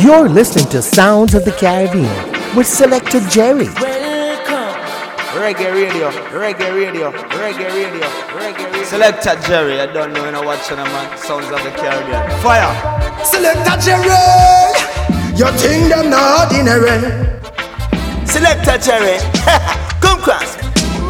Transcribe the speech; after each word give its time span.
You're 0.00 0.30
listening 0.30 0.66
to 0.70 0.80
Sounds 0.80 1.34
of 1.34 1.44
the 1.44 1.52
Caribbean 1.52 2.08
with 2.56 2.66
Selector 2.66 3.20
Jerry. 3.28 3.66
Welcome. 3.76 4.72
Reggae 5.36 5.74
radio, 5.74 6.10
reggae 6.32 6.72
radio, 6.74 7.12
reggae 7.12 7.68
radio, 7.68 8.08
reggae 8.32 8.72
radio. 8.72 8.84
Selector 8.84 9.36
Jerry, 9.46 9.78
I 9.78 9.84
don't 9.92 10.14
know, 10.14 10.24
you 10.24 10.32
know 10.32 10.42
watching 10.42 10.78
a 10.78 10.84
man. 10.84 11.18
Sounds 11.18 11.44
of 11.52 11.62
the 11.62 11.70
Caribbean. 11.76 12.30
Fire. 12.40 12.72
Selector 13.26 13.76
Jerry, 13.84 14.08
your 15.36 15.52
thing 15.60 15.90
them 15.90 16.08
not 16.08 16.48
ordinary. 16.48 16.96
Selector 18.24 18.78
Jerry, 18.78 19.18
come 20.00 20.18
cross. 20.24 20.56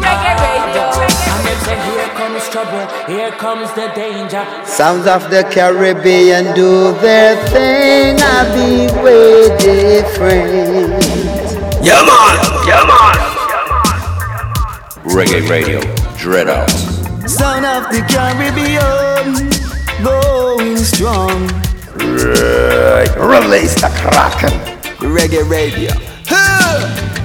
Reggae 0.03 0.35
radio. 0.35 0.83
And 1.31 1.47
them 1.47 1.59
say 1.63 1.79
here 1.87 2.00
comes 2.31 2.49
trouble, 2.49 2.87
here 3.07 3.31
comes 3.31 3.69
the 3.73 3.87
danger. 3.93 4.45
Sounds 4.65 5.05
of 5.05 5.29
the 5.29 5.43
Caribbean 5.51 6.55
do 6.55 6.93
their 6.99 7.35
thing. 7.47 8.17
I 8.21 8.43
be 8.55 8.87
way 9.03 9.49
different. 9.57 11.03
Yeah 11.83 12.01
man, 12.07 12.37
yeah 12.67 12.85
man. 12.87 13.17
Reggae 15.03 15.49
Radio, 15.49 15.81
Dread 16.15 16.47
Out. 16.47 16.69
Sound 17.29 17.65
of 17.65 17.91
the 17.91 18.01
Caribbean, 18.07 19.49
going 20.01 20.77
strong. 20.77 21.49
Release 23.27 23.75
the 23.75 23.89
Kraken. 23.99 24.57
Reggae 24.99 25.49
radio. 25.49 25.91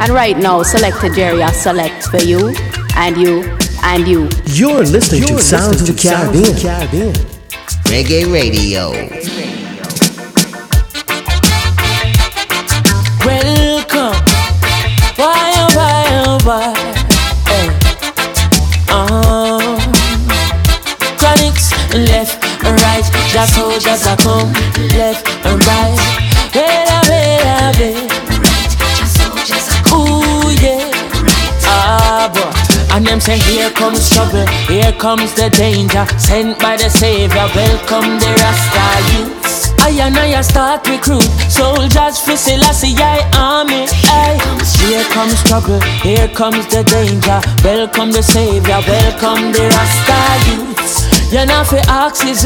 And 0.03 0.13
right 0.13 0.37
now, 0.37 0.63
Selector 0.63 1.11
Jerry, 1.11 1.43
I 1.43 1.53
select 1.53 2.09
for 2.09 2.19
you, 2.19 2.55
and 2.97 3.17
you, 3.17 3.57
and 3.87 4.09
you. 4.09 4.29
You're 4.47 4.83
listening 4.83 5.23
You're 5.23 5.39
to 5.39 5.43
Sounds 5.43 5.81
of 5.81 5.87
the 5.87 5.93
listening 5.93 5.97
to 5.97 6.09
Sounds 6.09 6.37
of 6.37 6.57
the 6.57 6.61
Caribbean. 6.61 7.15
Reggae 7.87 8.33
Radio. 8.33 8.91
Welcome. 13.25 14.17
Why, 15.17 15.53
oh, 15.57 15.69
why, 15.79 16.05
oh, 16.27 16.39
why? 16.45 16.75
Hey. 17.47 17.69
Uh, 18.89 19.79
Chronixx 21.21 21.71
left 22.09 22.43
and 22.65 22.81
right. 22.83 23.07
Just 23.33 23.55
soldiers 23.55 24.07
are 24.07 24.17
come 24.17 24.53
left 24.97 25.29
and 25.47 25.65
right. 25.65 26.26
And 32.97 33.05
them 33.07 33.21
say 33.21 33.37
here 33.41 33.69
comes 33.73 34.09
trouble, 34.09 34.47
here 34.73 34.91
comes 34.93 35.35
the 35.35 35.51
danger. 35.51 36.07
Sent 36.17 36.59
by 36.59 36.79
the 36.79 36.89
Savior, 36.89 37.47
welcome 37.55 38.17
the 38.19 38.33
Rasta 38.41 38.87
youths. 39.13 39.75
I 39.81 39.91
and 40.01 40.17
I 40.17 40.41
start 40.41 40.89
recruit 40.89 41.29
soldiers 41.53 42.19
for 42.19 42.39
Selassie 42.39 42.97
I 42.97 43.21
army. 43.37 43.85
Aye. 44.09 44.41
Here 44.81 45.05
comes 45.13 45.43
trouble, 45.45 45.79
here 46.01 46.29
comes 46.29 46.67
the 46.69 46.85
danger. 46.85 47.39
Welcome 47.63 48.13
the 48.13 48.23
Savior, 48.23 48.81
welcome 48.89 49.53
the 49.53 49.69
Rasta 49.77 50.21
youths. 50.49 51.06
You 51.31 51.45
know 51.45 51.65
fi 51.65 51.79
ask 51.91 52.25
is 52.25 52.45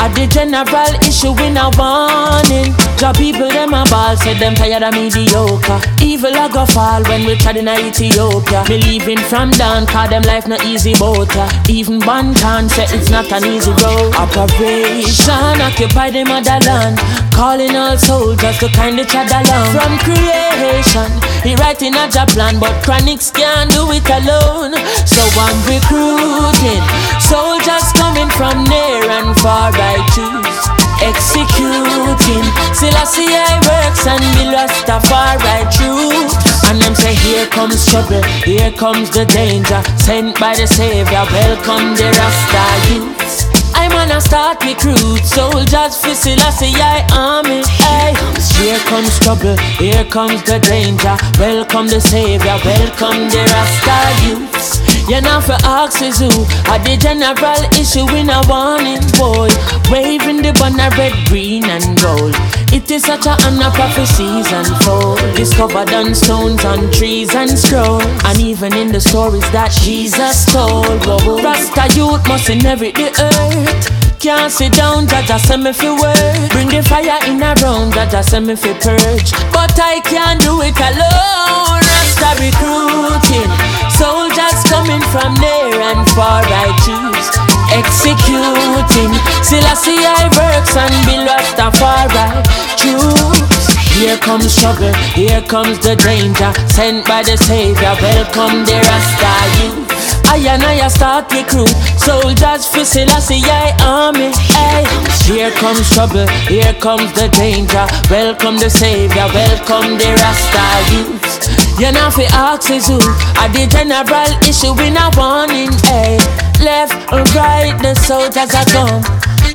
At 0.00 0.16
the 0.16 0.26
general 0.26 0.92
issue 1.04 1.36
in 1.44 1.60
a 1.60 1.68
warning. 1.76 2.72
Job 2.96 3.16
people 3.16 3.48
them 3.48 3.74
a 3.74 3.84
ball 3.92 4.16
Said 4.16 4.38
them 4.38 4.54
tired 4.54 4.82
of 4.82 4.94
mediocre. 4.94 5.80
Evil 6.00 6.32
a 6.32 6.48
go 6.48 6.64
fall 6.64 7.02
when 7.04 7.26
we 7.26 7.36
tried 7.36 7.58
in 7.58 7.68
Ethiopia. 7.68 8.64
Me 8.68 8.78
leaving 8.78 9.20
from 9.28 9.50
down 9.50 9.86
Cause 9.86 10.08
them 10.08 10.22
life 10.22 10.48
no 10.48 10.56
easy 10.64 10.94
boat 10.94 11.28
ya. 11.34 11.46
Even 11.68 12.00
Banton 12.00 12.70
say 12.70 12.88
it's 12.96 13.10
not 13.10 13.30
an 13.32 13.44
easy 13.44 13.70
road. 13.84 14.14
Operation 14.16 15.60
occupy 15.60 16.10
the 16.10 16.24
motherland. 16.24 16.98
Calling 17.36 17.76
all 17.76 17.96
soldiers 17.98 18.58
to 18.58 18.68
kind 18.68 19.00
of 19.00 19.08
chad 19.08 19.32
along 19.32 19.72
From 19.72 19.96
creation 20.04 21.08
He 21.42 21.56
writing 21.56 21.94
a 21.96 22.06
job 22.06 22.28
plan 22.28 22.60
But 22.60 22.76
Chronixx 22.84 23.32
can't 23.32 23.72
do 23.72 23.88
it 23.90 24.04
alone. 24.04 24.76
So 25.08 25.22
I'm 25.40 25.56
recruiting 25.64 26.84
Soldiers 27.24 27.88
coming 27.96 28.21
from 28.30 28.64
near 28.64 29.02
and 29.18 29.34
far 29.40 29.72
I 29.72 29.98
choose 30.14 30.60
Executing 31.02 32.46
Selassie 32.74 33.34
I 33.34 33.58
works 33.66 34.06
and 34.06 34.22
be 34.36 34.50
Rastafari 34.54 35.66
true 35.74 36.28
And 36.68 36.80
them 36.80 36.94
say 36.94 37.14
here 37.14 37.46
comes 37.46 37.86
trouble 37.86 38.22
Here 38.44 38.70
comes 38.72 39.10
the 39.10 39.24
danger 39.24 39.82
Sent 39.96 40.38
by 40.38 40.54
the 40.54 40.66
Savior 40.66 41.24
Welcome 41.32 41.96
the 41.96 42.08
Rasta 42.14 42.92
youths 42.92 43.46
I'm 43.74 43.92
on 43.92 44.10
a 44.16 44.20
start 44.20 44.62
recruit 44.64 45.24
soldiers 45.24 45.96
for 45.96 46.14
Selassie 46.14 46.76
I 46.76 47.04
army. 47.16 47.62
Hey, 47.66 48.14
here 48.62 48.78
comes 48.86 49.18
trouble, 49.18 49.56
here 49.80 50.04
comes 50.04 50.42
the 50.44 50.60
danger. 50.60 51.16
Welcome 51.40 51.88
the 51.88 52.00
savior, 52.00 52.58
welcome 52.64 53.28
the 53.30 53.42
Rasta 53.50 54.28
youths. 54.28 54.91
You 55.08 55.20
know 55.20 55.40
for 55.40 55.56
axes 55.64 56.20
who 56.20 56.30
are 56.70 56.78
the 56.78 56.96
general 56.96 57.62
issue 57.76 58.08
in 58.14 58.30
a 58.30 58.40
warning 58.48 59.02
boy. 59.18 59.50
Waving 59.90 60.42
the 60.42 60.52
banner 60.54 60.88
red, 60.96 61.12
green 61.28 61.64
and 61.64 62.00
gold. 62.00 62.34
It 62.72 62.90
is 62.90 63.02
such 63.02 63.26
a 63.26 63.36
honor 63.44 63.70
prophecies 63.70 64.50
unfold. 64.52 65.18
Discovered 65.36 65.92
on 65.92 66.14
stones, 66.14 66.64
on 66.64 66.90
trees 66.92 67.34
and 67.34 67.50
scrolls. 67.58 68.04
And 68.24 68.40
even 68.40 68.74
in 68.74 68.92
the 68.92 69.00
stories 69.00 69.48
that 69.52 69.72
Jesus 69.82 70.46
told. 70.46 71.04
Rasta 71.44 71.94
youth 71.94 72.26
must 72.28 72.48
inherit 72.48 72.94
the 72.94 73.10
earth. 73.20 74.01
Can't 74.22 74.52
sit 74.52 74.74
down, 74.74 75.08
Jaja 75.08 75.36
send 75.36 75.64
me 75.64 75.72
fi 75.72 75.90
work. 75.90 76.50
Bring 76.52 76.68
the 76.68 76.80
fire 76.80 77.18
in 77.26 77.42
a 77.42 77.58
round, 77.58 77.92
Jaja 77.92 78.22
send 78.22 78.46
me 78.46 78.54
fi 78.54 78.72
purge. 78.78 79.32
But 79.50 79.74
I 79.74 79.98
can't 79.98 80.40
do 80.40 80.62
it 80.62 80.78
alone. 80.78 81.82
Rasta 81.82 82.30
recruiting, 82.38 83.50
soldiers 83.98 84.62
coming 84.70 85.02
from 85.10 85.34
near 85.42 85.74
and 85.74 86.06
far. 86.14 86.38
I 86.46 86.70
choose 86.86 87.28
executing. 87.74 89.10
Selassie 89.42 89.98
I 89.98 90.06
see 90.06 90.06
I 90.06 90.30
works 90.38 90.76
and 90.78 90.94
be 91.02 91.18
Rastafari. 91.26 92.46
Choose. 92.78 93.66
Here 93.98 94.18
comes 94.18 94.54
trouble, 94.54 94.94
here 95.18 95.42
comes 95.42 95.80
the 95.80 95.96
danger. 95.96 96.54
Sent 96.70 97.04
by 97.08 97.24
the 97.24 97.36
Savior, 97.36 97.94
welcome 97.98 98.62
the 98.70 98.78
Rasta 98.86 99.34
youth. 99.58 100.01
I 100.32 100.38
and 100.48 100.64
I 100.64 100.88
start 100.88 101.30
recruit 101.30 101.68
soldiers 102.00 102.64
for 102.64 102.86
Selassie 102.88 103.44
I 103.44 103.76
army. 103.84 104.32
Hey, 104.32 104.80
here 105.28 105.50
comes 105.60 105.92
trouble, 105.92 106.26
here 106.48 106.72
comes 106.80 107.12
the 107.12 107.28
danger. 107.28 107.84
Welcome 108.08 108.56
the 108.56 108.70
Savior, 108.70 109.28
welcome 109.28 110.00
the 110.00 110.08
Rasta 110.16 110.64
youths. 110.88 111.36
You 111.76 111.92
know 111.92 112.08
fi 112.08 112.24
ask 112.32 112.70
is 112.70 112.88
who 112.88 112.96
are 112.96 113.52
the 113.52 113.68
general 113.68 114.32
issue 114.48 114.72
in 114.80 114.96
a 114.96 115.12
warning. 115.20 115.76
Hey, 115.84 116.16
left 116.64 116.96
and 117.12 117.28
right 117.36 117.76
the 117.84 117.92
soldiers 117.92 118.56
are 118.56 118.64
come. 118.72 119.04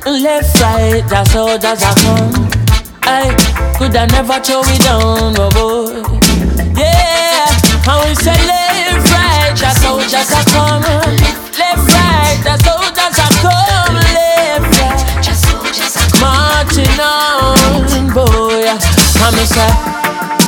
Left 0.06 0.62
right 0.62 1.02
the 1.10 1.24
soldiers 1.34 1.82
are 1.82 1.98
come. 2.06 2.30
Hey, 3.02 3.34
could 3.82 3.96
I 3.96 4.06
never 4.14 4.38
throw 4.38 4.62
it 4.62 4.78
down, 4.86 5.34
oh 5.42 5.50
boy. 5.58 6.06
Yeah, 6.78 7.50
and 7.82 7.98
we 8.06 8.14
say 8.14 8.57
soldiers 10.08 10.32
are 10.32 10.44
come. 10.56 10.82
Left 11.60 11.92
right 11.92 12.40
the 12.42 12.56
soldiers 12.64 13.18
are 13.20 13.34
come. 13.44 13.94
Left 14.16 14.72
right 14.80 15.04
marching 16.20 17.00
on, 17.00 18.08
boy. 18.16 18.72
Me 19.36 19.44
say, 19.44 19.68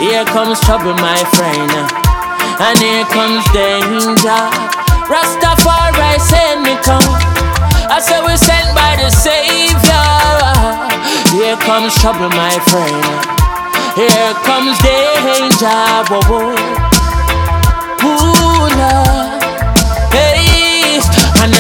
here 0.00 0.24
comes 0.24 0.58
trouble, 0.60 0.94
my 0.94 1.20
friend, 1.36 1.70
and 1.70 2.78
here 2.78 3.04
comes 3.12 3.44
danger. 3.52 4.42
Rastafari 5.12 6.18
send 6.18 6.62
me 6.62 6.74
come. 6.80 7.04
I 7.92 8.00
say 8.00 8.20
we 8.24 8.36
sent 8.38 8.74
by 8.74 8.96
the 8.96 9.10
Savior. 9.10 10.08
Here 11.36 11.56
comes 11.56 11.94
trouble, 12.00 12.30
my 12.30 12.56
friend. 12.70 13.04
Here 13.94 14.32
comes 14.48 14.78
danger. 14.80 15.68
Whoa. 16.08 16.56
Ooh, 18.02 18.70
Lord. 18.80 19.29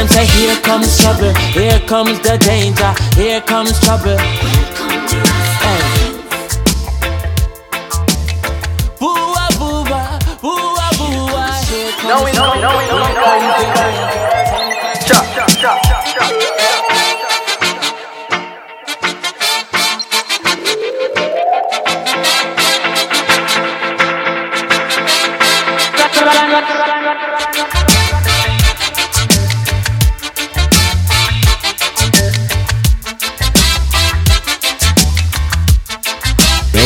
Them 0.00 0.08
say, 0.08 0.24
Here 0.24 0.56
comes 0.62 0.96
trouble. 0.96 1.34
Here 1.52 1.78
comes 1.80 2.18
the 2.20 2.38
danger. 2.38 2.90
Here 3.20 3.42
comes 3.42 3.78
trouble. 3.80 4.16
Boo-ah, 8.98 9.48
boo-ah, 9.58 10.18
boo-ah, 10.40 10.90
boo-ah. 10.96 11.52
Here 11.68 11.92
comes 12.00 12.32
trouble. 12.32 12.80
Here 12.80 13.14
comes 13.20 14.14
the 14.14 14.19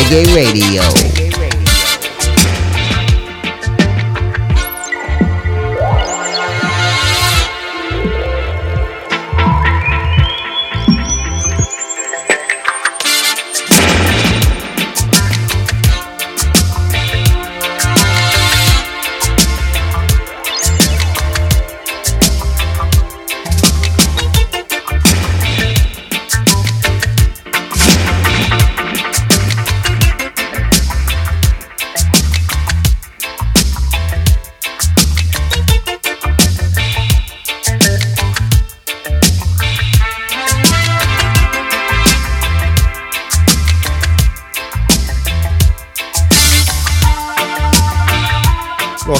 Reggae 0.09 0.35
Radio. 0.35 1.24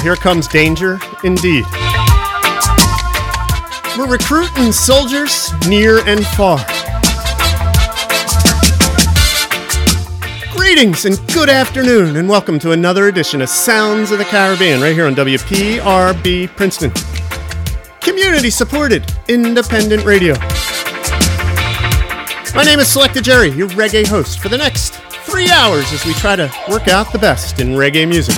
Here 0.05 0.15
comes 0.15 0.47
danger 0.47 0.99
indeed. 1.23 1.65
We're 3.97 4.07
recruiting 4.07 4.71
soldiers 4.71 5.51
near 5.67 5.97
and 6.07 6.23
far. 6.23 6.59
Greetings 10.55 11.05
and 11.05 11.17
good 11.33 11.49
afternoon, 11.49 12.17
and 12.17 12.29
welcome 12.29 12.59
to 12.59 12.71
another 12.71 13.07
edition 13.07 13.41
of 13.41 13.49
Sounds 13.49 14.11
of 14.11 14.19
the 14.19 14.25
Caribbean 14.25 14.79
right 14.79 14.93
here 14.93 15.07
on 15.07 15.15
WPRB 15.15 16.55
Princeton. 16.55 16.91
Community 17.99 18.51
supported 18.51 19.11
independent 19.27 20.05
radio. 20.05 20.35
My 22.53 22.61
name 22.63 22.77
is 22.77 22.95
Selecta 22.95 23.23
Jerry, 23.23 23.49
your 23.49 23.69
reggae 23.69 24.05
host 24.05 24.37
for 24.37 24.49
the 24.49 24.57
next 24.59 24.93
three 25.25 25.49
hours 25.49 25.91
as 25.91 26.05
we 26.05 26.13
try 26.13 26.35
to 26.35 26.53
work 26.69 26.89
out 26.89 27.11
the 27.11 27.17
best 27.17 27.59
in 27.59 27.69
reggae 27.69 28.07
music. 28.07 28.37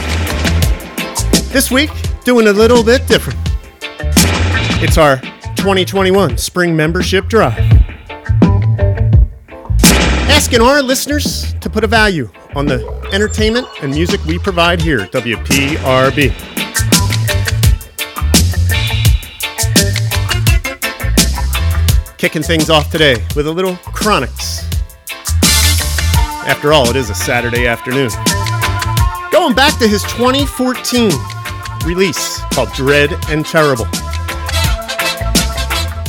This 1.50 1.72
week, 1.72 1.90
doing 2.26 2.48
a 2.48 2.52
little 2.52 2.84
bit 2.84 3.08
different. 3.08 3.40
It's 4.80 4.98
our 4.98 5.16
2021 5.56 6.38
Spring 6.38 6.76
Membership 6.76 7.28
Drive. 7.28 7.58
Asking 10.30 10.62
our 10.62 10.84
listeners 10.84 11.54
to 11.62 11.70
put 11.70 11.86
a 11.86 11.88
value 11.88 12.30
on 12.54 12.66
the 12.66 12.86
entertainment 13.14 13.66
and 13.82 13.92
music 13.92 14.24
we 14.26 14.38
provide 14.38 14.82
here 14.82 15.00
at 15.00 15.12
WPRB. 15.14 16.34
Kicking 22.18 22.44
things 22.44 22.70
off 22.70 22.92
today 22.92 23.16
with 23.38 23.48
a 23.48 23.52
little 23.52 23.76
Chronixx. 23.96 24.64
After 26.46 26.74
all, 26.74 26.90
it 26.90 26.98
is 26.98 27.10
a 27.10 27.16
Saturday 27.16 27.68
afternoon. 27.68 28.10
Going 29.32 29.56
back 29.56 29.80
to 29.80 29.88
his 29.88 30.04
2014 30.04 31.12
release 31.88 32.40
called 32.52 32.70
Dread 32.74 33.14
and 33.30 33.46
Terrible. 33.46 33.86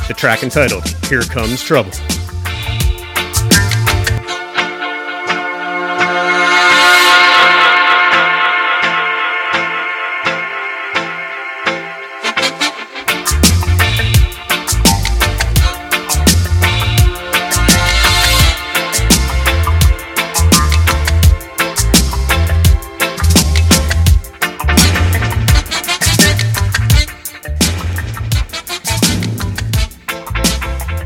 The 0.08 0.14
track 0.16 0.42
entitled 0.42 0.84
Here 1.06 1.22
Comes 1.22 1.62
Trouble. 1.62 1.92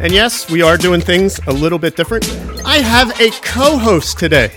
And 0.03 0.13
yes, 0.13 0.51
we 0.51 0.63
are 0.63 0.77
doing 0.77 1.01
things 1.01 1.39
a 1.47 1.53
little 1.53 1.79
bit 1.79 1.95
different. 1.95 2.29
I 2.65 2.79
have 2.79 3.21
a 3.21 3.31
co 3.41 3.79
host 3.79 4.19
today. 4.19 4.51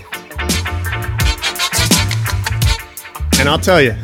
And 3.38 3.48
I'll 3.48 3.56
tell 3.56 3.80
you, 3.80 3.94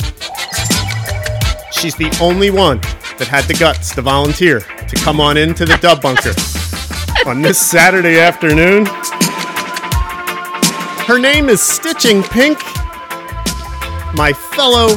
she's 1.73 1.97
the 1.97 2.17
only 2.23 2.50
one 2.50 2.81
that 3.19 3.27
had 3.29 3.47
the 3.47 3.56
guts 3.59 3.93
to 3.97 4.03
volunteer 4.03 4.61
to 4.61 4.97
come 5.03 5.21
on 5.21 5.37
into 5.37 5.65
the 5.65 5.77
dub 5.79 6.00
bunker 6.00 6.33
on 7.29 7.43
this 7.43 7.59
Saturday 7.59 8.21
afternoon. 8.21 8.87
Her 11.06 11.19
name 11.19 11.49
is 11.49 11.61
Stitching 11.61 12.23
Pink, 12.23 12.59
my 14.15 14.33
fellow 14.33 14.91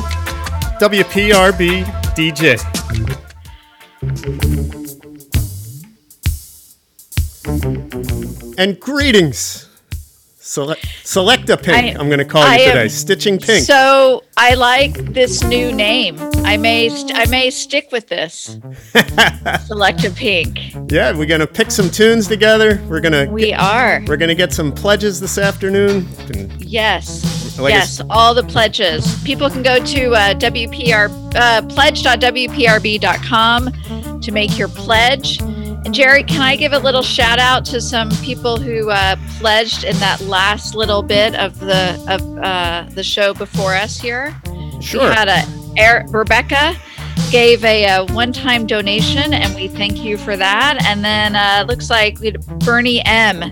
WPRB 0.80 1.86
DJ. 2.14 2.62
And 8.58 8.80
greetings. 8.80 9.70
Select, 10.40 11.50
a 11.50 11.58
Pink, 11.58 11.76
I, 11.76 11.82
am 12.00 12.08
going 12.08 12.20
to 12.20 12.26
call 12.26 12.44
I 12.44 12.58
you 12.58 12.68
today. 12.68 12.88
Stitching 12.88 13.40
Pink. 13.40 13.66
So 13.66 14.24
I 14.38 14.54
like 14.54 14.94
this 15.12 15.44
new 15.44 15.72
name. 15.72 16.18
I 16.46 16.56
may 16.56 16.90
st- 16.90 17.16
I 17.16 17.26
may 17.26 17.50
stick 17.50 17.92
with 17.92 18.10
this. 18.10 18.56
Selecta 19.66 20.16
Pink. 20.16 20.76
Yeah, 20.92 21.18
we're 21.18 21.26
going 21.26 21.40
to 21.40 21.48
pick 21.48 21.72
some 21.72 21.90
tunes 21.90 22.28
together. 22.28 22.80
We're 22.88 23.02
going 23.02 23.28
to 23.28 23.32
We 23.32 23.54
are. 23.54 24.04
We're 24.08 24.18
going 24.18 24.30
to 24.30 24.36
get 24.36 24.54
some 24.54 24.72
pledges 24.72 25.20
this 25.20 25.40
afternoon. 25.40 26.08
Yes. 26.60 27.58
Like 27.58 27.74
yes, 27.74 28.02
all 28.10 28.34
the 28.36 28.44
pledges. 28.44 29.22
People 29.24 29.50
can 29.50 29.64
go 29.64 29.84
to 29.84 30.14
uh, 30.14 30.34
WPR 30.36 31.10
uh, 31.36 31.62
pledge.wprb.com 31.68 34.22
to 34.22 34.32
make 34.32 34.58
your 34.58 34.68
pledge. 34.68 35.40
And 35.86 35.94
Jerry, 35.94 36.24
can 36.24 36.42
I 36.42 36.56
give 36.56 36.74
a 36.74 36.80
little 36.80 37.04
shout 37.04 37.38
out 37.38 37.64
to 37.66 37.80
some 37.80 38.10
people 38.24 38.58
who 38.58 38.90
uh, 38.90 39.18
pledged 39.38 39.84
in 39.84 39.96
that 39.98 40.20
last 40.22 40.74
little 40.74 41.04
bit 41.04 41.36
of 41.36 41.60
the 41.60 42.04
of 42.10 42.38
uh, 42.40 42.88
the 42.96 43.04
show 43.04 43.36
before 43.36 43.76
us 43.76 44.00
here? 44.00 44.36
Sure. 44.82 45.08
We 45.08 45.16
had 45.16 45.28
a 45.28 45.44
Eric, 45.78 46.08
Rebecca 46.10 46.76
gave 47.30 47.64
a, 47.64 47.86
a 47.86 48.06
one-time 48.06 48.66
donation, 48.66 49.32
and 49.32 49.54
we 49.54 49.68
thank 49.68 50.04
you 50.04 50.18
for 50.18 50.36
that. 50.36 50.84
And 50.86 51.06
then 51.06 51.36
uh, 51.36 51.66
looks 51.68 51.92
like 51.92 52.20
we 52.20 52.28
had 52.28 52.44
Bernie 52.60 53.06
M 53.06 53.52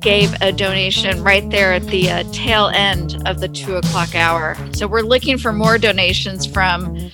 gave 0.00 0.34
a 0.42 0.52
donation 0.52 1.24
right 1.24 1.48
there 1.48 1.72
at 1.72 1.86
the 1.86 2.10
uh, 2.10 2.24
tail 2.30 2.70
end 2.74 3.22
of 3.26 3.40
the 3.40 3.48
two 3.48 3.76
o'clock 3.76 4.14
hour. 4.14 4.54
So 4.74 4.86
we're 4.86 5.00
looking 5.00 5.38
for 5.38 5.50
more 5.50 5.78
donations 5.78 6.44
from 6.44 7.10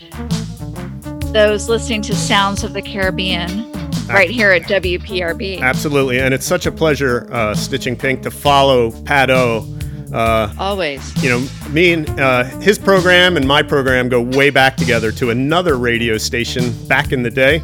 those 1.32 1.68
listening 1.68 2.02
to 2.02 2.16
Sounds 2.16 2.64
of 2.64 2.72
the 2.72 2.82
Caribbean 2.82 3.70
right 4.14 4.30
here 4.30 4.50
at 4.50 4.62
WPRB. 4.62 5.60
Absolutely. 5.60 6.20
And 6.20 6.34
it's 6.34 6.46
such 6.46 6.66
a 6.66 6.72
pleasure, 6.72 7.28
uh, 7.32 7.54
Stitching 7.54 7.96
Pink, 7.96 8.22
to 8.22 8.30
follow 8.30 8.90
Pat 9.02 9.30
O. 9.30 9.66
Uh, 10.12 10.52
Always. 10.58 11.22
You 11.22 11.30
know, 11.30 11.48
me 11.70 11.92
and 11.92 12.20
uh, 12.20 12.44
his 12.60 12.78
program 12.78 13.36
and 13.36 13.46
my 13.46 13.62
program 13.62 14.08
go 14.08 14.20
way 14.20 14.50
back 14.50 14.76
together 14.76 15.12
to 15.12 15.30
another 15.30 15.76
radio 15.76 16.18
station 16.18 16.72
back 16.86 17.12
in 17.12 17.22
the 17.22 17.30
day. 17.30 17.62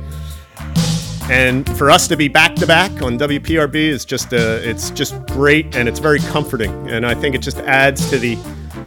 And 1.28 1.68
for 1.76 1.90
us 1.90 2.06
to 2.08 2.16
be 2.16 2.28
back 2.28 2.54
to 2.56 2.68
back 2.68 3.02
on 3.02 3.18
WPRB 3.18 3.74
is 3.74 4.04
just 4.04 4.32
uh, 4.32 4.60
it's 4.62 4.90
just 4.90 5.14
great 5.26 5.74
and 5.74 5.88
it's 5.88 5.98
very 5.98 6.20
comforting. 6.20 6.70
And 6.88 7.04
I 7.04 7.14
think 7.14 7.34
it 7.34 7.42
just 7.42 7.58
adds 7.58 8.08
to 8.10 8.18
the 8.18 8.38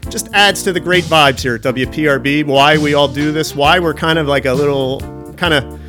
just 0.07 0.29
adds 0.31 0.63
to 0.63 0.71
the 0.71 0.79
great 0.79 1.03
vibes 1.03 1.41
here 1.41 1.55
at 1.55 1.61
WPRB. 1.61 2.45
Why 2.45 2.77
we 2.77 2.93
all 2.93 3.09
do 3.09 3.33
this, 3.33 3.53
why 3.53 3.79
we're 3.79 3.93
kind 3.93 4.17
of 4.17 4.27
like 4.27 4.45
a 4.45 4.53
little 4.53 5.01
kind 5.35 5.53
of 5.53 5.79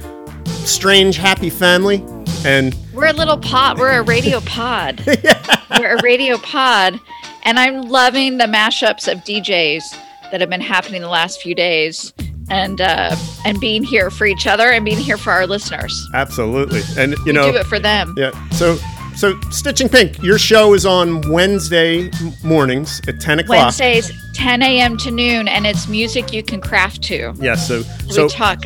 strange 0.66 1.16
happy 1.16 1.50
family. 1.50 2.04
And 2.44 2.74
we're 2.94 3.08
a 3.08 3.12
little 3.12 3.38
pod. 3.38 3.78
We're 3.78 3.98
a 3.98 4.02
radio 4.02 4.40
pod. 4.40 5.02
yeah. 5.22 5.78
We're 5.78 5.96
a 5.96 6.02
radio 6.02 6.38
pod, 6.38 6.98
and 7.44 7.58
I'm 7.58 7.82
loving 7.82 8.38
the 8.38 8.44
mashups 8.44 9.10
of 9.10 9.18
DJs 9.18 9.82
that 10.30 10.40
have 10.40 10.50
been 10.50 10.60
happening 10.60 11.02
the 11.02 11.08
last 11.08 11.42
few 11.42 11.54
days 11.54 12.12
and 12.50 12.80
uh, 12.80 13.16
and 13.44 13.60
being 13.60 13.82
here 13.82 14.10
for 14.10 14.26
each 14.26 14.46
other 14.46 14.70
and 14.70 14.84
being 14.84 14.98
here 14.98 15.16
for 15.16 15.30
our 15.32 15.46
listeners. 15.46 16.08
Absolutely, 16.14 16.82
and 16.98 17.12
you 17.12 17.24
we 17.26 17.32
know, 17.32 17.52
do 17.52 17.58
it 17.58 17.66
for 17.66 17.78
them. 17.78 18.14
Yeah. 18.16 18.30
So, 18.50 18.76
so 19.16 19.40
Stitching 19.50 19.88
Pink, 19.88 20.22
your 20.22 20.38
show 20.38 20.74
is 20.74 20.84
on 20.84 21.30
Wednesday 21.30 22.10
mornings 22.42 23.00
at 23.06 23.20
ten 23.20 23.38
o'clock. 23.38 23.58
Wednesdays, 23.58 24.12
ten 24.34 24.62
a.m. 24.62 24.96
to 24.98 25.10
noon, 25.10 25.48
and 25.48 25.66
it's 25.66 25.88
music 25.88 26.32
you 26.32 26.42
can 26.42 26.60
craft 26.60 27.02
to. 27.04 27.32
Yes. 27.38 27.66
so, 27.66 27.82
so 28.08 28.24
we 28.24 28.28
talk 28.30 28.64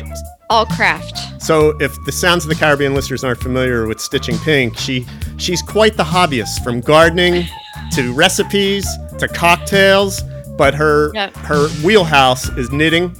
all 0.49 0.65
craft. 0.65 1.41
So, 1.41 1.77
if 1.79 1.95
the 2.05 2.11
Sounds 2.11 2.43
of 2.45 2.49
the 2.49 2.55
Caribbean 2.55 2.93
listeners 2.93 3.23
aren't 3.23 3.39
familiar 3.39 3.87
with 3.87 3.99
Stitching 3.99 4.37
Pink, 4.39 4.77
she 4.77 5.05
she's 5.37 5.61
quite 5.61 5.95
the 5.97 6.03
hobbyist, 6.03 6.63
from 6.63 6.81
gardening 6.81 7.45
to 7.93 8.13
recipes 8.13 8.87
to 9.19 9.27
cocktails, 9.27 10.21
but 10.57 10.73
her 10.73 11.11
Yep. 11.13 11.35
her 11.37 11.67
wheelhouse 11.83 12.49
is 12.57 12.71
knitting, 12.71 13.15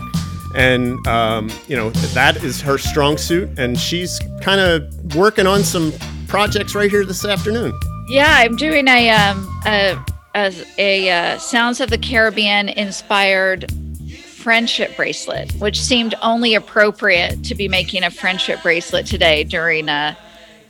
and 0.55 1.05
um, 1.07 1.49
you 1.67 1.75
know 1.75 1.89
that 1.91 2.43
is 2.43 2.61
her 2.61 2.77
strong 2.77 3.17
suit, 3.17 3.49
and 3.59 3.77
she's 3.79 4.19
kind 4.41 4.59
of 4.59 5.15
working 5.15 5.45
on 5.47 5.63
some 5.63 5.93
projects 6.27 6.73
right 6.75 6.89
here 6.89 7.05
this 7.05 7.23
afternoon. 7.25 7.77
Yeah, 8.07 8.33
I'm 8.37 8.55
doing 8.55 8.87
a 8.87 9.09
um 9.11 9.61
a 9.65 9.97
a, 10.35 10.51
a 10.77 11.09
uh, 11.09 11.37
Sounds 11.37 11.79
of 11.79 11.89
the 11.89 11.97
Caribbean 11.97 12.69
inspired 12.69 13.71
friendship 14.45 14.95
bracelet, 14.95 15.51
which 15.53 15.81
seemed 15.81 16.13
only 16.21 16.53
appropriate 16.53 17.43
to 17.43 17.55
be 17.55 17.67
making 17.67 18.03
a 18.03 18.11
friendship 18.11 18.61
bracelet 18.61 19.03
today 19.07 19.43
during 19.43 19.89
uh 19.89 20.13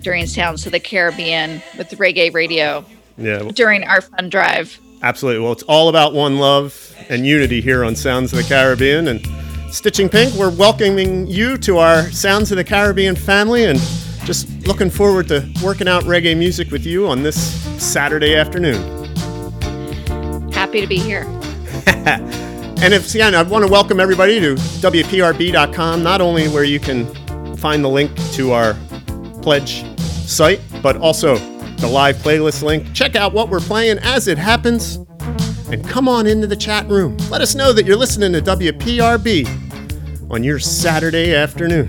during 0.01 0.25
Sounds 0.27 0.65
of 0.65 0.72
the 0.72 0.79
Caribbean 0.79 1.62
with 1.77 1.89
Reggae 1.89 2.34
Radio 2.34 2.86
Yeah, 3.17 3.39
during 3.53 3.84
our 3.84 4.00
fun 4.00 4.29
drive. 4.29 4.79
Absolutely. 5.01 5.44
Well, 5.44 5.51
it's 5.51 5.63
all 5.63 5.89
about 5.89 6.13
one 6.13 6.38
love 6.38 6.96
and 7.10 7.27
unity 7.27 7.60
here 7.60 7.84
on 7.84 7.98
Sounds 7.98 8.32
of 8.32 8.38
the 8.38 8.46
Caribbean. 8.46 9.10
And 9.10 9.27
Stitching 9.74 10.08
Pink, 10.08 10.34
we're 10.36 10.55
welcoming 10.55 11.27
you 11.27 11.58
to 11.58 11.79
our 11.79 12.03
Sounds 12.12 12.51
of 12.51 12.55
the 12.55 12.63
Caribbean 12.63 13.17
family 13.17 13.65
and 13.65 13.77
just 14.24 14.48
looking 14.65 14.89
forward 14.89 15.27
to 15.27 15.51
working 15.62 15.89
out 15.89 16.03
reggae 16.03 16.38
music 16.38 16.72
with 16.72 16.86
you 16.86 17.10
on 17.10 17.24
this 17.24 17.36
Saturday 17.84 18.38
afternoon. 18.38 19.03
Happy 20.53 20.79
to 20.79 20.88
be 20.88 20.98
here. 20.98 21.25
And 22.82 22.94
if 22.94 23.10
again, 23.15 23.34
I 23.34 23.41
want 23.41 23.65
to 23.65 23.72
welcome 23.72 24.00
everybody 24.00 24.39
to 24.39 24.55
WPRB.com, 24.55 26.03
not 26.03 26.22
only 26.22 26.48
where 26.50 26.63
you 26.63 26.79
can 26.79 27.05
find 27.58 27.84
the 27.84 27.89
link 27.89 28.12
to 28.34 28.51
our 28.51 28.75
pledge 29.41 29.84
site, 30.00 30.62
but 30.84 30.98
also 30.98 31.38
the 31.77 31.88
live 31.88 32.17
playlist 32.17 32.62
link. 32.63 32.94
Check 32.94 33.15
out 33.15 33.34
what 33.34 33.50
we're 33.50 33.60
playing 33.60 33.98
as 34.00 34.27
it 34.27 34.38
happens, 34.38 34.98
and 35.72 35.88
come 35.88 36.08
on 36.08 36.27
into 36.27 36.48
the 36.48 36.55
chat 36.55 36.88
room. 36.88 37.17
Let 37.29 37.41
us 37.41 37.55
know 37.55 37.74
that 37.74 37.86
you're 37.86 37.96
listening 37.96 38.34
to 38.34 38.41
WPRB 38.41 40.29
on 40.29 40.44
your 40.44 40.60
Saturday 40.60 41.34
afternoon. 41.34 41.88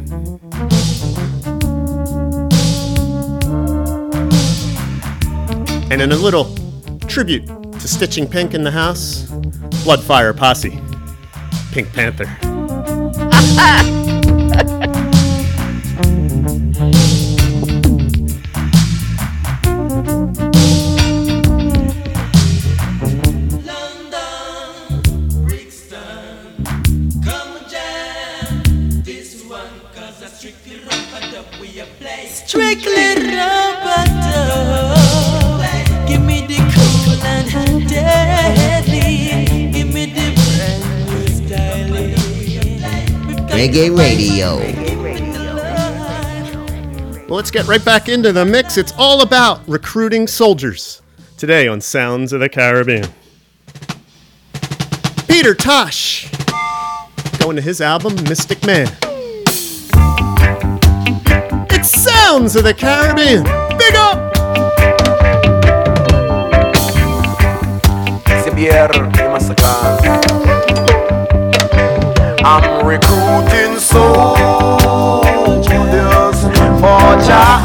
And 5.91 6.01
in 6.01 6.13
a 6.13 6.17
little 6.17 6.55
tribute 7.07 7.56
to 7.87 7.93
Stitching 7.93 8.29
Pink 8.29 8.55
in 8.55 8.65
the 8.65 8.71
house, 8.71 9.23
Bloodfire 9.85 10.37
Posse, 10.37 10.81
Pink 11.73 11.93
Panther. 11.93 12.27
Reggae 43.77 43.95
Radio. 43.95 44.57
Well, 47.27 47.37
let's 47.37 47.51
get 47.51 47.67
right 47.67 47.85
back 47.85 48.09
into 48.09 48.33
the 48.33 48.43
mix. 48.45 48.79
It's 48.79 48.95
all 48.97 49.21
about 49.21 49.61
recruiting 49.69 50.27
soldiers 50.27 51.03
today 51.37 51.69
on 51.69 51.83
Sounds 51.83 52.33
of 52.33 52.41
the 52.41 52.49
Caribbean. 52.49 53.07
Peter 55.29 55.55
Tosh 55.55 56.31
going 57.39 57.57
to 57.57 57.63
his 57.63 57.83
album 57.83 58.15
Mystic 58.25 58.65
Man. 58.65 58.89
It's 61.71 61.91
Sounds 61.91 62.57
of 62.57 62.65
the 62.65 62.73
Caribbean. 62.73 63.43
Big 63.77 63.95
up! 63.95 64.33
CBR, 68.43 69.13
the 69.17 69.23
massacre. 69.29 70.96
I'm 72.49 72.63
recruiting 72.87 73.75
soldiers 73.81 74.37
for 76.79 77.03
Jah 77.27 77.59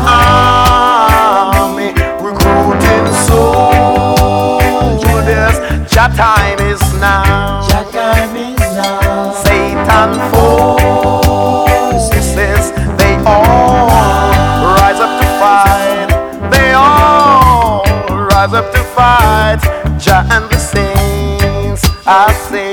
Army. 1.54 1.94
Recruiting 2.18 3.06
soldiers. 3.30 5.54
Jah 5.88 6.10
time 6.18 6.58
is 6.66 6.82
now. 7.00 7.62
Jah 7.70 7.86
time 7.92 8.36
is 8.36 8.58
now. 8.76 9.32
Satan 9.44 10.18
forces, 10.34 12.72
they 12.98 13.14
all 13.24 14.66
rise 14.66 15.00
up 15.00 15.14
to 15.22 15.28
fight. 15.40 16.10
They 16.50 16.74
all 16.74 17.84
rise 18.10 18.54
up 18.54 18.72
to 18.74 18.82
fight. 18.96 19.62
Jah 20.00 20.26
and 20.32 20.50
the 20.50 20.58
saints, 20.58 21.86
I 22.08 22.34
say, 22.50 22.71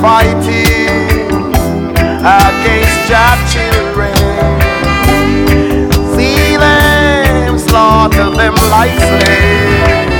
fighting 0.00 1.26
against 2.22 2.98
Jah 3.08 3.36
children. 3.52 4.14
See 6.14 6.56
them 6.56 7.58
slaughter 7.58 8.30
them 8.30 8.54
like 8.70 8.96
slaves. 9.08 10.14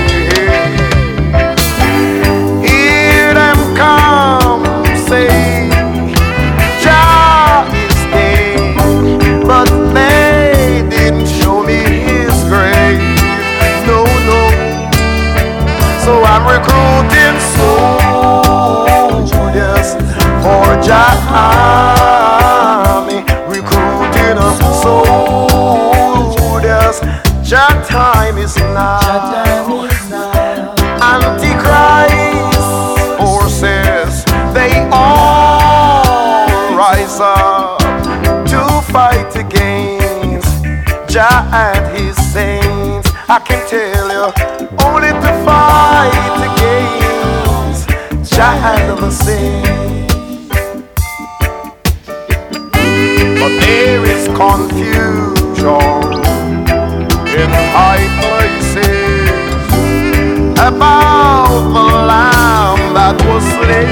Hear 2.66 3.34
them 3.34 3.76
come 3.76 4.64
say, 5.06 5.70
Jah 6.82 7.70
is 7.72 7.98
Jah 20.88 21.20
army. 23.04 23.20
Recruiting 23.46 24.40
soldiers. 24.80 26.16
Jah 27.46 27.74
time 27.86 28.38
is 28.38 28.56
now. 28.56 29.84
Antichrist 31.12 32.68
forces, 33.18 34.24
they 34.54 34.72
all 34.90 36.74
rise 36.74 37.20
up 37.20 37.78
to 38.48 38.60
fight 38.90 39.36
against 39.36 40.64
Jah 41.06 41.44
and 41.52 41.84
his 41.98 42.16
saints. 42.32 43.10
I 43.28 43.38
can 43.40 43.60
tell 43.68 44.08
you, 44.08 44.32
only 44.86 45.12
to 45.12 45.32
fight 45.44 46.38
against 46.48 47.90
Jah 48.34 48.56
and 48.72 48.96
the 48.96 49.10
saints. 49.10 50.07
There 53.48 54.04
is 54.04 54.28
confusion 54.28 54.98
in 57.40 57.50
high 57.74 58.06
places 58.20 59.30
about 60.58 61.48
the 61.74 61.88
lamb 62.10 62.82
that 62.94 63.16
was 63.26 63.44
slain. 63.56 63.88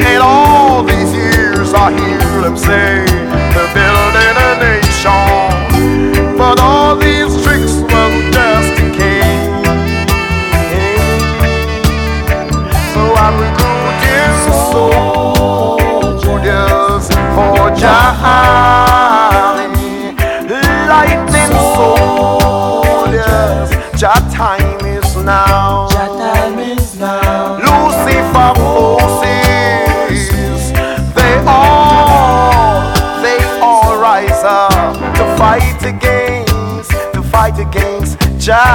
And 0.00 0.22
all 0.22 0.82
these 0.82 1.12
years 1.12 1.74
I 1.74 1.92
hear 1.92 2.42
them 2.42 2.56
say 2.56 3.04
they're 3.52 3.74
building 3.76 4.36
a 4.48 4.52
nation, 4.64 6.36
but 6.38 6.58
all 6.60 6.91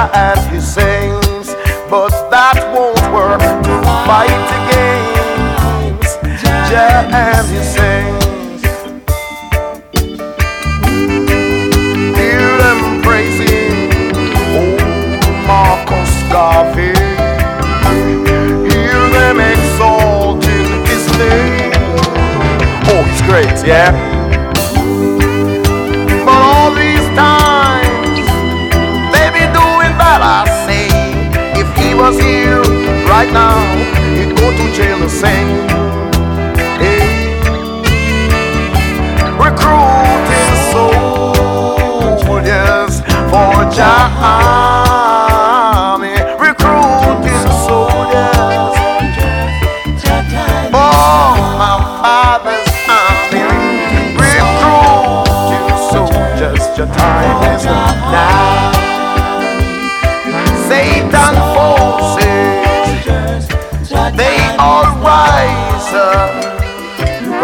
and 0.06 0.40
he 0.54 0.60
sings, 0.60 1.54
but 1.90 2.12
that 2.30 2.56
won't 2.72 3.02
work 3.12 3.40
fight 4.06 4.42
the 4.50 4.58
games. 4.72 6.10
Yeah, 6.70 7.02
and 7.10 7.46
he 7.50 7.60
sings. 7.74 8.62
Hear 12.16 12.46
them 12.62 13.02
praising, 13.02 13.90
oh 14.54 14.78
Marcus 15.46 16.12
Garvey. 16.30 16.94
Hear 18.70 19.02
them 19.16 19.40
exalting 19.40 20.70
his 20.86 21.04
name. 21.18 21.72
Oh, 22.90 23.02
he's 23.02 23.22
great, 23.22 23.66
yeah. 23.66 24.17
was 32.08 32.18
here 32.20 32.62
right 33.04 33.30
now, 33.32 33.60
he'd 34.16 34.34
go 34.34 34.50
to 34.50 34.72
jail 34.72 34.98
the 34.98 35.08
same. 35.10 35.68
Hey. 36.80 37.02
Recruiting 39.36 40.54
soldiers 40.72 41.84
for 43.30 43.54
Jah 43.76 44.08
army. 45.92 46.16
Recruiting 46.40 47.44
soldiers 47.66 48.76
for 50.72 50.92
my 51.60 51.74
father's 52.00 52.70
army. 52.88 53.42
Recruiting 54.24 55.68
soldiers, 55.92 56.62
your 56.78 56.88
time. 56.96 57.37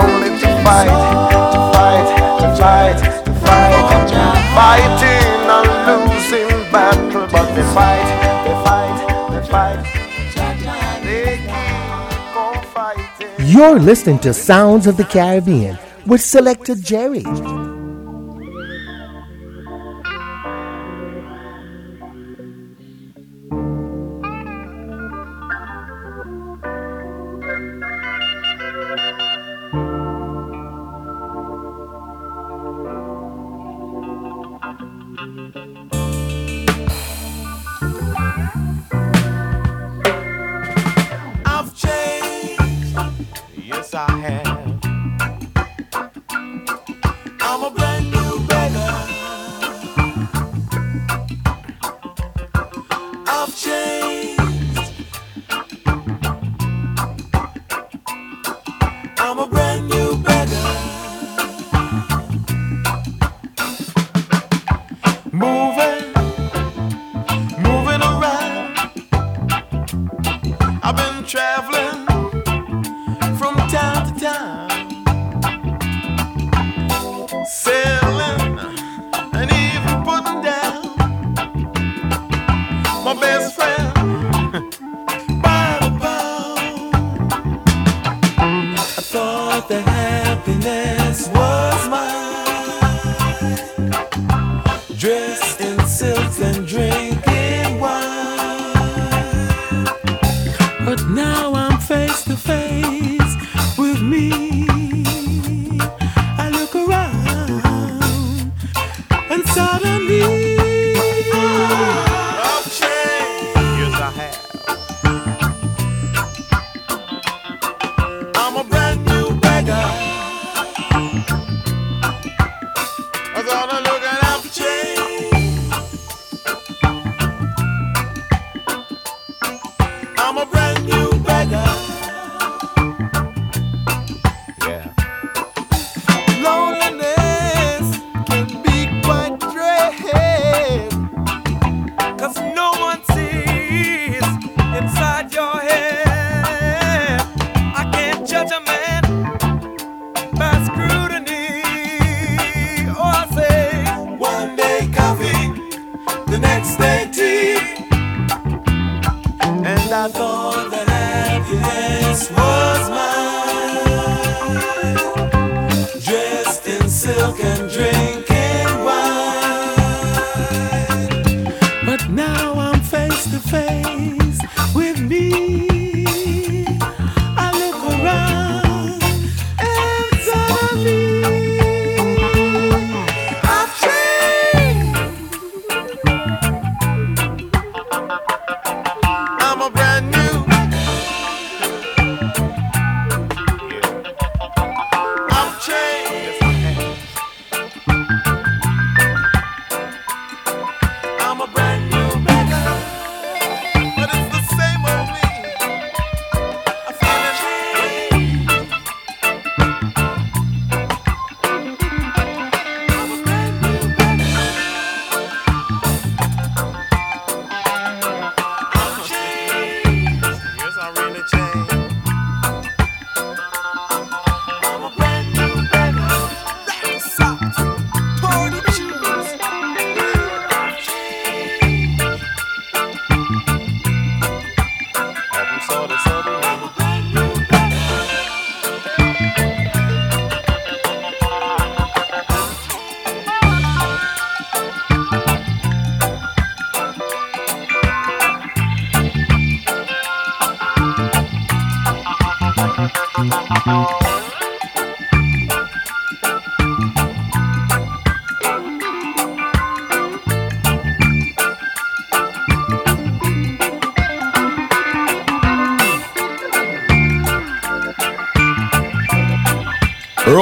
Only 0.02 0.30
to 0.38 0.48
fight, 0.62 0.94
to 1.52 1.60
fight, 1.74 2.06
to 2.40 2.48
fight, 2.56 2.98
to 3.24 3.32
fight, 3.42 3.74
fighting 4.54 5.50
and 5.56 5.68
losing 5.88 6.50
battle, 6.70 7.26
but 7.32 7.46
they 7.54 7.66
fight, 7.74 8.08
they 8.44 8.56
fight, 8.64 8.96
they 9.32 9.42
fight. 9.50 9.80
You're 13.40 13.78
listening 13.78 14.18
to 14.20 14.32
Sounds 14.32 14.86
of 14.86 14.96
the 14.96 15.04
Caribbean 15.04 15.76
with 16.06 16.20
Selector 16.20 16.76
Jerry. 16.76 17.24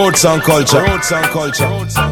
Roots 0.02 0.24
and 0.24 0.42
culture. 0.42 0.82
Roots 0.82 1.12
and 1.12 1.24
culture. 1.26 1.68
Roots 1.68 1.96
and 1.96 1.96
culture. 1.96 2.11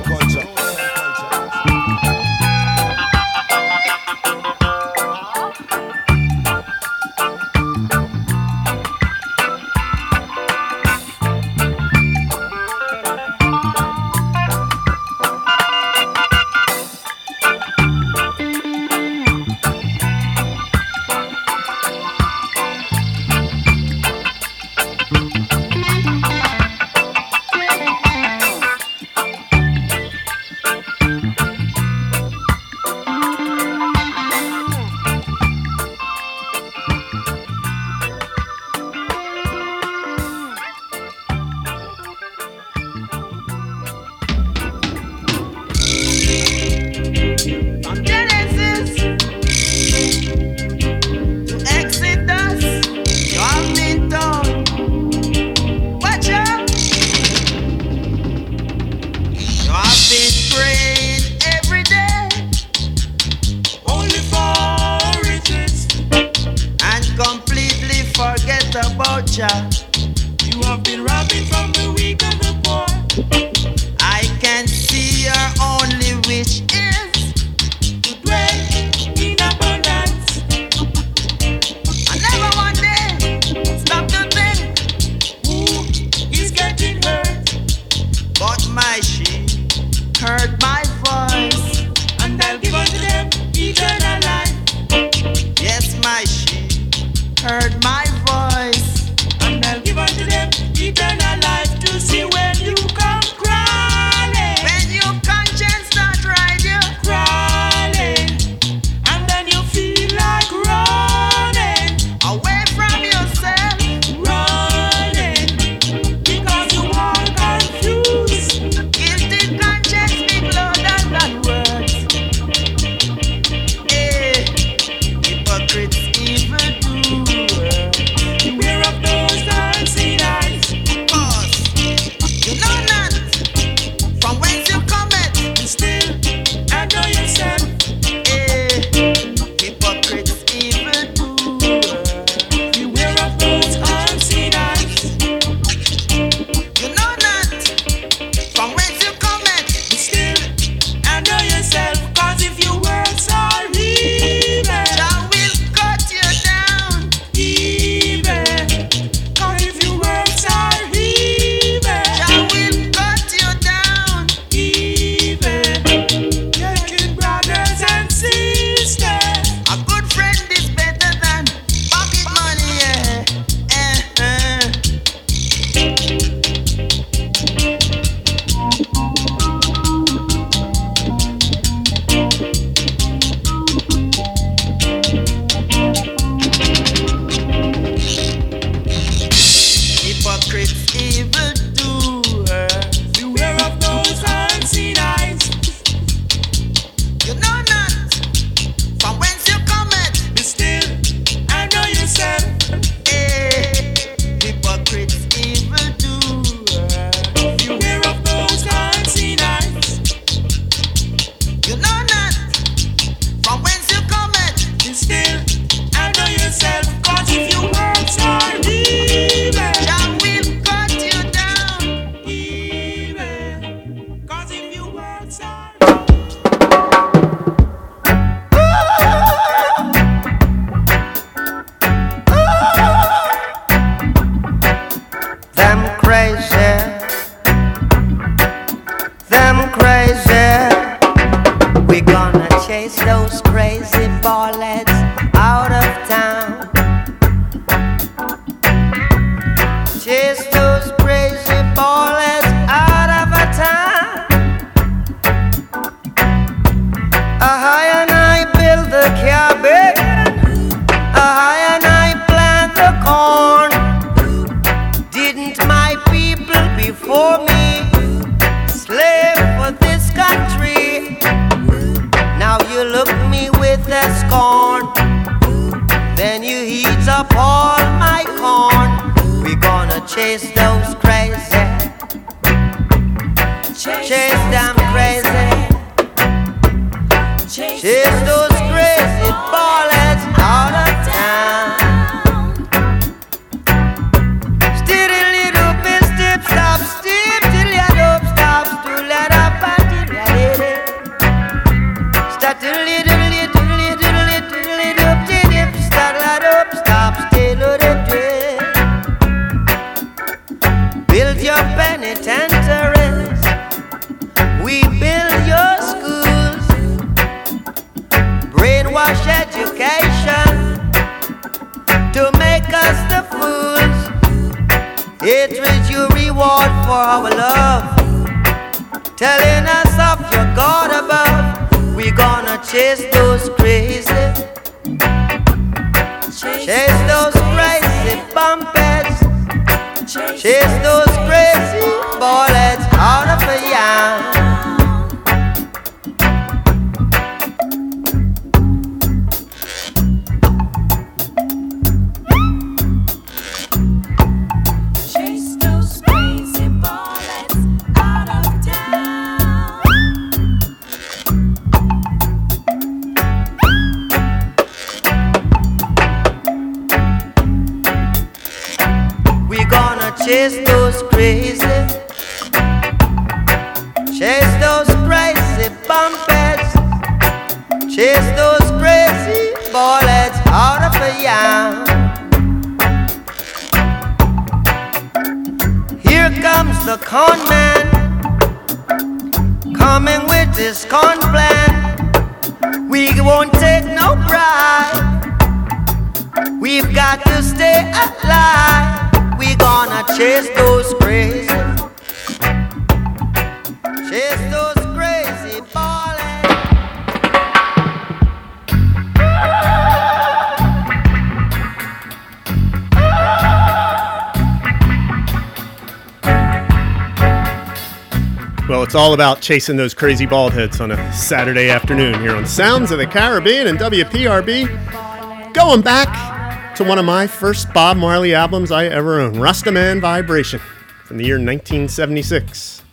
Chasing 419.50 419.74
those 419.74 419.94
crazy 419.94 420.26
bald 420.26 420.52
heads 420.52 420.80
on 420.80 420.92
a 420.92 421.12
Saturday 421.12 421.70
afternoon 421.70 422.14
here 422.20 422.36
on 422.36 422.46
Sounds 422.46 422.92
of 422.92 422.98
the 422.98 423.06
Caribbean 423.08 423.66
and 423.66 423.76
WPRB. 423.80 425.52
Going 425.52 425.80
back 425.80 426.76
to 426.76 426.84
one 426.84 427.00
of 427.00 427.04
my 427.04 427.26
first 427.26 427.74
Bob 427.74 427.96
Marley 427.96 428.32
albums 428.32 428.70
I 428.70 428.86
ever 428.86 429.18
owned, 429.18 429.34
Rastaman 429.34 430.00
Vibration, 430.00 430.60
from 431.04 431.16
the 431.16 431.24
year 431.24 431.34
1976. 431.34 432.84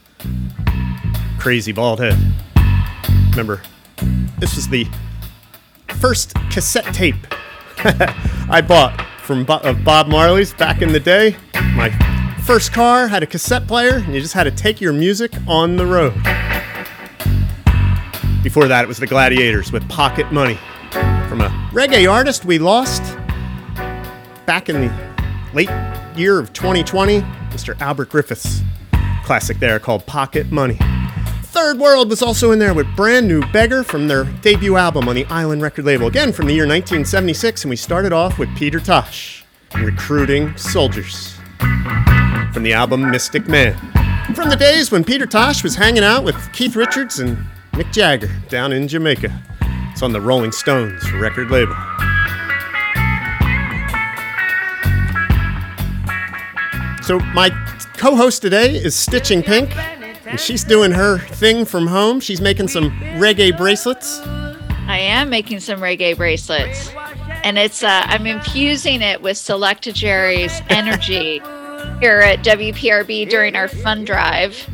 Crazy 1.38 1.72
bald 1.72 2.00
head. 2.00 2.18
Remember, 3.30 3.62
this 4.40 4.56
was 4.56 4.68
the 4.68 4.88
first 6.00 6.34
cassette 6.50 6.92
tape 6.92 7.28
I 8.50 8.66
bought 8.68 9.00
from 9.20 9.46
of 9.48 9.84
Bob 9.84 10.08
Marley's 10.08 10.56
back 10.56 10.82
in 10.82 10.92
the 10.92 11.00
day. 11.00 11.36
First 12.48 12.72
car 12.72 13.10
had 13.10 13.24
a 13.24 13.26
cassette 13.26 13.68
player, 13.68 13.96
and 13.96 14.16
you 14.16 14.22
just 14.22 14.34
had 14.34 14.46
to 14.46 14.52
take 14.52 14.80
your 14.80 14.94
music 14.94 15.34
on 15.50 15.76
the 15.76 15.86
road. 15.86 16.14
Before 18.42 18.70
that, 18.70 18.86
it 18.86 18.88
was 18.88 19.00
the 19.00 19.06
Gladiators 19.06 19.74
with 19.74 19.88
Pocket 19.90 20.32
Money 20.32 20.58
from 21.28 21.42
a 21.42 21.50
reggae 21.74 22.10
artist 22.10 22.46
we 22.46 22.58
lost 22.58 23.04
back 24.46 24.70
in 24.70 24.80
the 24.80 25.16
late 25.54 25.70
year 26.18 26.40
of 26.40 26.54
2020, 26.54 27.20
Mr. 27.50 27.78
Albert 27.82 28.12
Griffiths. 28.12 28.62
Classic 29.26 29.60
there 29.60 29.78
called 29.78 30.06
Pocket 30.06 30.50
Money. 30.50 30.80
Third 31.44 31.78
World 31.80 32.10
was 32.10 32.22
also 32.22 32.52
in 32.52 32.60
there 32.60 32.74
with 32.74 32.88
Brand 32.96 33.28
New 33.28 33.42
Beggar 33.52 33.84
from 33.84 34.08
their 34.08 34.24
debut 34.24 34.78
album 34.78 35.10
on 35.10 35.16
the 35.16 35.26
Island 35.26 35.62
record 35.62 35.84
label, 35.84 36.08
again 36.08 36.32
from 36.32 36.48
the 36.48 36.54
year 36.54 36.64
1976, 36.64 37.66
and 37.66 37.70
we 37.70 37.76
started 37.76 38.14
off 38.14 38.40
with 38.40 38.48
Peter 38.56 38.80
Tosh, 38.80 39.44
Recruiting 39.76 40.56
Soldiers, 40.56 41.38
from 42.54 42.64
the 42.64 42.74
album 42.74 43.10
Mystic 43.10 43.48
Man. 43.48 43.76
From 44.34 44.50
the 44.50 44.56
days 44.56 44.92
when 44.92 45.04
Peter 45.04 45.26
Tosh 45.26 45.64
was 45.64 45.76
hanging 45.76 46.04
out 46.04 46.24
with 46.24 46.36
Keith 46.54 46.76
Richards 46.76 47.20
and 47.20 47.38
Mick 47.74 47.92
Jagger 47.92 48.30
down 48.50 48.74
in 48.74 48.88
Jamaica. 48.88 49.42
It's 49.92 50.02
on 50.02 50.12
the 50.12 50.22
Rolling 50.22 50.52
Stones 50.52 51.12
record 51.14 51.50
label. 51.50 51.76
So 57.04 57.20
my 57.34 57.50
co-host 57.98 58.42
today 58.42 58.76
is 58.76 58.96
Stitching 58.96 59.42
Pink, 59.42 59.76
and 60.26 60.40
she's 60.40 60.64
doing 60.64 60.92
her 60.92 61.20
thing 61.20 61.64
from 61.66 61.88
home. 61.88 62.20
She's 62.20 62.42
making 62.42 62.68
some 62.68 62.92
reggae 63.18 63.58
bracelets. 63.58 64.20
I 64.88 65.00
am 65.00 65.30
making 65.30 65.62
some 65.62 65.80
reggae 65.80 66.18
bracelets, 66.18 66.92
and 67.44 67.58
it's 67.58 67.82
uh, 67.82 68.04
I'm 68.06 68.28
infusing 68.28 69.02
it 69.02 69.22
with 69.22 69.38
Selecta 69.38 69.94
Jerry's 69.94 70.62
energy 70.70 71.42
here 72.00 72.20
at 72.20 72.44
WPRB 72.44 73.30
during 73.30 73.56
our 73.56 73.68
fund 73.68 74.06
drive. 74.06 74.70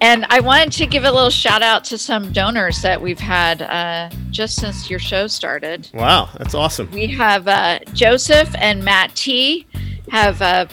And 0.00 0.26
I 0.30 0.40
wanted 0.40 0.72
to 0.72 0.86
give 0.86 1.04
a 1.04 1.10
little 1.10 1.30
shout 1.30 1.60
out 1.62 1.82
to 1.84 1.98
some 1.98 2.32
donors 2.32 2.82
that 2.82 3.00
we've 3.00 3.18
had 3.18 3.62
uh, 3.62 4.10
just 4.30 4.56
since 4.56 4.88
your 4.88 5.00
show 5.00 5.26
started. 5.26 5.90
Wow, 5.92 6.28
that's 6.38 6.54
awesome. 6.54 6.88
We 6.92 7.08
have 7.08 7.48
uh, 7.48 7.80
Joseph 7.94 8.54
and 8.58 8.84
Matt 8.84 9.14
T 9.16 9.66
have 10.10 10.40
uh, 10.40 10.66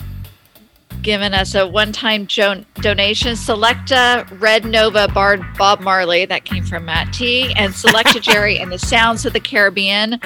given 1.02 1.34
us 1.34 1.56
a 1.56 1.68
one-time 1.68 2.28
jo- 2.28 2.64
donation. 2.76 3.36
Selecta 3.36 4.28
Red 4.40 4.64
Nova 4.64 5.08
Bard 5.08 5.42
Bob 5.58 5.80
Marley 5.80 6.26
that 6.26 6.46
came 6.46 6.64
from 6.64 6.86
Matt 6.86 7.12
T, 7.12 7.52
and 7.56 7.74
Selecta 7.74 8.22
Jerry 8.22 8.60
and 8.60 8.72
the 8.72 8.80
Sounds 8.80 9.26
of 9.26 9.34
the 9.34 9.40
Caribbean 9.40 10.20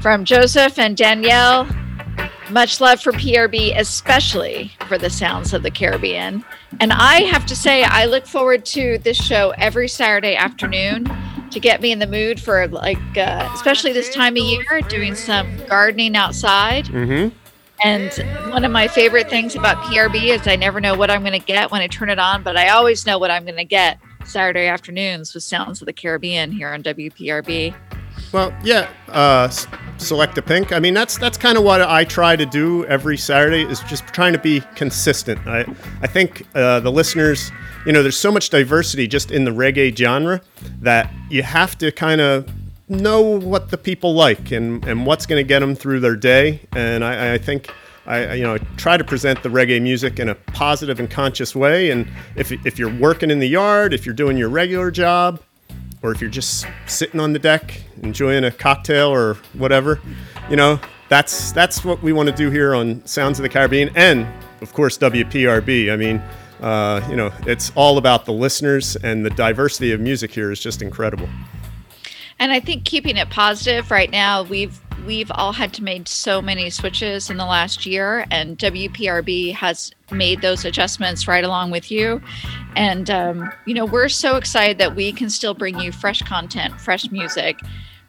from 0.00 0.24
Joseph 0.24 0.78
and 0.78 0.96
Danielle. 0.96 1.68
Much 2.50 2.80
love 2.80 3.00
for 3.00 3.12
PRB, 3.12 3.78
especially 3.78 4.72
for 4.86 4.96
the 4.96 5.10
Sounds 5.10 5.52
of 5.52 5.62
the 5.62 5.70
Caribbean. 5.70 6.44
And 6.80 6.92
I 6.92 7.22
have 7.22 7.44
to 7.46 7.56
say, 7.56 7.84
I 7.84 8.06
look 8.06 8.26
forward 8.26 8.64
to 8.66 8.98
this 8.98 9.16
show 9.16 9.50
every 9.58 9.88
Saturday 9.88 10.34
afternoon 10.34 11.10
to 11.50 11.60
get 11.60 11.80
me 11.80 11.92
in 11.92 11.98
the 11.98 12.06
mood 12.06 12.40
for 12.40 12.66
like, 12.68 12.98
uh, 13.16 13.50
especially 13.54 13.92
this 13.92 14.12
time 14.14 14.34
of 14.34 14.42
year, 14.42 14.80
doing 14.88 15.14
some 15.14 15.56
gardening 15.66 16.16
outside. 16.16 16.86
Mm-hmm. 16.86 17.36
And 17.84 18.52
one 18.52 18.64
of 18.64 18.72
my 18.72 18.88
favorite 18.88 19.30
things 19.30 19.54
about 19.54 19.76
PRB 19.84 20.30
is 20.30 20.48
I 20.48 20.56
never 20.56 20.80
know 20.80 20.96
what 20.96 21.10
I'm 21.10 21.20
going 21.20 21.38
to 21.38 21.46
get 21.46 21.70
when 21.70 21.80
I 21.80 21.86
turn 21.86 22.10
it 22.10 22.18
on, 22.18 22.42
but 22.42 22.56
I 22.56 22.70
always 22.70 23.06
know 23.06 23.18
what 23.18 23.30
I'm 23.30 23.44
going 23.44 23.56
to 23.56 23.64
get 23.64 23.98
Saturday 24.24 24.66
afternoons 24.66 25.32
with 25.32 25.44
Sounds 25.44 25.80
of 25.80 25.86
the 25.86 25.92
Caribbean 25.92 26.50
here 26.50 26.68
on 26.68 26.82
WPRB. 26.82 27.74
Well, 28.32 28.54
yeah, 28.62 28.90
uh, 29.08 29.48
select 29.96 30.36
a 30.36 30.42
pink. 30.42 30.72
I 30.72 30.80
mean, 30.80 30.92
that's 30.92 31.16
that's 31.16 31.38
kind 31.38 31.56
of 31.56 31.64
what 31.64 31.80
I 31.80 32.04
try 32.04 32.36
to 32.36 32.44
do 32.44 32.84
every 32.86 33.16
Saturday 33.16 33.62
is 33.62 33.80
just 33.80 34.06
trying 34.08 34.34
to 34.34 34.38
be 34.38 34.60
consistent. 34.74 35.40
I 35.46 35.64
I 36.02 36.06
think 36.06 36.46
uh, 36.54 36.80
the 36.80 36.92
listeners, 36.92 37.50
you 37.86 37.92
know, 37.92 38.02
there's 38.02 38.18
so 38.18 38.30
much 38.30 38.50
diversity 38.50 39.06
just 39.06 39.30
in 39.30 39.44
the 39.44 39.50
reggae 39.50 39.96
genre 39.96 40.42
that 40.80 41.12
you 41.30 41.42
have 41.42 41.78
to 41.78 41.90
kind 41.90 42.20
of 42.20 42.50
know 42.88 43.20
what 43.20 43.70
the 43.70 43.78
people 43.78 44.14
like 44.14 44.50
and 44.50 44.84
and 44.84 45.06
what's 45.06 45.24
going 45.24 45.42
to 45.42 45.48
get 45.48 45.60
them 45.60 45.74
through 45.74 46.00
their 46.00 46.16
day. 46.16 46.60
And 46.72 47.04
I, 47.04 47.34
I 47.34 47.38
think. 47.38 47.70
I, 48.06 48.24
I, 48.24 48.34
you 48.36 48.42
know, 48.42 48.56
try 48.78 48.96
to 48.96 49.04
present 49.04 49.42
the 49.42 49.50
reggae 49.50 49.82
music 49.82 50.18
in 50.18 50.30
a 50.30 50.34
positive 50.34 50.98
and 50.98 51.10
conscious 51.10 51.54
way. 51.54 51.90
And 51.90 52.08
if, 52.36 52.50
if 52.64 52.78
you're 52.78 52.94
working 52.94 53.30
in 53.30 53.38
the 53.38 53.46
yard, 53.46 53.92
if 53.92 54.06
you're 54.06 54.14
doing 54.14 54.38
your 54.38 54.48
regular 54.48 54.90
job, 54.90 55.42
or 56.02 56.12
if 56.12 56.20
you're 56.20 56.30
just 56.30 56.66
sitting 56.86 57.20
on 57.20 57.32
the 57.32 57.38
deck 57.38 57.82
enjoying 58.02 58.44
a 58.44 58.50
cocktail 58.50 59.08
or 59.08 59.34
whatever, 59.54 60.00
you 60.50 60.56
know, 60.56 60.80
that's 61.08 61.52
that's 61.52 61.84
what 61.84 62.02
we 62.02 62.12
want 62.12 62.28
to 62.28 62.34
do 62.34 62.50
here 62.50 62.74
on 62.74 63.04
Sounds 63.06 63.38
of 63.38 63.42
the 63.42 63.48
Caribbean 63.48 63.90
and 63.94 64.26
of 64.60 64.72
course 64.72 64.98
WPRB. 64.98 65.92
I 65.92 65.96
mean, 65.96 66.22
uh, 66.60 67.06
you 67.08 67.16
know, 67.16 67.32
it's 67.46 67.72
all 67.74 67.98
about 67.98 68.24
the 68.24 68.32
listeners 68.32 68.96
and 68.96 69.24
the 69.24 69.30
diversity 69.30 69.92
of 69.92 70.00
music 70.00 70.32
here 70.32 70.50
is 70.50 70.60
just 70.60 70.82
incredible. 70.82 71.28
And 72.38 72.52
I 72.52 72.60
think 72.60 72.84
keeping 72.84 73.16
it 73.16 73.30
positive 73.30 73.90
right 73.90 74.10
now, 74.10 74.42
we've 74.42 74.80
we've 75.06 75.30
all 75.34 75.52
had 75.52 75.72
to 75.72 75.82
make 75.82 76.06
so 76.06 76.42
many 76.42 76.70
switches 76.70 77.30
in 77.30 77.36
the 77.36 77.46
last 77.46 77.86
year, 77.86 78.26
and 78.30 78.58
WPRB 78.58 79.54
has 79.54 79.90
made 80.10 80.42
those 80.42 80.64
adjustments 80.64 81.26
right 81.26 81.44
along 81.44 81.70
with 81.70 81.90
you. 81.90 82.20
And 82.76 83.10
um, 83.10 83.52
you 83.66 83.74
know, 83.74 83.84
we're 83.84 84.08
so 84.08 84.36
excited 84.36 84.78
that 84.78 84.94
we 84.94 85.12
can 85.12 85.30
still 85.30 85.54
bring 85.54 85.78
you 85.80 85.92
fresh 85.92 86.22
content, 86.22 86.80
fresh 86.80 87.10
music, 87.10 87.58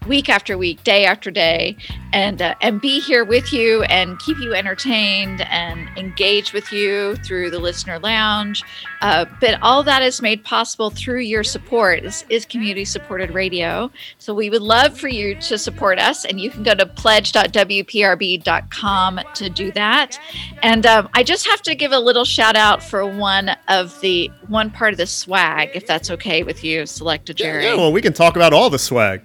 week 0.08 0.30
after 0.30 0.58
week, 0.58 0.82
day 0.84 1.06
after 1.06 1.30
day, 1.30 1.78
and 2.14 2.42
uh, 2.42 2.56
and 2.62 2.80
be 2.82 3.00
here 3.00 3.24
with 3.24 3.54
you 3.54 3.84
and 3.84 4.18
keep 4.20 4.40
you 4.40 4.56
entertained 4.56 5.42
and 5.42 5.88
engage 5.98 6.54
with 6.54 6.72
you 6.72 7.16
through 7.18 7.52
the 7.52 7.60
listener 7.60 8.00
lounge. 8.00 8.64
Uh, 9.02 9.26
but 9.40 9.60
all 9.62 9.84
that 9.84 10.02
is 10.02 10.22
made 10.22 10.44
possible 10.44 10.90
through 10.90 11.20
your 11.20 11.44
support. 11.44 12.02
This 12.04 12.26
is 12.30 12.46
community 12.46 12.86
supported 12.86 13.32
radio, 13.32 13.92
so 14.18 14.34
we 14.34 14.50
would 14.50 14.62
love 14.62 14.98
for 14.98 15.10
you 15.10 15.36
to 15.36 15.58
support 15.58 16.00
us, 16.00 16.24
and 16.26 16.40
you 16.40 16.50
can 16.50 16.64
go 16.64 16.74
to 16.76 16.86
pledge.wprb.com 16.86 19.20
to 19.36 19.50
do 19.50 19.72
that. 19.72 20.20
And 20.64 20.86
um, 20.86 21.10
I 21.14 21.24
just 21.24 21.46
have 21.48 21.62
to 21.64 21.76
give 21.76 21.92
a 21.92 22.00
little 22.00 22.24
shout 22.26 22.56
out 22.56 22.82
for 22.84 23.06
one 23.06 23.52
of 23.68 24.00
the 24.02 24.32
one 24.48 24.72
part 24.72 24.94
of 24.94 24.98
the 24.98 25.08
swag, 25.08 25.72
if 25.74 25.86
that's 25.86 26.10
okay 26.12 26.44
with 26.44 26.64
you, 26.64 26.84
Selecta 26.84 27.36
Jerry. 27.36 27.66
Yeah, 27.66 27.76
well, 27.76 27.92
we 27.92 28.02
can 28.02 28.14
talk 28.14 28.36
about 28.36 28.54
all 28.54 28.70
the 28.70 28.80
swag. 28.80 29.22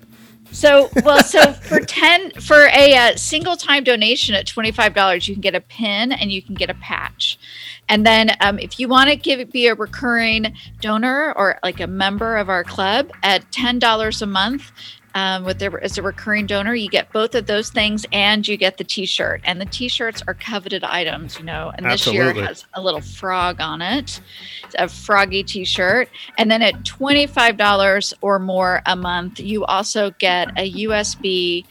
So, 0.55 0.89
well, 1.03 1.21
so 1.23 1.53
for 1.53 1.81
ten 1.81 2.31
for 2.41 2.69
a 2.69 2.95
uh, 2.95 3.17
single 3.17 3.57
time 3.57 3.83
donation 3.83 4.37
at 4.37 4.47
twenty 4.47 4.71
five 4.71 4.95
dollars, 4.95 5.27
you 5.27 5.35
can 5.35 5.41
get 5.41 5.57
a 5.57 5.61
pin 5.61 6.13
and 6.13 6.31
you 6.31 6.41
can 6.41 6.55
get 6.55 6.71
a 6.71 6.75
patch. 6.75 7.41
And 7.89 8.07
then, 8.07 8.31
um, 8.41 8.61
if 8.61 8.79
you 8.79 8.87
want 8.87 9.11
to 9.11 9.17
give 9.17 9.51
be 9.51 9.67
a 9.67 9.75
recurring 9.75 10.57
donor 10.81 11.33
or 11.37 11.59
like 11.65 11.81
a 11.81 11.89
member 11.89 12.37
of 12.37 12.49
our 12.49 12.63
club 12.63 13.11
at 13.25 13.51
ten 13.51 13.81
dollars 13.81 14.23
a 14.23 14.27
month. 14.27 14.71
Um, 15.15 15.45
with 15.45 15.61
the, 15.61 15.79
as 15.81 15.97
a 15.97 16.03
recurring 16.03 16.47
donor, 16.47 16.75
you 16.75 16.89
get 16.89 17.13
both 17.13 17.37
of 17.37 17.47
those 17.47 17.71
things, 17.71 18.05
and 18.13 18.47
you 18.47 18.57
get 18.57 18.79
the 18.79 18.85
T-shirt. 18.85 19.41
And 19.45 19.61
the 19.61 19.67
T-shirts 19.67 20.23
are 20.27 20.35
coveted 20.35 20.83
items, 20.83 21.39
you 21.39 21.45
know. 21.45 21.73
And 21.77 21.87
this 21.87 22.07
year 22.07 22.33
has 22.35 22.67
a 22.75 22.83
little 22.83 23.01
frog 23.01 23.61
on 23.61 23.81
it, 23.81 24.21
It's 24.65 24.75
a 24.77 24.89
froggy 24.89 25.45
T-shirt. 25.45 26.09
And 26.37 26.51
then 26.51 26.63
at 26.63 26.85
twenty-five 26.85 27.57
dollars 27.57 28.13
or 28.23 28.39
more 28.39 28.83
a 28.87 28.97
month, 28.97 29.39
you 29.39 29.65
also 29.65 30.11
get 30.19 30.49
a 30.59 30.73
USB 30.73 31.65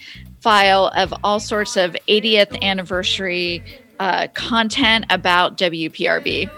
file 0.43 0.91
of 0.95 1.13
all 1.23 1.39
sorts 1.39 1.77
of 1.77 1.95
80th 2.09 2.61
anniversary 2.61 3.63
uh, 3.99 4.27
content 4.33 5.05
about 5.09 5.57
WPRB. 5.57 6.49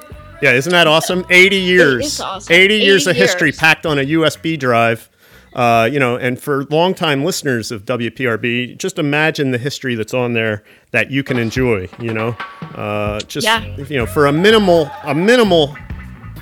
Yeah, 0.41 0.53
isn't 0.53 0.71
that 0.71 0.87
awesome? 0.87 1.23
80 1.29 1.55
years. 1.55 2.19
awesome. 2.19 2.53
80 2.53 2.77
years 2.77 3.07
80 3.07 3.11
of 3.11 3.15
history 3.15 3.51
packed 3.51 3.85
on 3.85 3.99
a 3.99 4.03
USB 4.03 4.59
drive. 4.59 5.09
Uh, 5.55 5.87
you 5.89 5.99
know, 5.99 6.17
and 6.17 6.37
for 6.39 6.65
longtime 6.65 7.23
listeners 7.23 7.71
of 7.71 7.85
WPRB, 7.85 8.77
just 8.77 8.99
imagine 8.99 9.51
the 9.51 9.57
history 9.57 9.95
that's 9.95 10.13
on 10.13 10.33
there 10.33 10.63
that 10.91 11.11
you 11.11 11.23
can 11.23 11.37
enjoy. 11.39 11.87
You 11.97 12.13
know, 12.13 12.35
uh, 12.75 13.21
just 13.21 13.45
Yeah. 13.45 13.63
you 13.87 13.97
know, 13.97 14.05
for 14.05 14.27
a 14.27 14.33
minimal 14.33 14.91
a 15.03 15.15
minimal 15.15 15.75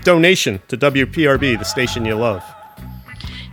donation 0.03 0.59
to 0.67 0.77
WPRB, 0.77 1.55
the 1.57 1.63
station 1.63 2.05
you 2.05 2.15
love. 2.15 2.43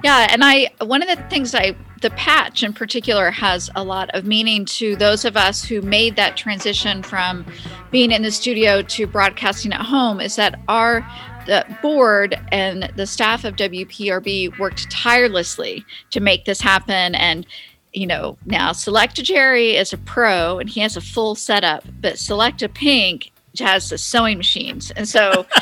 Yeah, 0.02 0.28
and 0.30 0.42
I 0.42 0.70
one 0.80 1.02
of 1.02 1.08
the 1.08 1.22
things 1.28 1.54
I 1.54 1.76
the 2.00 2.10
patch 2.10 2.62
in 2.62 2.72
particular 2.72 3.30
has 3.30 3.68
a 3.76 3.84
lot 3.84 4.08
of 4.14 4.24
meaning 4.24 4.64
to 4.64 4.96
those 4.96 5.26
of 5.26 5.36
us 5.36 5.62
who 5.62 5.82
made 5.82 6.16
that 6.16 6.34
transition 6.38 7.02
from 7.02 7.44
being 7.90 8.10
in 8.10 8.22
the 8.22 8.30
studio 8.30 8.80
to 8.80 9.06
broadcasting 9.06 9.74
at 9.74 9.82
home 9.82 10.18
is 10.18 10.36
that 10.36 10.58
our 10.68 11.06
the 11.46 11.64
board 11.82 12.38
and 12.52 12.90
the 12.96 13.06
staff 13.06 13.44
of 13.44 13.56
WPRB 13.56 14.58
worked 14.58 14.90
tirelessly 14.90 15.84
to 16.10 16.20
make 16.20 16.44
this 16.44 16.60
happen 16.60 17.14
and 17.14 17.46
you 17.92 18.06
know 18.06 18.36
now 18.46 18.70
Selecta 18.72 19.22
Jerry 19.22 19.76
is 19.76 19.92
a 19.92 19.98
pro 19.98 20.58
and 20.58 20.68
he 20.68 20.80
has 20.80 20.96
a 20.96 21.00
full 21.00 21.34
setup 21.34 21.84
but 22.00 22.14
Selecta 22.14 22.72
Pink 22.72 23.32
has 23.58 23.90
the 23.90 23.98
sewing 23.98 24.38
machines 24.38 24.90
and 24.92 25.08
so 25.08 25.46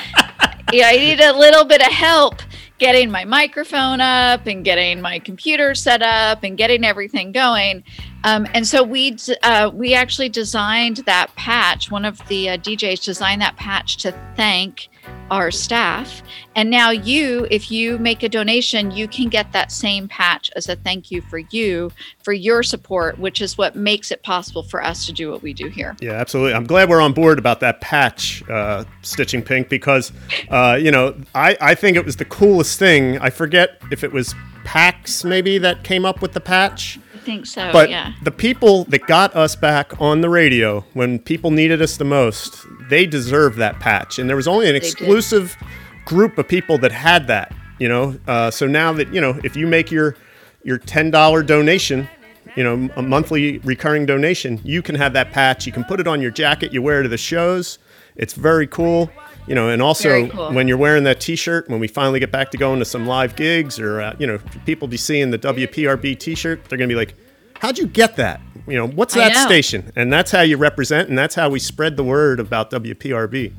yeah, 0.72 0.88
I 0.88 0.96
need 0.96 1.20
a 1.20 1.32
little 1.32 1.64
bit 1.64 1.80
of 1.80 1.92
help 1.92 2.42
getting 2.78 3.10
my 3.10 3.24
microphone 3.24 4.00
up 4.00 4.46
and 4.46 4.64
getting 4.64 5.00
my 5.00 5.18
computer 5.18 5.74
set 5.74 6.02
up 6.02 6.44
and 6.44 6.56
getting 6.56 6.84
everything 6.84 7.32
going. 7.32 7.82
Um, 8.24 8.46
and 8.52 8.66
so 8.66 8.82
we 8.82 9.16
uh, 9.42 9.70
we 9.72 9.94
actually 9.94 10.28
designed 10.28 10.98
that 10.98 11.34
patch. 11.36 11.90
One 11.90 12.04
of 12.04 12.26
the 12.28 12.50
uh, 12.50 12.56
DJs 12.58 13.02
designed 13.02 13.40
that 13.40 13.56
patch 13.56 13.96
to 13.98 14.12
thank 14.36 14.88
our 15.30 15.50
staff. 15.50 16.22
And 16.56 16.70
now 16.70 16.90
you, 16.90 17.46
if 17.50 17.70
you 17.70 17.98
make 17.98 18.22
a 18.22 18.28
donation, 18.28 18.90
you 18.90 19.08
can 19.08 19.28
get 19.28 19.52
that 19.52 19.70
same 19.70 20.08
patch 20.08 20.50
as 20.56 20.68
a 20.68 20.76
thank 20.76 21.10
you 21.10 21.20
for 21.22 21.38
you 21.38 21.90
for 22.22 22.32
your 22.32 22.62
support, 22.62 23.18
which 23.18 23.40
is 23.40 23.56
what 23.56 23.76
makes 23.76 24.10
it 24.10 24.22
possible 24.22 24.62
for 24.62 24.82
us 24.82 25.06
to 25.06 25.12
do 25.12 25.30
what 25.30 25.42
we 25.42 25.52
do 25.52 25.68
here. 25.68 25.96
Yeah, 26.00 26.12
absolutely. 26.12 26.54
I'm 26.54 26.66
glad 26.66 26.88
we're 26.88 27.00
on 27.00 27.12
board 27.12 27.38
about 27.38 27.60
that 27.60 27.80
patch, 27.80 28.42
uh, 28.48 28.84
Stitching 29.02 29.42
Pink, 29.42 29.68
because, 29.68 30.12
uh, 30.50 30.78
you 30.80 30.90
know, 30.90 31.16
I, 31.34 31.56
I 31.60 31.74
think 31.74 31.96
it 31.96 32.04
was 32.04 32.16
the 32.16 32.24
coolest 32.24 32.78
thing. 32.78 33.18
I 33.18 33.30
forget 33.30 33.80
if 33.90 34.02
it 34.02 34.12
was 34.12 34.34
PAX 34.64 35.24
maybe 35.24 35.56
that 35.58 35.82
came 35.82 36.04
up 36.04 36.20
with 36.20 36.32
the 36.32 36.40
patch. 36.40 36.98
I 37.14 37.18
think 37.18 37.46
so. 37.46 37.70
but 37.72 37.90
yeah. 37.90 38.12
the 38.22 38.30
people 38.30 38.84
that 38.84 39.06
got 39.06 39.34
us 39.34 39.56
back 39.56 39.98
on 40.00 40.20
the 40.20 40.28
radio 40.28 40.80
when 40.92 41.18
people 41.18 41.50
needed 41.50 41.80
us 41.80 41.96
the 41.96 42.04
most, 42.04 42.66
they 42.88 43.06
deserve 43.06 43.56
that 43.56 43.78
patch. 43.80 44.18
And 44.18 44.28
there 44.28 44.36
was 44.36 44.48
only 44.48 44.68
an 44.68 44.76
exclusive 44.76 45.56
group 46.04 46.38
of 46.38 46.48
people 46.48 46.78
that 46.78 46.92
had 46.92 47.26
that, 47.26 47.54
you 47.78 47.88
know. 47.88 48.18
Uh, 48.26 48.50
so 48.50 48.66
now 48.66 48.92
that, 48.94 49.12
you 49.12 49.20
know, 49.20 49.38
if 49.44 49.56
you 49.56 49.66
make 49.66 49.90
your 49.90 50.16
your 50.64 50.78
$10 50.78 51.46
donation, 51.46 52.08
you 52.56 52.64
know, 52.64 52.90
a 52.96 53.02
monthly 53.02 53.58
recurring 53.58 54.06
donation, 54.06 54.60
you 54.64 54.82
can 54.82 54.96
have 54.96 55.12
that 55.12 55.30
patch. 55.32 55.66
You 55.66 55.72
can 55.72 55.84
put 55.84 56.00
it 56.00 56.08
on 56.08 56.20
your 56.20 56.30
jacket, 56.30 56.72
you 56.72 56.82
wear 56.82 57.00
it 57.00 57.04
to 57.04 57.08
the 57.08 57.16
shows. 57.16 57.78
It's 58.16 58.34
very 58.34 58.66
cool. 58.66 59.10
You 59.46 59.54
know, 59.54 59.70
and 59.70 59.80
also 59.80 60.28
cool. 60.28 60.52
when 60.52 60.68
you're 60.68 60.76
wearing 60.76 61.04
that 61.04 61.20
T-shirt, 61.20 61.70
when 61.70 61.80
we 61.80 61.88
finally 61.88 62.20
get 62.20 62.30
back 62.30 62.50
to 62.50 62.58
going 62.58 62.80
to 62.80 62.84
some 62.84 63.06
live 63.06 63.34
gigs, 63.34 63.80
or 63.80 64.02
uh, 64.02 64.14
you 64.18 64.26
know, 64.26 64.38
people 64.66 64.88
be 64.88 64.98
seeing 64.98 65.30
the 65.30 65.38
WPRB 65.38 66.18
T-shirt, 66.18 66.66
they're 66.66 66.76
gonna 66.76 66.88
be 66.88 66.94
like, 66.94 67.14
"How'd 67.60 67.78
you 67.78 67.86
get 67.86 68.16
that? 68.16 68.42
You 68.68 68.78
know, 68.78 68.86
what's 68.86 69.14
that 69.14 69.34
know. 69.34 69.46
station?" 69.46 69.92
And 69.96 70.12
that's 70.12 70.30
how 70.30 70.42
you 70.42 70.56
represent, 70.56 71.08
and 71.08 71.16
that's 71.18 71.34
how 71.34 71.48
we 71.48 71.58
spread 71.58 71.96
the 71.96 72.04
word 72.04 72.40
about 72.40 72.70
WPRB. 72.70 73.52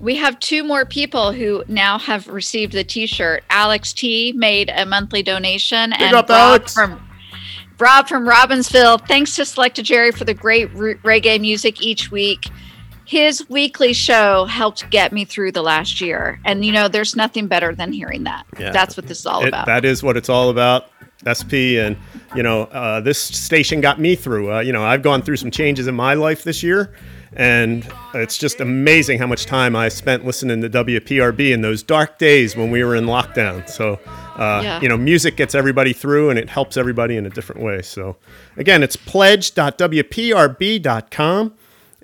We 0.00 0.16
have 0.16 0.38
two 0.38 0.62
more 0.62 0.84
people 0.84 1.32
who 1.32 1.64
now 1.66 1.98
have 1.98 2.28
received 2.28 2.72
the 2.72 2.84
T-shirt. 2.84 3.42
Alex 3.50 3.92
T 3.92 4.32
made 4.36 4.70
a 4.74 4.86
monthly 4.86 5.22
donation, 5.22 5.92
and 5.92 6.14
up, 6.14 6.28
Rob 6.28 6.38
Alex. 6.38 6.74
from 6.74 7.00
Rob 7.78 8.08
from 8.08 8.26
Robbinsville. 8.26 9.06
Thanks 9.06 9.36
to 9.36 9.42
Selecta 9.42 9.82
Jerry 9.82 10.10
for 10.12 10.24
the 10.24 10.34
great 10.34 10.72
re- 10.74 10.94
reggae 10.96 11.40
music 11.40 11.80
each 11.82 12.10
week. 12.10 12.48
His 13.04 13.48
weekly 13.48 13.92
show 13.94 14.44
helped 14.44 14.88
get 14.90 15.12
me 15.12 15.24
through 15.24 15.52
the 15.52 15.62
last 15.62 16.00
year, 16.00 16.38
and 16.44 16.64
you 16.64 16.72
know, 16.72 16.88
there's 16.88 17.16
nothing 17.16 17.46
better 17.46 17.74
than 17.74 17.92
hearing 17.92 18.24
that. 18.24 18.44
Yeah. 18.58 18.70
That's 18.70 18.96
what 18.96 19.06
this 19.06 19.20
is 19.20 19.26
all 19.26 19.42
It- 19.42 19.48
about. 19.48 19.66
That 19.66 19.84
is 19.84 20.02
what 20.02 20.16
it's 20.16 20.28
all 20.28 20.50
about. 20.50 20.90
SP 21.26 21.82
and 21.82 21.96
you 22.36 22.42
know 22.42 22.62
uh, 22.64 23.00
this 23.00 23.18
station 23.20 23.80
got 23.80 23.98
me 24.00 24.14
through. 24.14 24.52
Uh, 24.52 24.60
you 24.60 24.72
know 24.72 24.84
I've 24.84 25.02
gone 25.02 25.22
through 25.22 25.36
some 25.36 25.50
changes 25.50 25.86
in 25.86 25.94
my 25.94 26.14
life 26.14 26.44
this 26.44 26.62
year, 26.62 26.94
and 27.32 27.86
it's 28.14 28.38
just 28.38 28.60
amazing 28.60 29.18
how 29.18 29.26
much 29.26 29.46
time 29.46 29.74
I 29.74 29.88
spent 29.88 30.24
listening 30.24 30.60
to 30.62 30.70
WPRB 30.70 31.52
in 31.52 31.60
those 31.60 31.82
dark 31.82 32.18
days 32.18 32.56
when 32.56 32.70
we 32.70 32.84
were 32.84 32.94
in 32.94 33.04
lockdown. 33.06 33.68
So 33.68 33.98
uh, 34.36 34.60
Yeah. 34.62 34.80
you 34.80 34.88
know 34.88 34.96
music 34.96 35.36
gets 35.36 35.54
everybody 35.56 35.92
through, 35.92 36.30
and 36.30 36.38
it 36.38 36.48
helps 36.48 36.76
everybody 36.76 37.16
in 37.16 37.26
a 37.26 37.30
different 37.30 37.62
way. 37.62 37.82
So 37.82 38.16
again, 38.56 38.82
it's 38.82 38.96
pledge.wprb.com. 38.96 41.54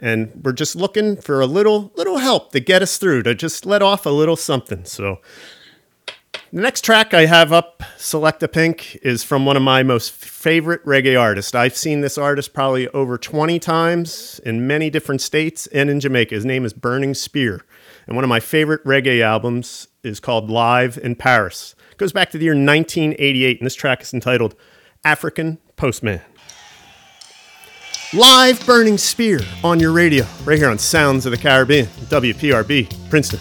And 0.03 0.33
we're 0.43 0.53
just 0.53 0.75
looking 0.77 1.17
for 1.17 1.41
a 1.41 1.47
little 1.47 1.93
little 1.97 2.19
help 2.19 2.51
to 2.53 2.61
get 2.61 2.83
us 2.83 2.99
through, 2.99 3.23
to 3.23 3.35
just 3.35 3.65
let 3.65 3.81
off 3.81 4.05
a 4.07 4.11
little 4.11 4.37
something. 4.37 4.85
So 4.85 5.21
the 6.55 6.61
next 6.61 6.85
track 6.85 7.13
I 7.13 7.27
have 7.27 7.53
up, 7.53 7.83
Selecta 7.99 8.47
Pink, 8.47 8.95
is 9.03 9.25
from 9.25 9.45
one 9.45 9.57
of 9.57 9.63
my 9.65 9.83
most 9.83 10.13
favorite 10.13 10.85
reggae 10.85 11.21
artists. 11.21 11.53
I've 11.53 11.77
seen 11.77 12.01
this 12.01 12.17
artist 12.17 12.55
probably 12.55 12.87
over 12.91 13.19
20 13.19 13.59
times 13.59 14.41
in 14.45 14.65
many 14.65 14.89
different 14.89 15.21
states 15.21 15.67
and 15.67 15.91
in 15.91 15.99
Jamaica. 15.99 16.33
His 16.33 16.45
name 16.45 16.65
is 16.65 16.73
Burning 16.73 17.13
Spear. 17.13 17.65
And 18.07 18.15
one 18.15 18.23
of 18.23 18.29
my 18.29 18.39
favorite 18.39 18.85
reggae 18.85 19.21
albums 19.21 19.89
is 20.05 20.21
called 20.21 20.49
Live 20.49 20.97
in 20.97 21.17
Paris. 21.17 21.75
It 21.91 21.99
goes 21.99 22.13
back 22.13 22.31
to 22.31 22.39
the 22.39 22.45
year 22.45 22.53
1988, 22.53 23.59
and 23.59 23.67
this 23.67 23.75
track 23.75 24.03
is 24.03 24.15
entitled 24.15 24.55
African 25.05 25.59
Postman. 25.75 26.21
Live 28.13 28.65
Burning 28.65 28.97
Spear 28.97 29.41
on 29.65 29.81
your 29.81 29.91
radio, 29.91 30.25
right 30.45 30.57
here 30.57 30.69
on 30.69 30.79
Sounds 30.79 31.27
of 31.27 31.33
the 31.33 31.39
Caribbean, 31.39 31.87
WPRB, 31.87 33.11
Princeton. 33.11 33.41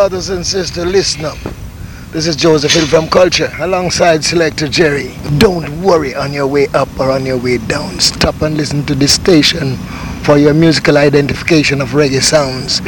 brothers 0.00 0.30
and 0.30 0.46
sisters, 0.46 0.86
listen 0.86 1.26
up. 1.26 1.36
This 2.10 2.26
is 2.26 2.34
Joseph 2.34 2.72
Hill 2.72 2.86
from 2.86 3.06
Culture, 3.10 3.52
alongside 3.60 4.20
Selecta 4.20 4.66
Jerry. 4.66 5.14
Don't 5.36 5.82
worry 5.82 6.14
on 6.14 6.32
your 6.32 6.46
way 6.46 6.68
up 6.68 6.88
or 6.98 7.10
on 7.10 7.26
your 7.26 7.36
way 7.36 7.58
down. 7.58 8.00
Stop 8.00 8.40
and 8.40 8.56
listen 8.56 8.82
to 8.86 8.94
this 8.94 9.12
station 9.12 9.76
for 10.22 10.38
your 10.38 10.54
musical 10.54 10.96
identification 10.96 11.82
of 11.82 11.90
reggae 11.90 12.22
sounds. 12.22 12.80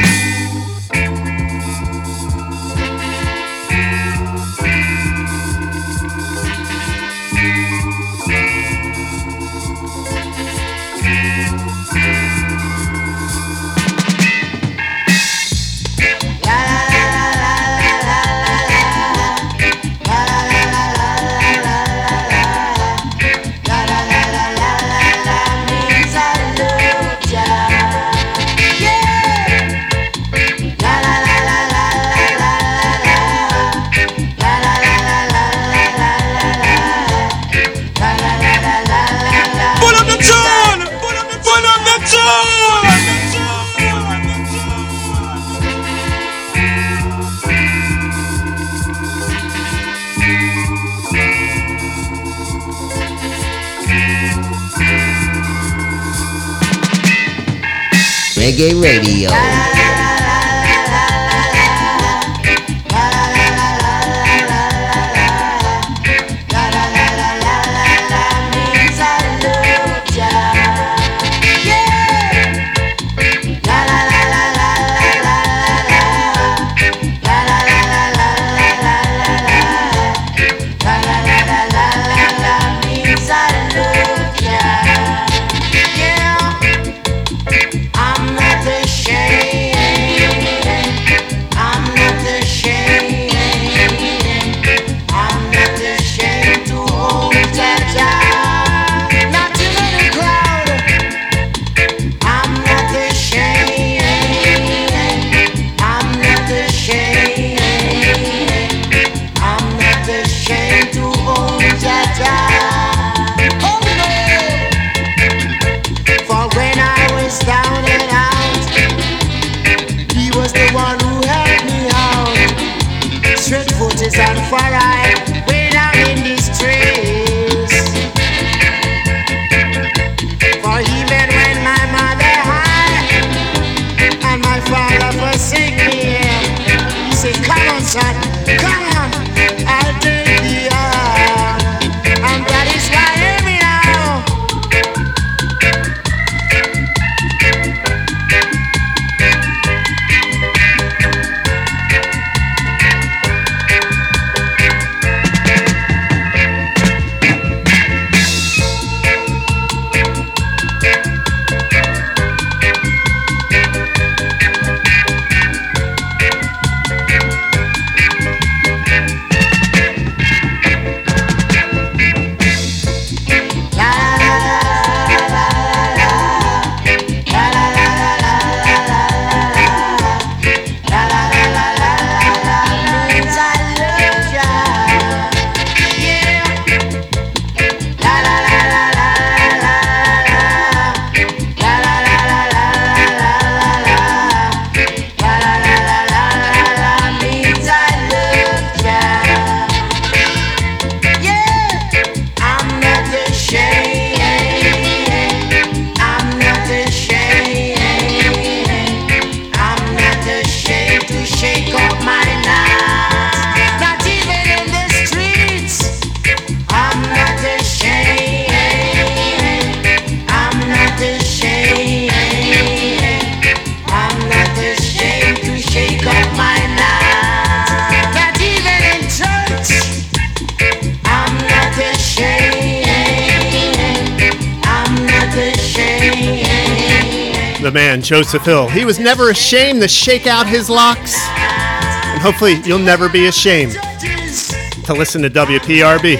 Joseph 238.13 238.45
Hill. 238.45 238.69
He 238.69 238.85
was 238.85 238.99
never 238.99 239.31
ashamed 239.31 239.81
to 239.81 239.89
shake 239.89 240.27
out 240.27 240.47
his 240.47 240.69
locks. 240.69 241.15
And 241.17 242.21
hopefully, 242.21 242.61
you'll 242.63 242.79
never 242.79 243.09
be 243.09 243.25
ashamed 243.25 243.73
to 243.73 244.93
listen 244.93 245.23
to 245.23 245.31
WPRB. 245.31 246.19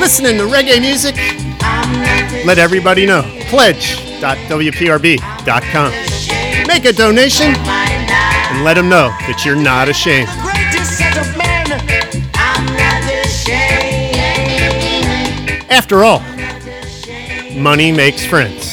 Listening 0.00 0.36
to 0.36 0.42
reggae 0.42 0.80
music, 0.80 1.14
let 2.44 2.58
everybody 2.58 3.06
know. 3.06 3.22
Pledge.wprb.com. 3.42 5.92
Make 6.66 6.86
a 6.86 6.92
donation 6.92 7.54
and 7.54 8.64
let 8.64 8.74
them 8.74 8.88
know 8.88 9.10
that 9.28 9.44
you're 9.44 9.54
not 9.54 9.88
ashamed. 9.88 10.28
After 15.70 16.02
all, 16.02 16.18
money 17.62 17.92
makes 17.92 18.26
friends. 18.26 18.63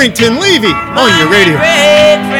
Barrington 0.00 0.40
Levy 0.40 0.72
on 0.72 1.18
your 1.18 1.30
radio. 1.30 2.39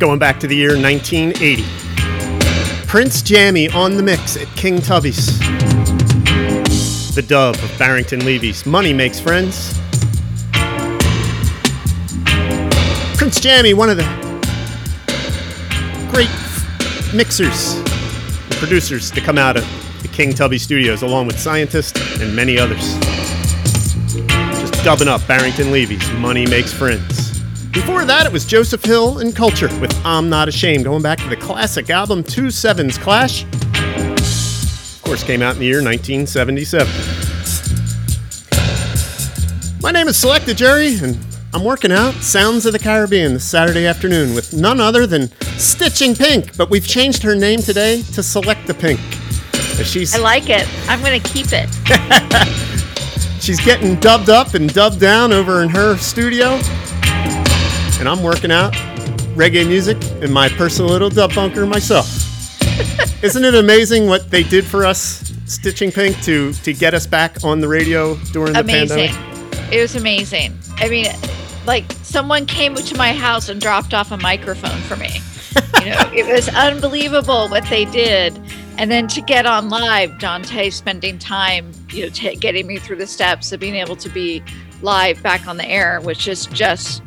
Going 0.00 0.18
back 0.18 0.40
to 0.40 0.46
the 0.46 0.56
year 0.56 0.80
1980. 0.80 1.62
Prince 2.86 3.20
Jammy 3.20 3.68
on 3.68 3.98
the 3.98 4.02
mix 4.02 4.34
at 4.34 4.46
King 4.56 4.80
Tubby's. 4.80 5.38
The 7.14 7.22
dub 7.28 7.54
of 7.56 7.78
Barrington 7.78 8.24
Levy's 8.24 8.64
Money 8.64 8.94
Makes 8.94 9.20
Friends. 9.20 9.78
Prince 13.18 13.40
Jammy, 13.40 13.74
one 13.74 13.90
of 13.90 13.98
the 13.98 14.06
great 16.10 16.30
mixers 17.14 17.74
and 17.74 18.54
producers 18.54 19.10
to 19.10 19.20
come 19.20 19.36
out 19.36 19.58
of 19.58 19.64
the 20.00 20.08
King 20.08 20.32
Tubby 20.32 20.56
studios, 20.56 21.02
along 21.02 21.26
with 21.26 21.38
scientists 21.38 22.22
and 22.22 22.34
many 22.34 22.58
others. 22.58 22.94
Just 24.58 24.82
dubbing 24.82 25.08
up 25.08 25.20
Barrington 25.26 25.70
Levy's 25.70 26.10
Money 26.12 26.46
Makes 26.46 26.72
Friends. 26.72 27.19
Before 27.72 28.04
that, 28.04 28.26
it 28.26 28.32
was 28.32 28.44
Joseph 28.44 28.84
Hill 28.84 29.18
and 29.18 29.34
Culture 29.34 29.68
with 29.80 29.94
I'm 30.04 30.28
Not 30.28 30.48
Ashamed, 30.48 30.82
going 30.84 31.02
back 31.02 31.18
to 31.18 31.28
the 31.28 31.36
classic 31.36 31.88
album 31.88 32.24
Two 32.24 32.50
Sevens 32.50 32.98
Clash. 32.98 33.44
Of 33.44 35.02
course, 35.04 35.22
came 35.22 35.40
out 35.40 35.54
in 35.54 35.60
the 35.60 35.66
year 35.66 35.80
1977. 35.80 36.88
My 39.80 39.92
name 39.92 40.08
is 40.08 40.16
Selecta 40.16 40.52
Jerry, 40.52 40.96
and 40.98 41.16
I'm 41.54 41.62
working 41.62 41.92
out 41.92 42.14
Sounds 42.14 42.66
of 42.66 42.72
the 42.72 42.80
Caribbean 42.80 43.34
this 43.34 43.44
Saturday 43.44 43.86
afternoon 43.86 44.34
with 44.34 44.52
none 44.52 44.80
other 44.80 45.06
than 45.06 45.30
Stitching 45.56 46.16
Pink, 46.16 46.56
but 46.56 46.70
we've 46.70 46.88
changed 46.88 47.22
her 47.22 47.36
name 47.36 47.60
today 47.60 48.02
to 48.02 48.20
Selecta 48.20 48.76
Pink. 48.76 48.98
She's 49.84 50.12
I 50.12 50.18
like 50.18 50.50
it. 50.50 50.66
I'm 50.88 51.00
going 51.02 51.22
to 51.22 51.28
keep 51.30 51.46
it. 51.52 51.68
She's 53.40 53.60
getting 53.64 53.94
dubbed 54.00 54.28
up 54.28 54.54
and 54.54 54.74
dubbed 54.74 54.98
down 54.98 55.32
over 55.32 55.62
in 55.62 55.68
her 55.68 55.96
studio. 55.98 56.58
And 58.00 58.08
I'm 58.08 58.22
working 58.22 58.50
out 58.50 58.72
reggae 59.36 59.66
music 59.66 60.02
in 60.22 60.32
my 60.32 60.48
personal 60.48 60.90
little 60.90 61.10
dub 61.10 61.34
bunker 61.34 61.66
myself. 61.66 62.08
Isn't 63.22 63.44
it 63.44 63.54
amazing 63.54 64.06
what 64.06 64.30
they 64.30 64.42
did 64.42 64.64
for 64.64 64.86
us, 64.86 65.32
Stitching 65.44 65.92
Pink, 65.92 66.18
to 66.22 66.54
to 66.54 66.72
get 66.72 66.94
us 66.94 67.06
back 67.06 67.44
on 67.44 67.60
the 67.60 67.68
radio 67.68 68.16
during 68.32 68.54
the 68.54 68.60
amazing. 68.60 69.10
pandemic? 69.10 69.72
It 69.72 69.80
was 69.82 69.94
amazing. 69.96 70.58
I 70.76 70.88
mean, 70.88 71.06
like 71.66 71.92
someone 72.02 72.46
came 72.46 72.74
to 72.74 72.96
my 72.96 73.12
house 73.12 73.50
and 73.50 73.60
dropped 73.60 73.92
off 73.92 74.10
a 74.10 74.16
microphone 74.16 74.80
for 74.80 74.96
me. 74.96 75.20
You 75.80 75.90
know, 75.90 76.10
it 76.14 76.26
was 76.26 76.48
unbelievable 76.54 77.48
what 77.48 77.64
they 77.66 77.84
did. 77.84 78.40
And 78.78 78.90
then 78.90 79.08
to 79.08 79.20
get 79.20 79.44
on 79.44 79.68
live, 79.68 80.18
Dante 80.18 80.70
spending 80.70 81.18
time, 81.18 81.70
you 81.90 82.04
know, 82.04 82.08
ta 82.08 82.30
getting 82.38 82.66
me 82.66 82.78
through 82.78 82.96
the 82.96 83.06
steps 83.06 83.52
of 83.52 83.60
being 83.60 83.74
able 83.74 83.96
to 83.96 84.08
be 84.08 84.42
live 84.80 85.22
back 85.22 85.46
on 85.46 85.58
the 85.58 85.66
air, 85.66 86.00
which 86.00 86.26
is 86.26 86.46
just, 86.46 87.02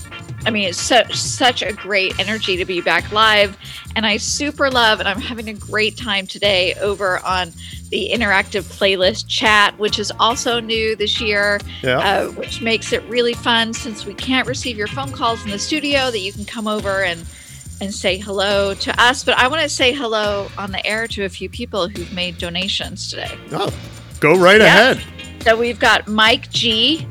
I 0.46 0.50
mean, 0.50 0.68
it's 0.68 0.82
such 0.82 1.16
such 1.16 1.62
a 1.62 1.72
great 1.74 2.20
energy 2.20 2.58
to 2.58 2.66
be 2.66 2.82
back 2.82 3.12
live. 3.12 3.58
And 3.96 4.06
I 4.06 4.18
super 4.18 4.70
love, 4.72 5.00
and 5.00 5.08
I'm 5.08 5.22
having 5.22 5.50
a 5.50 5.54
great 5.54 5.96
time 5.98 6.28
today 6.28 6.74
over 6.82 7.20
on 7.20 7.54
the 7.90 8.10
interactive 8.14 8.64
playlist 8.64 9.28
chat, 9.28 9.78
which 9.78 10.00
is 10.00 10.12
also 10.20 10.60
new 10.60 10.96
this 10.96 11.22
year, 11.22 11.60
Yeah. 11.84 12.00
uh, 12.00 12.28
which 12.32 12.62
makes 12.62 12.92
it 12.92 13.04
really 13.08 13.34
fun 13.36 13.74
since 13.74 14.06
we 14.06 14.14
can't 14.16 14.48
receive 14.48 14.78
your 14.78 14.88
phone 14.88 15.12
calls 15.12 15.44
in 15.46 15.52
the 15.52 15.60
studio 15.60 16.10
that 16.12 16.20
you 16.20 16.34
can 16.34 16.46
come 16.46 16.68
over 16.68 17.04
and 17.04 17.26
and 17.82 17.94
say 17.94 18.18
hello 18.18 18.74
to 18.74 19.02
us. 19.02 19.24
But 19.24 19.38
I 19.38 19.48
want 19.48 19.62
to 19.64 19.70
say 19.70 19.94
hello 19.94 20.48
on 20.58 20.72
the 20.72 20.86
air 20.86 21.08
to 21.08 21.26
a 21.26 21.30
few 21.30 21.50
people 21.50 21.88
who've 21.90 22.12
made 22.14 22.38
donations 22.38 23.10
today. 23.10 23.32
Oh, 23.52 23.74
go 24.20 24.36
right 24.38 24.62
Yeah. 24.62 24.92
ahead. 24.92 25.04
So 25.44 25.58
we've 25.58 25.80
got 25.80 26.08
Mike 26.08 26.50
G, 26.52 27.06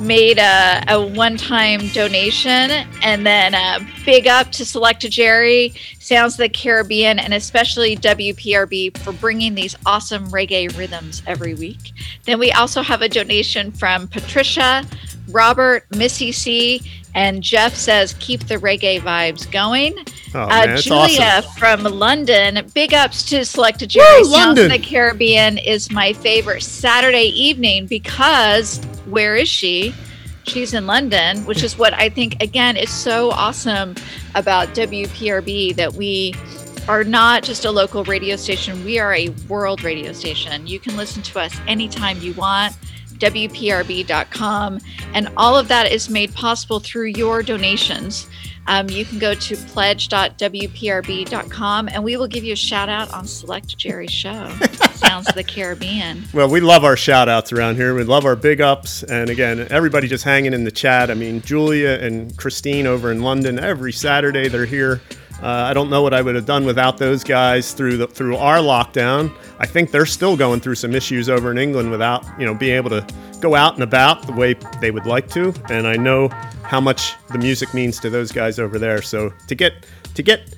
made 0.00 0.38
a, 0.38 0.82
a 0.88 1.06
one-time 1.06 1.88
donation, 1.88 2.70
and 3.02 3.26
then 3.26 3.54
uh, 3.54 3.80
big 4.04 4.26
up 4.26 4.50
to 4.52 4.64
Selecta 4.64 5.08
Jerry, 5.08 5.72
Sounds 5.98 6.34
of 6.34 6.38
the 6.38 6.48
Caribbean, 6.48 7.18
and 7.18 7.32
especially 7.32 7.96
WPRB 7.96 8.98
for 8.98 9.12
bringing 9.12 9.54
these 9.54 9.74
awesome 9.86 10.28
reggae 10.28 10.76
rhythms 10.76 11.22
every 11.26 11.54
week. 11.54 11.92
Then 12.24 12.38
we 12.38 12.52
also 12.52 12.82
have 12.82 13.02
a 13.02 13.08
donation 13.08 13.72
from 13.72 14.08
Patricia, 14.08 14.84
Robert, 15.28 15.86
Missy 15.96 16.32
C, 16.32 16.82
and 17.14 17.42
Jeff 17.42 17.74
says 17.74 18.14
keep 18.18 18.46
the 18.46 18.56
reggae 18.56 19.00
vibes 19.00 19.50
going. 19.50 19.96
Oh, 20.34 20.42
uh, 20.42 20.48
man, 20.48 20.76
Julia 20.78 21.20
awesome. 21.20 21.52
from 21.52 21.82
London, 21.84 22.68
big 22.74 22.92
ups 22.92 23.22
to 23.30 23.40
Selecta 23.44 23.86
Jerry. 23.86 24.22
Woo, 24.22 24.24
Sounds 24.24 24.58
London. 24.58 24.68
the 24.68 24.78
Caribbean 24.78 25.58
is 25.58 25.90
my 25.90 26.12
favorite 26.12 26.62
Saturday 26.62 27.26
evening 27.28 27.86
because 27.86 28.84
where 29.06 29.36
is 29.36 29.48
she? 29.48 29.94
She's 30.46 30.74
in 30.74 30.86
London, 30.86 31.38
which 31.46 31.62
is 31.62 31.78
what 31.78 31.94
I 31.94 32.08
think 32.08 32.42
again 32.42 32.76
is 32.76 32.90
so 32.90 33.30
awesome 33.30 33.94
about 34.34 34.68
WPRB 34.68 35.74
that 35.76 35.94
we 35.94 36.34
are 36.86 37.04
not 37.04 37.42
just 37.42 37.64
a 37.64 37.70
local 37.70 38.04
radio 38.04 38.36
station, 38.36 38.84
we 38.84 38.98
are 38.98 39.14
a 39.14 39.30
world 39.48 39.82
radio 39.82 40.12
station. 40.12 40.66
You 40.66 40.78
can 40.78 40.96
listen 40.96 41.22
to 41.22 41.38
us 41.38 41.54
anytime 41.66 42.20
you 42.20 42.34
want. 42.34 42.76
WPRB.com, 43.18 44.80
and 45.14 45.28
all 45.36 45.56
of 45.56 45.68
that 45.68 45.90
is 45.90 46.10
made 46.10 46.34
possible 46.34 46.80
through 46.80 47.06
your 47.06 47.42
donations. 47.42 48.28
Um, 48.66 48.88
you 48.88 49.04
can 49.04 49.18
go 49.18 49.34
to 49.34 49.56
pledge.wprb.com 49.56 51.88
and 51.88 52.02
we 52.02 52.16
will 52.16 52.26
give 52.26 52.44
you 52.44 52.54
a 52.54 52.56
shout 52.56 52.88
out 52.88 53.12
on 53.12 53.26
Selecta 53.26 53.76
Jerry 53.76 54.06
Show. 54.06 54.48
Sounds 54.94 55.28
of 55.28 55.34
the 55.34 55.44
Caribbean. 55.44 56.24
Well, 56.32 56.48
we 56.48 56.60
love 56.60 56.82
our 56.84 56.96
shout 56.96 57.28
outs 57.28 57.52
around 57.52 57.76
here. 57.76 57.94
We 57.94 58.04
love 58.04 58.24
our 58.24 58.36
big 58.36 58.62
ups. 58.62 59.02
And 59.02 59.28
again, 59.28 59.66
everybody 59.70 60.08
just 60.08 60.24
hanging 60.24 60.54
in 60.54 60.64
the 60.64 60.70
chat. 60.70 61.10
I 61.10 61.14
mean, 61.14 61.42
Julia 61.42 61.98
and 62.00 62.34
Christine 62.38 62.86
over 62.86 63.12
in 63.12 63.20
London, 63.20 63.58
every 63.58 63.92
Saturday 63.92 64.48
they're 64.48 64.64
here. 64.64 65.02
Uh, 65.42 65.46
I 65.48 65.74
don't 65.74 65.90
know 65.90 66.00
what 66.02 66.14
I 66.14 66.22
would 66.22 66.34
have 66.36 66.46
done 66.46 66.64
without 66.64 66.96
those 66.96 67.22
guys 67.22 67.72
through 67.74 67.98
the, 67.98 68.06
through 68.06 68.36
our 68.36 68.58
lockdown. 68.58 69.34
I 69.58 69.66
think 69.66 69.90
they're 69.90 70.06
still 70.06 70.36
going 70.36 70.60
through 70.60 70.76
some 70.76 70.94
issues 70.94 71.28
over 71.28 71.50
in 71.50 71.58
England 71.58 71.90
without 71.90 72.24
you 72.38 72.46
know 72.46 72.54
being 72.54 72.76
able 72.76 72.90
to 72.90 73.06
go 73.40 73.54
out 73.54 73.74
and 73.74 73.82
about 73.82 74.26
the 74.26 74.32
way 74.32 74.54
they 74.80 74.90
would 74.90 75.06
like 75.06 75.28
to. 75.30 75.52
And 75.68 75.86
I 75.86 75.96
know 75.96 76.28
how 76.62 76.80
much 76.80 77.14
the 77.30 77.38
music 77.38 77.74
means 77.74 78.00
to 78.00 78.10
those 78.10 78.32
guys 78.32 78.58
over 78.58 78.78
there. 78.78 79.02
So 79.02 79.32
to 79.48 79.54
get 79.54 79.86
to 80.14 80.22
get 80.22 80.54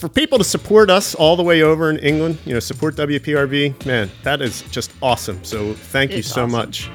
for 0.00 0.08
people 0.08 0.36
to 0.38 0.44
support 0.44 0.90
us 0.90 1.14
all 1.14 1.36
the 1.36 1.44
way 1.44 1.62
over 1.62 1.88
in 1.88 1.98
England, 2.00 2.38
you 2.44 2.54
know, 2.54 2.60
support 2.60 2.96
WPRB, 2.96 3.86
man, 3.86 4.10
that 4.24 4.42
is 4.42 4.62
just 4.62 4.90
awesome. 5.00 5.44
So 5.44 5.74
thank 5.74 6.10
It 6.10 6.16
you 6.16 6.22
so 6.22 6.42
awesome. 6.42 6.50
much. 6.50 6.90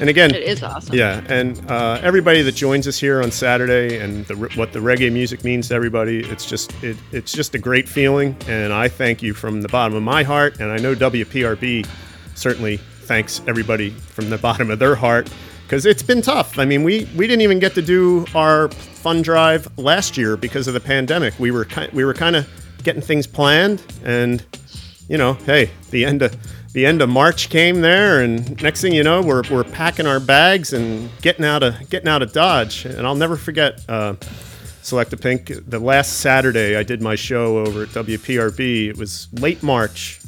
And 0.00 0.08
again, 0.08 0.34
It 0.34 0.42
is 0.42 0.62
awesome. 0.62 0.94
Yeah, 0.94 1.22
and 1.28 1.60
uh, 1.70 2.00
everybody 2.02 2.40
that 2.42 2.54
joins 2.54 2.88
us 2.88 2.98
here 2.98 3.22
on 3.22 3.30
Saturday 3.30 3.98
and 3.98 4.24
the, 4.26 4.34
what 4.56 4.72
the 4.72 4.78
reggae 4.78 5.12
music 5.12 5.44
means 5.44 5.68
to 5.68 5.74
everybody, 5.74 6.20
it's 6.20 6.46
just 6.46 6.72
it, 6.82 6.96
it's 7.12 7.32
just 7.32 7.54
a 7.54 7.58
great 7.58 7.86
feeling, 7.88 8.34
and 8.48 8.72
I 8.72 8.88
thank 8.88 9.22
you 9.22 9.34
from 9.34 9.60
the 9.60 9.68
bottom 9.68 9.94
of 9.96 10.02
my 10.02 10.22
heart, 10.22 10.58
and 10.58 10.72
I 10.72 10.78
know 10.78 10.94
WPRB 10.94 11.86
certainly 12.34 12.78
thanks 12.78 13.42
everybody 13.46 13.90
from 13.90 14.30
the 14.30 14.38
bottom 14.48 14.70
of 14.70 14.78
their 14.78 14.94
heart 14.94 15.30
because 15.64 15.84
it's 15.84 16.02
been 16.02 16.22
tough. 16.22 16.58
I 16.58 16.64
mean, 16.64 16.82
we 16.82 17.06
we 17.14 17.26
didn't 17.26 17.42
even 17.42 17.58
get 17.58 17.74
to 17.74 17.82
do 17.82 18.24
our 18.34 18.68
fun 18.70 19.20
drive 19.20 19.68
last 19.78 20.16
year 20.16 20.36
because 20.36 20.66
of 20.66 20.74
the 20.74 20.80
pandemic. 20.80 21.38
We 21.38 21.50
were 21.50 21.66
kind 21.66 21.92
we 21.92 22.04
were 22.04 22.14
kind 22.14 22.36
of 22.36 22.48
getting 22.82 23.02
things 23.02 23.26
planned, 23.26 23.82
and 24.02 24.42
you 25.08 25.18
know, 25.18 25.34
hey, 25.34 25.70
the 25.90 26.06
end 26.06 26.22
of 26.22 26.34
the 26.72 26.86
end 26.86 27.02
of 27.02 27.08
March 27.08 27.48
came 27.48 27.80
there, 27.80 28.20
and 28.22 28.60
next 28.62 28.80
thing 28.80 28.92
you 28.92 29.02
know, 29.02 29.20
we're, 29.22 29.42
we're 29.50 29.64
packing 29.64 30.06
our 30.06 30.20
bags 30.20 30.72
and 30.72 31.10
getting 31.20 31.44
out 31.44 31.62
of 31.62 31.90
getting 31.90 32.08
out 32.08 32.22
of 32.22 32.32
Dodge. 32.32 32.84
And 32.84 33.06
I'll 33.06 33.14
never 33.14 33.36
forget. 33.36 33.84
Uh, 33.88 34.14
Selecta 34.82 35.20
Pink. 35.20 35.52
The 35.68 35.78
last 35.78 36.20
Saturday 36.20 36.76
I 36.76 36.82
did 36.82 37.02
my 37.02 37.14
show 37.14 37.58
over 37.58 37.82
at 37.82 37.90
WPRB. 37.90 38.88
It 38.88 38.96
was 38.96 39.28
late 39.34 39.62
March, 39.62 40.20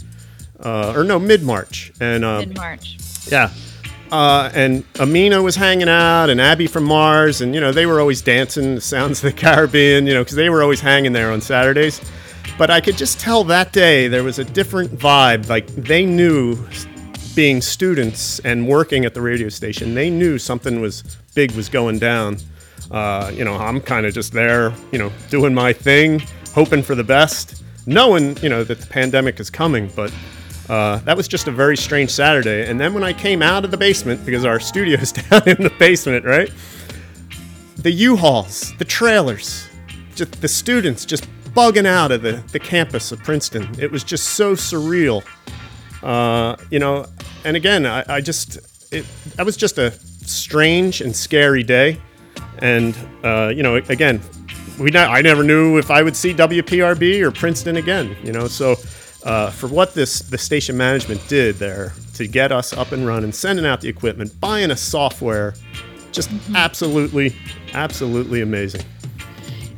uh, 0.60 0.92
or 0.94 1.04
no, 1.04 1.18
mid 1.18 1.42
March, 1.42 1.92
and 2.00 2.24
uh, 2.24 2.40
Mid 2.40 2.56
March. 2.56 2.96
yeah. 3.30 3.50
Uh, 4.10 4.50
and 4.52 4.84
Amina 5.00 5.40
was 5.40 5.56
hanging 5.56 5.88
out, 5.88 6.28
and 6.28 6.38
Abby 6.38 6.66
from 6.66 6.84
Mars, 6.84 7.40
and 7.40 7.54
you 7.54 7.60
know 7.62 7.72
they 7.72 7.86
were 7.86 7.98
always 7.98 8.20
dancing 8.20 8.74
the 8.74 8.80
sounds 8.80 9.24
of 9.24 9.32
the 9.32 9.40
Caribbean, 9.40 10.06
you 10.06 10.12
know, 10.12 10.20
because 10.20 10.36
they 10.36 10.50
were 10.50 10.62
always 10.62 10.80
hanging 10.80 11.12
there 11.14 11.32
on 11.32 11.40
Saturdays. 11.40 11.98
But 12.58 12.70
I 12.70 12.80
could 12.80 12.96
just 12.96 13.18
tell 13.18 13.44
that 13.44 13.72
day 13.72 14.08
there 14.08 14.24
was 14.24 14.38
a 14.38 14.44
different 14.44 14.90
vibe. 14.92 15.48
Like 15.48 15.66
they 15.68 16.04
knew, 16.04 16.56
being 17.34 17.60
students 17.60 18.40
and 18.40 18.68
working 18.68 19.04
at 19.04 19.14
the 19.14 19.20
radio 19.20 19.48
station, 19.48 19.94
they 19.94 20.10
knew 20.10 20.38
something 20.38 20.80
was 20.80 21.02
big 21.34 21.52
was 21.52 21.68
going 21.68 21.98
down. 21.98 22.36
Uh, 22.90 23.30
you 23.34 23.44
know, 23.44 23.56
I'm 23.56 23.80
kind 23.80 24.06
of 24.06 24.12
just 24.12 24.32
there, 24.32 24.72
you 24.90 24.98
know, 24.98 25.10
doing 25.30 25.54
my 25.54 25.72
thing, 25.72 26.22
hoping 26.54 26.82
for 26.82 26.94
the 26.94 27.04
best, 27.04 27.62
knowing, 27.86 28.36
you 28.38 28.48
know, 28.48 28.64
that 28.64 28.80
the 28.80 28.86
pandemic 28.86 29.40
is 29.40 29.48
coming. 29.50 29.90
But 29.96 30.12
uh, 30.68 30.98
that 30.98 31.16
was 31.16 31.26
just 31.26 31.48
a 31.48 31.50
very 31.50 31.76
strange 31.76 32.10
Saturday. 32.10 32.68
And 32.68 32.78
then 32.78 32.92
when 32.92 33.04
I 33.04 33.12
came 33.12 33.42
out 33.42 33.64
of 33.64 33.70
the 33.70 33.76
basement, 33.76 34.24
because 34.26 34.44
our 34.44 34.60
studio's 34.60 35.12
down 35.30 35.48
in 35.48 35.62
the 35.62 35.72
basement, 35.78 36.24
right? 36.24 36.50
The 37.78 37.90
U-Hauls, 37.90 38.76
the 38.78 38.84
trailers, 38.84 39.68
just 40.14 40.40
the 40.40 40.48
students 40.48 41.04
just 41.04 41.26
bugging 41.54 41.86
out 41.86 42.12
of 42.12 42.22
the, 42.22 42.42
the 42.52 42.58
campus 42.58 43.12
of 43.12 43.22
Princeton. 43.22 43.68
It 43.78 43.90
was 43.90 44.04
just 44.04 44.30
so 44.30 44.54
surreal. 44.54 45.24
Uh, 46.02 46.56
you 46.70 46.78
know, 46.78 47.06
and 47.44 47.56
again, 47.56 47.86
I, 47.86 48.04
I 48.08 48.20
just, 48.20 48.58
it, 48.92 49.06
that 49.36 49.46
was 49.46 49.56
just 49.56 49.78
a 49.78 49.92
strange 50.26 51.00
and 51.00 51.14
scary 51.14 51.62
day. 51.62 52.00
And, 52.58 52.96
uh, 53.22 53.52
you 53.54 53.62
know, 53.62 53.76
again, 53.76 54.20
we 54.78 54.90
not, 54.90 55.10
I 55.10 55.20
never 55.20 55.42
knew 55.42 55.78
if 55.78 55.90
I 55.90 56.02
would 56.02 56.16
see 56.16 56.32
WPRB 56.34 57.22
or 57.22 57.30
Princeton 57.30 57.76
again, 57.76 58.16
you 58.22 58.32
know, 58.32 58.48
so 58.48 58.76
uh, 59.24 59.50
for 59.50 59.68
what 59.68 59.94
this 59.94 60.20
the 60.20 60.38
station 60.38 60.76
management 60.76 61.26
did 61.28 61.56
there 61.56 61.92
to 62.14 62.26
get 62.26 62.52
us 62.52 62.72
up 62.72 62.92
and 62.92 63.06
running, 63.06 63.32
sending 63.32 63.66
out 63.66 63.80
the 63.80 63.88
equipment, 63.88 64.38
buying 64.40 64.70
a 64.70 64.76
software, 64.76 65.54
just 66.10 66.30
absolutely, 66.54 67.34
absolutely 67.74 68.40
amazing. 68.40 68.82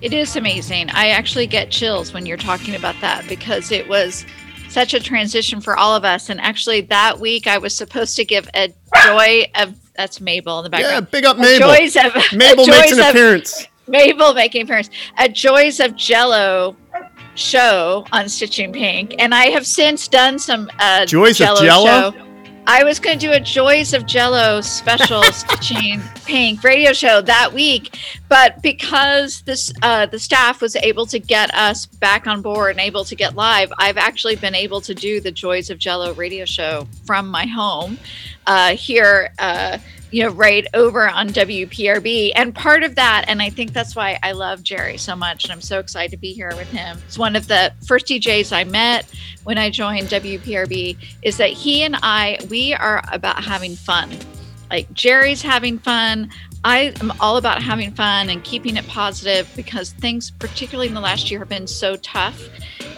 It 0.01 0.13
is 0.13 0.37
amazing. 0.37 0.91
I 0.91 1.09
actually 1.09 1.47
get 1.47 1.71
chills 1.71 2.13
when 2.13 2.27
you're 2.27 2.37
talking 2.37 2.75
about 2.75 2.95
that 3.01 3.27
because 3.29 3.73
it 3.73 3.89
was 3.89 4.25
such 4.69 4.93
a 4.95 5.01
transition 5.01 5.61
for 5.61 5.77
all 5.77 5.95
of 5.95 6.05
us. 6.05 6.29
And 6.31 6.41
actually, 6.41 6.83
that 6.83 7.19
week 7.21 7.47
I 7.47 7.59
was 7.59 7.75
supposed 7.77 8.17
to 8.17 8.25
give 8.25 8.49
a 8.55 8.69
joy 9.05 9.45
of 9.55 9.75
that's 9.97 10.21
Mabel 10.21 10.59
in 10.65 10.71
the 10.71 10.77
Yeah, 10.79 10.83
background. 11.01 11.11
big 11.13 11.25
up 11.25 11.37
A 11.37 11.41
Mabel. 11.41 11.69
Joys 11.75 11.97
of 11.97 12.13
Mabel 12.37 12.67
makes 12.67 12.93
an 12.93 12.99
of- 13.01 13.07
appearance. 13.11 13.69
Mabel 13.87 14.35
making 14.35 14.63
an 14.63 14.67
appearance. 14.67 14.91
A 15.19 15.29
Joys 15.29 15.79
of 15.79 15.95
Jello 15.95 16.75
show 17.35 18.05
on 18.13 18.29
Stitching 18.29 18.73
Pink, 18.73 19.15
and 19.19 19.35
I 19.35 19.47
have 19.47 19.67
since 19.67 20.09
done 20.09 20.39
some 20.39 20.71
uh, 20.81 21.05
Joys 21.07 21.41
of 21.41 21.47
Jell-O 21.59 21.63
Jell-O? 21.65 22.11
show. 22.13 22.27
I 22.67 22.83
was 22.83 22.99
going 22.99 23.19
to 23.19 23.27
do 23.27 23.33
a 23.33 23.41
Joys 23.41 23.93
of 23.93 24.07
Jello 24.07 24.63
special 24.63 25.23
Stitching 25.25 26.01
Pink 26.25 26.65
radio 26.65 26.95
show 26.95 27.21
that 27.21 27.53
week, 27.53 27.99
but 28.31 28.63
because 28.63 29.43
this 29.43 29.71
uh, 29.83 30.07
the 30.07 30.19
staff 30.19 30.63
was 30.63 30.75
able 30.77 31.05
to 31.07 31.19
get 31.19 31.55
us 31.55 31.85
back 31.85 32.27
on 32.27 32.41
board 32.41 32.71
and 32.71 32.81
able 32.81 33.05
to 33.05 33.15
get 33.15 33.35
live, 33.35 33.71
I've 33.79 33.99
actually 33.99 34.37
been 34.37 34.55
able 34.55 34.81
to 34.81 34.95
do 34.95 35.21
the 35.21 35.31
Joys 35.31 35.69
of 35.69 35.77
Jello 35.77 36.15
radio 36.15 36.47
show 36.47 36.89
from 37.05 37.29
my 37.29 37.45
home 37.45 37.99
uh, 38.47 38.75
here. 38.77 39.35
Uh, 39.39 39.77
you 40.15 40.23
know, 40.23 40.31
right 40.31 40.65
over 40.75 41.09
on 41.09 41.31
WPRB. 41.31 42.31
And 42.37 42.55
part 42.55 42.85
of 42.85 42.95
that, 42.95 43.25
and 43.27 43.43
I 43.43 43.51
think 43.51 43.73
that's 43.73 43.97
why 43.97 44.17
I 44.23 44.31
love 44.31 44.63
Jerry 44.63 44.97
so 44.97 45.17
much, 45.17 45.43
and 45.43 45.53
I'm 45.53 45.61
so 45.61 45.81
excited 45.81 46.13
to 46.13 46.17
be 46.17 46.33
here 46.33 46.53
with 46.55 46.71
him. 46.71 46.99
It's 47.05 47.19
one 47.19 47.35
of 47.35 47.49
the 47.49 47.73
first 47.85 48.07
DJs 48.07 48.53
I 48.53 48.63
met 48.63 49.13
when 49.43 49.59
I 49.59 49.71
joined 49.71 50.07
WPRB, 50.07 50.97
is 51.23 51.37
that 51.39 51.51
he 51.51 51.83
and 51.83 51.97
I, 52.01 52.39
we 52.49 52.75
are 52.75 53.03
about 53.11 53.43
having 53.43 53.75
fun. 53.75 54.17
Like 54.71 54.93
Jerry's 54.93 55.43
having 55.43 55.81
fun. 55.81 56.31
I 56.63 56.95
am 57.01 57.13
all 57.19 57.37
about 57.37 57.61
having 57.61 57.91
fun 57.91 58.31
and 58.31 58.45
keeping 58.45 58.77
it 58.77 58.87
positive 58.87 59.51
because 59.57 59.91
things, 59.95 60.31
particularly 60.31 60.87
in 60.87 60.95
the 60.95 61.01
last 61.01 61.29
year, 61.29 61.41
have 61.41 61.49
been 61.49 61.67
so 61.67 61.97
tough. 61.97 62.41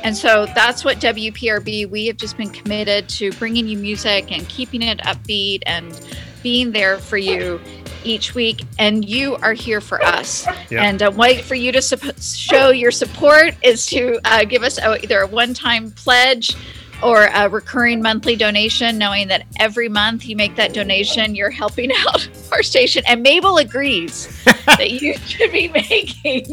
And 0.05 0.15
so 0.15 0.45
that's 0.55 0.85
what 0.85 0.99
WPRB, 0.99 1.89
we 1.89 2.09
have 2.09 2.19
just 2.19 2.37
been 2.37 2.51
committed 2.51 3.09
to 3.09 3.33
bringing 3.33 3.67
you 3.67 3.79
music 3.79 4.31
and 4.31 4.47
keeping 4.51 4.83
it 4.83 4.99
upbeat 4.99 5.63
and 5.65 5.99
being 6.47 6.71
there 6.71 6.97
for 6.99 7.19
you 7.19 7.61
each 8.05 8.37
week. 8.37 8.63
And 8.79 9.05
you 9.05 9.35
are 9.43 9.53
here 9.53 9.81
for 9.81 10.01
us. 10.01 10.47
Yeah. 10.71 10.85
And 10.85 11.03
a 11.03 11.11
way 11.11 11.43
for 11.43 11.57
you 11.57 11.73
to 11.73 11.83
sup- 11.83 12.23
show 12.23 12.71
your 12.71 12.93
support 12.93 13.57
is 13.65 13.85
to 13.87 14.21
uh, 14.25 14.45
give 14.45 14.63
us 14.63 14.79
a, 14.79 15.03
either 15.03 15.23
a 15.23 15.27
one 15.27 15.55
time 15.55 15.91
pledge 15.91 16.55
or 17.03 17.25
a 17.25 17.49
recurring 17.49 18.01
monthly 18.01 18.37
donation, 18.37 18.97
knowing 18.97 19.27
that 19.27 19.45
every 19.59 19.89
month 19.89 20.25
you 20.25 20.37
make 20.37 20.55
that 20.55 20.73
donation, 20.73 21.35
you're 21.35 21.51
helping 21.51 21.91
out 22.07 22.29
our 22.53 22.63
station. 22.63 23.03
And 23.09 23.25
Mabel 23.25 23.57
agrees 23.59 24.45
that 24.67 24.89
you 24.89 25.19
should 25.19 25.51
be 25.51 25.67
making 25.67 26.47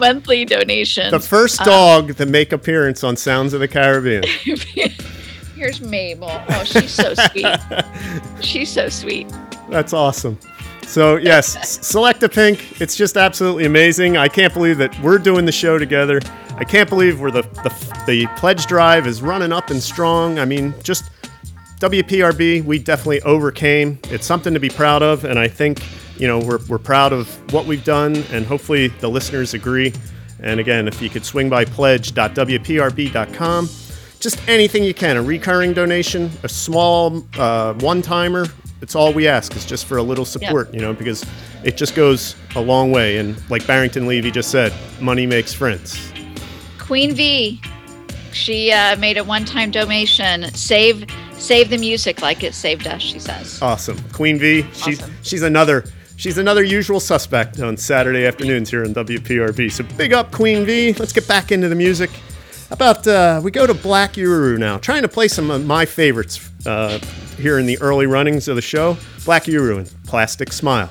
monthly 0.00 0.44
donations. 0.44 1.12
The 1.12 1.20
first 1.20 1.60
Um, 1.60 1.66
dog 1.66 2.16
to 2.16 2.26
make 2.26 2.52
appearance 2.52 3.04
on 3.04 3.14
Sounds 3.16 3.54
of 3.54 3.60
the 3.60 3.68
Caribbean. 3.68 4.24
Here's 5.58 5.80
Mabel. 5.80 6.30
Oh, 6.50 6.62
she's 6.62 6.92
so 6.92 7.14
sweet. 7.14 7.56
she's 8.40 8.72
so 8.72 8.88
sweet. 8.88 9.26
That's 9.68 9.92
awesome. 9.92 10.38
So 10.86 11.16
yes, 11.16 11.48
Select 11.84 12.20
Selecta 12.20 12.32
Pink. 12.32 12.80
It's 12.80 12.94
just 12.94 13.16
absolutely 13.16 13.66
amazing. 13.66 14.16
I 14.16 14.28
can't 14.28 14.54
believe 14.54 14.78
that 14.78 14.96
we're 15.02 15.18
doing 15.18 15.46
the 15.46 15.52
show 15.52 15.76
together. 15.76 16.20
I 16.54 16.62
can't 16.62 16.88
believe 16.88 17.20
we're 17.20 17.32
the 17.32 17.42
the, 17.42 18.04
the 18.06 18.28
pledge 18.36 18.66
drive 18.66 19.08
is 19.08 19.20
running 19.20 19.52
up 19.52 19.70
and 19.70 19.82
strong. 19.82 20.38
I 20.38 20.44
mean, 20.44 20.72
just 20.84 21.10
WPRB. 21.80 22.64
We 22.64 22.78
definitely 22.78 23.22
overcame. 23.22 23.98
It's 24.04 24.26
something 24.26 24.54
to 24.54 24.60
be 24.60 24.70
proud 24.70 25.02
of, 25.02 25.24
and 25.24 25.40
I 25.40 25.48
think 25.48 25.82
you 26.18 26.28
know 26.28 26.38
we're 26.38 26.60
we're 26.68 26.78
proud 26.78 27.12
of 27.12 27.28
what 27.52 27.66
we've 27.66 27.82
done, 27.82 28.14
and 28.30 28.46
hopefully 28.46 28.86
the 29.00 29.10
listeners 29.10 29.54
agree. 29.54 29.92
And 30.40 30.60
again, 30.60 30.86
if 30.86 31.02
you 31.02 31.10
could 31.10 31.24
swing 31.24 31.48
by 31.48 31.64
pledge.wprb.com, 31.64 33.68
just 34.18 34.46
anything 34.48 34.84
you 34.84 34.94
can, 34.94 35.16
a 35.16 35.22
recurring 35.22 35.72
donation, 35.72 36.30
a 36.42 36.48
small 36.48 37.24
uh, 37.38 37.74
one 37.74 38.02
timer. 38.02 38.46
It's 38.80 38.94
all 38.94 39.12
we 39.12 39.26
ask 39.26 39.56
is 39.56 39.66
just 39.66 39.86
for 39.86 39.96
a 39.98 40.02
little 40.02 40.24
support, 40.24 40.72
you 40.72 40.80
know, 40.80 40.92
because 40.92 41.24
it 41.64 41.76
just 41.76 41.94
goes 41.94 42.36
a 42.54 42.60
long 42.60 42.92
way. 42.92 43.18
And 43.18 43.36
like 43.50 43.66
Barrington 43.66 44.06
Levy 44.06 44.30
just 44.30 44.50
said, 44.50 44.72
money 45.00 45.26
makes 45.26 45.52
friends. 45.52 46.12
Queen 46.78 47.14
V, 47.14 47.60
she 48.32 48.72
uh, 48.72 48.96
made 48.96 49.18
a 49.18 49.24
one-time 49.24 49.70
donation. 49.70 50.44
Save, 50.54 51.04
save 51.32 51.70
the 51.70 51.78
music 51.78 52.22
like 52.22 52.44
it 52.44 52.54
saved 52.54 52.86
us. 52.86 53.02
She 53.02 53.18
says. 53.18 53.60
Awesome, 53.60 53.98
Queen 54.12 54.38
V. 54.38 54.64
She's 54.72 55.02
she's 55.22 55.42
another 55.42 55.84
she's 56.16 56.38
another 56.38 56.62
usual 56.62 57.00
suspect 57.00 57.60
on 57.60 57.76
Saturday 57.76 58.26
afternoons 58.26 58.70
here 58.70 58.84
on 58.84 58.94
WPRB. 58.94 59.72
So 59.72 59.84
big 59.96 60.12
up 60.12 60.30
Queen 60.30 60.64
V. 60.64 60.92
Let's 60.94 61.12
get 61.12 61.26
back 61.26 61.52
into 61.52 61.68
the 61.68 61.74
music. 61.74 62.10
About 62.70 63.06
uh, 63.06 63.40
we 63.42 63.50
go 63.50 63.66
to 63.66 63.72
Black 63.72 64.12
Uhuru 64.14 64.58
now, 64.58 64.76
trying 64.76 65.02
to 65.02 65.08
play 65.08 65.26
some 65.26 65.50
of 65.50 65.64
my 65.64 65.86
favorites 65.86 66.50
uh, 66.66 66.98
here 67.38 67.58
in 67.58 67.64
the 67.64 67.78
early 67.80 68.06
runnings 68.06 68.46
of 68.46 68.56
the 68.56 68.62
show. 68.62 68.96
Black 69.24 69.44
Uhuru 69.44 69.78
and 69.78 69.94
Plastic 70.04 70.52
Smile. 70.52 70.90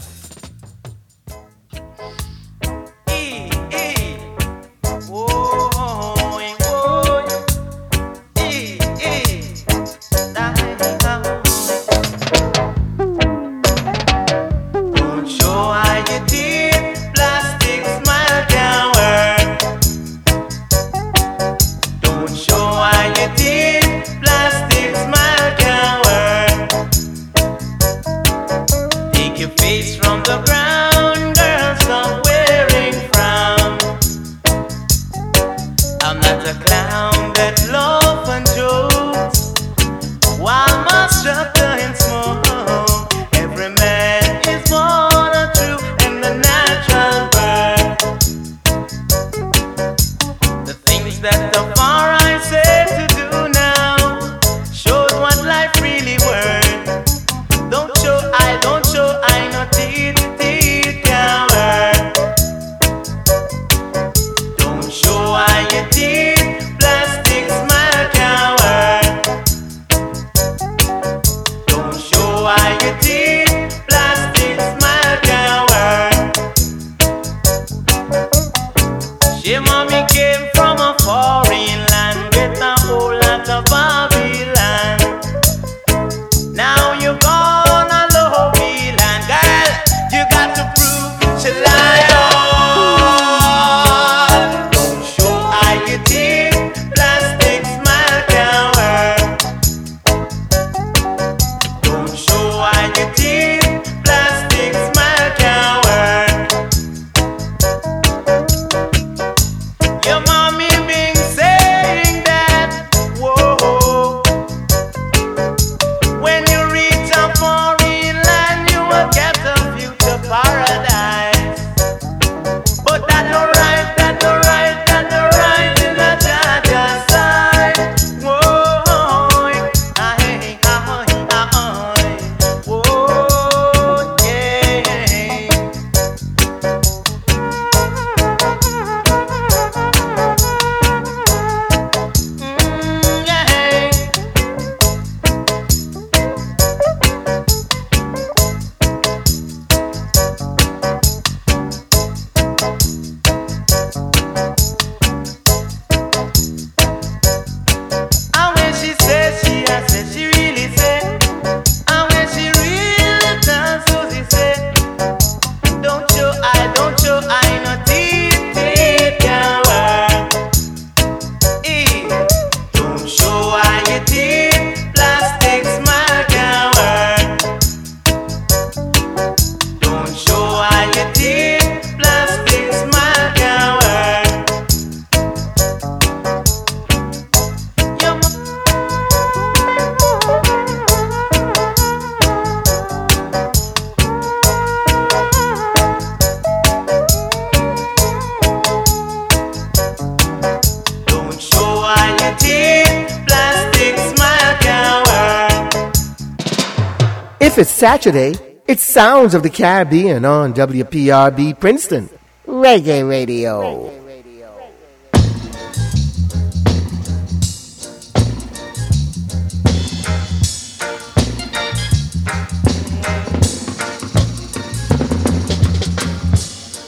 If 207.57 207.61
it's 207.61 207.71
Saturday, 207.71 208.35
it's 208.67 208.83
Sounds 208.83 209.33
of 209.33 209.41
the 209.41 209.49
Caribbean 209.49 210.25
on 210.25 210.53
WPRB 210.53 211.59
Princeton. 211.59 212.07
Reggae 212.45 213.09
Radio. 213.09 213.89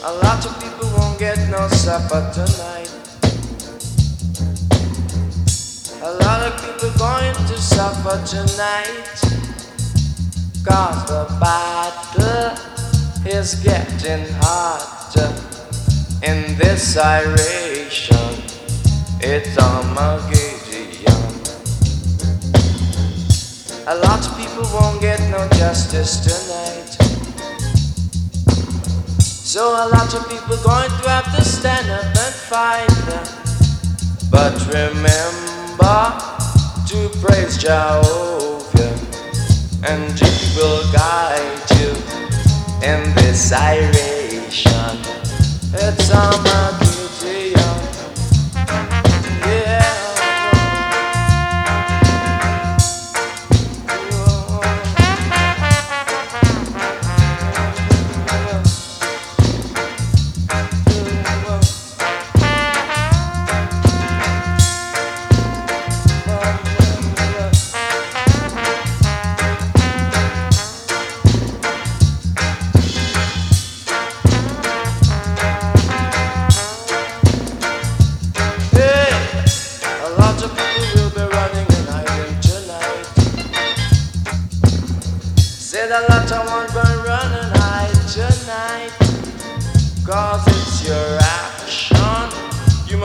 A 0.04 0.12
lot 0.22 0.46
of 0.46 0.54
people 0.62 0.88
won't 0.96 1.18
get 1.18 1.50
no 1.50 1.66
supper 1.66 2.30
tonight. 2.32 2.88
A 6.00 6.12
lot 6.22 6.46
of 6.46 6.54
people 6.64 6.96
going 6.96 7.34
to 7.48 7.58
suffer 7.58 8.24
tonight. 8.24 9.39
Cause 10.64 11.04
the 11.06 11.26
battle 11.40 12.52
is 13.26 13.54
getting 13.56 14.26
hotter 14.40 15.32
in 16.22 16.56
this 16.58 16.96
iration. 16.96 18.16
It's 19.20 19.56
Armageddon. 19.58 20.60
A 23.86 23.96
lot 23.96 24.24
of 24.26 24.36
people 24.36 24.64
won't 24.72 25.00
get 25.00 25.20
no 25.30 25.48
justice 25.58 26.20
tonight. 26.20 26.90
So 29.50 29.70
a 29.72 29.88
lot 29.88 30.14
of 30.14 30.28
people 30.28 30.56
going 30.62 30.90
to 30.90 31.08
have 31.08 31.34
to 31.34 31.42
stand 31.42 31.90
up 31.90 32.04
and 32.04 32.34
fight. 32.34 32.86
But 34.30 34.54
remember 34.68 36.12
to 36.86 37.08
praise 37.18 37.58
Jehovah, 37.58 38.69
and 39.84 40.18
He 40.18 40.56
will 40.56 40.92
guide 40.92 41.70
you 41.78 41.90
in 42.82 43.14
this 43.14 43.52
iration. 43.52 44.98
It's 45.72 46.10
all 46.10 46.34
Armageddon. 46.34 47.52
Yeah. 47.56 47.79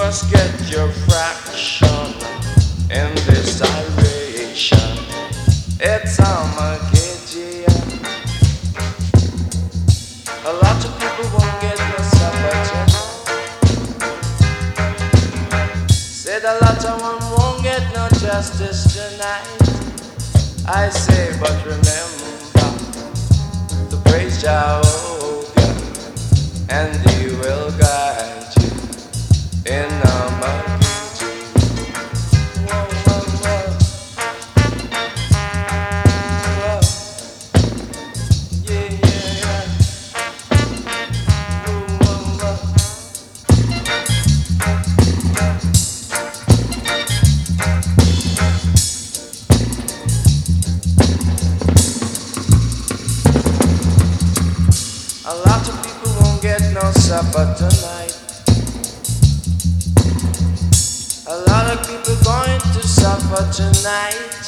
Must 0.05 0.31
get 0.31 0.51
your 0.69 0.87
fraction 1.09 2.13
in 2.91 3.09
this 3.25 3.59
iration. 3.59 4.87
It's 5.79 6.19
Armageddon. 6.19 7.65
A 10.45 10.53
lot 10.61 10.79
of 10.85 10.91
people 11.01 11.25
won't 11.33 11.57
get 11.59 11.79
no 11.91 11.99
supper. 12.17 12.57
Said 15.91 16.43
a 16.43 16.55
lot 16.63 16.85
of 16.85 17.01
one 17.01 17.19
won't 17.33 17.63
get 17.63 17.81
no 17.95 18.07
justice 18.19 18.81
tonight. 18.93 19.47
I 20.67 20.89
say, 20.89 21.35
but 21.39 21.57
remember 21.65 22.29
to 23.89 23.97
praise 24.05 24.39
Jehovah, 24.39 25.73
and 26.69 27.14
supper 57.35 57.53
tonight. 57.57 58.15
A 61.27 61.37
lot 61.49 61.69
of 61.73 61.85
people 61.85 62.15
going 62.23 62.59
to 62.59 62.87
suffer 62.87 63.43
tonight. 63.51 64.44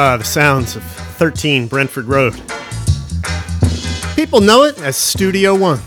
Ah, 0.00 0.16
the 0.16 0.22
sounds 0.22 0.76
of 0.76 0.84
13 0.84 1.66
Brentford 1.66 2.04
Road. 2.04 2.32
People 4.14 4.40
know 4.40 4.62
it 4.62 4.78
as 4.78 4.96
Studio 4.96 5.56
One. 5.56 5.80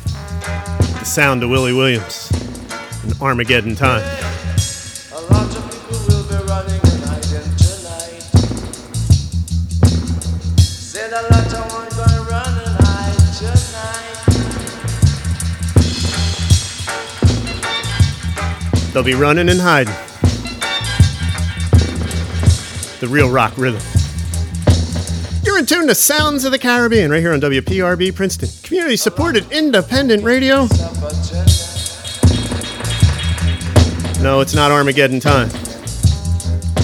The 1.00 1.06
sound 1.06 1.44
of 1.44 1.50
Willie 1.50 1.72
Williams 1.72 2.30
in 3.06 3.14
Armageddon 3.22 3.74
Time. 3.74 4.04
They'll 18.92 19.04
be 19.04 19.14
running 19.14 19.48
and 19.48 19.62
hiding. 19.62 19.94
The 23.00 23.08
real 23.08 23.30
rock 23.30 23.58
rhythm. 23.58 23.82
You're 25.72 25.80
tune 25.80 25.88
to 25.88 25.96
Sounds 25.96 26.44
of 26.44 26.52
the 26.52 26.60
Caribbean 26.60 27.12
right 27.12 27.22
here 27.22 27.32
on 27.32 27.40
WPRB 27.40 28.14
Princeton, 28.14 28.50
community 28.62 28.98
supported 28.98 29.50
independent 29.54 30.22
radio. 30.22 30.68
No, 34.22 34.42
it's 34.42 34.54
not 34.54 34.70
Armageddon 34.70 35.22
time. 35.22 35.48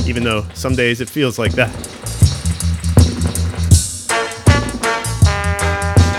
Even 0.08 0.24
though 0.24 0.46
some 0.54 0.74
days 0.74 1.02
it 1.02 1.10
feels 1.10 1.38
like 1.38 1.52
that. 1.52 1.70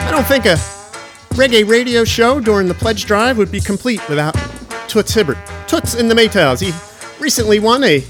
I 0.07 0.11
don't 0.11 0.27
think 0.27 0.45
a 0.45 0.57
reggae 1.39 1.67
radio 1.67 2.05
show 2.05 2.39
during 2.39 2.69
the 2.69 2.75
pledge 2.75 3.07
drive 3.07 3.39
would 3.39 3.51
be 3.51 3.63
complete 3.63 4.07
without 4.11 4.37
Toots 4.89 5.15
Hibbert. 5.15 5.39
Toots 5.67 5.95
and 5.95 6.11
the 6.11 6.15
Maytals. 6.15 6.61
He 6.61 6.75
recently 7.19 7.61
won 7.61 7.83
a 7.83 8.05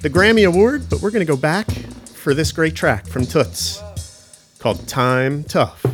the 0.00 0.10
Grammy 0.10 0.48
Award, 0.48 0.90
but 0.90 1.00
we're 1.00 1.12
going 1.12 1.24
to 1.24 1.32
go 1.32 1.38
back 1.38 1.70
for 1.70 2.34
this 2.34 2.50
great 2.50 2.74
track 2.74 3.06
from 3.06 3.24
Toots 3.24 3.83
called 4.64 4.88
Time 4.88 5.44
Tough. 5.44 5.84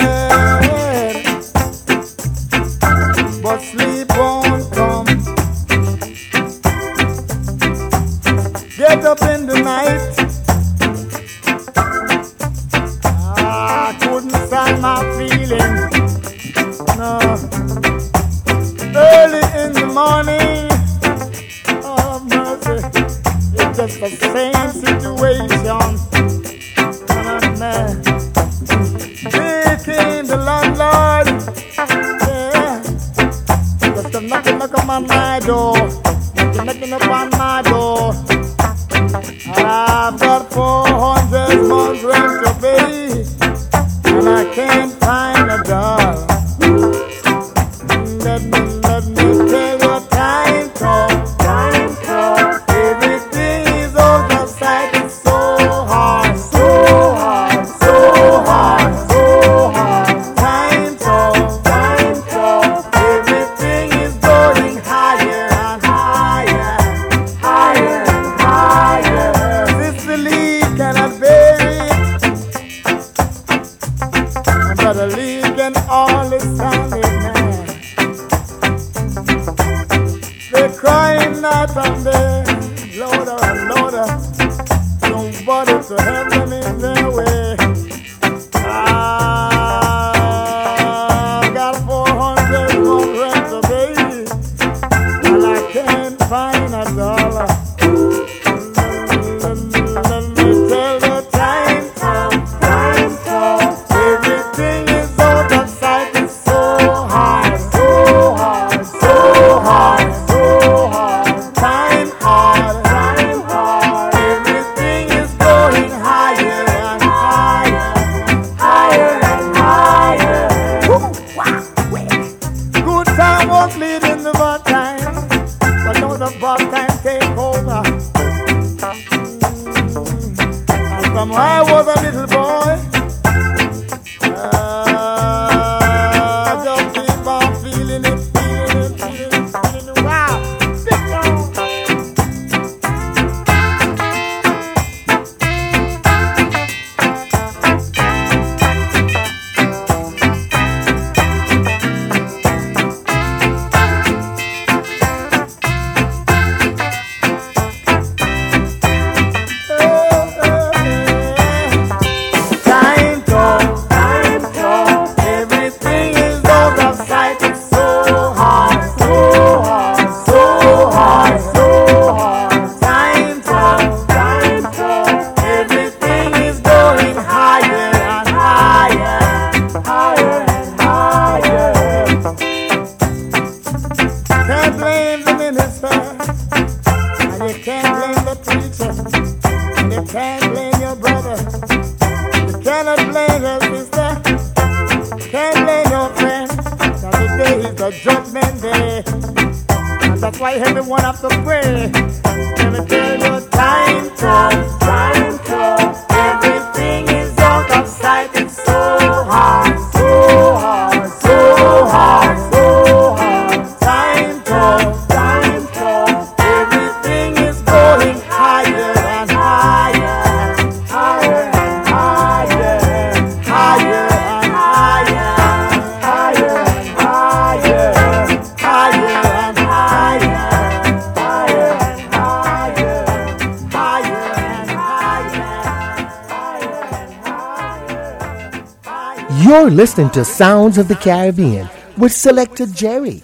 listening 239.84 240.10
to 240.10 240.24
Sounds 240.24 240.78
of 240.78 240.88
the 240.88 240.96
Caribbean 240.96 241.70
with 241.98 242.14
Selecta 242.14 242.74
Jerry. 242.74 243.20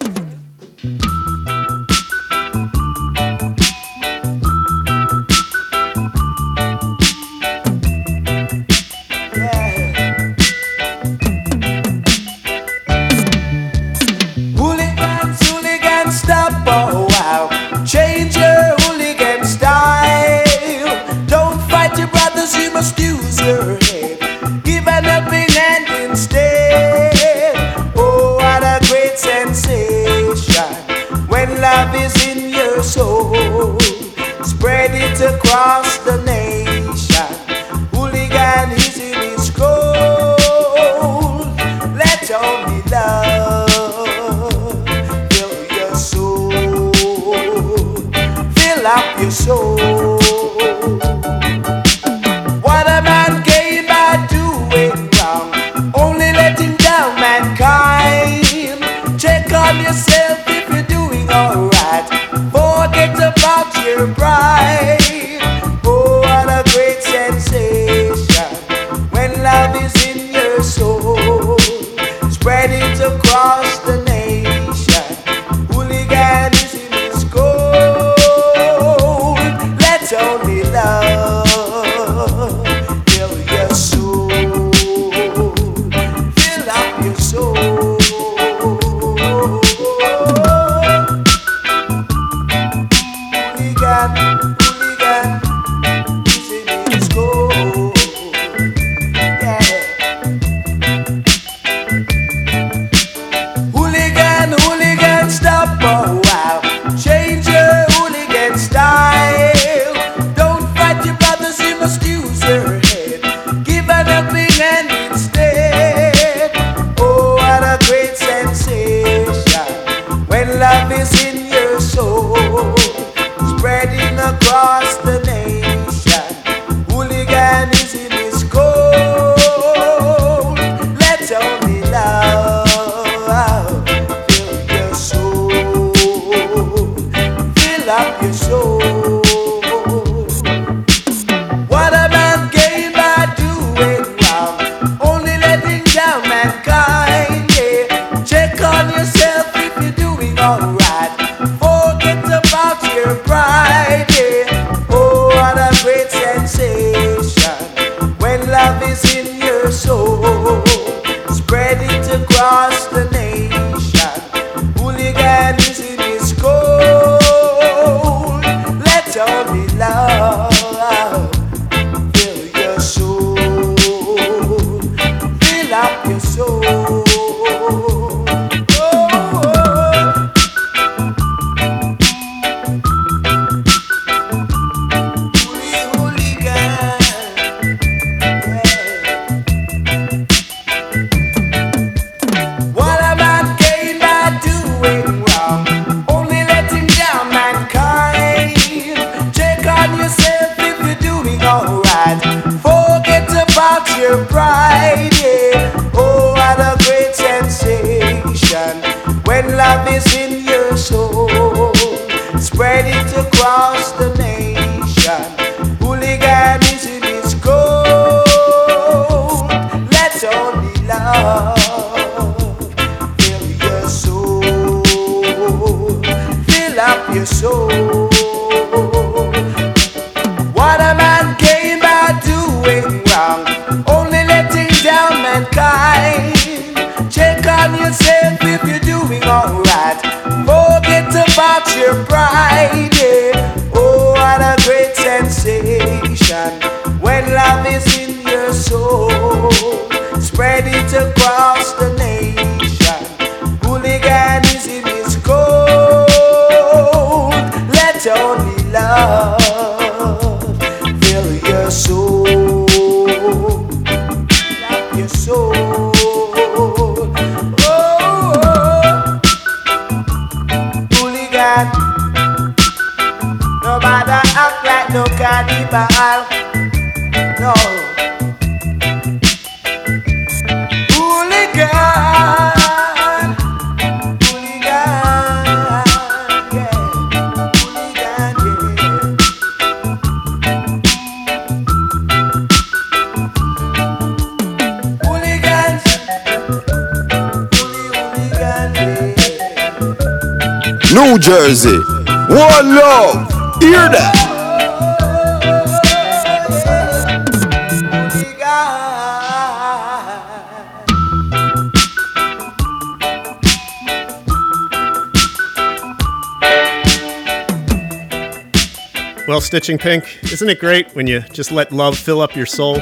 Stitching 319.50 319.80
Pink, 319.80 320.04
isn't 320.32 320.48
it 320.48 320.60
great 320.60 320.92
when 320.92 321.08
you 321.08 321.22
just 321.22 321.52
let 321.52 321.72
love 321.72 321.98
fill 321.98 322.22
up 322.22 322.36
your 322.36 322.46
soul? 322.46 322.80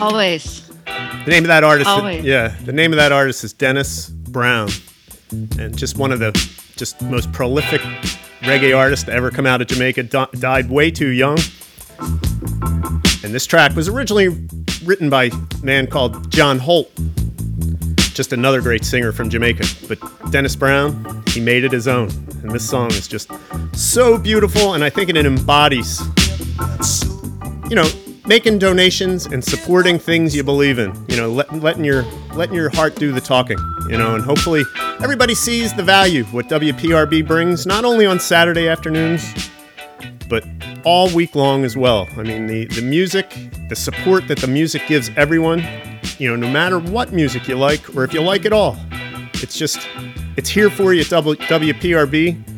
Always. 0.00 0.66
The 0.66 1.24
name 1.28 1.44
of 1.44 1.46
that 1.46 1.62
artist, 1.62 1.88
Always. 1.88 2.24
yeah, 2.24 2.48
the 2.64 2.72
name 2.72 2.92
of 2.92 2.96
that 2.96 3.12
artist 3.12 3.44
is 3.44 3.52
Dennis 3.52 4.08
Brown, 4.08 4.68
and 5.30 5.78
just 5.78 5.96
one 5.96 6.10
of 6.10 6.18
the 6.18 6.32
just 6.74 7.00
most 7.02 7.30
prolific 7.30 7.80
reggae 8.40 8.76
artists 8.76 9.04
to 9.04 9.12
ever 9.12 9.30
come 9.30 9.46
out 9.46 9.60
of 9.62 9.68
Jamaica. 9.68 10.02
Di- 10.02 10.26
died 10.40 10.70
way 10.70 10.90
too 10.90 11.10
young, 11.10 11.38
and 13.22 13.32
this 13.32 13.46
track 13.46 13.76
was 13.76 13.88
originally 13.88 14.30
written 14.82 15.08
by 15.08 15.26
a 15.26 15.32
man 15.62 15.86
called 15.86 16.32
John 16.32 16.58
Holt, 16.58 16.90
just 18.12 18.32
another 18.32 18.60
great 18.60 18.84
singer 18.84 19.12
from 19.12 19.30
Jamaica. 19.30 19.64
But 19.86 20.32
Dennis 20.32 20.56
Brown, 20.56 21.22
he 21.28 21.38
made 21.40 21.62
it 21.62 21.70
his 21.70 21.86
own, 21.86 22.08
and 22.42 22.50
this 22.50 22.68
song 22.68 22.90
is 22.90 23.06
just 23.06 23.30
so 23.94 24.18
beautiful, 24.18 24.74
and 24.74 24.82
I 24.82 24.90
think 24.90 25.08
it 25.08 25.16
embodies, 25.16 26.00
you 27.70 27.76
know, 27.76 27.88
making 28.26 28.58
donations 28.58 29.26
and 29.26 29.44
supporting 29.44 30.00
things 30.00 30.34
you 30.34 30.42
believe 30.42 30.80
in. 30.80 30.92
You 31.08 31.16
know, 31.16 31.30
let, 31.30 31.54
letting 31.62 31.84
your 31.84 32.02
letting 32.34 32.56
your 32.56 32.70
heart 32.70 32.96
do 32.96 33.12
the 33.12 33.20
talking. 33.20 33.56
You 33.88 33.96
know, 33.96 34.16
and 34.16 34.24
hopefully 34.24 34.64
everybody 35.00 35.36
sees 35.36 35.72
the 35.74 35.84
value 35.84 36.24
what 36.24 36.48
WPRB 36.48 37.24
brings, 37.24 37.66
not 37.66 37.84
only 37.84 38.04
on 38.04 38.18
Saturday 38.18 38.66
afternoons, 38.66 39.32
but 40.28 40.44
all 40.84 41.08
week 41.14 41.36
long 41.36 41.64
as 41.64 41.76
well. 41.76 42.08
I 42.16 42.24
mean, 42.24 42.48
the 42.48 42.64
the 42.64 42.82
music, 42.82 43.30
the 43.68 43.76
support 43.76 44.26
that 44.26 44.40
the 44.40 44.48
music 44.48 44.82
gives 44.88 45.08
everyone. 45.16 45.64
You 46.18 46.30
know, 46.30 46.36
no 46.36 46.50
matter 46.50 46.80
what 46.80 47.12
music 47.12 47.46
you 47.46 47.54
like 47.54 47.94
or 47.94 48.02
if 48.02 48.12
you 48.12 48.22
like 48.22 48.44
it 48.44 48.52
all, 48.52 48.76
it's 49.34 49.56
just 49.56 49.88
it's 50.36 50.48
here 50.50 50.68
for 50.68 50.92
you 50.92 51.02
at 51.02 51.10
W- 51.10 51.36
WPRB. 51.36 52.53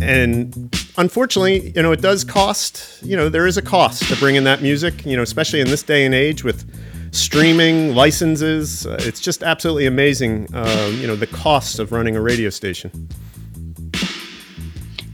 And 0.00 0.72
unfortunately, 0.96 1.72
you 1.74 1.82
know, 1.82 1.92
it 1.92 2.00
does 2.00 2.22
cost, 2.24 3.02
you 3.02 3.16
know, 3.16 3.28
there 3.28 3.46
is 3.46 3.56
a 3.56 3.62
cost 3.62 4.08
to 4.08 4.16
bring 4.16 4.36
in 4.36 4.44
that 4.44 4.62
music, 4.62 5.04
you 5.04 5.16
know, 5.16 5.22
especially 5.22 5.60
in 5.60 5.68
this 5.68 5.82
day 5.82 6.04
and 6.06 6.14
age 6.14 6.44
with 6.44 6.64
streaming 7.12 7.94
licenses. 7.94 8.86
Uh, 8.86 8.96
it's 9.00 9.20
just 9.20 9.42
absolutely 9.42 9.86
amazing. 9.86 10.48
Um, 10.54 10.94
you 10.94 11.06
know 11.06 11.16
the 11.16 11.26
cost 11.26 11.78
of 11.78 11.90
running 11.92 12.14
a 12.16 12.20
radio 12.20 12.50
station. 12.50 13.08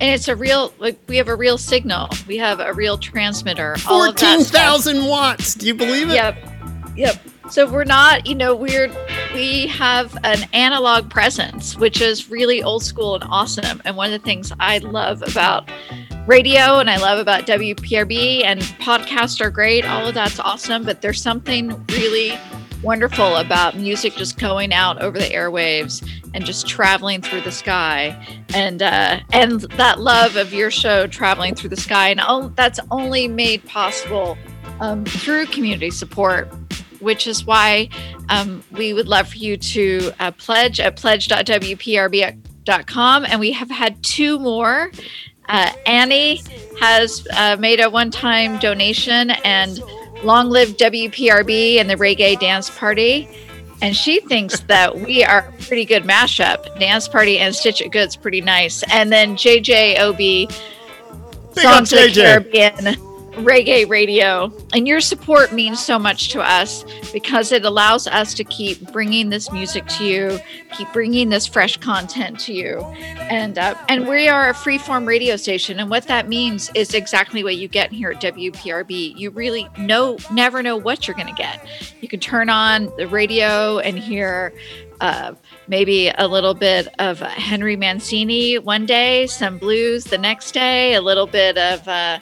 And 0.01 0.11
it's 0.11 0.27
a 0.27 0.35
real, 0.35 0.75
like, 0.79 0.99
we 1.07 1.17
have 1.19 1.29
a 1.29 1.37
real 1.37 1.57
signal. 1.57 2.09
We 2.27 2.37
have 2.39 2.59
a 2.59 2.73
real 2.73 2.99
transmitter. 2.99 3.77
all 3.87 4.03
of 4.05 4.17
that 4.17 4.21
Fourteen 4.21 4.45
stuff. 4.45 4.61
thousand 4.61 5.05
watts. 5.07 5.55
Do 5.55 5.65
you 5.67 5.75
believe 5.75 6.11
it? 6.11 6.15
Yep. 6.15 6.49
Yep. 6.97 7.23
So 7.53 7.71
we're 7.71 7.85
not, 7.85 8.27
you 8.27 8.35
know, 8.35 8.55
we're 8.55 8.91
we 9.35 9.67
have 9.67 10.17
an 10.25 10.49
analog 10.55 11.11
presence, 11.11 11.77
which 11.77 12.01
is 12.01 12.31
really 12.31 12.63
old 12.63 12.83
school 12.83 13.15
and 13.15 13.25
awesome. 13.25 13.83
And 13.85 13.95
one 13.95 14.11
of 14.11 14.19
the 14.19 14.25
things 14.25 14.55
I 14.59 14.79
love 14.79 15.23
about 15.23 15.71
radio 16.27 16.79
and 16.79 16.89
I 16.89 16.97
love 16.97 17.19
about 17.19 17.45
WPRB 17.45 18.43
and 18.43 18.63
podcasts 18.81 19.39
are 19.43 19.51
great. 19.51 19.85
All 19.85 20.09
of 20.09 20.15
that's 20.15 20.41
awesome, 20.41 20.85
but 20.85 21.03
there's 21.03 21.21
something 21.21 21.85
really 21.89 22.33
wonderful 22.83 23.37
about 23.37 23.77
music 23.77 24.15
just 24.15 24.39
going 24.39 24.73
out 24.73 25.03
over 25.03 25.19
the 25.19 25.27
airwaves 25.27 26.03
and 26.33 26.47
just 26.47 26.67
traveling 26.67 27.21
through 27.21 27.43
the 27.43 27.53
sky 27.53 28.17
and 28.55 28.83
uh, 28.83 29.21
and 29.35 29.61
that 29.77 30.01
love 30.01 30.37
of 30.37 30.55
your 30.55 30.71
show 30.71 31.07
traveling 31.07 31.55
through 31.55 31.69
the 31.69 31.77
sky 31.77 32.09
and 32.09 32.21
oh, 32.27 32.51
that's 32.57 32.81
only 32.91 33.29
made 33.29 33.63
possible 33.67 34.39
um, 34.81 35.05
through 35.05 35.45
community 35.47 35.91
support 35.91 36.51
which 37.03 37.27
is 37.27 37.45
why 37.45 37.89
um, 38.29 38.63
we 38.73 38.93
would 38.93 39.09
love 39.09 39.29
for 39.29 39.39
you 39.39 39.57
to 39.57 40.13
uh, 40.21 40.31
pledge 40.33 40.81
at 40.81 40.97
pledge.wprb.com. 40.97 42.37
And 43.27 43.41
we 43.41 43.53
have 43.53 43.71
had 43.71 44.03
two 44.03 44.39
more. 44.39 44.91
Uh, 45.49 45.73
Annie 45.87 46.41
has 46.81 47.27
uh, 47.33 47.57
made 47.59 47.81
a 47.81 47.91
one 47.91 48.11
time 48.11 48.59
donation, 48.59 49.31
and 49.45 49.83
long 50.23 50.51
live 50.51 50.71
WPRB 50.71 51.79
and 51.79 51.91
the 51.91 51.97
Reggae 51.97 52.39
Dance 52.39 52.71
Party. 52.71 53.29
And 53.83 53.97
she 53.97 54.21
thinks 54.21 54.61
that 54.69 54.99
we 55.01 55.25
are 55.25 55.41
a 55.41 55.53
pretty 55.63 55.85
good 55.85 56.05
mashup. 56.05 56.79
Dance 56.79 57.09
Party 57.09 57.39
and 57.39 57.55
Stitch 57.55 57.81
It 57.81 57.91
Good's 57.91 58.17
pretty 58.17 58.41
nice. 58.41 58.83
And 58.91 59.13
then 59.13 59.37
JJOB, 59.37 60.17
Big 61.55 61.63
Songs 61.63 61.93
of 61.93 61.99
the 61.99 62.07
JJ. 62.07 62.15
Caribbean 62.15 63.12
reggae 63.33 63.89
radio. 63.89 64.53
And 64.75 64.87
your 64.87 65.01
support 65.01 65.53
means 65.53 65.85
so 65.85 65.99
much 65.99 66.29
to 66.31 66.41
us 66.41 66.85
because 67.13 67.53
it 67.53 67.65
allows 67.65 68.07
us 68.07 68.35
to 68.35 68.45
keep 68.45 68.93
bringing 68.93 69.31
this 69.31 69.51
music 69.53 69.87
to 69.87 70.05
you 70.05 70.41
keep 70.73 70.93
bringing 70.93 71.29
this 71.29 71.47
fresh 71.47 71.77
content 71.77 72.41
to 72.41 72.53
you. 72.53 72.81
And 73.31 73.59
uh, 73.59 73.75
and 73.89 74.09
we 74.09 74.29
are 74.29 74.49
a 74.49 74.55
free 74.55 74.79
form 74.79 75.07
radio 75.07 75.37
station. 75.37 75.79
And 75.79 75.91
what 75.91 76.07
that 76.09 76.29
means 76.29 76.71
is 76.75 76.95
exactly 76.95 77.45
what 77.45 77.57
you 77.57 77.69
get 77.69 77.93
here 77.93 78.11
at 78.13 78.21
wprb 78.21 79.19
you 79.19 79.31
really 79.31 79.69
know 79.79 80.19
never 80.31 80.63
know 80.63 80.77
what 80.77 81.07
you're 81.07 81.17
going 81.17 81.29
to 81.29 81.35
get. 81.35 81.65
You 82.01 82.09
can 82.09 82.21
turn 82.21 82.49
on 82.49 82.93
the 82.97 83.07
radio 83.07 83.79
and 83.79 83.99
hear 83.99 84.53
uh, 85.01 85.35
maybe 85.69 86.11
a 86.17 86.29
little 86.29 86.55
bit 86.55 86.89
of 86.99 87.19
henry 87.21 87.77
mancini 87.77 88.59
one 88.59 88.87
day 88.87 89.27
some 89.27 89.59
blues 89.59 90.05
the 90.05 90.19
next 90.19 90.53
day 90.53 90.95
a 90.95 91.01
little 91.01 91.27
bit 91.27 91.59
of 91.59 91.87
uh, 91.89 92.19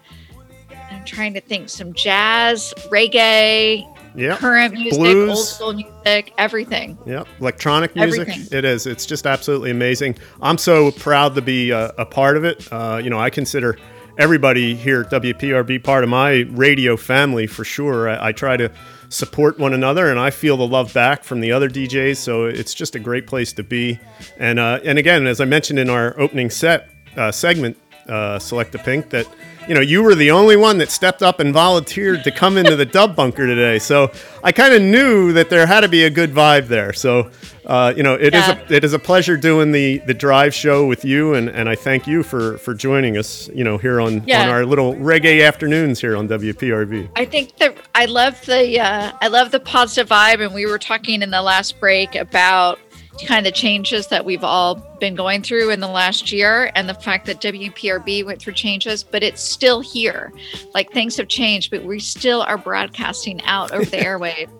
I'm 1.01 1.06
trying 1.06 1.32
to 1.32 1.40
think 1.40 1.70
some 1.70 1.94
jazz, 1.94 2.74
reggae, 2.90 3.86
Yep. 4.16 4.39
current 4.39 4.74
music, 4.74 4.98
Blues. 5.01 5.31
old 5.31 5.47
school 5.47 5.72
music, 5.72 6.35
everything. 6.36 6.98
Yep, 7.06 7.27
electronic 7.40 7.97
music. 7.97 8.28
Everything. 8.28 8.59
It 8.59 8.66
is. 8.66 8.86
It's 8.86 9.06
just 9.06 9.27
absolutely 9.27 9.70
amazing. 9.70 10.18
I'm 10.43 10.59
so 10.59 10.90
proud 10.90 11.35
to 11.36 11.40
be 11.40 11.70
a, 11.70 11.86
a 11.97 12.05
part 12.05 12.36
of 12.36 12.44
it. 12.44 12.68
Uh, 12.70 13.01
you 13.02 13.09
know, 13.09 13.18
I 13.18 13.31
consider 13.31 13.78
everybody 14.18 14.74
here 14.74 15.01
at 15.01 15.10
WPRB 15.10 15.82
part 15.82 16.05
of 16.05 16.10
my 16.10 16.40
radio 16.51 16.98
family 16.98 17.47
for 17.47 17.64
sure. 17.64 18.10
I, 18.10 18.27
I 18.28 18.32
try 18.32 18.59
to 18.59 18.70
support 19.09 19.59
one 19.59 19.72
another, 19.72 20.10
and 20.10 20.20
I 20.20 20.28
feel 20.28 20.59
the 20.59 20.66
love 20.66 20.93
back 20.93 21.24
from 21.24 21.40
the 21.40 21.51
other 21.51 21.70
DJs. 21.70 22.18
So 22.18 22.44
it's 22.44 22.74
just 22.74 22.94
a 22.94 22.98
great 22.98 23.27
place 23.27 23.55
to 23.55 23.62
be. 23.62 23.98
And 24.39 24.59
uh, 24.59 24.81
and 24.85 24.98
again, 24.98 25.27
as 25.27 25.40
I 25.40 25.47
mentioned 25.47 25.78
in 25.78 25.89
our 25.89 26.14
opening 26.20 26.51
set 26.51 26.90
uh, 27.16 27.32
segment, 27.32 27.78
uh, 28.06 28.39
Selecta 28.39 28.85
Pink 28.85 29.09
that. 29.10 29.27
You 29.70 29.74
know, 29.76 29.80
you 29.82 30.02
were 30.02 30.16
the 30.16 30.32
only 30.32 30.56
one 30.56 30.78
that 30.78 30.90
stepped 30.90 31.22
up 31.22 31.38
and 31.38 31.55
volunteered 31.55 32.24
to 32.24 32.32
come 32.32 32.59
into 32.59 32.74
the 32.74 32.84
dub 32.84 33.14
bunker 33.14 33.47
today. 33.47 33.78
So 33.78 34.10
I 34.42 34.51
kind 34.51 34.74
of 34.74 34.82
knew 34.82 35.32
that 35.34 35.48
there 35.48 35.64
had 35.64 35.82
to 35.82 35.88
be 35.88 36.02
a 36.02 36.10
good 36.10 36.32
vibe 36.32 36.66
there. 36.66 36.92
So, 36.92 37.30
uh, 37.66 37.94
you 37.97 38.02
know, 38.02 38.14
it 38.14 38.34
is 38.34 38.48
Yeah. 38.48 38.59
a 38.68 38.72
it 38.74 38.82
is 38.82 38.94
a 38.94 38.98
pleasure 38.98 39.36
doing 39.36 39.70
the 39.70 39.98
the 40.09 40.12
drive 40.12 40.52
show 40.56 40.86
with 40.86 41.05
you, 41.05 41.34
and, 41.34 41.48
and 41.48 41.68
I 41.68 41.76
thank 41.76 42.09
you 42.09 42.24
for 42.24 42.59
for 42.59 42.74
joining 42.74 43.16
us. 43.16 43.48
You 43.55 43.62
know, 43.62 43.78
here 43.78 44.01
on 44.01 44.24
Yeah. 44.26 44.42
on 44.42 44.48
our 44.48 44.66
little 44.66 44.97
reggae 44.97 45.47
afternoons 45.47 46.01
here 46.01 46.16
on 46.16 46.26
WPRB. 46.26 47.09
I 47.14 47.24
think 47.24 47.56
that 47.59 47.76
I 47.94 48.06
love 48.06 48.44
the 48.47 48.80
uh, 48.80 49.12
I 49.20 49.28
love 49.28 49.52
the 49.52 49.60
positive 49.60 50.09
vibe, 50.09 50.44
and 50.44 50.52
we 50.52 50.66
were 50.66 50.78
talking 50.80 51.22
in 51.22 51.30
the 51.30 51.42
last 51.42 51.78
break 51.78 52.16
about 52.16 52.80
kind 53.26 53.47
of 53.47 53.52
the 53.52 53.56
changes 53.56 54.09
that 54.09 54.24
we've 54.24 54.44
all 54.44 54.76
been 55.01 55.14
going 55.14 55.42
through 55.42 55.70
in 55.70 55.80
the 55.80 55.88
last 55.88 56.32
year, 56.32 56.70
and 56.74 56.88
the 56.88 56.94
fact 56.94 57.26
that 57.26 57.40
WPRB 57.40 58.24
went 58.24 58.40
through 58.40 58.55
changes, 58.55 59.02
but 59.02 59.22
it's 59.22 59.42
still 59.42 59.80
here. 59.80 60.32
Like 60.74 60.92
things 60.92 61.16
have 61.16 61.28
changed, 61.28 61.70
but 61.70 61.84
we 61.84 61.98
still 62.01 62.42
are 62.42 62.59
broadcasting 62.59 63.42
out 63.42 63.72
over 63.72 63.84
the 63.84 63.97
airwave, 63.98 64.51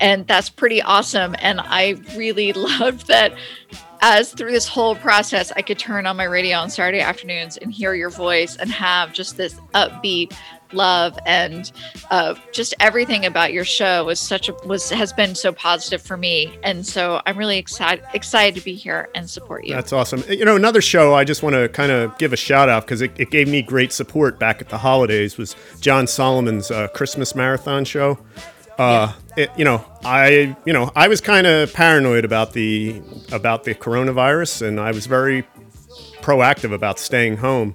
and 0.00 0.26
that's 0.26 0.48
pretty 0.48 0.82
awesome. 0.82 1.34
And 1.38 1.60
I 1.60 1.96
really 2.16 2.52
love 2.80 3.06
that. 3.06 3.34
As 4.04 4.32
through 4.32 4.50
this 4.50 4.66
whole 4.66 4.96
process, 4.96 5.52
I 5.54 5.62
could 5.62 5.78
turn 5.78 6.08
on 6.08 6.16
my 6.16 6.24
radio 6.24 6.58
on 6.58 6.70
Saturday 6.70 6.98
afternoons 6.98 7.56
and 7.56 7.72
hear 7.72 7.94
your 7.94 8.10
voice 8.10 8.56
and 8.56 8.68
have 8.68 9.12
just 9.12 9.36
this 9.36 9.54
upbeat 9.74 10.36
love 10.74 11.18
and 11.26 11.72
uh, 12.10 12.34
just 12.52 12.74
everything 12.80 13.24
about 13.24 13.52
your 13.52 13.64
show 13.64 14.04
was 14.04 14.20
such 14.20 14.48
a 14.48 14.54
was 14.64 14.90
has 14.90 15.12
been 15.12 15.34
so 15.34 15.52
positive 15.52 16.02
for 16.02 16.16
me 16.16 16.56
and 16.62 16.86
so 16.86 17.20
i'm 17.26 17.36
really 17.36 17.58
excited 17.58 18.04
excited 18.14 18.54
to 18.54 18.64
be 18.64 18.74
here 18.74 19.08
and 19.14 19.28
support 19.28 19.64
you 19.64 19.74
That's 19.74 19.92
awesome. 19.92 20.22
You 20.28 20.44
know, 20.44 20.56
another 20.56 20.80
show 20.80 21.14
I 21.14 21.24
just 21.24 21.42
want 21.42 21.54
to 21.54 21.68
kind 21.68 21.90
of 21.90 22.16
give 22.18 22.32
a 22.32 22.36
shout 22.36 22.68
out 22.68 22.84
because 22.84 23.00
it, 23.00 23.12
it 23.18 23.30
gave 23.30 23.48
me 23.48 23.62
great 23.62 23.92
support 23.92 24.38
back 24.38 24.60
at 24.60 24.68
the 24.68 24.78
holidays 24.78 25.38
was 25.38 25.56
John 25.80 26.06
Solomon's 26.06 26.70
uh, 26.70 26.88
Christmas 26.88 27.34
marathon 27.34 27.84
show. 27.84 28.18
Uh, 28.78 29.12
it, 29.36 29.50
you 29.56 29.64
know, 29.64 29.84
I 30.04 30.56
you 30.64 30.72
know 30.72 30.90
I 30.94 31.08
was 31.08 31.20
kind 31.20 31.46
of 31.46 31.72
paranoid 31.72 32.24
about 32.24 32.52
the 32.52 33.02
about 33.30 33.64
the 33.64 33.74
coronavirus, 33.74 34.66
and 34.66 34.80
I 34.80 34.92
was 34.92 35.06
very 35.06 35.44
proactive 36.20 36.72
about 36.72 36.98
staying 36.98 37.38
home. 37.38 37.74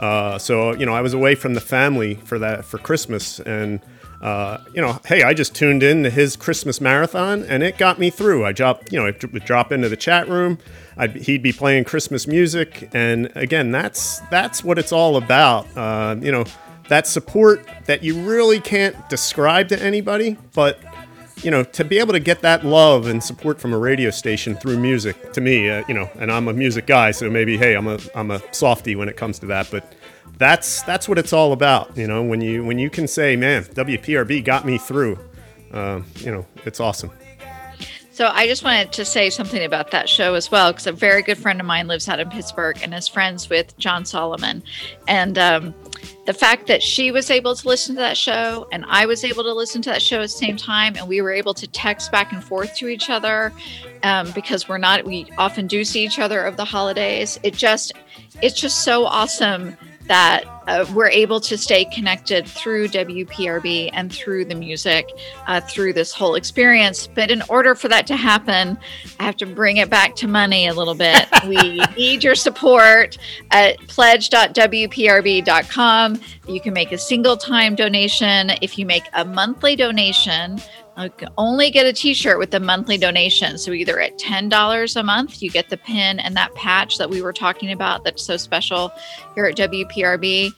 Uh, 0.00 0.38
so 0.38 0.74
you 0.74 0.86
know, 0.86 0.94
I 0.94 1.02
was 1.02 1.14
away 1.14 1.34
from 1.34 1.54
the 1.54 1.60
family 1.60 2.14
for 2.14 2.38
that 2.38 2.64
for 2.64 2.78
Christmas, 2.78 3.38
and 3.38 3.80
uh, 4.22 4.58
you 4.74 4.80
know, 4.80 4.98
hey, 5.04 5.22
I 5.22 5.34
just 5.34 5.54
tuned 5.54 5.82
in 5.82 6.02
to 6.02 6.10
his 6.10 6.36
Christmas 6.36 6.80
marathon, 6.80 7.42
and 7.44 7.62
it 7.62 7.78
got 7.78 7.98
me 7.98 8.08
through. 8.08 8.44
I 8.44 8.52
dropped, 8.52 8.92
you 8.92 8.98
know, 8.98 9.06
I 9.06 9.14
would 9.32 9.44
drop 9.44 9.72
into 9.72 9.88
the 9.88 9.96
chat 9.96 10.28
room. 10.28 10.58
I'd, 10.96 11.16
he'd 11.16 11.42
be 11.42 11.52
playing 11.52 11.84
Christmas 11.84 12.26
music, 12.26 12.88
and 12.92 13.30
again, 13.34 13.70
that's 13.70 14.20
that's 14.30 14.64
what 14.64 14.78
it's 14.78 14.92
all 14.92 15.16
about. 15.16 15.66
Uh, 15.76 16.16
you 16.18 16.32
know, 16.32 16.44
that 16.88 17.06
support 17.06 17.66
that 17.84 18.02
you 18.02 18.22
really 18.22 18.58
can't 18.58 18.96
describe 19.10 19.68
to 19.68 19.82
anybody, 19.82 20.38
but 20.54 20.78
you 21.42 21.50
know, 21.50 21.64
to 21.64 21.84
be 21.84 21.98
able 21.98 22.12
to 22.12 22.20
get 22.20 22.42
that 22.42 22.64
love 22.64 23.06
and 23.06 23.22
support 23.22 23.60
from 23.60 23.72
a 23.72 23.78
radio 23.78 24.10
station 24.10 24.54
through 24.54 24.78
music, 24.78 25.32
to 25.32 25.40
me, 25.40 25.68
uh, 25.68 25.82
you 25.88 25.94
know, 25.94 26.10
and 26.18 26.30
I'm 26.30 26.48
a 26.48 26.52
music 26.52 26.86
guy, 26.86 27.10
so 27.10 27.30
maybe, 27.30 27.56
hey, 27.56 27.74
I'm 27.74 27.88
a 27.88 27.98
I'm 28.14 28.30
a 28.30 28.40
softy 28.52 28.96
when 28.96 29.08
it 29.08 29.16
comes 29.16 29.38
to 29.40 29.46
that, 29.46 29.68
but 29.70 29.92
that's 30.38 30.82
that's 30.82 31.08
what 31.08 31.18
it's 31.18 31.32
all 31.32 31.52
about, 31.52 31.96
you 31.96 32.06
know. 32.06 32.22
When 32.22 32.40
you 32.40 32.64
when 32.64 32.78
you 32.78 32.90
can 32.90 33.06
say, 33.06 33.36
man, 33.36 33.64
WPRB 33.64 34.44
got 34.44 34.64
me 34.64 34.78
through, 34.78 35.18
um, 35.72 36.06
you 36.16 36.30
know, 36.30 36.46
it's 36.64 36.80
awesome. 36.80 37.10
So 38.20 38.26
I 38.26 38.46
just 38.46 38.62
wanted 38.62 38.92
to 38.92 39.06
say 39.06 39.30
something 39.30 39.64
about 39.64 39.92
that 39.92 40.06
show 40.06 40.34
as 40.34 40.50
well, 40.50 40.72
because 40.72 40.86
a 40.86 40.92
very 40.92 41.22
good 41.22 41.38
friend 41.38 41.58
of 41.58 41.64
mine 41.64 41.88
lives 41.88 42.06
out 42.06 42.20
in 42.20 42.28
Pittsburgh 42.28 42.78
and 42.82 42.92
is 42.92 43.08
friends 43.08 43.48
with 43.48 43.74
John 43.78 44.04
Solomon, 44.04 44.62
and 45.08 45.38
um, 45.38 45.74
the 46.26 46.34
fact 46.34 46.66
that 46.66 46.82
she 46.82 47.10
was 47.12 47.30
able 47.30 47.54
to 47.54 47.66
listen 47.66 47.94
to 47.94 48.00
that 48.02 48.18
show 48.18 48.68
and 48.72 48.84
I 48.88 49.06
was 49.06 49.24
able 49.24 49.42
to 49.44 49.54
listen 49.54 49.80
to 49.80 49.88
that 49.88 50.02
show 50.02 50.18
at 50.18 50.24
the 50.24 50.28
same 50.28 50.58
time, 50.58 50.96
and 50.96 51.08
we 51.08 51.22
were 51.22 51.32
able 51.32 51.54
to 51.54 51.66
text 51.66 52.12
back 52.12 52.30
and 52.34 52.44
forth 52.44 52.76
to 52.76 52.88
each 52.88 53.08
other 53.08 53.54
um, 54.02 54.30
because 54.32 54.68
we're 54.68 54.76
not 54.76 55.06
we 55.06 55.26
often 55.38 55.66
do 55.66 55.82
see 55.82 56.04
each 56.04 56.18
other 56.18 56.44
over 56.44 56.58
the 56.58 56.64
holidays. 56.66 57.40
It 57.42 57.54
just 57.54 57.94
it's 58.42 58.60
just 58.60 58.84
so 58.84 59.06
awesome 59.06 59.78
that 60.10 60.44
uh, 60.66 60.84
we're 60.92 61.08
able 61.08 61.38
to 61.38 61.56
stay 61.56 61.84
connected 61.84 62.44
through 62.44 62.88
WPRB 62.88 63.90
and 63.92 64.12
through 64.12 64.44
the 64.44 64.56
music, 64.56 65.08
uh, 65.46 65.60
through 65.60 65.92
this 65.92 66.12
whole 66.12 66.34
experience. 66.34 67.06
But 67.06 67.30
in 67.30 67.42
order 67.48 67.76
for 67.76 67.86
that 67.86 68.08
to 68.08 68.16
happen, 68.16 68.76
I 69.20 69.22
have 69.22 69.36
to 69.36 69.46
bring 69.46 69.76
it 69.76 69.88
back 69.88 70.16
to 70.16 70.26
money 70.26 70.66
a 70.66 70.74
little 70.74 70.96
bit. 70.96 71.28
we 71.46 71.80
need 71.96 72.24
your 72.24 72.34
support 72.34 73.18
at 73.52 73.78
pledge.wprb.com. 73.86 76.20
You 76.48 76.60
can 76.60 76.74
make 76.74 76.90
a 76.90 76.98
single 76.98 77.36
time 77.36 77.76
donation. 77.76 78.50
If 78.60 78.78
you 78.78 78.86
make 78.86 79.04
a 79.12 79.24
monthly 79.24 79.76
donation, 79.76 80.60
you 80.98 81.10
can 81.10 81.28
only 81.38 81.70
get 81.70 81.86
a 81.86 81.92
t-shirt 81.92 82.38
with 82.38 82.50
the 82.50 82.60
monthly 82.60 82.98
donation. 82.98 83.58
So 83.58 83.72
either 83.72 84.00
at 84.00 84.18
$10 84.18 84.96
a 84.96 85.02
month 85.02 85.42
you 85.42 85.50
get 85.50 85.68
the 85.68 85.76
pin 85.76 86.18
and 86.20 86.36
that 86.36 86.54
patch 86.54 86.98
that 86.98 87.10
we 87.10 87.22
were 87.22 87.32
talking 87.32 87.72
about 87.72 88.04
that's 88.04 88.24
so 88.24 88.36
special 88.36 88.92
here 89.34 89.46
at 89.46 89.56
wprb 89.56 90.52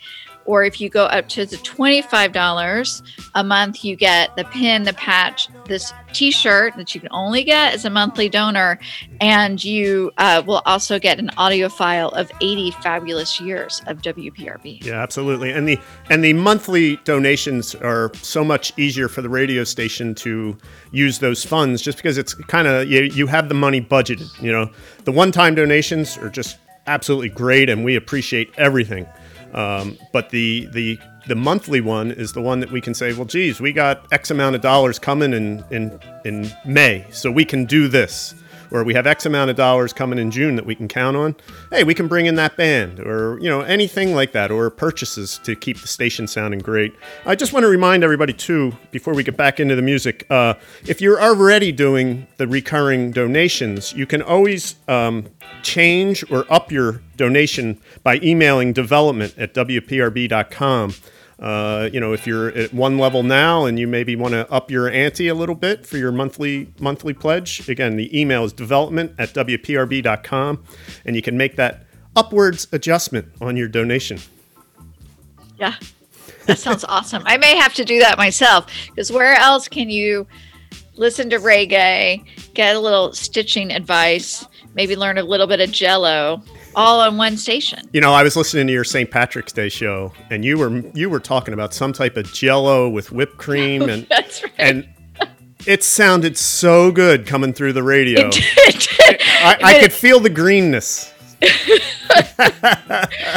Or 0.44 0.64
if 0.64 0.81
you 0.81 0.89
go 0.89 1.05
up 1.06 1.28
to 1.31 1.47
the 1.47 1.56
$25 1.56 3.02
a 3.35 3.44
month, 3.44 3.85
you 3.85 3.97
get 3.97 4.35
the 4.36 4.44
pin, 4.44 4.82
the 4.85 4.93
patch, 4.94 5.48
this 5.66 5.93
t 6.12 6.31
shirt 6.31 6.77
that 6.77 6.94
you 6.94 7.01
can 7.01 7.09
only 7.12 7.44
get 7.44 7.74
as 7.74 7.85
a 7.85 7.90
monthly 7.90 8.28
donor. 8.28 8.78
And 9.20 9.62
you 9.62 10.10
uh, 10.19 10.43
will 10.47 10.62
also 10.66 10.98
get 10.98 11.19
an 11.19 11.31
audio 11.36 11.69
file 11.69 12.09
of 12.10 12.31
80 12.40 12.73
fabulous 12.82 13.40
years 13.40 13.82
of 13.86 14.02
WPRB. 14.02 14.85
Yeah, 14.85 15.02
absolutely. 15.02 15.52
And 15.52 15.66
the 15.66 15.78
and 16.10 16.23
the 16.23 16.32
monthly 16.32 16.97
donations 17.05 17.74
are 17.74 18.10
so 18.14 18.44
much 18.44 18.73
easier 18.78 19.09
for 19.09 19.23
the 19.23 19.28
radio 19.28 19.64
station 19.64 20.14
to 20.16 20.56
use 20.90 21.19
those 21.19 21.44
funds 21.44 21.82
just 21.82 21.98
because 21.98 22.19
it's 22.19 22.35
kind 22.35 22.66
of 22.66 22.89
you, 22.90 23.02
you 23.02 23.27
have 23.27 23.48
the 23.48 23.55
money 23.55 23.81
budgeted. 23.81 24.28
You 24.43 24.52
know, 24.52 24.70
the 25.05 25.12
one-time 25.12 25.55
donations 25.55 26.19
are 26.19 26.31
just 26.31 26.59
absolutely 26.86 27.28
great, 27.28 27.69
and 27.69 27.85
we 27.85 27.97
appreciate 27.97 28.51
everything. 28.56 29.06
Um, 29.52 29.98
but 30.12 30.30
the 30.30 30.66
the 30.72 30.98
the 31.26 31.34
monthly 31.34 31.80
one 31.80 32.10
is 32.10 32.32
the 32.32 32.40
one 32.42 32.60
that 32.60 32.70
we 32.70 32.80
can 32.80 32.94
say, 32.94 33.12
well, 33.12 33.26
geez, 33.26 33.60
we 33.60 33.72
got 33.72 34.10
X 34.12 34.30
amount 34.30 34.56
of 34.56 34.62
dollars 34.62 34.98
coming 34.98 35.32
in 35.32 35.64
in 35.70 35.98
in 36.24 36.50
May, 36.64 37.06
so 37.10 37.30
we 37.30 37.44
can 37.44 37.64
do 37.64 37.88
this 37.88 38.34
or 38.72 38.82
we 38.84 38.94
have 38.94 39.06
X 39.06 39.26
amount 39.26 39.50
of 39.50 39.56
dollars 39.56 39.92
coming 39.92 40.18
in 40.18 40.30
June 40.30 40.56
that 40.56 40.66
we 40.66 40.74
can 40.74 40.88
count 40.88 41.16
on. 41.16 41.36
Hey, 41.70 41.84
we 41.84 41.94
can 41.94 42.08
bring 42.08 42.26
in 42.26 42.34
that 42.36 42.56
band, 42.56 42.98
or 43.00 43.38
you 43.40 43.48
know 43.48 43.60
anything 43.60 44.14
like 44.14 44.32
that, 44.32 44.50
or 44.50 44.68
purchases 44.70 45.38
to 45.44 45.54
keep 45.54 45.80
the 45.80 45.88
station 45.88 46.26
sounding 46.26 46.60
great. 46.60 46.94
I 47.26 47.34
just 47.34 47.52
want 47.52 47.64
to 47.64 47.68
remind 47.68 48.02
everybody 48.02 48.32
too, 48.32 48.76
before 48.90 49.14
we 49.14 49.22
get 49.22 49.36
back 49.36 49.60
into 49.60 49.76
the 49.76 49.82
music, 49.82 50.26
uh, 50.30 50.54
if 50.86 51.00
you're 51.00 51.22
already 51.22 51.72
doing 51.72 52.26
the 52.38 52.46
recurring 52.46 53.10
donations, 53.10 53.92
you 53.92 54.06
can 54.06 54.22
always 54.22 54.76
um, 54.88 55.26
change 55.62 56.28
or 56.30 56.50
up 56.50 56.72
your 56.72 57.02
donation 57.16 57.80
by 58.02 58.18
emailing 58.22 58.72
development 58.72 59.34
at 59.38 59.54
wprb.com. 59.54 60.94
Uh, 61.43 61.90
you 61.93 61.98
know, 61.98 62.12
if 62.12 62.24
you're 62.24 62.51
at 62.51 62.73
one 62.73 62.98
level 62.98 63.24
now 63.24 63.64
and 63.64 63.77
you 63.77 63.89
maybe 63.89 64.14
want 64.14 64.32
to 64.32 64.48
up 64.48 64.70
your 64.70 64.89
ante 64.89 65.27
a 65.27 65.35
little 65.35 65.56
bit 65.56 65.85
for 65.85 65.98
your 65.98 66.12
monthly 66.12 66.73
monthly 66.78 67.12
pledge, 67.12 67.69
again, 67.69 67.97
the 67.97 68.19
email 68.19 68.44
is 68.44 68.52
development 68.52 69.12
at 69.19 69.31
wprb.com, 69.31 70.62
and 71.05 71.16
you 71.16 71.20
can 71.20 71.36
make 71.36 71.56
that 71.56 71.85
upwards 72.14 72.69
adjustment 72.70 73.27
on 73.40 73.56
your 73.56 73.66
donation. 73.66 74.20
Yeah, 75.59 75.74
that 76.47 76.60
sounds 76.60 76.85
awesome. 76.89 77.24
I 77.27 77.39
may 77.39 77.56
have 77.56 77.74
to 77.74 77.85
do 77.85 77.98
that 77.98 78.16
myself 78.19 78.66
because 78.86 79.10
where 79.10 79.35
else 79.35 79.66
can 79.66 79.90
you 79.90 80.28
listen 80.94 81.28
to 81.31 81.39
reggae, 81.39 82.24
get 82.55 82.77
a 82.77 82.78
little 82.78 83.12
stitching 83.14 83.73
advice, 83.73 84.47
maybe 84.74 84.94
learn 84.94 85.19
a 85.19 85.24
little 85.24 85.48
bit 85.48 85.59
of 85.59 85.73
jello 85.73 86.40
all 86.74 87.00
on 87.00 87.16
one 87.16 87.36
station? 87.36 87.88
You 87.92 88.00
know, 88.00 88.12
I 88.12 88.22
was 88.22 88.36
listening 88.36 88.66
to 88.66 88.72
your 88.72 88.84
St. 88.84 89.10
Patrick's 89.10 89.52
Day 89.52 89.68
show, 89.68 90.12
and 90.30 90.44
you 90.44 90.58
were 90.58 90.78
you 90.94 91.10
were 91.10 91.20
talking 91.20 91.54
about 91.54 91.74
some 91.74 91.92
type 91.92 92.16
of 92.16 92.32
Jello 92.32 92.88
with 92.88 93.12
whipped 93.12 93.38
cream, 93.38 93.82
oh, 93.84 93.88
and 93.88 94.06
That's 94.08 94.42
right. 94.42 94.52
and 94.58 94.88
it 95.66 95.82
sounded 95.84 96.36
so 96.36 96.90
good 96.90 97.26
coming 97.26 97.52
through 97.52 97.72
the 97.72 97.82
radio. 97.82 98.28
It 98.32 98.88
did. 98.96 99.20
I, 99.22 99.58
I 99.62 99.80
could 99.80 99.92
feel 99.92 100.20
the 100.20 100.30
greenness. 100.30 101.12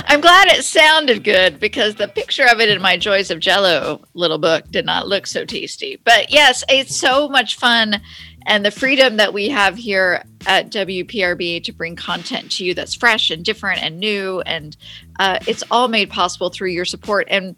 I'm 0.08 0.22
glad 0.22 0.48
it 0.50 0.64
sounded 0.64 1.24
good 1.24 1.60
because 1.60 1.96
the 1.96 2.08
picture 2.08 2.46
of 2.46 2.60
it 2.60 2.70
in 2.70 2.82
my 2.82 2.98
Joys 2.98 3.32
of 3.32 3.40
Jello 3.40 4.02
little 4.14 4.38
book 4.38 4.70
did 4.70 4.86
not 4.86 5.08
look 5.08 5.26
so 5.26 5.44
tasty. 5.46 6.00
But 6.04 6.32
yes, 6.32 6.64
it's 6.70 6.96
so 6.96 7.28
much 7.30 7.56
fun 7.58 8.02
and 8.46 8.66
the 8.66 8.72
freedom 8.72 9.18
that 9.18 9.34
we 9.34 9.50
have 9.50 9.76
here 9.76 10.24
at 10.46 10.70
WPRB 10.72 11.64
to 11.64 11.72
bring 11.72 11.96
content 11.96 12.52
to 12.52 12.66
you 12.66 12.74
that's 12.74 12.94
fresh 12.94 13.30
and 13.30 13.44
different 13.44 13.82
and 13.84 14.00
new 14.00 14.42
and 14.42 14.78
uh, 15.20 15.40
it's 15.48 15.64
all 15.72 15.88
made 15.88 16.10
possible 16.10 16.50
through 16.50 16.70
your 16.70 16.86
support 16.86 17.28
and 17.30 17.56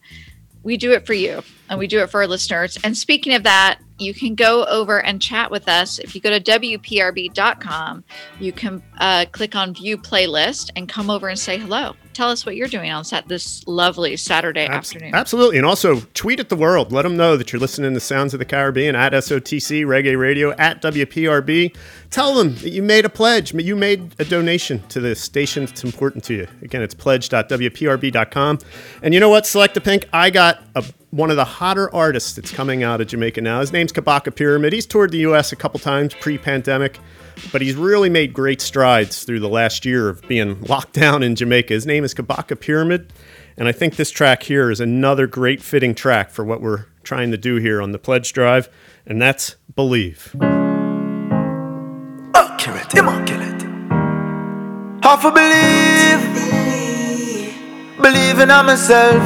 we 0.63 0.75
do 0.75 0.91
it 0.91 1.05
for 1.05 1.13
you 1.13 1.41
and 1.69 1.79
we 1.79 1.87
do 1.87 1.99
it 1.99 2.09
for 2.09 2.21
our 2.21 2.27
listeners. 2.27 2.77
And 2.83 2.97
speaking 2.97 3.33
of 3.33 3.43
that, 3.43 3.79
you 3.99 4.13
can 4.13 4.35
go 4.35 4.65
over 4.65 5.01
and 5.01 5.21
chat 5.21 5.49
with 5.49 5.67
us. 5.67 5.97
If 5.97 6.13
you 6.13 6.21
go 6.21 6.29
to 6.29 6.39
WPRB.com, 6.39 8.03
you 8.39 8.51
can 8.51 8.83
uh, 8.97 9.25
click 9.31 9.55
on 9.55 9.73
view 9.73 9.97
playlist 9.97 10.71
and 10.75 10.89
come 10.89 11.09
over 11.09 11.29
and 11.29 11.39
say 11.39 11.57
hello. 11.57 11.95
Tell 12.17 12.31
us 12.31 12.47
what 12.47 12.55
you're 12.55 12.67
doing 12.67 12.89
on 12.89 13.05
set 13.05 13.27
this 13.27 13.63
lovely 13.67 14.17
Saturday 14.17 14.65
afternoon. 14.65 15.13
Absolutely. 15.13 15.57
And 15.57 15.67
also 15.67 15.99
tweet 16.15 16.39
at 16.39 16.49
the 16.49 16.55
world. 16.55 16.91
Let 16.91 17.03
them 17.03 17.15
know 17.15 17.37
that 17.37 17.53
you're 17.53 17.59
listening 17.59 17.93
to 17.93 17.99
Sounds 17.99 18.33
of 18.33 18.39
the 18.39 18.45
Caribbean 18.45 18.95
at 18.95 19.13
SOTC 19.13 19.85
Reggae 19.85 20.17
Radio 20.17 20.49
at 20.53 20.81
WPRB. 20.81 21.77
Tell 22.09 22.33
them 22.33 22.55
that 22.55 22.71
you 22.71 22.81
made 22.81 23.05
a 23.05 23.09
pledge. 23.09 23.53
You 23.53 23.75
made 23.75 24.15
a 24.17 24.25
donation 24.25 24.81
to 24.87 24.99
the 24.99 25.13
station 25.13 25.65
that's 25.65 25.83
important 25.83 26.23
to 26.23 26.33
you. 26.33 26.47
Again, 26.63 26.81
it's 26.81 26.95
pledge.wprb.com. 26.95 28.59
And 29.03 29.13
you 29.13 29.19
know 29.19 29.29
what, 29.29 29.43
Selecta 29.43 29.83
Pink? 29.83 30.09
I 30.11 30.31
got 30.31 30.63
a, 30.73 30.83
one 31.11 31.29
of 31.29 31.35
the 31.35 31.45
hotter 31.45 31.93
artists 31.93 32.33
that's 32.33 32.49
coming 32.49 32.81
out 32.81 32.99
of 32.99 33.05
Jamaica 33.05 33.41
now. 33.41 33.59
His 33.59 33.71
name's 33.71 33.93
Kabaka 33.93 34.35
Pyramid. 34.35 34.73
He's 34.73 34.87
toured 34.87 35.11
the 35.11 35.19
U.S. 35.19 35.51
a 35.51 35.55
couple 35.55 35.79
times 35.79 36.15
pre 36.15 36.39
pandemic 36.39 36.99
but 37.51 37.61
he's 37.61 37.75
really 37.75 38.09
made 38.09 38.33
great 38.33 38.61
strides 38.61 39.23
through 39.23 39.39
the 39.39 39.49
last 39.49 39.85
year 39.85 40.09
of 40.09 40.21
being 40.27 40.61
locked 40.67 40.93
down 40.93 41.23
in 41.23 41.35
Jamaica. 41.35 41.73
His 41.73 41.85
name 41.85 42.03
is 42.03 42.13
Kabaka 42.13 42.59
Pyramid, 42.59 43.13
and 43.57 43.67
I 43.67 43.71
think 43.71 43.95
this 43.95 44.11
track 44.11 44.43
here 44.43 44.69
is 44.71 44.79
another 44.79 45.27
great 45.27 45.61
fitting 45.61 45.95
track 45.95 46.29
for 46.29 46.43
what 46.43 46.61
we're 46.61 46.85
trying 47.03 47.31
to 47.31 47.37
do 47.37 47.55
here 47.55 47.81
on 47.81 47.91
the 47.91 47.99
Pledge 47.99 48.33
Drive, 48.33 48.69
and 49.05 49.21
that's 49.21 49.55
Believe. 49.75 50.35
Half 55.03 55.23
a 55.23 55.31
believe, 55.31 56.21
believing 58.01 58.49
in 58.49 58.65
myself. 58.65 59.23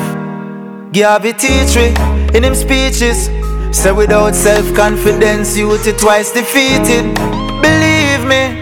Garvey 0.93 1.33
teach 1.33 1.75
me 1.75 1.87
in 2.35 2.43
him 2.43 2.53
speeches. 2.53 3.29
Say 3.75 3.91
without 3.91 4.35
self-confidence, 4.35 5.57
youth 5.57 5.87
is 5.87 5.99
twice 5.99 6.31
defeated. 6.33 7.40
Me, 8.31 8.55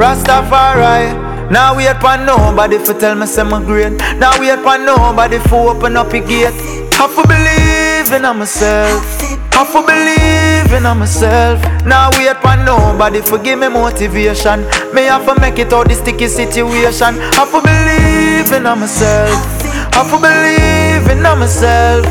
Rastafari. 0.00 1.12
Now 1.50 1.76
wait 1.76 2.00
for 2.00 2.16
nobody 2.16 2.78
for 2.78 2.94
tell 2.94 3.14
me 3.14 3.26
say 3.26 3.42
my 3.42 3.62
great. 3.62 3.92
Now 4.16 4.40
wait 4.40 4.58
for 4.60 4.78
nobody 4.78 5.38
for 5.38 5.76
open 5.76 5.98
up 5.98 6.12
a 6.14 6.20
gate. 6.20 6.54
Have 6.94 7.14
to 7.14 7.22
believe 7.28 8.10
in 8.10 8.22
myself. 8.38 9.04
Have 9.52 9.70
to 9.72 9.82
believe 9.82 10.72
in 10.72 10.84
myself. 10.98 11.60
Now 11.84 12.08
wait 12.12 12.36
for 12.40 12.56
nobody 12.64 13.20
for 13.20 13.36
give 13.36 13.58
me 13.58 13.68
motivation. 13.68 14.60
Me 14.94 15.02
have 15.12 15.26
to 15.26 15.38
make 15.42 15.58
it 15.58 15.74
out 15.74 15.88
this 15.88 15.98
sticky 15.98 16.28
situation. 16.28 17.16
Have 17.36 17.50
to 17.50 17.60
believe 17.60 18.50
in 18.50 18.62
myself. 18.62 19.62
Have 19.92 20.08
to 20.08 20.16
believe 20.16 21.06
in 21.10 21.22
myself. 21.22 22.06